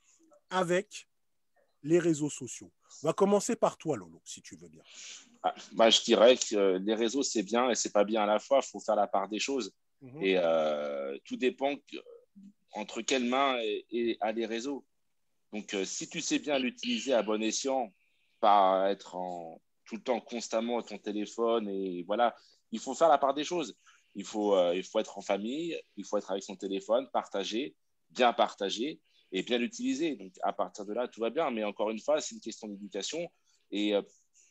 avec 0.49 1.07
les 1.83 1.99
réseaux 1.99 2.29
sociaux. 2.29 2.71
On 3.03 3.07
va 3.07 3.13
commencer 3.13 3.55
par 3.55 3.77
toi, 3.77 3.97
Lolo, 3.97 4.21
si 4.23 4.41
tu 4.41 4.55
veux 4.55 4.67
bien. 4.67 4.83
Ah, 5.43 5.55
bah, 5.73 5.89
je 5.89 6.01
dirais 6.01 6.35
que 6.35 6.55
euh, 6.55 6.79
les 6.79 6.95
réseaux, 6.95 7.23
c'est 7.23 7.43
bien 7.43 7.69
et 7.69 7.75
c'est 7.75 7.91
pas 7.91 8.03
bien 8.03 8.23
à 8.23 8.25
la 8.25 8.39
fois. 8.39 8.59
Il 8.61 8.67
faut 8.67 8.79
faire 8.79 8.95
la 8.95 9.07
part 9.07 9.29
des 9.29 9.39
choses. 9.39 9.73
Mhm. 10.01 10.23
Et 10.23 10.37
euh, 10.37 11.17
tout 11.25 11.37
dépend 11.37 11.75
entre 12.71 13.01
quelles 13.01 13.25
mains 13.25 13.57
et, 13.61 13.85
et 13.91 14.17
à 14.21 14.31
les 14.31 14.45
réseaux. 14.45 14.85
Donc, 15.53 15.73
euh, 15.73 15.85
si 15.85 16.07
tu 16.07 16.21
sais 16.21 16.39
bien 16.39 16.59
l'utiliser 16.59 17.13
à 17.13 17.23
bon 17.23 17.41
escient, 17.41 17.93
pas 18.39 18.89
être 18.91 19.15
en, 19.15 19.61
tout 19.85 19.95
le 19.95 20.01
temps 20.01 20.21
constamment 20.21 20.79
à 20.79 20.83
ton 20.83 20.97
téléphone, 20.97 21.67
et 21.67 22.03
voilà, 22.03 22.35
il 22.71 22.79
faut 22.79 22.93
faire 22.93 23.09
la 23.09 23.17
part 23.17 23.33
des 23.33 23.43
choses. 23.43 23.75
Il 24.15 24.25
faut, 24.25 24.55
euh, 24.55 24.75
il 24.75 24.83
faut 24.83 24.99
être 24.99 25.17
en 25.17 25.21
famille, 25.21 25.79
il 25.95 26.05
faut 26.05 26.17
être 26.17 26.31
avec 26.31 26.43
son 26.43 26.55
téléphone, 26.55 27.09
partager, 27.11 27.75
bien 28.09 28.33
partager 28.33 28.99
et 29.31 29.43
bien 29.43 29.57
l'utiliser. 29.57 30.15
Donc, 30.15 30.33
à 30.41 30.53
partir 30.53 30.85
de 30.85 30.93
là, 30.93 31.07
tout 31.07 31.21
va 31.21 31.29
bien. 31.29 31.51
Mais 31.51 31.63
encore 31.63 31.89
une 31.89 31.99
fois, 31.99 32.19
c'est 32.21 32.35
une 32.35 32.41
question 32.41 32.67
d'éducation. 32.67 33.27
Et 33.71 33.95
euh, 33.95 34.01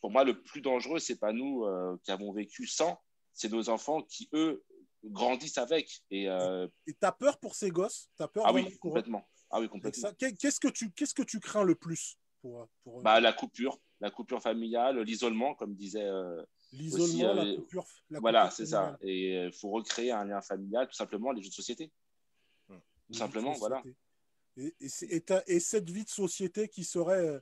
pour 0.00 0.10
moi, 0.10 0.24
le 0.24 0.42
plus 0.42 0.60
dangereux, 0.60 1.00
c'est 1.00 1.18
pas 1.18 1.32
nous 1.32 1.66
qui 2.04 2.12
avons 2.12 2.32
vécu 2.32 2.68
sans, 2.68 3.00
c'est 3.32 3.50
nos 3.50 3.68
enfants 3.68 4.02
qui, 4.02 4.28
eux, 4.32 4.64
grandissent 5.04 5.58
avec. 5.58 6.02
Et 6.10 6.28
euh, 6.28 6.66
tu 6.86 6.94
as 7.02 7.12
peur 7.12 7.38
pour 7.38 7.54
ces 7.54 7.70
gosses? 7.70 8.10
T'as 8.16 8.28
peur 8.28 8.44
ah 8.46 8.52
oui, 8.52 8.76
complètement. 8.78 9.28
Ah 9.50 9.60
oui, 9.60 9.68
complètement. 9.68 10.10
Qu'est-ce 10.18 10.60
que 10.60 10.68
tu 10.68 10.90
qu'est-ce 10.92 11.14
que 11.14 11.22
tu 11.22 11.40
crains 11.40 11.64
le 11.64 11.74
plus 11.74 12.18
pour, 12.40 12.68
pour 12.84 13.00
eux 13.00 13.02
Bah, 13.02 13.20
la 13.20 13.32
coupure, 13.32 13.78
la 14.00 14.10
coupure 14.10 14.42
familiale, 14.42 15.00
l'isolement, 15.00 15.54
comme 15.54 15.74
disait. 15.74 16.02
euh, 16.04 16.42
L'isolement, 16.72 17.04
aussi, 17.04 17.18
la 17.22 17.44
euh, 17.44 17.56
coupure. 17.56 17.86
la 18.10 18.20
voilà, 18.20 18.50
c'est 18.50 18.66
ça. 18.66 18.98
Et 19.00 19.34
il 19.46 19.52
faut 19.52 19.70
recréer 19.70 20.10
un 20.12 20.24
lien 20.26 20.42
familial, 20.42 20.86
tout 20.86 20.94
simplement, 20.94 21.32
les 21.32 21.42
jeux 21.42 21.48
de 21.48 21.54
société. 21.54 21.90
De 23.08 23.16
simplement, 23.16 23.52
voilà. 23.52 23.82
Et, 24.58 24.74
et, 24.80 25.60
cette 25.60 25.88
vie 25.88 26.04
de 26.04 26.10
société 26.10 26.68
qui 26.68 26.84
serait 26.84 27.26
euh, 27.26 27.40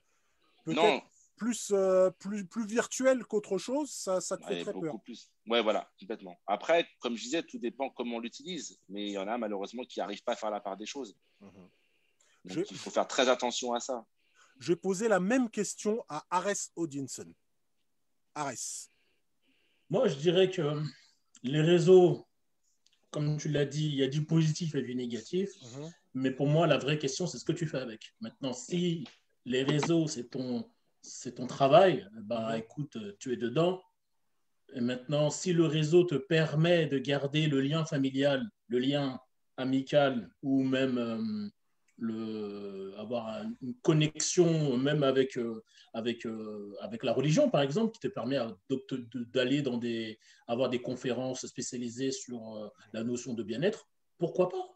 peut-être 0.65 0.77
Non, 0.77 1.03
plus, 1.35 1.73
euh, 1.73 2.09
plus, 2.11 2.47
plus 2.47 2.67
virtuelle 2.67 3.25
qu'autre 3.25 3.59
chose, 3.59 3.91
ça, 3.91 4.21
ça 4.21 4.37
te 4.37 4.45
fait 4.47 4.63
très 4.63 4.73
beaucoup 4.73 4.87
peur. 4.87 5.01
plus. 5.03 5.33
Ouais, 5.49 5.61
voilà, 5.61 5.91
complètement. 5.99 6.39
Après, 6.47 6.87
comme 7.01 7.17
je 7.17 7.23
disais, 7.25 7.43
tout 7.43 7.59
dépend 7.59 7.91
comment 7.91 8.17
on 8.17 8.21
l'utilise. 8.21 8.79
Mais 8.89 9.07
il 9.07 9.13
y 9.13 9.19
en 9.19 9.27
a 9.27 9.37
malheureusement 9.39 9.83
qui 9.85 9.99
n'arrivent 9.99 10.23
pas 10.23 10.33
à 10.35 10.37
faire 10.37 10.51
la 10.51 10.61
part 10.61 10.77
des 10.77 10.87
choses. 10.87 11.17
Mhm. 11.41 11.69
Donc, 12.47 12.59
Je- 12.59 12.65
il 12.71 12.77
faut 12.77 12.91
faire 12.91 13.07
très 13.09 13.29
attention 13.29 13.73
à 13.73 13.81
ça. 13.81 14.05
Je 14.59 14.73
vais 14.73 14.77
poser 14.77 15.09
la 15.09 15.21
même 15.21 15.51
question 15.51 16.05
à 16.09 16.25
Ares 16.31 16.71
Odinson. 16.77 17.27
Ares. 18.35 18.89
Moi, 19.91 20.09
je 20.09 20.15
dirais 20.17 20.51
que 20.51 20.83
les 21.43 21.61
réseaux, 21.61 22.27
comme 23.11 23.37
tu 23.37 23.49
l'as 23.49 23.65
dit, 23.67 23.87
il 23.87 23.95
y 23.97 24.03
a 24.03 24.09
du 24.09 24.25
positif 24.25 24.75
et 24.75 24.83
du 24.83 24.95
négatif. 24.95 25.51
Mhm. 25.63 25.93
Mais 26.15 26.31
pour 26.31 26.47
moi, 26.47 26.67
la 26.67 26.79
vraie 26.79 26.99
question, 26.99 27.27
c'est 27.27 27.39
ce 27.39 27.45
que 27.45 27.53
tu 27.53 27.67
fais 27.67 27.79
avec. 27.79 28.15
Maintenant, 28.21 28.53
si 28.53 29.05
les 29.45 29.63
réseaux, 29.63 30.09
c'est 30.09 30.29
ton, 30.31 30.71
c'est 31.03 31.35
ton 31.35 31.47
travail, 31.47 32.09
bah, 32.23 32.53
Mhm. 32.53 32.59
écoute, 32.63 32.99
tu 33.19 33.33
es 33.33 33.37
dedans. 33.37 33.83
Et 34.75 34.81
maintenant, 34.81 35.31
si 35.31 35.53
le 35.53 35.67
réseau 35.67 36.05
te 36.05 36.15
permet 36.17 36.87
de 36.87 36.99
garder 36.99 37.47
le 37.47 37.61
lien 37.61 37.85
familial, 37.85 38.49
le 38.69 38.79
lien 38.79 39.21
amical 39.57 40.31
ou 40.43 40.63
même 40.65 40.99
euh, 40.99 41.49
le, 41.99 42.95
avoir 42.99 43.29
un- 43.29 43.53
une 43.63 43.75
connexion 43.83 44.77
même 44.77 45.03
avec, 45.03 45.37
euh, 45.39 45.63
avec, 45.95 46.27
euh, 46.27 46.75
avec 46.81 47.03
la 47.05 47.13
religion, 47.13 47.49
par 47.51 47.63
exemple, 47.63 47.93
qui 47.93 48.01
te 48.01 48.09
permet 48.09 48.39
d'aller 49.33 49.63
dans 49.63 49.79
des, 49.79 50.19
avoir 50.47 50.69
des 50.69 50.81
conférences 50.83 51.47
spécialisées 51.47 52.13
sur 52.13 52.57
euh, 52.57 52.69
la 52.93 53.03
notion 53.03 53.35
de 53.35 53.43
bien-être, 53.43 53.89
pourquoi 54.19 54.49
pas? 54.49 54.69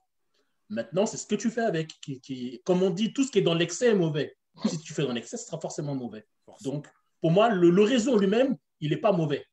Maintenant, 0.68 1.04
c'est 1.06 1.16
ce 1.16 1.26
que 1.26 1.34
tu 1.34 1.50
fais 1.50 1.62
avec. 1.62 1.88
Qui, 2.00 2.20
qui- 2.20 2.60
comme 2.64 2.82
on 2.82 2.90
dit, 2.90 3.12
tout 3.12 3.24
ce 3.24 3.30
qui 3.32 3.38
est 3.38 3.42
dans 3.42 3.54
l'excès 3.54 3.88
est 3.88 3.94
mauvais. 3.94 4.36
Si 4.66 4.78
tu 4.78 4.94
fais 4.94 5.02
dans 5.04 5.12
l'excès, 5.12 5.36
ce 5.36 5.46
sera 5.46 5.60
forcément 5.60 5.94
mauvais. 5.94 6.26
Donc, 6.62 6.86
pour 7.20 7.30
moi, 7.32 7.48
le, 7.50 7.70
le 7.70 7.82
réseau 7.82 8.18
lui-même, 8.18 8.56
il 8.80 8.90
n'est 8.90 8.96
pas 8.96 9.12
mauvais. 9.12 9.44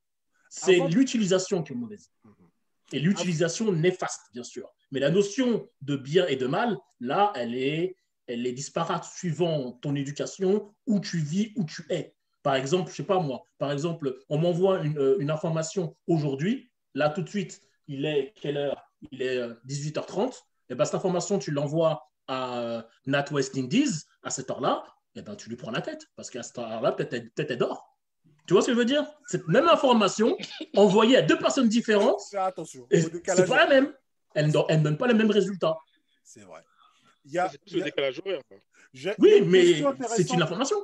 C'est 0.50 0.78
l'utilisation 0.96 1.64
qui 1.64 1.74
est 1.74 1.76
mauvaise. 1.76 2.12
Mhm. 2.24 2.34
Et 2.94 3.00
l'utilisation 3.00 3.72
néfaste, 3.72 4.22
bien 4.34 4.44
sûr. 4.44 4.70
Mais 4.92 5.00
la 5.00 5.10
notion 5.10 5.68
de 5.82 5.96
bien 5.96 6.26
et 6.28 6.36
de 6.36 6.48
mal, 6.48 6.78
là, 7.00 7.32
elle 7.36 7.56
est, 7.56 7.96
elle 8.28 8.46
est 8.46 8.52
disparate 8.54 9.04
suivant 9.06 9.74
ton 9.82 9.96
éducation, 9.96 10.74
où 10.86 11.00
tu 11.00 11.18
vis, 11.18 11.54
où 11.56 11.64
tu 11.66 11.86
es. 11.90 12.16
Par 12.44 12.56
exemple, 12.56 12.92
je 12.92 12.96
sais 12.98 13.04
pas 13.04 13.20
moi, 13.20 13.44
par 13.58 13.72
exemple, 13.72 14.18
on 14.30 14.38
m'envoie 14.38 14.80
une, 14.84 14.98
euh, 14.98 15.18
une 15.20 15.32
information 15.32 15.96
aujourd'hui, 16.08 16.72
là 16.94 17.10
tout 17.10 17.22
de 17.22 17.30
suite, 17.30 17.62
il 17.88 18.06
est 18.06 18.34
quelle 18.42 18.58
heure? 18.58 18.84
Il 19.12 19.22
est 19.22 19.38
euh, 19.38 19.54
18h30. 19.68 20.34
Et 20.70 20.76
ben, 20.76 20.86
cette 20.86 20.96
information, 20.96 21.40
tu 21.40 21.52
l'envoies 21.52 22.02
à 22.28 22.60
euh, 22.60 22.82
Nat 23.06 23.26
West 23.32 23.58
Indies 23.58 24.04
à 24.24 24.30
cette 24.30 24.50
heure-là, 24.50 24.84
et 25.16 25.22
ben, 25.22 25.36
tu 25.36 25.50
lui 25.50 25.56
prends 25.56 25.72
la 25.72 25.82
tête, 25.82 26.06
parce 26.16 26.30
qu'à 26.30 26.44
cette 26.44 26.58
heure-là, 26.58 26.92
peut-être 26.94 27.14
elle- 27.14 27.30
peut-être 27.32 27.52
elle 27.52 27.58
dort. 27.58 27.98
Tu 28.46 28.54
vois 28.54 28.62
ce 28.62 28.68
que 28.68 28.74
je 28.74 28.78
veux 28.78 28.86
dire? 28.86 29.06
Cette 29.26 29.48
même 29.50 29.68
information 29.68 30.38
envoyée 30.76 31.18
à 31.18 31.22
deux 31.22 31.38
personnes 31.38 31.68
différentes, 31.68 32.22
c'est 33.36 33.48
pas 33.48 33.58
la 33.58 33.68
même. 33.68 33.94
Elle 34.38 34.48
ne 34.48 34.84
donne- 34.84 34.98
pas 34.98 35.08
les 35.08 35.14
mêmes 35.14 35.32
résultats. 35.32 35.76
C'est 36.24 36.42
vrai. 36.42 36.64
Il 37.26 37.32
y 37.34 37.40
a, 37.40 37.52
il 37.66 37.78
y 37.78 37.82
décalage 37.84 38.20
horaire. 38.20 38.42
Oui, 39.20 39.38
une 39.40 39.50
mais 39.50 39.66
question 39.66 39.90
c'est 39.98 40.04
intéressante. 40.06 40.34
une 40.36 40.42
information. 40.44 40.78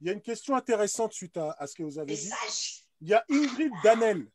Il 0.00 0.06
y 0.06 0.10
a 0.10 0.12
une 0.12 0.22
question 0.22 0.54
intéressante 0.56 1.12
suite 1.12 1.36
à, 1.36 1.50
à 1.58 1.66
ce 1.66 1.74
que 1.74 1.82
vous 1.82 1.98
avez 1.98 2.14
dit. 2.14 2.30
Il 3.00 3.08
y 3.08 3.14
a 3.14 3.24
Ingrid 3.30 3.72
Danel, 3.82 4.26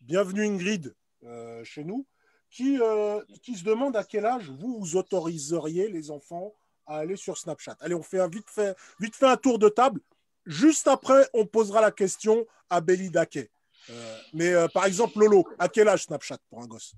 bienvenue 0.00 0.46
Ingrid 0.46 0.94
euh, 1.24 1.62
chez 1.64 1.84
nous, 1.84 2.06
qui, 2.50 2.78
euh, 2.80 3.20
qui 3.42 3.56
se 3.56 3.64
demande 3.64 3.96
à 3.96 4.04
quel 4.04 4.24
âge 4.24 4.48
vous 4.48 4.78
vous 4.78 4.96
autoriseriez 4.96 5.88
les 5.88 6.10
enfants 6.10 6.54
à 6.86 6.98
aller 6.98 7.16
sur 7.16 7.36
Snapchat. 7.36 7.76
Allez, 7.80 7.94
on 7.94 8.02
fait 8.02 8.20
un 8.20 8.28
vite 8.28 8.48
fait, 8.48 8.76
vite 9.00 9.16
fait 9.16 9.26
un 9.26 9.36
tour 9.36 9.58
de 9.58 9.68
table. 9.68 10.00
Juste 10.46 10.86
après, 10.88 11.26
on 11.34 11.46
posera 11.46 11.80
la 11.80 11.90
question 11.90 12.46
à 12.70 12.80
Belly 12.80 13.10
Daquet. 13.10 13.50
Euh, 13.90 14.18
mais 14.32 14.52
euh, 14.54 14.68
par 14.68 14.86
exemple, 14.86 15.18
Lolo, 15.18 15.46
à 15.58 15.68
quel 15.68 15.88
âge 15.88 16.04
Snapchat 16.04 16.38
pour 16.48 16.62
un 16.62 16.66
gosse? 16.66 16.94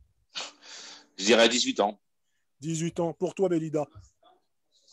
Je 1.16 1.24
dirais 1.24 1.48
18 1.48 1.80
ans. 1.80 1.98
18 2.60 3.00
ans. 3.00 3.12
Pour 3.12 3.34
toi, 3.34 3.48
Belida 3.48 3.86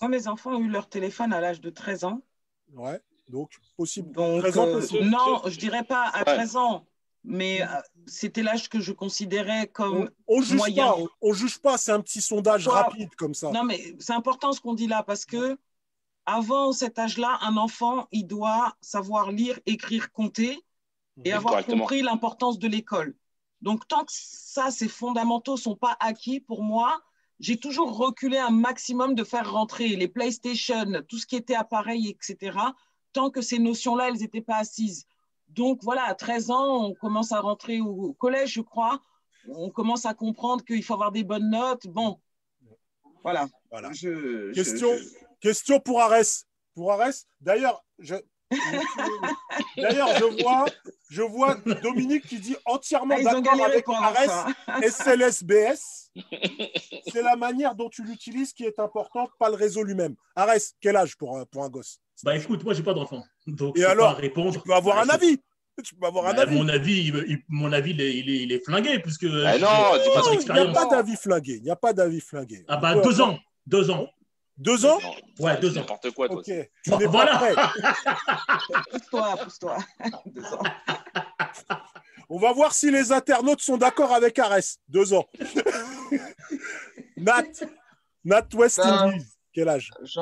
Moi, 0.01 0.09
mes 0.09 0.27
enfants 0.27 0.51
ont 0.55 0.59
eu 0.59 0.69
leur 0.69 0.89
téléphone 0.89 1.33
à 1.33 1.39
l'âge 1.39 1.61
de 1.61 1.69
13 1.69 2.03
ans. 2.05 2.21
Ouais. 2.73 2.99
Donc, 3.29 3.51
possible. 3.77 4.11
Donc, 4.11 4.41
13 4.41 4.57
ans 4.57 4.67
euh, 4.67 4.73
possible. 4.73 5.05
non, 5.05 5.41
je 5.45 5.57
dirais 5.57 5.83
pas 5.83 6.07
à 6.09 6.19
Ouais. 6.19 6.35
13 6.35 6.55
ans, 6.57 6.85
mais 7.23 7.61
euh, 7.61 7.65
c'était 8.05 8.43
l'âge 8.43 8.67
que 8.69 8.79
je 8.79 8.91
considérais 8.91 9.67
comme. 9.67 10.09
On, 10.27 10.37
on 10.39 10.41
juge 10.41 10.57
moyen. 10.57 10.87
pas. 10.87 10.97
On, 10.97 11.07
on 11.21 11.33
juge 11.33 11.59
pas. 11.59 11.77
C'est 11.77 11.91
un 11.91 12.01
petit 12.01 12.21
sondage 12.21 12.67
rapide 12.67 13.13
comme 13.15 13.33
ça. 13.33 13.51
Non, 13.51 13.63
mais 13.63 13.95
c'est 13.99 14.13
important 14.13 14.51
ce 14.51 14.59
qu'on 14.59 14.73
dit 14.73 14.87
là 14.87 15.03
parce 15.03 15.25
que 15.25 15.57
avant 16.25 16.71
cet 16.71 16.99
âge-là, 16.99 17.37
un 17.41 17.57
enfant, 17.57 18.07
il 18.11 18.27
doit 18.27 18.75
savoir 18.81 19.31
lire, 19.31 19.59
écrire, 19.65 20.11
compter 20.11 20.57
et 21.23 21.31
avoir 21.33 21.65
compris 21.65 22.01
l'importance 22.01 22.59
de 22.59 22.67
l'école. 22.67 23.15
Donc, 23.63 23.87
tant 23.87 24.03
que 24.03 24.11
ça, 24.13 24.69
ces 24.71 24.89
fondamentaux 24.89 25.53
ne 25.53 25.57
sont 25.57 25.75
pas 25.77 25.95
acquis, 26.01 26.41
pour 26.41 26.63
moi, 26.63 27.01
j'ai 27.39 27.57
toujours 27.57 27.97
reculé 27.97 28.37
un 28.37 28.49
maximum 28.51 29.15
de 29.15 29.23
faire 29.23 29.49
rentrer 29.51 29.87
les 29.95 30.09
PlayStation, 30.09 30.85
tout 31.07 31.17
ce 31.17 31.25
qui 31.25 31.37
était 31.37 31.55
appareil, 31.55 32.09
etc., 32.09 32.57
tant 33.13 33.29
que 33.29 33.41
ces 33.41 33.59
notions-là, 33.59 34.09
elles 34.09 34.19
n'étaient 34.19 34.41
pas 34.41 34.57
assises. 34.57 35.05
Donc, 35.47 35.79
voilà, 35.81 36.03
à 36.03 36.13
13 36.13 36.51
ans, 36.51 36.85
on 36.87 36.93
commence 36.93 37.31
à 37.31 37.39
rentrer 37.39 37.79
au 37.79 38.11
collège, 38.13 38.51
je 38.53 38.61
crois. 38.61 38.99
On 39.47 39.69
commence 39.69 40.05
à 40.05 40.13
comprendre 40.13 40.63
qu'il 40.65 40.83
faut 40.83 40.93
avoir 40.95 41.11
des 41.13 41.23
bonnes 41.23 41.49
notes. 41.49 41.87
Bon, 41.87 42.19
voilà. 43.23 43.47
Voilà. 43.71 43.91
Je- 43.93 44.51
Question, 44.51 44.89
je- 44.97 45.03
question 45.39 45.79
pour 45.79 46.01
Arès. 46.01 46.45
Pour 46.73 46.91
Arès, 46.91 47.27
d'ailleurs, 47.39 47.83
je, 47.99 48.15
d'ailleurs, 49.77 50.09
je 50.17 50.41
vois, 50.43 50.65
je 51.09 51.21
vois 51.21 51.55
Dominique 51.81 52.25
qui 52.27 52.39
dit 52.39 52.55
entièrement 52.65 53.15
Ah, 53.19 53.23
d'accord 53.23 54.03
avec 54.03 54.29
ça. 54.29 54.47
SLSBS, 54.81 56.11
c'est 57.11 57.21
la 57.21 57.35
manière 57.35 57.75
dont 57.75 57.89
tu 57.89 58.03
l'utilises 58.03 58.53
qui 58.53 58.63
est 58.65 58.79
importante, 58.79 59.29
pas 59.39 59.49
le 59.49 59.55
réseau 59.55 59.83
lui-même. 59.83 60.15
Arès, 60.35 60.73
quel 60.81 60.95
âge 60.95 61.15
pour 61.17 61.37
un, 61.37 61.45
pour 61.45 61.63
un 61.63 61.69
gosse? 61.69 61.99
Bah 62.23 62.35
écoute, 62.37 62.63
moi, 62.63 62.73
j'ai 62.73 62.83
pas 62.83 62.93
d'enfant. 62.93 63.23
Donc, 63.47 63.77
Et 63.77 63.81
je 63.81 63.85
peux 63.85 63.91
alors, 63.91 64.15
pas 64.15 64.21
répondre. 64.21 64.53
Tu 64.53 64.59
peux 64.59 64.73
avoir 64.73 64.97
Bah, 64.97 65.03
un 65.03 65.09
avis. 65.15 65.37
Tu 65.83 65.95
peux 65.95 66.05
avoir 66.05 66.27
un 66.27 66.33
Bah, 66.33 66.43
avis. 66.43 66.55
Mon 66.55 66.69
avis, 66.69 67.07
il- 67.07 67.25
il- 67.27 67.43
mon 67.49 67.71
avis, 67.73 67.91
il 67.91 68.01
est, 68.01 68.15
il 68.17 68.29
est- 68.29 68.43
il 68.43 68.51
est 68.51 68.63
flingué 68.63 68.99
puisque. 68.99 69.25
Ah 69.25 69.57
non, 69.57 69.65
pas. 69.67 69.97
Il 70.37 70.53
n'y 70.53 70.59
a 70.59 70.71
pas 70.71 70.85
d'avis 70.85 71.15
flingué. 71.17 71.53
Il 71.57 71.63
n'y 71.63 71.71
a 71.71 71.75
pas 71.75 71.93
d'avis 71.93 72.21
flingué. 72.21 72.63
Ah 72.67 72.77
bah 72.77 72.95
deux 72.95 73.19
ans, 73.21 73.37
deux 73.65 73.89
ans. 73.89 74.07
Deux 74.57 74.85
ans 74.85 74.99
Ouais, 75.39 75.59
deux 75.59 75.71
ans. 75.77 75.81
N'importe 75.81 76.11
quoi, 76.11 76.27
toi. 76.27 76.37
Ok. 76.37 76.45
Tu 76.45 76.89
Bon, 76.89 76.97
n'es 76.99 77.05
pas 77.05 77.11
voilà. 77.11 77.37
prêt. 77.37 77.55
Pousse-toi, 78.91 79.37
pousse-toi. 79.43 79.77
Deux 80.27 80.45
ans. 80.45 80.63
On 82.29 82.37
va 82.39 82.53
voir 82.53 82.73
si 82.73 82.91
les 82.91 83.11
internautes 83.11 83.61
sont 83.61 83.77
d'accord 83.77 84.13
avec 84.13 84.37
Arès. 84.39 84.79
Deux 84.87 85.13
ans. 85.13 85.25
Nat. 87.17 87.43
Nat 88.23 88.47
West 88.53 88.77
Ben, 88.77 88.87
Indies. 88.93 89.25
Quel 89.53 89.69
âge 89.69 89.91
J'ai 90.03 90.21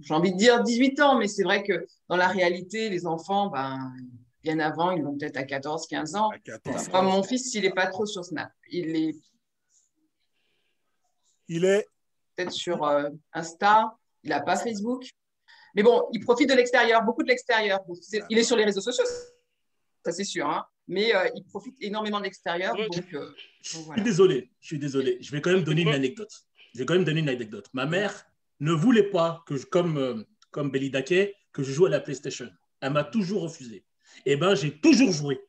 j'ai 0.00 0.14
envie 0.14 0.32
de 0.32 0.36
dire 0.38 0.62
18 0.62 1.00
ans, 1.00 1.18
mais 1.18 1.28
c'est 1.28 1.42
vrai 1.42 1.62
que 1.62 1.86
dans 2.08 2.16
la 2.16 2.28
réalité, 2.28 2.88
les 2.90 3.06
enfants, 3.06 3.48
ben, 3.48 3.92
bien 4.42 4.58
avant, 4.58 4.90
ils 4.90 5.02
l'ont 5.02 5.16
peut-être 5.16 5.36
à 5.36 5.44
14, 5.44 5.86
15 5.86 6.14
ans. 6.16 6.30
À 6.30 6.38
14. 6.38 6.88
Enfin, 6.88 7.02
mon 7.02 7.22
fils, 7.22 7.54
il 7.54 7.62
n'est 7.62 7.70
pas 7.72 7.86
trop 7.86 8.04
sur 8.06 8.24
Snap. 8.24 8.50
Il 8.70 8.96
est 8.96 9.16
Il 11.48 11.64
est. 11.64 11.86
peut-être 12.34 12.52
sur 12.52 12.84
euh, 12.84 13.08
Insta, 13.32 13.96
il 14.22 14.30
n'a 14.30 14.40
pas 14.40 14.56
Facebook. 14.56 15.04
Mais 15.74 15.82
bon, 15.82 16.06
il 16.12 16.20
profite 16.20 16.48
de 16.48 16.54
l'extérieur, 16.54 17.02
beaucoup 17.02 17.22
de 17.22 17.28
l'extérieur. 17.28 17.80
Il 18.28 18.38
est 18.38 18.44
sur 18.44 18.56
les 18.56 18.64
réseaux 18.64 18.80
sociaux, 18.80 19.04
ça 20.04 20.12
c'est 20.12 20.24
sûr, 20.24 20.46
hein. 20.46 20.66
mais 20.86 21.14
euh, 21.14 21.28
il 21.34 21.44
profite 21.44 21.76
énormément 21.80 22.18
de 22.18 22.24
l'extérieur. 22.24 22.74
Euh, 22.78 22.86
Je 23.62 23.78
suis 23.78 24.02
désolé, 24.02 24.50
je 24.60 24.66
suis 24.66 24.78
désolé. 24.78 25.18
Je 25.20 25.30
vais 25.32 25.40
quand 25.40 25.52
même 25.52 25.64
donner 25.64 25.82
une 25.82 25.94
anecdote. 25.94 26.32
Je 26.74 26.80
vais 26.80 26.86
quand 26.86 26.94
même 26.94 27.04
donner 27.04 27.20
une 27.20 27.28
anecdote. 27.28 27.68
Ma 27.72 27.86
mère 27.86 28.26
ne 28.60 28.72
voulait 28.72 29.10
pas 29.10 29.42
que 29.46 29.56
je, 29.56 29.66
comme, 29.66 30.24
comme 30.50 30.70
Belly 30.70 30.90
Daquet, 30.90 31.34
que 31.52 31.62
je 31.62 31.72
joue 31.72 31.86
à 31.86 31.90
la 31.90 32.00
PlayStation. 32.00 32.50
Elle 32.80 32.92
m'a 32.92 33.04
toujours 33.04 33.42
refusé. 33.42 33.84
Eh 34.26 34.36
ben, 34.36 34.54
j'ai 34.54 34.78
toujours 34.80 35.12
joué. 35.12 35.40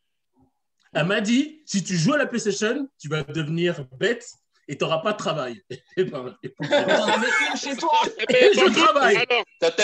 Elle 0.94 1.08
m'a 1.08 1.22
dit, 1.22 1.62
si 1.66 1.84
tu 1.84 1.96
joues 1.96 2.14
à 2.14 2.18
la 2.18 2.28
PlayStation, 2.28 2.88
tu 3.00 3.10
vas 3.10 3.24
devenir 3.24 3.86
bête 3.98 4.32
et 4.68 4.78
tu 4.78 4.84
n'auras 4.84 5.00
pas 5.00 5.14
de 5.14 5.18
travail. 5.18 5.62
Ben, 5.98 6.36
une 6.42 7.58
chez 7.58 7.76
toi. 7.76 7.92
Je 8.30 8.74
travaille. 8.74 9.16
Alors, 9.18 9.44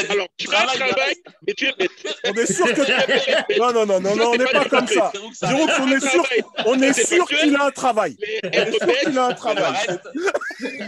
alors, 0.09 0.27
tu 0.37 0.53
as 0.53 0.61
un 0.61 0.65
travail, 0.65 0.89
travail, 0.89 1.15
mais 1.45 1.53
tu 1.53 1.67
es 1.67 1.73
bête. 1.77 1.91
On 2.25 2.33
est 2.33 2.51
sûr 2.51 2.65
que. 2.65 3.59
Non, 3.59 3.73
non, 3.73 3.85
non, 3.85 3.99
non, 3.99 4.15
non 4.15 4.31
on 4.31 4.35
n'est 4.35 4.45
pas 4.45 4.65
comme 4.65 4.87
ça. 4.87 5.11
Jérôme, 5.41 5.69
on 5.81 5.91
est 5.91 5.99
sûr, 5.99 6.25
on 6.65 6.81
est 6.81 6.93
sûr 7.05 7.27
qu'il 7.27 7.55
a 7.55 7.65
un 7.65 7.71
travail. 7.71 8.17
On 8.43 8.49
est 8.49 8.71
sûr 8.71 8.99
qu'il 8.99 9.17
a 9.17 9.25
un 9.25 9.33
travail. 9.33 9.73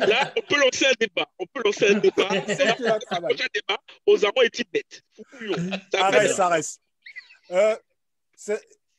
là, 0.08 0.34
on 0.38 0.42
peut 0.42 0.60
lancer 0.60 0.86
un 0.88 0.94
débat. 1.00 1.28
On 1.40 1.46
peut 1.46 1.62
lancer 1.64 1.88
un 1.90 2.00
débat. 2.00 2.30
C'est 2.48 2.62
un 2.62 2.76
débat. 2.76 3.78
Est-il 4.44 4.66
bête? 4.72 5.02
Arrête, 5.94 6.22
fait- 6.22 6.34
ça 6.34 6.48
reste. 6.48 6.82
Euh, 7.52 7.76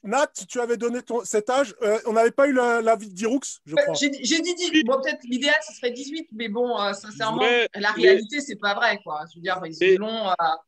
Nat, 0.04 0.32
tu 0.48 0.60
avais 0.60 0.76
donné 0.76 1.00
ton, 1.02 1.24
cet 1.24 1.48
âge. 1.48 1.74
Euh, 1.82 1.98
on 2.06 2.12
n'avait 2.12 2.32
pas 2.32 2.48
eu 2.48 2.52
la- 2.52 2.80
l'avis 2.82 3.08
de 3.08 3.14
Diroux, 3.14 3.40
je 3.64 3.74
crois. 3.76 3.94
J'ai 3.94 4.08
dit 4.10 4.54
18. 4.54 4.84
Bon, 4.84 5.00
peut-être 5.00 5.22
l'idéal, 5.24 5.54
ce 5.66 5.74
serait 5.74 5.92
18, 5.92 6.28
mais 6.32 6.48
bon, 6.48 6.78
euh, 6.80 6.92
sincèrement, 6.92 7.42
la 7.42 7.92
mais- 7.96 8.02
réalité, 8.02 8.40
c'est 8.40 8.56
pas 8.56 8.74
vrai. 8.74 8.98
Quoi. 9.04 9.20
Je 9.32 9.38
veux 9.38 9.42
dire, 9.42 9.60
ils 9.64 9.76
Mais- 9.80 9.94
l'ont 9.96 10.28
à 10.28 10.60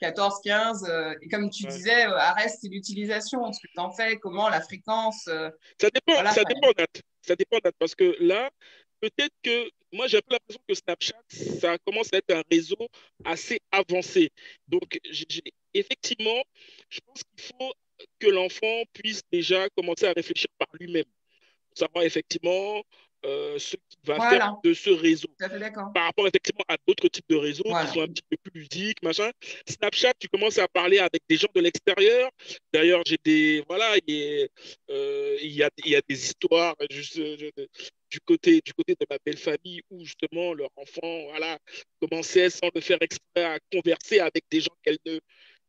14, 0.00 0.40
15. 0.42 0.84
euh, 0.88 1.14
et 1.22 1.28
comme 1.28 1.50
tu 1.50 1.64
Ouais. 1.66 1.70
disais, 1.70 2.06
euh, 2.06 2.16
arrête, 2.16 2.52
c'est 2.60 2.68
l'utilisation. 2.68 3.52
Ce 3.52 3.60
que 3.60 3.68
tu 3.72 3.78
en 3.78 3.90
fais, 3.92 4.16
comment, 4.16 4.48
la 4.48 4.60
fréquence. 4.60 5.26
euh, 5.28 5.50
Ça 5.80 5.88
dépend, 5.90 6.14
Voilà, 6.14 6.32
ça 6.32 6.42
dépend, 6.44 6.68
Nat. 6.76 6.86
Ça 7.26 7.36
dépend, 7.36 7.58
Nat, 7.62 7.72
parce 7.78 7.94
que 7.94 8.16
là, 8.18 8.50
peut-être 9.00 9.34
que 9.42 9.68
moi, 9.92 10.06
j'ai 10.08 10.18
un 10.18 10.20
peu 10.26 10.34
l'impression 10.34 10.62
que 10.68 10.74
Snapchat, 10.74 11.58
ça 11.60 11.76
commence 11.86 12.12
à 12.12 12.16
être 12.16 12.30
un 12.34 12.42
réseau 12.50 12.88
assez 13.24 13.60
avancé. 13.70 14.30
Donc, 14.68 14.98
effectivement, 15.74 16.42
je 16.88 17.00
pense 17.06 17.22
qu'il 17.22 17.54
faut 17.56 17.72
que 18.18 18.28
l'enfant 18.28 18.82
puisse 18.92 19.22
déjà 19.32 19.68
commencer 19.70 20.06
à 20.06 20.12
réfléchir 20.12 20.48
par 20.58 20.68
lui-même, 20.78 21.04
pour 21.04 21.78
savoir 21.78 22.04
effectivement 22.04 22.82
euh, 23.26 23.58
ce 23.58 23.76
qu'il 23.76 23.98
va 24.04 24.16
Voilà. 24.16 24.30
faire 24.30 24.54
de 24.64 24.72
ce 24.72 24.88
réseau 24.88 25.28
par 25.94 26.04
rapport 26.04 26.26
effectivement 26.26 26.64
à 26.68 26.76
d'autres 26.86 27.08
types 27.08 27.28
de 27.28 27.36
réseaux 27.36 27.64
Voilà. 27.66 27.86
qui 27.86 27.92
sont 27.94 28.00
un 28.00 28.08
petit 28.08 28.22
peu 28.30 28.36
plus 28.38 28.60
ludiques, 28.62 29.02
machin. 29.02 29.30
Snapchat, 29.68 30.14
tu 30.18 30.28
commences 30.28 30.56
à 30.56 30.66
parler 30.68 30.98
avec 30.98 31.22
des 31.28 31.36
gens 31.36 31.48
de 31.54 31.60
l'extérieur. 31.60 32.30
D'ailleurs, 32.72 33.02
j'ai 33.06 33.18
des 33.22 33.62
voilà, 33.68 33.92
euh, 34.08 35.36
il 35.42 35.52
y 35.52 35.62
a 35.62 35.70
y 35.84 35.94
a 35.96 36.00
des 36.08 36.24
histoires 36.24 36.74
juste 36.90 37.18
euh, 37.18 37.36
du 38.10 38.20
côté 38.20 38.60
du 38.64 38.72
côté 38.72 38.94
de 38.94 39.06
ma 39.08 39.18
belle 39.24 39.36
famille 39.36 39.82
où 39.90 40.02
justement 40.04 40.54
leur 40.54 40.70
enfant 40.76 41.26
voilà 41.28 41.58
commençait 42.00 42.50
sans 42.50 42.68
le 42.74 42.80
faire 42.80 42.98
exprès 43.00 43.44
à 43.44 43.58
converser 43.72 44.20
avec 44.20 44.44
des 44.50 44.60
gens 44.62 44.74
qu'elle 44.82 44.98
ne 45.06 45.20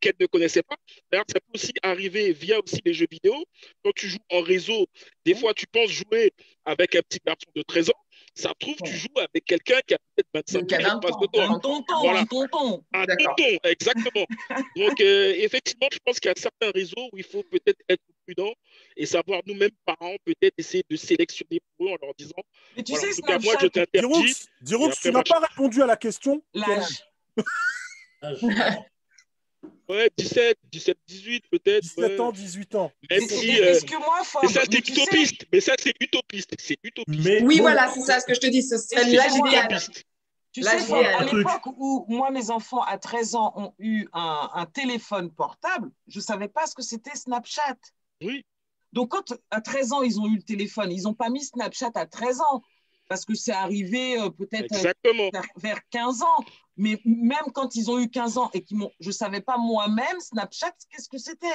qu'elle 0.01 0.15
ne 0.19 0.25
connaissait 0.25 0.63
pas. 0.63 0.75
D'ailleurs, 1.11 1.25
ça 1.29 1.39
peut 1.39 1.51
aussi 1.55 1.71
arriver 1.81 2.33
via 2.33 2.59
aussi 2.59 2.81
les 2.83 2.93
jeux 2.93 3.07
vidéo. 3.09 3.35
Quand 3.83 3.91
tu 3.95 4.07
joues 4.09 4.17
en 4.29 4.41
réseau, 4.41 4.87
des 5.25 5.35
fois 5.35 5.53
tu 5.53 5.65
penses 5.67 5.89
jouer 5.89 6.33
avec 6.65 6.95
un 6.95 7.01
petit 7.01 7.19
garçon 7.25 7.49
de 7.55 7.61
13 7.61 7.89
ans, 7.89 8.01
ça 8.33 8.49
se 8.49 8.53
trouve, 8.59 8.75
tu 8.83 8.95
joues 8.95 9.07
avec 9.17 9.45
quelqu'un 9.45 9.79
qui 9.85 9.93
a 9.93 9.97
peut-être 10.15 10.29
25 10.33 10.67
Qui 10.67 10.75
a 10.75 10.79
ans 10.79 10.97
en 10.97 10.99
20 10.99 11.01
face 11.01 11.21
de 11.21 11.27
toi. 11.27 11.43
Un 11.45 11.59
tonton, 11.59 11.99
Voilà. 12.01 12.19
un 12.21 12.25
tonton. 12.25 12.83
Un 12.93 13.05
tonton, 13.05 13.57
exactement. 13.63 14.25
Donc, 14.77 15.01
euh, 15.01 15.33
effectivement, 15.37 15.87
je 15.91 15.99
pense 16.03 16.19
qu'il 16.19 16.29
y 16.29 16.31
a 16.31 16.35
certains 16.37 16.71
réseaux 16.71 17.09
où 17.11 17.17
il 17.17 17.23
faut 17.23 17.43
peut-être 17.43 17.79
être 17.89 18.01
prudent 18.25 18.53
et 18.95 19.05
savoir 19.05 19.41
nous-mêmes, 19.45 19.71
parents, 19.85 20.15
peut-être 20.23 20.53
essayer 20.57 20.83
de 20.89 20.95
sélectionner 20.95 21.59
pour 21.77 21.87
eux 21.87 21.91
en 21.91 21.97
leur 22.05 22.15
disant 22.15 22.41
Mais 22.77 22.83
tu 22.83 22.93
voilà, 22.93 23.07
sais, 23.07 23.13
en 23.13 23.15
tout 23.15 23.21
cas, 23.23 23.39
moi, 23.39 23.55
je 23.61 23.67
t'interdis. 23.67 24.45
Diroux, 24.61 24.91
tu 25.01 25.11
n'as 25.11 25.23
pas 25.23 25.39
répondu 25.39 25.81
à 25.81 25.85
la 25.85 25.97
question. 25.97 26.41
L'âge. 26.53 27.03
Ouais, 29.89 30.09
17, 30.18 30.57
17, 30.72 30.97
18, 31.07 31.43
peut-être. 31.51 31.82
17 31.84 31.97
ouais. 32.12 32.20
ans, 32.20 32.32
18 32.32 32.76
ans. 32.76 32.91
Même 33.09 33.20
Mais- 33.22 33.28
si. 33.28 33.59
euh, 33.62 33.80
que 33.82 33.97
moi, 33.97 34.22
Fab, 34.24 34.41
mais 34.43 34.49
ça, 34.49 34.62
mais 34.62 34.66
c'est 34.76 34.82
tu 34.82 34.93
sais- 34.93 35.01
utopiste. 35.03 35.45
Mais 35.51 35.62
ça, 35.62 35.74
c'est 35.78 35.93
utopiste. 35.99 36.55
C'est 36.57 36.78
utopiste. 36.84 37.26
Mais 37.26 37.41
Oui, 37.43 37.57
bon, 37.57 37.64
voilà, 37.64 37.91
c'est 37.93 38.01
ça 38.01 38.20
ce 38.20 38.26
que 38.26 38.34
je 38.34 38.39
te 38.39 38.47
dis. 38.47 38.64
Ce 38.64 38.78
serait 38.78 39.01
Excuse-moi, 39.01 39.24
l'âge 39.24 39.36
idéal. 39.36 39.66
Utopiste. 39.66 40.03
Tu 40.53 40.62
Là, 40.62 40.80
sais, 40.80 41.05
à 41.05 41.24
l'époque 41.24 41.66
où 41.78 42.05
moi, 42.09 42.30
mes 42.32 42.49
enfants 42.51 42.82
à 42.82 42.97
13 42.97 43.36
ans 43.36 43.53
ont 43.55 43.74
eu 43.80 44.07
un, 44.12 44.49
un 44.53 44.66
téléphone 44.66 45.32
portable, 45.32 45.91
je 46.07 46.20
ne 46.20 46.24
savais 46.24 46.49
pas 46.49 46.68
ce 46.68 46.76
que 46.76 46.82
c'était 46.82 47.16
Snapchat. 47.16 47.78
Oui. 48.22 48.45
Donc, 48.91 49.12
quand 49.12 49.34
à 49.49 49.62
13 49.62 49.93
ans, 49.93 50.01
ils 50.01 50.20
ont 50.20 50.28
eu 50.28 50.36
le 50.36 50.41
téléphone, 50.43 50.91
ils 50.91 51.03
n'ont 51.03 51.14
pas 51.14 51.30
mis 51.30 51.45
Snapchat 51.45 51.91
à 51.95 52.05
13 52.05 52.41
ans, 52.41 52.62
parce 53.07 53.24
que 53.24 53.34
c'est 53.34 53.53
arrivé 53.53 54.20
euh, 54.20 54.30
peut-être 54.30 54.74
euh, 54.74 54.76
Exactement. 54.76 55.30
vers, 55.32 55.45
vers 55.55 55.80
15 55.89 56.22
ans. 56.24 56.43
Mais 56.82 56.99
même 57.05 57.51
quand 57.53 57.75
ils 57.75 57.91
ont 57.91 57.99
eu 57.99 58.09
15 58.09 58.39
ans 58.39 58.49
et 58.55 58.63
qu'ils 58.63 58.77
m'ont, 58.77 58.91
je 58.99 59.09
ne 59.09 59.13
savais 59.13 59.39
pas 59.41 59.57
moi-même 59.59 60.19
Snapchat, 60.19 60.71
qu'est-ce 60.89 61.07
que 61.07 61.19
c'était? 61.19 61.45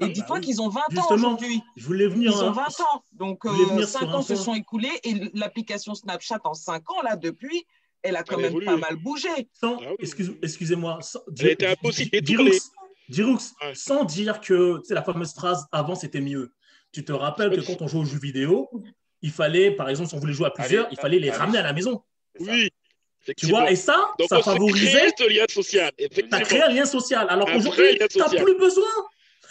Et 0.00 0.06
Ah, 0.06 0.08
dis-toi 0.08 0.26
bah 0.26 0.34
oui. 0.40 0.40
qu'ils 0.40 0.60
ont 0.60 0.68
20 0.68 0.80
ans 0.80 0.84
Justement, 0.90 1.14
aujourd'hui. 1.14 1.62
je 1.76 1.86
voulais 1.86 2.06
Ils 2.06 2.10
venir. 2.10 2.34
ont 2.42 2.48
hein, 2.48 2.50
20 2.50 2.80
ans. 2.80 3.04
Donc, 3.12 3.46
euh, 3.46 3.52
venir 3.52 3.86
5 3.86 4.00
sur 4.00 4.08
un 4.10 4.14
ans 4.14 4.22
se 4.22 4.34
sont 4.34 4.54
écoulés 4.54 4.90
et 5.04 5.14
l'application 5.34 5.94
Snapchat 5.94 6.40
en 6.42 6.54
5 6.54 6.90
ans, 6.90 7.00
là, 7.02 7.14
depuis, 7.14 7.64
elle 8.02 8.16
a 8.16 8.24
quand 8.24 8.34
Elle 8.34 8.42
même 8.42 8.50
évolué. 8.50 8.66
pas 8.66 8.76
mal 8.76 8.96
bougé. 8.96 9.28
sans, 9.52 9.76
Ah 9.76 9.90
oui. 9.90 9.96
excuse, 10.00 10.34
excusez-moi, 10.42 10.98
Elle 11.38 11.46
était 11.50 11.66
impossible. 11.68 12.20
Diroux, 13.08 13.38
Ouais. 13.62 13.74
sans 13.76 14.04
dire 14.04 14.40
que 14.40 14.78
tu 14.78 14.86
sais, 14.86 14.94
la 14.94 15.02
fameuse 15.04 15.32
phrase 15.32 15.66
avant 15.70 15.94
c'était 15.94 16.20
mieux. 16.20 16.52
Tu 16.90 17.04
te 17.04 17.12
rappelles 17.12 17.50
que 17.54 17.60
quand 17.64 17.82
on 17.82 17.86
jouait 17.86 18.00
aux 18.00 18.04
jeux 18.04 18.18
vidéo, 18.18 18.68
il 19.20 19.30
fallait, 19.30 19.70
par 19.70 19.88
exemple, 19.88 20.08
si 20.08 20.14
on 20.16 20.18
voulait 20.18 20.32
jouer 20.32 20.46
à 20.46 20.50
plusieurs, 20.50 20.86
Allez, 20.86 20.94
il 20.96 21.00
fallait 21.00 21.18
les 21.20 21.28
allez. 21.28 21.38
ramener 21.38 21.58
à 21.58 21.62
la 21.62 21.72
maison. 21.72 22.02
Oui. 22.40 22.70
Tu 23.36 23.46
vois, 23.46 23.70
et 23.70 23.76
ça, 23.76 23.96
Donc, 24.18 24.28
ça 24.28 24.40
crée 24.40 24.52
favorisait, 24.52 25.08
ce 25.16 25.28
lien 25.28 25.44
social. 25.48 25.92
tu 25.96 26.02
as 26.02 26.06
Effectivement. 26.06 26.40
créé 26.40 26.62
un 26.62 26.68
lien 26.68 26.84
social. 26.84 27.26
Alors 27.30 27.48
lien 27.48 27.60
tu 28.10 28.18
n'as 28.18 28.28
plus 28.28 28.56
besoin. 28.56 28.88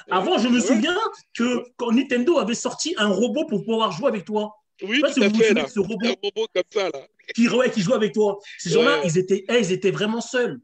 Avant, 0.09 0.37
je 0.37 0.47
me 0.47 0.59
souviens 0.59 0.97
que 1.37 1.63
quand 1.77 1.91
Nintendo 1.91 2.37
avait 2.39 2.55
sorti 2.55 2.93
un 2.97 3.07
robot 3.07 3.45
pour 3.45 3.63
pouvoir 3.63 3.91
jouer 3.91 4.07
avec 4.09 4.25
toi, 4.25 4.53
Oui, 4.83 4.99
Je 5.05 5.07
sais 5.07 5.13
tout 5.13 5.19
si 5.19 5.23
à 5.23 5.29
vous 5.29 5.39
fait, 5.39 5.69
ce 5.69 5.79
robot. 5.79 6.07
Un 6.07 6.15
robot 6.23 6.47
comme 6.53 6.63
ça, 6.73 6.89
là. 6.89 7.07
qui, 7.35 7.47
ouais, 7.47 7.69
qui 7.69 7.81
jouait 7.81 7.95
avec 7.95 8.13
toi. 8.13 8.39
Ces 8.57 8.71
gens-là, 8.71 9.01
ils, 9.05 9.17
étaient, 9.17 9.45
eh, 9.47 9.59
ils 9.59 9.71
étaient 9.71 9.91
vraiment 9.91 10.21
seuls. 10.21 10.59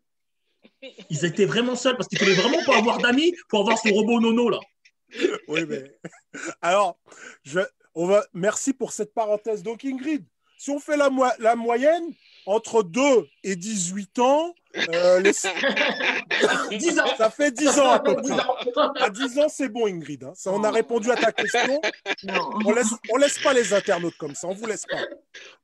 Ils 1.09 1.23
étaient 1.23 1.45
vraiment 1.45 1.75
seuls 1.75 1.95
parce 1.95 2.07
qu'il 2.09 2.17
fallait 2.17 2.33
vraiment 2.33 2.63
pas 2.65 2.77
avoir 2.77 2.97
d'amis 2.97 3.33
pour 3.47 3.59
avoir 3.61 3.77
ce 3.77 3.89
robot 3.89 4.19
nono 4.19 4.49
là. 4.49 4.59
Oui, 5.47 5.61
mais. 5.67 5.83
Alors, 6.61 6.97
je... 7.43 7.59
on 7.95 8.05
va... 8.07 8.25
Merci 8.33 8.73
pour 8.73 8.91
cette 8.91 9.13
parenthèse. 9.13 9.63
Donc, 9.63 9.85
Ingrid, 9.85 10.25
si 10.57 10.71
on 10.71 10.79
fait 10.79 10.97
la, 10.97 11.09
mo- 11.09 11.23
la 11.39 11.55
moyenne 11.55 12.11
entre 12.47 12.81
2 12.81 13.27
et 13.43 13.55
18 13.55 14.19
ans, 14.19 14.55
euh, 14.93 15.19
les- 15.19 15.31
10 15.31 15.45
ans. 16.99 17.05
ça 17.17 17.29
fait 17.29 17.51
10 17.51 17.79
ans 17.79 17.91
à 17.91 17.99
peu 17.99 18.15
10 18.21 18.29
près. 18.31 18.41
ans. 18.81 18.93
À 18.95 19.09
10 19.09 19.39
ans, 19.39 19.49
c'est 19.49 19.69
bon, 19.69 19.85
Ingrid. 19.87 20.23
hein. 20.23 20.31
Ça, 20.35 20.51
on 20.51 20.63
a 20.63 20.71
répondu 20.71 21.11
à 21.11 21.15
ta 21.15 21.31
question. 21.31 21.81
Non. 22.23 22.49
On 22.65 22.71
laisse, 22.71 22.93
on 23.11 23.17
laisse 23.17 23.39
pas 23.39 23.53
les 23.53 23.73
internautes 23.73 24.17
comme 24.17 24.33
ça. 24.35 24.47
On 24.47 24.53
vous 24.53 24.65
laisse 24.65 24.85
pas. 24.85 24.97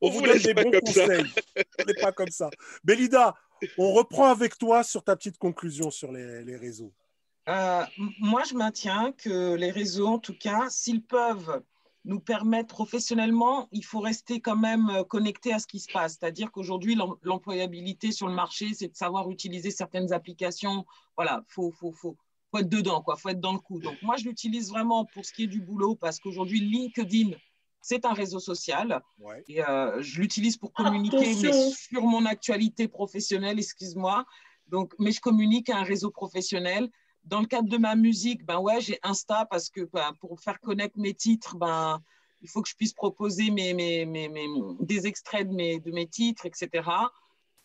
On, 0.01 0.07
On 0.07 0.09
vous 0.09 0.19
vous 0.19 0.21
donne 0.25 0.33
laisse 0.33 0.43
des 0.43 0.53
pas 0.53 0.63
bons 0.63 0.71
comme 0.71 0.85
ça. 0.93 1.05
conseils. 1.07 1.33
On 1.79 1.83
n'est 1.85 1.93
pas 2.01 2.11
comme 2.11 2.29
ça. 2.31 2.49
Bélida, 2.83 3.35
on 3.77 3.93
reprend 3.93 4.29
avec 4.29 4.57
toi 4.57 4.83
sur 4.83 5.03
ta 5.03 5.15
petite 5.15 5.37
conclusion 5.37 5.89
sur 5.89 6.11
les, 6.11 6.43
les 6.43 6.57
réseaux. 6.57 6.91
Euh, 7.49 7.83
moi, 8.19 8.43
je 8.49 8.55
maintiens 8.55 9.13
que 9.17 9.55
les 9.55 9.71
réseaux, 9.71 10.07
en 10.07 10.19
tout 10.19 10.35
cas, 10.37 10.67
s'ils 10.69 11.03
peuvent 11.03 11.61
nous 12.05 12.19
permettre 12.19 12.75
professionnellement, 12.75 13.69
il 13.71 13.85
faut 13.85 13.99
rester 14.01 14.41
quand 14.41 14.57
même 14.57 14.89
euh, 14.89 15.03
connecté 15.03 15.53
à 15.53 15.59
ce 15.59 15.67
qui 15.67 15.79
se 15.79 15.91
passe. 15.91 16.17
C'est-à-dire 16.19 16.51
qu'aujourd'hui, 16.51 16.95
l'em- 16.95 17.15
l'employabilité 17.21 18.11
sur 18.11 18.27
le 18.27 18.33
marché, 18.33 18.73
c'est 18.73 18.89
de 18.89 18.95
savoir 18.95 19.29
utiliser 19.29 19.71
certaines 19.71 20.11
applications. 20.11 20.85
Voilà, 21.15 21.45
faut, 21.47 21.71
faut, 21.71 21.93
faut, 21.93 22.17
faut 22.51 22.57
être 22.57 22.69
dedans, 22.69 23.01
quoi. 23.01 23.15
Faut 23.15 23.29
être 23.29 23.39
dans 23.39 23.53
le 23.53 23.59
coup. 23.59 23.79
Donc, 23.79 23.95
moi, 24.01 24.17
je 24.17 24.25
l'utilise 24.25 24.69
vraiment 24.69 25.05
pour 25.05 25.25
ce 25.25 25.31
qui 25.31 25.43
est 25.43 25.47
du 25.47 25.61
boulot 25.61 25.95
parce 25.95 26.19
qu'aujourd'hui, 26.19 26.59
LinkedIn, 26.59 27.37
c'est 27.79 28.05
un 28.05 28.13
réseau 28.13 28.39
social. 28.39 29.01
Ouais. 29.19 29.43
Et 29.47 29.63
euh, 29.63 30.01
je 30.01 30.19
l'utilise 30.19 30.57
pour 30.57 30.73
communiquer 30.73 31.35
mais 31.41 31.71
sur 31.71 32.03
mon 32.03 32.25
actualité 32.25 32.89
professionnelle, 32.89 33.59
excuse-moi. 33.59 34.25
Donc, 34.67 34.93
mais 34.99 35.11
je 35.11 35.21
communique 35.21 35.69
à 35.69 35.77
un 35.77 35.83
réseau 35.83 36.11
professionnel. 36.11 36.89
Dans 37.25 37.39
le 37.39 37.47
cadre 37.47 37.69
de 37.69 37.77
ma 37.77 37.95
musique, 37.95 38.45
ben 38.45 38.59
ouais, 38.59 38.81
j'ai 38.81 38.99
Insta 39.03 39.45
parce 39.49 39.69
que 39.69 39.81
ben, 39.93 40.11
pour 40.19 40.39
faire 40.39 40.59
connaître 40.59 40.97
mes 40.97 41.13
titres, 41.13 41.55
ben, 41.57 42.01
il 42.41 42.49
faut 42.49 42.61
que 42.61 42.67
je 42.69 42.75
puisse 42.75 42.93
proposer 42.93 43.49
mes, 43.49 43.73
mes, 43.73 44.05
mes, 44.05 44.27
mes- 44.27 44.47
des 44.81 45.07
extraits 45.07 45.47
de 45.47 45.53
mes, 45.53 45.79
de 45.79 45.91
mes 45.91 46.07
titres, 46.07 46.45
etc. 46.45 46.83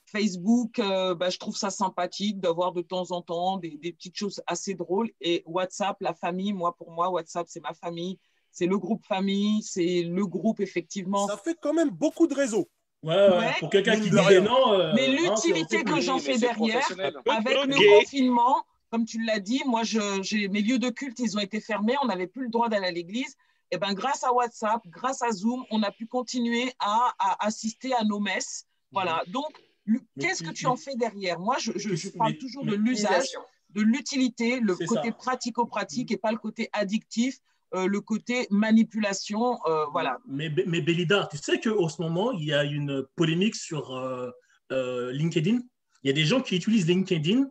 Facebook, 0.06 0.78
euh, 0.78 1.14
ben, 1.14 1.28
je 1.30 1.38
trouve 1.38 1.56
ça 1.56 1.70
sympathique 1.70 2.40
d'avoir 2.40 2.72
de 2.72 2.80
temps 2.82 3.10
en 3.10 3.20
temps 3.20 3.58
des, 3.58 3.76
des 3.76 3.92
petites 3.92 4.16
choses 4.16 4.40
assez 4.46 4.74
drôles. 4.74 5.10
Et 5.20 5.42
WhatsApp, 5.46 5.96
la 6.00 6.14
famille, 6.14 6.52
moi, 6.52 6.74
pour 6.76 6.90
moi, 6.92 7.10
WhatsApp, 7.10 7.46
c'est 7.48 7.60
ma 7.60 7.74
famille. 7.74 8.18
C'est 8.50 8.66
le 8.66 8.78
groupe 8.78 9.04
famille, 9.04 9.62
c'est 9.62 10.02
le 10.02 10.26
groupe, 10.26 10.60
effectivement. 10.60 11.28
Ça 11.28 11.36
fait 11.36 11.56
quand 11.60 11.74
même 11.74 11.90
beaucoup 11.90 12.26
de 12.26 12.34
réseaux. 12.34 12.68
Ouais. 13.02 13.52
Pour 13.60 13.70
quelqu'un 13.70 14.00
qui 14.00 14.10
dit 14.10 14.16
noms. 14.16 14.72
euh, 14.72 14.92
Mais 14.94 15.08
hein, 15.08 15.16
l'utilité 15.34 15.84
que 15.84 16.00
j'en 16.00 16.18
fais 16.18 16.38
derrière, 16.38 16.86
avec 17.26 17.54
le 17.66 17.98
confinement, 18.00 18.56
comme 18.90 19.04
tu 19.04 19.22
l'as 19.24 19.40
dit, 19.40 19.62
moi, 19.66 19.82
je, 19.84 20.22
j'ai, 20.22 20.48
mes 20.48 20.62
lieux 20.62 20.78
de 20.78 20.88
culte, 20.90 21.18
ils 21.18 21.36
ont 21.36 21.40
été 21.40 21.60
fermés, 21.60 21.94
on 22.02 22.06
n'avait 22.06 22.26
plus 22.26 22.44
le 22.44 22.48
droit 22.50 22.68
d'aller 22.68 22.86
à 22.86 22.90
l'église. 22.90 23.34
Et 23.70 23.76
ben, 23.76 23.92
grâce 23.92 24.24
à 24.24 24.32
WhatsApp, 24.32 24.80
grâce 24.86 25.20
à 25.22 25.30
Zoom, 25.30 25.62
on 25.70 25.82
a 25.82 25.90
pu 25.90 26.06
continuer 26.06 26.72
à, 26.78 27.12
à 27.18 27.46
assister 27.46 27.92
à 27.92 28.02
nos 28.04 28.18
messes. 28.18 28.64
Voilà. 28.92 29.22
Donc, 29.28 29.50
le- 29.84 30.00
Mais 30.16 30.22
qu'est-ce 30.24 30.42
que 30.42 30.50
tu 30.50 30.66
en 30.66 30.76
fais 30.76 30.94
derrière? 30.96 31.38
Moi, 31.38 31.56
je, 31.60 31.72
je, 31.76 31.94
je 31.94 32.06
Mais- 32.08 32.12
parle 32.16 32.38
toujours 32.38 32.64
de 32.64 32.74
l'usage, 32.74 33.28
de 33.70 33.82
l'utilité, 33.82 34.60
le 34.60 34.74
côté 34.74 35.12
pratico-pratique 35.12 36.10
et 36.12 36.16
pas 36.16 36.32
le 36.32 36.38
côté 36.38 36.70
addictif, 36.72 37.36
euh, 37.74 37.86
le 37.86 38.00
côté 38.00 38.46
manipulation. 38.50 39.58
euh, 39.66 39.84
voilà. 39.92 40.18
Mais, 40.26 40.50
mais 40.66 40.80
Bélida, 40.80 41.28
tu 41.30 41.36
sais 41.36 41.60
qu'en 41.60 41.88
ce 41.90 42.00
moment, 42.00 42.32
il 42.32 42.44
y 42.44 42.54
a 42.54 42.64
une 42.64 43.04
polémique 43.16 43.54
sur 43.54 43.94
euh, 43.94 45.12
LinkedIn. 45.12 45.58
Il 46.02 46.06
y 46.06 46.10
a 46.10 46.14
des 46.14 46.24
gens 46.24 46.40
qui 46.40 46.56
utilisent 46.56 46.86
LinkedIn 46.86 47.50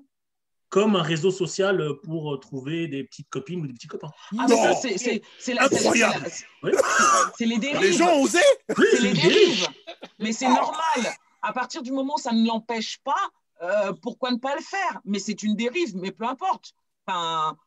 comme 0.70 0.96
un 0.96 1.02
réseau 1.02 1.32
social 1.32 1.82
pour 2.04 2.34
euh, 2.34 2.38
trouver 2.38 2.88
des 2.88 3.04
petites 3.04 3.30
copines 3.30 3.62
ou 3.62 3.68
des 3.68 3.74
petits 3.74 3.88
copains. 3.88 4.12
Ah, 4.38 4.46
mais 4.50 4.56
ça, 4.56 4.74
c'est, 4.76 5.54
la, 5.54 5.68
c'est 5.70 7.46
les 7.46 7.58
dérives. 7.58 7.82
Les 7.82 7.94
gens 7.94 8.10
ont 8.16 8.24
osé 8.24 8.40
Oui, 8.78 8.86
c'est 8.92 9.02
les 9.02 9.10
une 9.10 9.14
dérive. 9.16 9.30
dérives. 9.34 9.68
Mais 10.20 10.34
c'est 10.34 10.48
normal. 10.48 11.14
À 11.42 11.54
partir 11.54 11.82
du 11.84 11.92
moment 11.92 12.16
où 12.16 12.20
ça 12.22 12.34
ne 12.34 12.46
l'empêche 12.46 13.00
pas, 13.04 13.30
euh, 13.62 13.94
pourquoi 14.02 14.32
ne 14.32 14.38
pas 14.38 14.56
le 14.56 14.62
faire? 14.62 15.00
Mais 15.06 15.20
c'est 15.20 15.42
une 15.44 15.56
dérive, 15.56 15.96
mais 15.96 16.12
peu 16.12 16.26
importe. 16.26 16.74
Enfin, 17.06 17.58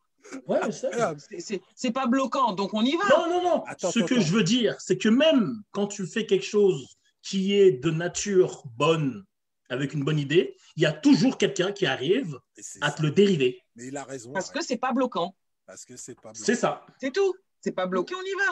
Ouais, 0.46 0.60
c'est- 0.70 1.90
pas 1.92 2.06
bloquant, 2.06 2.52
donc 2.52 2.74
on 2.74 2.84
y 2.84 2.94
va. 2.94 3.04
Non, 3.16 3.30
non, 3.30 3.42
non. 3.42 3.64
Attends, 3.66 3.90
Ce 3.90 3.98
attends, 4.00 4.08
que 4.08 4.14
attends. 4.16 4.22
je 4.24 4.32
veux 4.34 4.44
dire, 4.44 4.76
c'est 4.78 4.98
que 4.98 5.08
même 5.08 5.62
quand 5.72 5.86
tu 5.86 6.06
fais 6.06 6.26
quelque 6.26 6.44
chose 6.44 6.86
qui 7.22 7.54
est 7.54 7.72
de 7.72 7.90
nature 7.90 8.62
bonne, 8.76 9.24
avec 9.70 9.94
une 9.94 10.04
bonne 10.04 10.18
idée, 10.18 10.56
il 10.76 10.82
y 10.82 10.86
a 10.86 10.92
toujours 10.92 11.38
quelqu'un 11.38 11.72
qui 11.72 11.86
arrive 11.86 12.38
à 12.80 12.90
ça. 12.90 12.92
te 12.92 13.02
le 13.02 13.10
dériver. 13.10 13.62
Mais 13.76 13.86
il 13.86 13.96
a 13.96 14.04
raison. 14.04 14.32
Parce 14.32 14.48
ouais. 14.48 14.58
que 14.58 14.64
c'est 14.64 14.76
pas 14.76 14.92
bloquant. 14.92 15.34
Parce 15.66 15.84
que 15.84 15.96
c'est 15.96 16.20
pas 16.20 16.32
C'est 16.34 16.56
ça. 16.56 16.84
C'est 17.00 17.12
tout. 17.12 17.34
C'est 17.60 17.72
pas 17.72 17.86
bloqué, 17.86 18.14
on 18.14 18.22
y 18.22 18.34
va. 18.34 18.44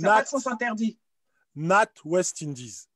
Ça 0.00 0.06
pas 0.08 0.16
Nat, 0.16 0.22
de 0.22 0.28
sens 0.28 0.46
interdit. 0.46 0.98
Nat 1.56 1.90
West 2.04 2.42
Indies. 2.42 2.86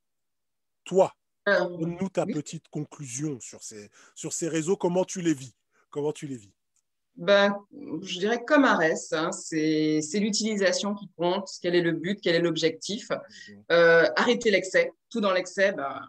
Toi, 0.85 1.13
Euh, 1.49 1.59
donne-nous 1.77 2.09
ta 2.11 2.25
oui. 2.25 2.35
petite 2.35 2.69
conclusion 2.69 3.41
sur 3.41 3.63
ces, 3.65 3.91
sur 4.15 4.33
ces 4.33 4.49
réseaux. 4.49 4.77
Comment 4.77 5.05
tu 5.05 5.23
les 5.23 5.35
vis? 5.35 5.55
Comment 5.91 6.13
tu 6.13 6.27
les 6.29 6.37
vis? 6.37 6.53
Ben, 7.17 7.55
je 8.03 8.19
dirais 8.21 8.43
comme 8.45 8.65
Arès, 8.65 9.13
hein, 9.13 9.33
c'est 9.33 10.01
c'est 10.01 10.19
l'utilisation 10.19 10.95
qui 10.95 11.11
compte, 11.17 11.49
quel 11.61 11.75
est 11.75 11.83
le 11.83 11.93
but, 11.93 12.19
quel 12.23 12.37
est 12.37 12.41
l'objectif. 12.41 13.09
Euh, 13.71 14.09
arrêter 14.17 14.51
l'excès, 14.51 14.93
tout 15.11 15.21
dans 15.21 15.33
l'excès, 15.33 15.73
ben, 15.73 16.01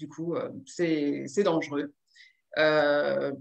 du 0.00 0.08
coup, 0.08 0.34
euh, 0.34 0.50
c'est 0.64 1.42
dangereux. 1.44 1.92
Euh, 2.56 3.32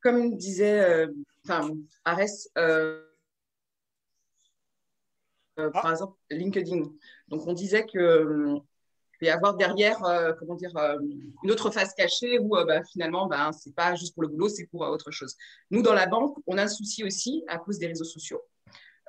comme 0.00 0.36
disait 0.36 0.80
euh, 0.80 1.08
enfin, 1.44 1.68
Arès, 2.04 2.48
euh, 2.56 3.02
Ah. 5.56 5.70
par 5.72 5.90
exemple, 5.90 6.16
LinkedIn. 6.30 6.84
Donc, 7.28 7.46
on 7.46 7.52
disait 7.52 7.84
que 7.86 8.56
il 9.22 9.26
y 9.26 9.28
avoir 9.28 9.54
derrière, 9.54 10.02
euh, 10.06 10.32
comment 10.38 10.54
dire, 10.54 10.74
euh, 10.78 10.96
une 11.42 11.50
autre 11.50 11.70
face 11.70 11.92
cachée 11.92 12.38
où 12.38 12.56
euh, 12.56 12.64
bah, 12.64 12.82
finalement, 12.84 13.26
bah, 13.26 13.50
c'est 13.52 13.74
pas 13.74 13.94
juste 13.94 14.14
pour 14.14 14.22
le 14.22 14.28
boulot, 14.28 14.48
c'est 14.48 14.66
pour 14.66 14.80
autre 14.80 15.10
chose. 15.10 15.36
Nous, 15.70 15.82
dans 15.82 15.92
la 15.92 16.06
banque, 16.06 16.38
on 16.46 16.56
a 16.56 16.62
un 16.62 16.68
souci 16.68 17.04
aussi 17.04 17.44
à 17.46 17.58
cause 17.58 17.78
des 17.78 17.88
réseaux 17.88 18.04
sociaux. 18.04 18.40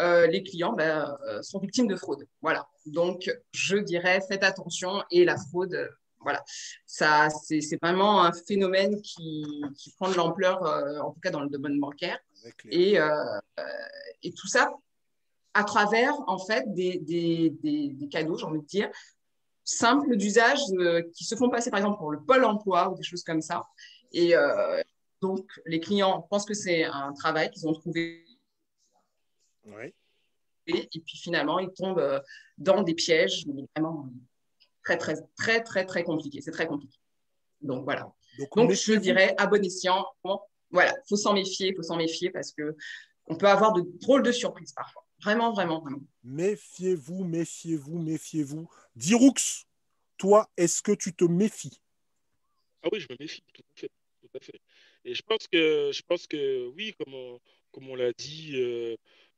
Euh, 0.02 0.26
les 0.28 0.42
clients 0.42 0.74
bah, 0.74 1.18
euh, 1.28 1.42
sont 1.44 1.60
victimes 1.60 1.88
de 1.88 1.96
fraude. 1.96 2.24
Voilà. 2.42 2.68
Donc, 2.86 3.20
je 3.54 3.78
dirais, 3.78 4.20
faites 4.28 4.44
attention 4.44 5.04
et 5.12 5.24
la 5.26 5.38
fraude, 5.38 5.76
euh, 5.76 5.88
voilà, 6.28 6.44
ça, 6.86 7.30
c'est 7.30 7.62
vraiment 7.82 8.24
un 8.24 8.32
phénomène 8.48 9.00
qui, 9.02 9.44
qui 9.78 9.92
prend 9.98 10.10
de 10.10 10.16
l'ampleur, 10.16 10.58
en 11.08 11.12
tout 11.12 11.20
cas 11.20 11.32
dans 11.32 11.42
le 11.42 11.50
domaine 11.50 11.80
bancaire. 11.80 12.20
les- 12.66 12.94
Et, 12.94 13.00
et 14.24 14.32
tout 14.34 14.48
ça 14.56 14.72
à 15.54 15.64
travers, 15.64 16.14
en 16.28 16.38
fait, 16.38 16.64
des, 16.74 17.00
des, 17.00 17.50
des, 17.64 17.90
des 18.00 18.08
cadeaux, 18.08 18.38
j'ai 18.38 18.46
envie 18.46 18.62
de 18.62 18.66
dire, 18.66 18.90
simples 19.64 20.16
d'usage 20.16 20.60
qui 21.16 21.24
se 21.24 21.36
font 21.36 21.50
passer, 21.50 21.72
par 21.72 21.80
exemple, 21.80 21.98
pour 21.98 22.12
le 22.12 22.20
pôle 22.22 22.46
emploi 22.46 22.90
ou 22.92 22.96
des 22.96 23.04
choses 23.04 23.24
comme 23.24 23.42
ça. 23.42 23.64
Et 24.12 24.36
donc, 25.24 25.46
les 25.66 25.80
clients 25.80 26.22
pensent 26.30 26.46
que 26.46 26.54
c'est 26.54 26.84
un 26.84 27.14
travail 27.14 27.50
qu'ils 27.52 27.68
ont 27.68 27.74
trouvé. 27.74 28.26
Ouais. 29.66 29.94
Et, 30.68 30.90
et 30.94 31.00
puis 31.00 31.18
finalement, 31.18 31.60
ils 31.60 31.72
tombent 31.72 32.00
euh, 32.00 32.20
dans 32.58 32.84
des 32.84 32.94
pièges, 32.94 33.46
mais 33.48 33.64
vraiment 33.76 34.10
très, 34.84 34.98
très, 34.98 35.16
très, 35.36 35.64
très, 35.64 35.86
très 35.86 36.04
compliqués. 36.04 36.42
C'est 36.42 36.52
très 36.52 36.68
compliqué. 36.68 36.98
Donc, 37.62 37.84
voilà. 37.84 38.12
Donc, 38.38 38.56
Donc, 38.56 38.72
je 38.72 38.94
dirais, 38.94 39.36
à 39.38 39.48
bon 39.48 39.64
escient, 39.64 40.06
bon, 40.24 40.40
voilà, 40.70 40.96
faut 41.08 41.18
s'en 41.18 41.34
méfier, 41.34 41.74
faut 41.76 41.84
s'en 41.84 41.98
méfier 41.98 42.30
parce 42.30 42.52
que 42.52 42.76
on 43.28 43.36
peut 43.36 43.48
avoir 43.48 43.74
de 43.74 43.84
drôles 44.00 44.24
de 44.24 44.32
surprises 44.32 44.74
parfois. 44.74 45.06
Vraiment, 45.22 45.54
vraiment, 45.54 45.80
vraiment. 45.82 46.02
Méfiez-vous, 46.24 47.24
méfiez-vous, 47.24 48.00
méfiez-vous. 48.00 48.70
Diroux, 48.96 49.34
toi, 50.18 50.50
est-ce 50.58 50.82
que 50.82 50.92
tu 50.94 51.14
te 51.14 51.26
méfies? 51.26 51.80
Ah 52.84 52.90
oui, 52.92 53.00
je 53.00 53.08
me 53.12 53.18
méfie, 53.20 53.44
tout 53.54 53.62
à 53.62 53.80
fait. 53.80 53.92
Tout 54.22 54.38
à 54.38 54.40
fait. 54.40 54.62
Et 55.06 55.14
je 55.14 55.22
pense 55.22 55.48
que, 55.48 55.92
je 55.92 56.02
pense 56.04 56.26
que 56.26 56.68
oui, 56.70 56.96
comme 56.98 57.14
on, 57.14 57.40
comme 57.72 57.90
on 57.90 57.96
l'a 57.96 58.14
dit, 58.14 58.54
euh, 58.56 58.96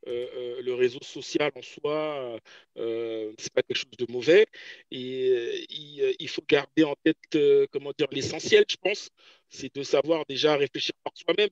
euh, 0.07 0.27
euh, 0.35 0.61
le 0.61 0.73
réseau 0.73 0.99
social 1.01 1.51
en 1.55 1.61
soi, 1.61 2.37
euh, 2.77 3.33
c'est 3.37 3.53
pas 3.53 3.61
quelque 3.63 3.77
chose 3.77 3.97
de 3.97 4.11
mauvais. 4.11 4.45
Et 4.91 5.29
euh, 5.29 6.13
il, 6.19 6.27
faut 6.29 6.43
garder 6.47 6.83
en 6.83 6.95
tête, 7.03 7.17
euh, 7.35 7.67
comment 7.71 7.91
dire, 7.97 8.07
l'essentiel, 8.11 8.65
je 8.69 8.75
pense, 8.77 9.09
c'est 9.49 9.73
de 9.75 9.83
savoir 9.83 10.25
déjà 10.27 10.55
réfléchir 10.57 10.93
par 11.03 11.13
soi-même. 11.15 11.49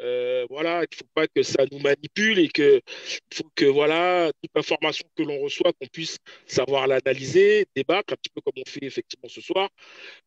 Euh, 0.00 0.46
voilà, 0.50 0.80
il 0.80 0.88
ne 0.90 0.96
faut 0.96 1.10
pas 1.14 1.28
que 1.28 1.42
ça 1.42 1.64
nous 1.70 1.78
manipule 1.78 2.38
et 2.38 2.48
que 2.48 2.80
faut 3.32 3.48
que 3.54 3.64
voilà 3.64 4.32
toute 4.42 4.56
information 4.56 5.06
que 5.16 5.22
l'on 5.22 5.40
reçoit, 5.40 5.72
qu'on 5.72 5.86
puisse 5.86 6.18
savoir 6.46 6.86
l'analyser, 6.86 7.66
débattre 7.76 8.12
un 8.14 8.16
petit 8.16 8.30
peu 8.34 8.40
comme 8.40 8.54
on 8.56 8.68
fait 8.68 8.84
effectivement 8.84 9.28
ce 9.28 9.40
soir. 9.40 9.68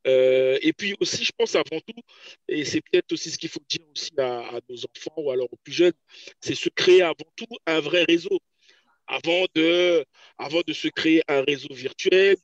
Euh, 0.08 0.58
et 0.62 0.74
puis 0.74 0.96
aussi, 1.00 1.24
je 1.26 1.32
pense 1.38 1.56
avant 1.56 1.80
tout, 1.86 2.02
et 2.48 2.64
c'est 2.66 2.82
peut-être 2.82 3.12
aussi 3.12 3.32
ce 3.32 3.38
qu'il 3.38 3.50
faut 3.50 3.62
dire 3.70 3.82
aussi 3.96 4.12
à, 4.18 4.60
nos 4.70 4.78
enfants 4.78 5.16
ou 5.18 5.32
alors 5.32 5.48
aux 5.52 5.58
plus 5.64 5.74
jeunes, 5.74 5.94
c'est 6.40 6.56
se 6.56 6.70
créer 6.70 7.02
avant 7.02 7.16
tout 7.36 7.46
un 7.66 7.80
vrai 7.80 8.04
réseau. 8.04 8.40
Avant 9.10 9.46
de, 9.56 10.06
avant 10.38 10.62
de 10.68 10.74
se 10.74 10.90
créer 10.90 11.22
un 11.30 11.42
réseau 11.42 11.74
virtuel, 11.74 12.36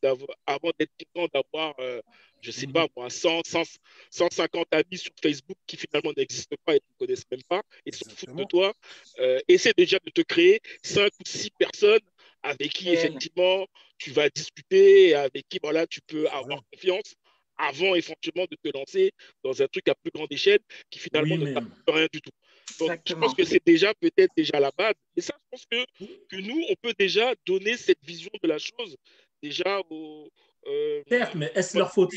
avant 0.48 0.72
d'être 0.80 0.92
content 1.14 1.28
d'avoir, 1.34 1.76
euh, 1.80 2.02
je 2.44 2.52
sais 2.52 2.68
pas 2.68 2.88
moi, 2.96 3.10
100, 3.10 3.42
100, 3.46 3.64
150 4.12 4.68
amis 4.72 4.98
sur 4.98 5.12
Facebook 5.22 5.58
qui 5.66 5.78
finalement 5.78 6.12
n'existent 6.16 6.58
pas 6.66 6.76
et 6.76 6.82
ne 6.82 7.06
connaissent 7.06 7.26
même 7.32 7.44
pas 7.48 7.62
et 7.86 7.92
s'en 7.92 8.10
foutent 8.10 8.36
de 8.36 8.44
toi, 8.44 8.74
euh, 9.20 9.40
essaie 9.48 9.74
déjà 9.76 9.98
de 10.04 10.12
te 10.12 10.22
créer 10.22 10.60
5 10.84 11.08
ou 11.08 11.28
6 11.28 11.50
personnes 11.52 12.02
avec 12.44 12.74
qui 12.74 12.90
effectivement 12.90 13.66
tu 13.98 14.12
vas 14.12 14.30
discuter, 14.30 15.10
et 15.10 15.16
avec 15.16 15.48
qui 15.48 15.60
voilà, 15.62 15.88
tu 15.88 16.02
peux 16.02 16.28
avoir 16.28 16.62
confiance 16.72 17.16
avant 17.58 17.96
éventuellement 17.96 18.46
de 18.50 18.58
te 18.62 18.78
lancer 18.78 19.12
dans 19.44 19.62
un 19.62 19.68
truc 19.68 19.88
à 19.88 19.96
plus 19.96 20.12
grande 20.14 20.32
échelle 20.32 20.60
qui 20.90 21.00
finalement 21.00 21.36
Oui, 21.36 21.42
ne 21.42 21.54
t'apporte 21.54 21.84
rien 21.88 22.08
du 22.12 22.22
tout. 22.22 22.32
Donc, 22.80 23.00
je 23.08 23.14
pense 23.14 23.34
que 23.34 23.44
c'est 23.44 23.64
déjà 23.66 23.94
peut-être 23.94 24.32
déjà 24.36 24.60
la 24.60 24.72
base. 24.72 24.96
Et 25.16 25.22
ça, 25.22 25.36
je 25.40 25.48
pense 25.52 25.66
que, 25.68 26.06
que 26.30 26.42
nous, 26.42 26.62
on 26.70 26.76
peut 26.82 26.94
déjà 26.98 27.34
donner 27.46 27.78
cette 27.78 28.04
vision 28.04 28.32
de 28.42 28.48
la 28.48 28.58
chose 28.58 28.98
déjà 29.42 29.82
aux, 29.90 30.30
euh, 30.68 31.02
Certes, 31.08 31.36
mais 31.36 31.52
est-ce 31.56 31.78
leur 31.78 31.92
faute 31.94 32.12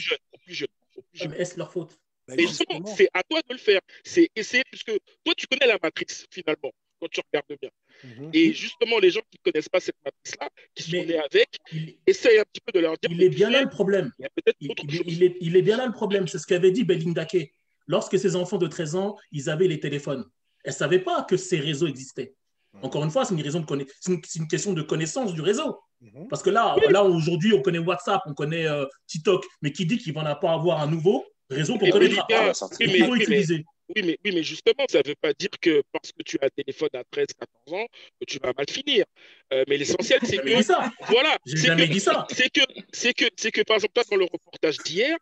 Est-ce 1.14 1.58
leur 1.58 1.72
faute? 1.72 1.98
Bah, 2.28 2.34
Mais 2.36 2.42
justement. 2.46 2.76
justement, 2.78 2.96
c'est 2.96 3.08
à 3.14 3.22
toi 3.22 3.40
de 3.48 3.52
le 3.54 3.58
faire. 3.58 3.80
C'est 4.04 4.28
essayer, 4.34 4.62
puisque 4.70 4.92
toi, 5.24 5.34
tu 5.36 5.46
connais 5.46 5.66
la 5.66 5.78
matrice, 5.82 6.26
finalement, 6.30 6.72
quand 7.00 7.08
tu 7.08 7.20
regardes 7.20 7.56
bien. 7.60 7.70
Mhm. 8.04 8.30
Et 8.32 8.52
justement, 8.52 8.98
les 8.98 9.10
gens 9.10 9.20
qui 9.30 9.38
ne 9.44 9.50
connaissent 9.52 9.68
pas 9.68 9.80
cette 9.80 9.96
matrice-là, 10.04 10.48
qui 10.74 10.82
sont 10.82 10.90
Mais- 10.92 11.06
nés 11.06 11.18
avec, 11.18 11.48
il, 11.72 11.96
essayent 12.06 12.38
un 12.38 12.44
petit 12.44 12.60
peu 12.64 12.72
de 12.72 12.80
leur 12.80 12.96
dire 12.98 13.10
il 13.12 13.22
est 13.22 13.28
bien 13.28 13.48
là 13.50 13.62
le 13.62 13.68
problème. 13.68 14.10
Il 14.18 14.22
y 14.22 14.26
a 14.26 14.30
peut-être 14.30 14.56
Il, 14.60 14.70
autre 14.70 14.82
il 14.88 14.94
est, 14.94 14.96
chose. 14.98 15.06
il 15.08 15.22
est- 15.22 15.36
il 15.40 15.56
est 15.56 15.62
bien 15.62 15.76
là 15.76 15.86
le 15.86 15.92
problème. 15.92 16.26
C'est 16.26 16.38
ce 16.38 16.46
qu'avait 16.46 16.72
dit 16.72 16.84
Belinda 16.84 17.24
Kay. 17.26 17.52
Lorsque 17.86 18.18
ses 18.18 18.34
enfants 18.34 18.58
de 18.58 18.66
13 18.66 18.96
ans, 18.96 19.16
ils 19.30 19.48
avaient 19.48 19.68
les 19.68 19.78
téléphones. 19.78 20.24
Elle 20.64 20.72
ne 20.72 20.76
savait 20.76 20.98
pas 20.98 21.22
que 21.22 21.36
ces 21.36 21.60
réseaux 21.60 21.86
existaient. 21.86 22.34
Encore 22.82 23.04
une 23.04 23.10
fois, 23.10 23.24
c'est 23.24 23.34
une, 23.34 23.42
raison 23.42 23.60
de 23.60 23.66
conna- 23.66 23.84
c'est 24.00 24.12
une, 24.12 24.20
c'est 24.24 24.38
une 24.38 24.48
question 24.48 24.72
de 24.72 24.82
connaissance 24.82 25.32
du 25.34 25.40
réseau. 25.40 25.78
Mhm. 26.00 26.28
Parce 26.28 26.42
que 26.42 26.50
là, 26.50 26.76
là 26.90 27.02
aujourd'hui, 27.04 27.54
on 27.54 27.62
connaît 27.62 27.78
WhatsApp, 27.78 28.20
on 28.26 28.34
connaît 28.34 28.66
euh, 28.66 28.84
TikTok, 29.06 29.44
mais 29.62 29.72
qui 29.72 29.86
dit 29.86 29.98
qu'il 29.98 30.12
va 30.12 30.30
en 30.30 30.34
pas 30.36 30.52
avoir 30.52 30.80
un 30.82 30.86
nouveau 30.86 31.24
réseau 31.50 31.78
qu'on 31.78 31.86
Mais 31.86 31.90
connaîtra 31.90 32.26
les 32.28 32.34
gars, 32.34 32.52
pas 32.52 32.66
mais- 32.78 32.86
qu'il 32.86 33.04
faut 33.04 33.12
oui, 33.12 33.18
mais- 33.18 33.24
utiliser? 33.24 33.64
Oui, 33.94 34.02
mais, 34.04 34.18
oui, 34.24 34.32
mais 34.34 34.42
justement, 34.42 34.84
ça 34.88 34.98
ne 34.98 35.08
veut 35.08 35.14
pas 35.14 35.32
dire 35.32 35.50
que 35.60 35.82
parce 35.92 36.10
que 36.10 36.22
tu 36.24 36.38
as 36.40 36.46
un 36.46 36.48
téléphone 36.48 36.88
à 36.94 37.04
13, 37.04 37.26
14 37.66 37.82
ans, 37.82 37.86
que 38.20 38.24
tu 38.26 38.38
vas 38.42 38.52
mal 38.56 38.68
finir. 38.68 39.04
Euh, 39.52 39.64
mais 39.68 39.76
l'essentiel, 39.76 40.20
c'est 40.24 40.38
que. 40.38 40.62
ça. 40.62 40.90
Voilà. 41.08 41.38
C'est 41.46 41.76
que-. 41.76 42.34
C'est 42.34 42.50
que, 42.50 42.60
c'est 42.92 43.14
que, 43.14 43.24
c'est 43.36 43.50
que, 43.52 43.60
par 43.62 43.76
exemple, 43.76 43.92
là, 43.96 44.02
dans 44.10 44.16
le 44.16 44.24
reportage 44.24 44.78
d'hier, 44.78 45.16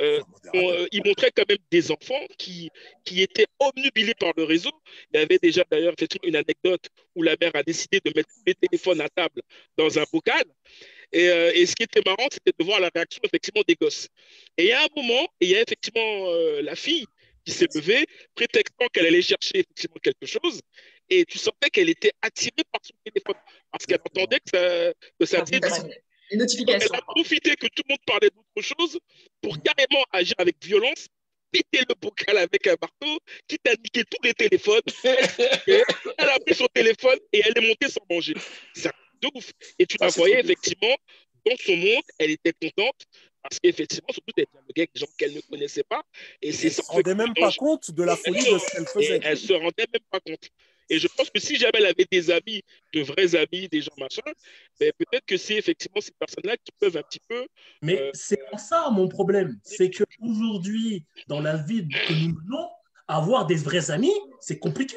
euh, 0.00 0.20
on, 0.52 0.70
euh, 0.70 0.86
il 0.92 1.02
montrait 1.04 1.30
quand 1.34 1.48
même 1.48 1.58
des 1.70 1.90
enfants 1.90 2.26
qui, 2.36 2.70
qui 3.04 3.22
étaient 3.22 3.46
omnubilés 3.58 4.14
par 4.14 4.32
le 4.36 4.44
réseau. 4.44 4.72
Il 5.12 5.20
y 5.20 5.22
avait 5.22 5.38
déjà 5.38 5.64
d'ailleurs 5.70 5.94
une 6.22 6.36
anecdote 6.36 6.88
où 7.14 7.22
la 7.22 7.36
mère 7.40 7.52
a 7.54 7.62
décidé 7.62 8.00
de 8.04 8.12
mettre 8.14 8.28
tous 8.28 8.42
les 8.46 8.54
téléphones 8.54 9.00
à 9.00 9.08
table 9.08 9.40
dans 9.76 9.98
un 9.98 10.04
bocal. 10.12 10.44
Et, 11.12 11.28
euh, 11.28 11.52
et 11.54 11.66
ce 11.66 11.74
qui 11.74 11.82
était 11.82 12.02
marrant, 12.04 12.28
c'était 12.30 12.52
de 12.56 12.64
voir 12.64 12.80
la 12.80 12.90
réaction 12.94 13.20
effectivement 13.24 13.62
des 13.66 13.74
gosses. 13.74 14.08
Et 14.56 14.64
il 14.64 14.68
y 14.68 14.72
a 14.72 14.82
un 14.82 14.88
moment, 14.94 15.24
et 15.40 15.46
il 15.46 15.50
y 15.50 15.56
a 15.56 15.62
effectivement 15.62 16.00
euh, 16.28 16.62
la 16.62 16.76
fille 16.76 17.06
qui 17.50 17.56
s'est 17.56 17.68
levée, 17.74 18.06
prétextant 18.34 18.86
qu'elle 18.92 19.06
allait 19.06 19.22
chercher 19.22 19.58
effectivement 19.58 19.96
quelque 20.02 20.26
chose. 20.26 20.60
Et 21.08 21.24
tu 21.24 21.38
sentais 21.38 21.70
qu'elle 21.70 21.88
était 21.88 22.12
attirée 22.22 22.64
par 22.70 22.80
son 22.82 22.94
téléphone 23.04 23.34
parce 23.70 23.86
qu'elle 23.86 24.00
entendait 24.00 24.38
que 24.40 25.26
ça, 25.26 25.42
que 25.42 25.68
ça. 25.68 25.84
Une 26.30 26.38
notification. 26.38 26.88
elle 26.92 26.98
a 26.98 27.02
profité 27.02 27.56
que 27.56 27.66
tout 27.66 27.82
le 27.88 27.92
monde 27.92 28.04
parlait 28.06 28.30
d'autre 28.30 28.68
chose 28.76 28.98
pour 29.42 29.60
carrément 29.60 30.04
agir 30.12 30.36
avec 30.38 30.64
violence, 30.64 31.08
péter 31.50 31.84
le 31.88 31.94
bocal 32.00 32.38
avec 32.38 32.64
un 32.68 32.76
marteau, 32.80 33.18
quitte 33.48 33.66
à 33.66 33.72
niquer 33.72 34.04
tous 34.04 34.22
les 34.22 34.34
téléphones. 34.34 34.80
Elle 35.66 36.28
a 36.28 36.38
pris 36.46 36.54
son 36.54 36.68
téléphone 36.72 37.18
et 37.32 37.42
elle 37.44 37.58
est 37.58 37.66
montée 37.66 37.88
sans 37.88 38.02
manger. 38.08 38.34
C'est 38.74 38.86
un 38.86 38.92
truc 38.92 39.22
de 39.34 39.38
ouf. 39.38 39.50
Et 39.80 39.86
tu 39.86 39.96
la 39.98 40.10
c'est 40.10 40.20
voyais 40.20 40.38
effectivement 40.38 40.96
dans 41.46 41.56
son 41.56 41.76
monde, 41.76 42.02
elle 42.18 42.30
était 42.30 42.52
contente 42.52 43.06
parce 43.42 43.58
qu'effectivement, 43.58 44.08
surtout, 44.10 44.32
dialoguait 44.36 44.82
avec 44.82 44.94
des 44.94 45.00
gens 45.00 45.06
qu'elle 45.18 45.34
ne 45.34 45.40
connaissait 45.40 45.84
pas. 45.84 46.02
Et 46.42 46.52
c'est 46.52 46.66
Elle 46.68 46.72
ça 46.72 46.82
se 46.82 46.90
rendait 46.90 47.14
même 47.14 47.34
pas 47.34 47.50
compte 47.52 47.90
de 47.90 48.02
la 48.02 48.16
folie 48.16 48.38
de 48.38 48.58
ce 48.58 48.70
qu'elle 48.72 48.82
et 48.82 48.86
faisait. 48.86 49.20
elle 49.22 49.38
se 49.38 49.52
rendait 49.52 49.86
même 49.92 50.02
pas 50.10 50.20
compte. 50.20 50.50
Et 50.92 50.98
je 50.98 51.06
pense 51.06 51.30
que 51.30 51.38
si 51.38 51.56
jamais 51.56 51.78
elle 51.78 51.86
avait 51.86 52.06
des 52.10 52.30
amis, 52.32 52.62
de 52.92 53.02
vrais 53.02 53.36
amis, 53.36 53.68
des 53.68 53.80
gens 53.80 53.92
machin, 53.96 54.22
ben 54.80 54.92
peut-être 54.98 55.24
que 55.24 55.36
c'est 55.36 55.54
effectivement 55.54 56.00
ces 56.00 56.10
personnes-là 56.18 56.56
qui 56.56 56.72
peuvent 56.80 56.96
un 56.96 57.02
petit 57.02 57.20
peu. 57.28 57.46
Mais 57.80 58.00
Euh, 58.00 58.10
c'est 58.12 58.40
ça 58.58 58.90
mon 58.90 59.06
problème. 59.08 59.58
C'est 59.62 59.90
qu'aujourd'hui, 59.90 61.04
dans 61.28 61.40
la 61.40 61.56
vie 61.56 61.86
que 61.86 62.12
nous 62.12 62.34
menons, 62.42 62.68
avoir 63.06 63.46
des 63.46 63.54
vrais 63.54 63.90
amis, 63.90 64.12
c'est 64.40 64.58
compliqué. 64.58 64.96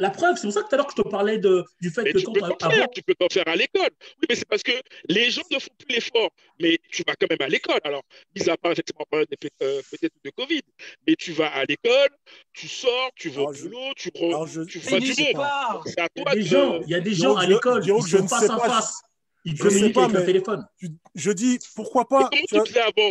La 0.00 0.10
preuve, 0.10 0.36
c'est 0.36 0.42
pour 0.46 0.52
ça 0.52 0.62
que 0.62 0.68
tout 0.68 0.74
à 0.74 0.78
l'heure 0.78 0.86
que 0.86 0.92
je 0.96 1.02
te 1.02 1.08
parlais 1.08 1.38
de, 1.38 1.64
du 1.80 1.90
fait 1.90 2.02
Mais 2.04 2.12
que 2.12 2.18
tu 2.18 2.24
quand 2.26 2.32
peux 2.34 2.40
t'en 2.40 2.56
avant, 2.66 2.70
faire, 2.70 2.90
tu 2.90 3.02
peux 3.02 3.14
t'en 3.16 3.28
faire 3.28 3.48
à 3.48 3.56
l'école. 3.56 3.90
Oui, 4.20 4.26
mais 4.28 4.36
c'est 4.36 4.46
parce 4.48 4.62
que 4.62 4.70
les 5.08 5.30
gens 5.30 5.42
ne 5.50 5.58
font 5.58 5.70
plus 5.78 5.94
l'effort. 5.96 6.30
Mais 6.60 6.78
tu 6.90 7.02
vas 7.06 7.14
quand 7.16 7.26
même 7.28 7.42
à 7.42 7.48
l'école. 7.48 7.80
Alors, 7.82 8.02
mis 8.36 8.48
à 8.48 8.56
part 8.56 8.72
effectivement 8.72 9.02
en 9.02 9.10
période 9.10 9.28
de- 9.28 9.50
euh, 9.62 9.82
peut-être 9.90 10.14
de 10.24 10.30
Covid, 10.30 10.62
mais 11.06 11.16
tu 11.16 11.32
vas 11.32 11.48
à 11.48 11.64
l'école, 11.64 12.08
tu 12.52 12.68
sors, 12.68 13.10
tu 13.16 13.28
vas 13.30 13.42
au 13.42 13.52
boulot, 13.52 13.92
tu, 13.96 14.10
re- 14.10 14.46
je- 14.46 14.60
tu 14.62 14.78
vois 14.78 15.00
du 15.00 15.08
monde. 15.08 15.46
C'est 15.86 16.00
à 16.00 16.08
il 16.14 16.20
y 16.20 16.22
toi 16.22 16.30
a 16.30 16.34
des 16.36 16.42
de. 16.42 16.46
gens, 16.46 16.80
il 16.82 16.88
y 16.90 16.94
a 16.94 17.00
des 17.00 17.14
gens 17.14 17.36
à 17.36 17.46
l'école, 17.46 17.82
je 17.82 17.88
sont 18.16 18.22
ne 18.22 18.28
face 18.28 18.44
à 18.50 18.56
pas, 18.56 18.68
face. 18.68 19.00
Ils 19.44 19.58
communiquent 19.58 19.94
pas, 19.94 20.04
avec 20.04 20.16
mais- 20.16 20.26
téléphone. 20.26 20.66
Je, 20.80 20.88
je 21.16 21.30
dis 21.32 21.58
pourquoi 21.74 22.02
Mais 22.10 22.16
pas 22.18 22.28
comment 22.30 22.42
tu 22.48 22.54
vois, 22.54 22.64
tu 22.64 22.72
faisais 22.72 22.80
avant 22.82 23.10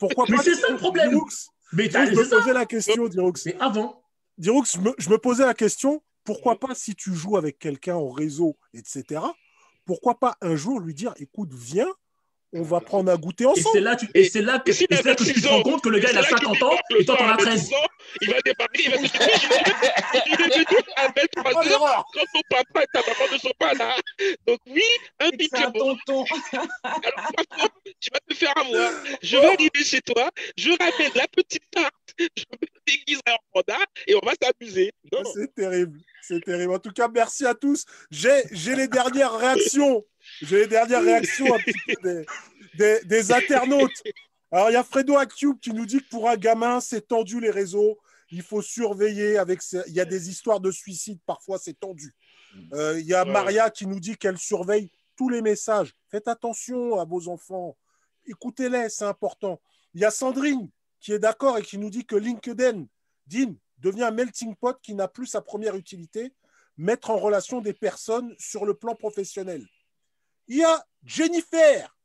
Pourquoi 0.00 0.24
Mais 0.28 0.36
pas 0.36 0.42
c'est 0.42 0.54
ça 0.54 0.68
le 0.70 0.76
problème. 0.78 1.20
Mais 1.74 1.88
je 1.90 1.98
me 1.98 2.28
posais 2.28 2.52
la 2.52 2.66
question, 2.66 3.06
Diroux. 3.08 3.32
C'est 3.36 3.56
avant. 3.60 4.01
Diroux, 4.38 4.64
je 4.64 4.78
me, 4.78 4.94
je 4.98 5.10
me 5.10 5.18
posais 5.18 5.44
la 5.44 5.54
question, 5.54 6.02
pourquoi 6.24 6.58
pas 6.58 6.74
si 6.74 6.94
tu 6.94 7.14
joues 7.14 7.36
avec 7.36 7.58
quelqu'un 7.58 7.96
au 7.96 8.10
réseau, 8.10 8.56
etc., 8.74 9.20
pourquoi 9.84 10.18
pas 10.18 10.36
un 10.40 10.54
jour 10.56 10.80
lui 10.80 10.94
dire, 10.94 11.12
écoute, 11.16 11.52
viens, 11.52 11.92
on 12.54 12.62
va 12.62 12.80
prendre 12.80 13.10
à 13.10 13.16
goûter 13.16 13.44
Et 13.44 13.46
ensemble. 13.46 13.68
c'est 13.72 13.80
là, 13.80 13.96
tu- 13.96 14.08
et 14.14 14.24
c'est 14.24 14.42
là 14.42 14.58
que, 14.58 14.70
Et 14.70 14.74
s'il 14.74 14.86
et 14.90 14.94
a 14.94 14.96
c'est 14.98 15.04
là 15.08 15.14
que 15.14 15.22
tu 15.22 15.28
26 15.30 15.42
te 15.42 15.48
rends 15.48 15.62
compte 15.62 15.82
que 15.82 15.88
le 15.88 15.98
gars, 15.98 16.10
il 16.12 16.18
a 16.18 16.22
C'est 16.22 16.30
là 16.32 16.36
que 16.38 16.44
50 16.44 16.56
tu 16.58 16.64
ans 16.64 16.78
et 16.98 17.04
toi, 17.04 17.16
t'en 17.16 17.24
as 17.28 17.32
à 17.32 17.36
13. 17.36 17.48
26 17.70 17.74
ans, 17.74 17.86
Il 18.20 18.30
va 18.30 18.40
débarquer, 18.44 18.82
il 18.84 18.90
va 18.90 18.96
te 18.98 19.02
dire 19.02 20.38
Je 20.38 20.58
l'ai 20.58 20.64
vu 20.68 20.76
à 20.96 21.06
23 21.08 21.56
heures 21.56 21.64
l'erreur 21.64 22.04
quand 22.12 22.24
ton 22.34 22.40
papa 22.50 22.82
et 22.82 22.86
ta 22.92 23.00
maman 23.00 23.32
ne 23.32 23.38
sont 23.38 23.52
pas 23.58 23.74
là. 23.74 23.96
Donc, 24.46 24.58
oui, 24.66 24.82
un 25.20 25.26
un 25.26 25.30
pigeon. 25.30 25.72
tonton. 25.72 26.24
Alors, 26.52 26.66
par 27.36 27.58
contre, 27.58 27.74
tu 28.00 28.10
vas 28.12 28.20
te 28.28 28.34
faire 28.34 28.52
avoir. 28.56 28.90
Je 29.22 29.36
vais 29.36 29.46
arriver 29.46 29.84
chez 29.84 30.00
toi, 30.02 30.30
je 30.56 30.70
ramène 30.70 31.12
la 31.14 31.26
petite 31.28 31.70
tarte, 31.70 31.92
je 32.18 32.44
me 32.52 32.66
déguise 32.86 33.20
en 33.28 33.36
panda 33.52 33.78
et 34.06 34.14
on 34.14 34.20
va 34.24 34.32
s'amuser. 34.40 34.92
C'est 35.34 35.54
terrible, 35.54 35.98
c'est 36.20 36.40
terrible. 36.44 36.74
En 36.74 36.78
tout 36.78 36.92
cas, 36.92 37.08
merci 37.08 37.46
à 37.46 37.54
tous. 37.54 37.84
J'ai 38.10 38.42
j'ai 38.50 38.74
les 38.76 38.88
dernières 38.88 39.32
réactions. 39.38 40.04
J'ai 40.42 40.58
les 40.60 40.66
dernières 40.66 41.02
réactions 41.02 41.54
un 41.54 41.58
petit 41.58 41.72
peu 41.86 42.02
des, 42.02 42.26
des- 42.74 43.04
des 43.04 43.32
internautes. 43.32 44.02
Alors, 44.50 44.70
il 44.70 44.74
y 44.74 44.76
a 44.76 44.84
Fredo 44.84 45.16
Acube 45.16 45.58
qui 45.60 45.72
nous 45.72 45.86
dit 45.86 46.00
que 46.00 46.08
pour 46.10 46.28
un 46.28 46.36
gamin, 46.36 46.80
c'est 46.80 47.08
tendu 47.08 47.40
les 47.40 47.50
réseaux. 47.50 47.98
Il 48.30 48.42
faut 48.42 48.60
surveiller. 48.62 49.38
Avec 49.38 49.60
Il 49.86 49.92
y 49.94 50.00
a 50.00 50.04
des 50.04 50.28
histoires 50.28 50.60
de 50.60 50.70
suicide, 50.70 51.18
parfois 51.26 51.58
c'est 51.58 51.78
tendu. 51.78 52.14
Euh, 52.74 52.98
Il 53.00 53.06
y 53.06 53.14
a. 53.14 53.24
Maria 53.24 53.70
qui 53.70 53.86
nous 53.86 54.00
dit 54.00 54.16
qu'elle 54.16 54.38
surveille 54.38 54.90
tous 55.16 55.28
les 55.28 55.42
messages. 55.42 55.94
Faites 56.10 56.28
attention 56.28 56.98
à 56.98 57.04
vos 57.04 57.28
enfants. 57.28 57.76
Écoutez-les, 58.26 58.88
c'est 58.88 59.04
important. 59.04 59.60
Il 59.94 60.00
y 60.00 60.04
a 60.04 60.10
Sandrine 60.10 60.68
qui 61.00 61.12
est 61.12 61.18
d'accord 61.18 61.58
et 61.58 61.62
qui 61.62 61.78
nous 61.78 61.90
dit 61.90 62.04
que 62.06 62.14
LinkedIn 62.16 62.86
Dean, 63.26 63.54
devient 63.78 64.04
un 64.04 64.10
melting 64.12 64.54
pot 64.54 64.76
qui 64.82 64.94
n'a 64.94 65.08
plus 65.08 65.26
sa 65.26 65.40
première 65.40 65.74
utilité, 65.76 66.32
mettre 66.76 67.10
en 67.10 67.16
relation 67.16 67.60
des 67.60 67.72
personnes 67.72 68.32
sur 68.38 68.64
le 68.64 68.74
plan 68.74 68.94
professionnel. 68.94 69.66
Il 70.48 70.58
y 70.58 70.64
a 70.64 70.84
Jennifer 71.04 71.96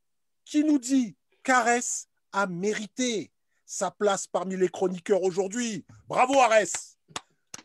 qui 0.44 0.64
nous 0.64 0.78
dit 0.78 1.16
Caresse 1.42 2.08
a 2.32 2.46
mérité 2.46 3.30
sa 3.64 3.90
place 3.90 4.26
parmi 4.26 4.56
les 4.56 4.68
chroniqueurs 4.68 5.22
aujourd'hui. 5.22 5.84
Bravo 6.06 6.40
Arès 6.40 6.96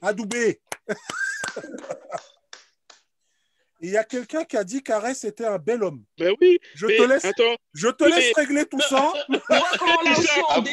Adoubé 0.02 0.62
il 3.84 3.92
y 3.92 3.98
a 3.98 4.04
quelqu'un 4.06 4.44
qui 4.46 4.56
a 4.58 4.64
dit 4.64 4.82
qu'Arès 4.82 5.24
était 5.26 5.46
un 5.46 5.60
bel 5.60 5.84
homme. 5.84 6.02
ben 6.18 6.34
oui, 6.42 6.58
Je 6.74 6.88
mais 6.88 6.98
te 6.98 7.04
laisse, 7.04 7.26
attends, 7.26 7.56
je 7.74 7.90
te 7.90 8.06
laisse 8.06 8.32
mais- 8.36 8.42
régler 8.42 8.66
tout 8.66 8.80
ça. 8.80 9.12
Tu 9.30 9.38
Ah, 9.50 9.60
mais 10.64 10.72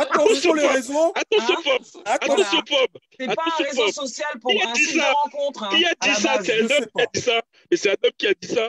attention. 0.00 0.54
les 0.54 0.66
réseaux. 0.66 1.12
attention, 1.14 1.54
Hein 1.54 1.62
Pomme, 1.64 2.02
Attention. 2.04 2.04
attention, 2.04 2.62
Pomme. 2.62 2.86
C'est 3.18 3.26
pas 3.26 3.32
un 3.32 3.34
Attention, 3.50 3.64
réseau 3.84 3.92
social 3.92 4.28
pour 4.40 4.52
a 4.52 4.70
un 4.70 4.74
site 4.74 4.94
de 4.94 5.00
rencontre. 5.00 5.64
hein, 5.64 5.68
Qui 5.70 5.84
a 5.84 5.94
dit 6.14 6.22
ça. 6.22 6.38
C'est 6.44 6.60
un 6.60 6.64
homme 6.64 6.86
qui 6.94 7.02
a 7.02 7.06
dit 7.14 7.20
ça. 7.20 7.40
Et 7.70 7.76
c'est 7.76 7.90
un 7.90 7.94
homme 8.04 8.10
qui 8.18 8.26
a 8.26 8.34
dit 8.34 8.48
ça. 8.48 8.68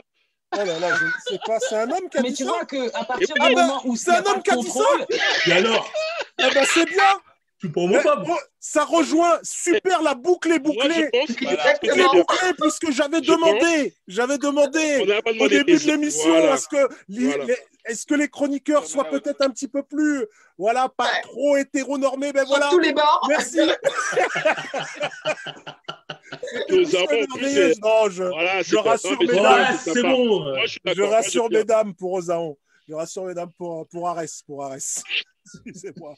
Oh 0.52 0.56
là 0.56 0.78
là, 0.80 0.88
je 0.96 1.04
ne 1.04 1.10
sais 1.28 1.38
pas. 1.46 1.58
C'est 1.60 1.76
un 1.76 1.90
homme 1.90 2.08
qui 2.10 2.18
a 2.18 2.22
Mais 2.22 2.30
dit 2.30 2.36
tu 2.36 2.44
ça. 2.44 2.50
vois 2.50 2.64
qu'à 2.64 3.04
partir 3.04 3.28
Ah 3.40 3.48
du 3.48 3.54
ben, 3.54 3.66
moment 3.66 3.80
où 3.84 3.96
c'est 3.96 4.10
un 4.10 4.24
homme 4.26 4.42
qui 4.42 4.50
a 4.50 4.56
dit 4.56 4.70
ça 4.70 4.84
Et 5.46 5.52
alors? 5.52 5.92
Eh 6.38 6.50
ben 6.54 6.66
c'est 6.74 6.86
bien. 6.86 7.20
Pas 7.68 7.80
homophobe 7.80 8.26
bon, 8.26 8.36
ça 8.58 8.84
rejoint 8.84 9.38
super 9.42 10.00
la 10.02 10.14
boucle 10.14 10.50
est 10.50 10.58
bouclée. 10.58 11.10
Voilà. 11.42 11.74
est 11.74 12.54
puisque 12.60 12.90
j'avais 12.90 13.20
demandé, 13.20 13.94
j'avais 14.08 14.38
demandé 14.38 15.06
au 15.38 15.48
début 15.48 15.76
de 15.76 15.86
l'émission 15.86 16.30
Voilà. 16.30 16.56
que 16.56 16.88
Voilà. 17.08 17.44
est-ce 17.84 18.06
que 18.06 18.14
les 18.14 18.28
chroniqueurs 18.28 18.86
soient 18.86 19.04
peut-être 19.04 19.42
un 19.42 19.50
petit 19.50 19.68
peu 19.68 19.82
plus, 19.82 20.24
voilà, 20.56 20.88
pas 20.88 21.04
Ouais. 21.04 21.20
trop 21.22 21.56
hétéronormés. 21.58 22.32
Ben 22.32 22.46
Sur 22.46 22.48
voilà. 22.56 22.68
tous 22.70 22.78
les 22.78 22.92
bords. 22.94 23.26
Merci. 23.28 23.58
Nous 26.70 26.96
avons 26.96 27.26
Non, 27.82 28.08
je, 28.10 28.76
rassure 28.76 29.10
non, 29.12 29.26
mais 29.26 29.72
mes 29.72 29.76
c'est 29.78 30.02
bon. 30.02 30.44
Moi, 30.54 30.66
je. 30.66 30.78
Moi, 30.84 31.10
rassure 31.10 31.50
mesdames 31.50 31.94
pour 31.94 32.12
Osaon. 32.14 32.56
Je 32.88 32.94
rassure 32.94 33.24
mesdames 33.24 33.52
pour, 33.56 33.86
pour 33.88 34.08
Arès. 34.08 34.42
Pour 34.46 34.64
Arès. 34.64 35.02
Excusez-moi. 35.66 36.14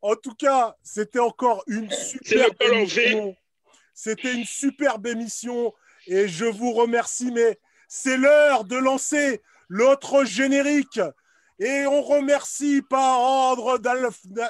En 0.00 0.16
tout 0.16 0.34
cas, 0.34 0.76
c'était 0.82 1.18
encore 1.18 1.64
une 1.66 1.90
C'est 1.90 2.24
super 2.24 2.48
le 2.48 2.54
col 2.54 2.74
en 2.74 2.84
V. 2.84 3.02
émission. 3.02 3.36
C'était 3.94 4.34
une 4.34 4.44
superbe 4.44 5.06
émission 5.06 5.72
et 6.06 6.28
je 6.28 6.44
vous 6.44 6.72
remercie. 6.72 7.30
Mais 7.30 7.58
c'est 7.88 8.16
l'heure 8.16 8.64
de 8.64 8.76
lancer 8.76 9.42
l'autre 9.68 10.24
générique. 10.24 11.00
Et 11.58 11.86
on 11.86 12.02
remercie 12.02 12.82
par 12.82 13.20
ordre 13.20 13.78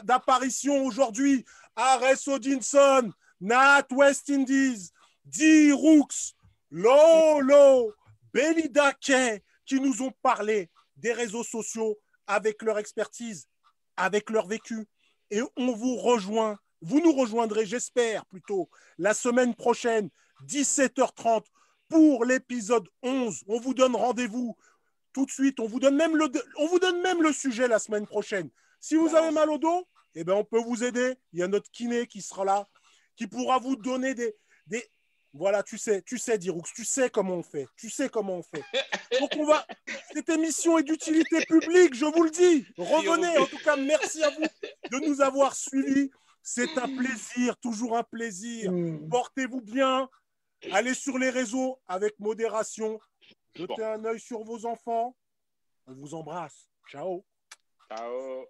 d'apparition 0.02 0.84
aujourd'hui 0.84 1.44
Ares 1.76 2.26
Odinson, 2.28 3.12
Nat 3.40 3.86
West 3.90 4.30
Indies, 4.30 4.90
D. 5.24 5.72
Rooks, 5.72 6.34
Lolo, 6.70 7.92
Belida 8.32 8.92
Kay, 8.94 9.42
qui 9.66 9.80
nous 9.80 10.02
ont 10.02 10.12
parlé 10.22 10.70
des 10.96 11.12
réseaux 11.12 11.44
sociaux 11.44 11.98
avec 12.26 12.62
leur 12.62 12.78
expertise, 12.78 13.46
avec 13.96 14.30
leur 14.30 14.46
vécu. 14.46 14.86
Et 15.32 15.40
on 15.56 15.72
vous 15.72 15.96
rejoint, 15.96 16.58
vous 16.82 17.00
nous 17.00 17.14
rejoindrez, 17.14 17.64
j'espère 17.64 18.26
plutôt, 18.26 18.68
la 18.98 19.14
semaine 19.14 19.54
prochaine, 19.54 20.10
17h30, 20.46 21.44
pour 21.88 22.26
l'épisode 22.26 22.86
11. 23.02 23.42
On 23.46 23.58
vous 23.58 23.72
donne 23.72 23.96
rendez-vous 23.96 24.54
tout 25.14 25.24
de 25.24 25.30
suite. 25.30 25.58
On 25.58 25.66
vous 25.66 25.80
donne 25.80 25.96
même 25.96 26.18
le, 26.18 27.32
sujet 27.32 27.66
la 27.66 27.78
semaine 27.78 28.06
prochaine. 28.06 28.50
Si 28.78 28.94
vous 28.94 29.14
avez 29.14 29.30
mal 29.30 29.48
au 29.48 29.56
dos, 29.56 29.88
eh 30.14 30.22
ben, 30.22 30.34
on 30.34 30.44
peut 30.44 30.60
vous 30.60 30.84
aider. 30.84 31.14
Il 31.32 31.38
y 31.38 31.42
a 31.42 31.48
notre 31.48 31.70
kiné 31.70 32.06
qui 32.06 32.20
sera 32.20 32.44
là, 32.44 32.68
qui 33.16 33.26
pourra 33.26 33.58
vous 33.58 33.76
donner 33.76 34.14
des... 34.14 34.34
Voilà, 35.34 35.62
tu 35.62 35.78
sais, 35.78 36.02
tu 36.02 36.18
sais, 36.18 36.36
Diroux, 36.36 36.62
tu 36.74 36.84
sais 36.84 37.08
comment 37.08 37.36
on 37.36 37.42
fait. 37.42 37.66
Tu 37.76 37.88
sais 37.88 38.08
comment 38.10 38.36
on 38.36 38.42
fait. 38.42 38.62
Donc, 39.18 39.30
on 39.38 39.44
va. 39.44 39.66
Cette 40.12 40.28
émission 40.28 40.78
est 40.78 40.82
d'utilité 40.82 41.44
publique, 41.46 41.94
je 41.94 42.04
vous 42.04 42.24
le 42.24 42.30
dis. 42.30 42.66
Revenez. 42.76 43.38
En 43.38 43.46
tout 43.46 43.58
cas, 43.58 43.76
merci 43.76 44.22
à 44.22 44.30
vous 44.30 44.42
de 44.90 45.06
nous 45.06 45.22
avoir 45.22 45.54
suivis. 45.54 46.10
C'est 46.42 46.76
un 46.76 46.96
plaisir, 46.96 47.56
toujours 47.58 47.96
un 47.96 48.02
plaisir. 48.02 48.72
Mm. 48.72 49.08
Portez-vous 49.08 49.62
bien. 49.62 50.10
Allez 50.70 50.94
sur 50.94 51.18
les 51.18 51.30
réseaux 51.30 51.80
avec 51.86 52.18
modération. 52.18 53.00
Jetez 53.54 53.84
un 53.84 54.04
œil 54.04 54.20
sur 54.20 54.44
vos 54.44 54.66
enfants. 54.66 55.16
On 55.86 55.94
vous 55.94 56.14
embrasse. 56.14 56.68
Ciao. 56.90 57.24
Ciao. 57.88 58.46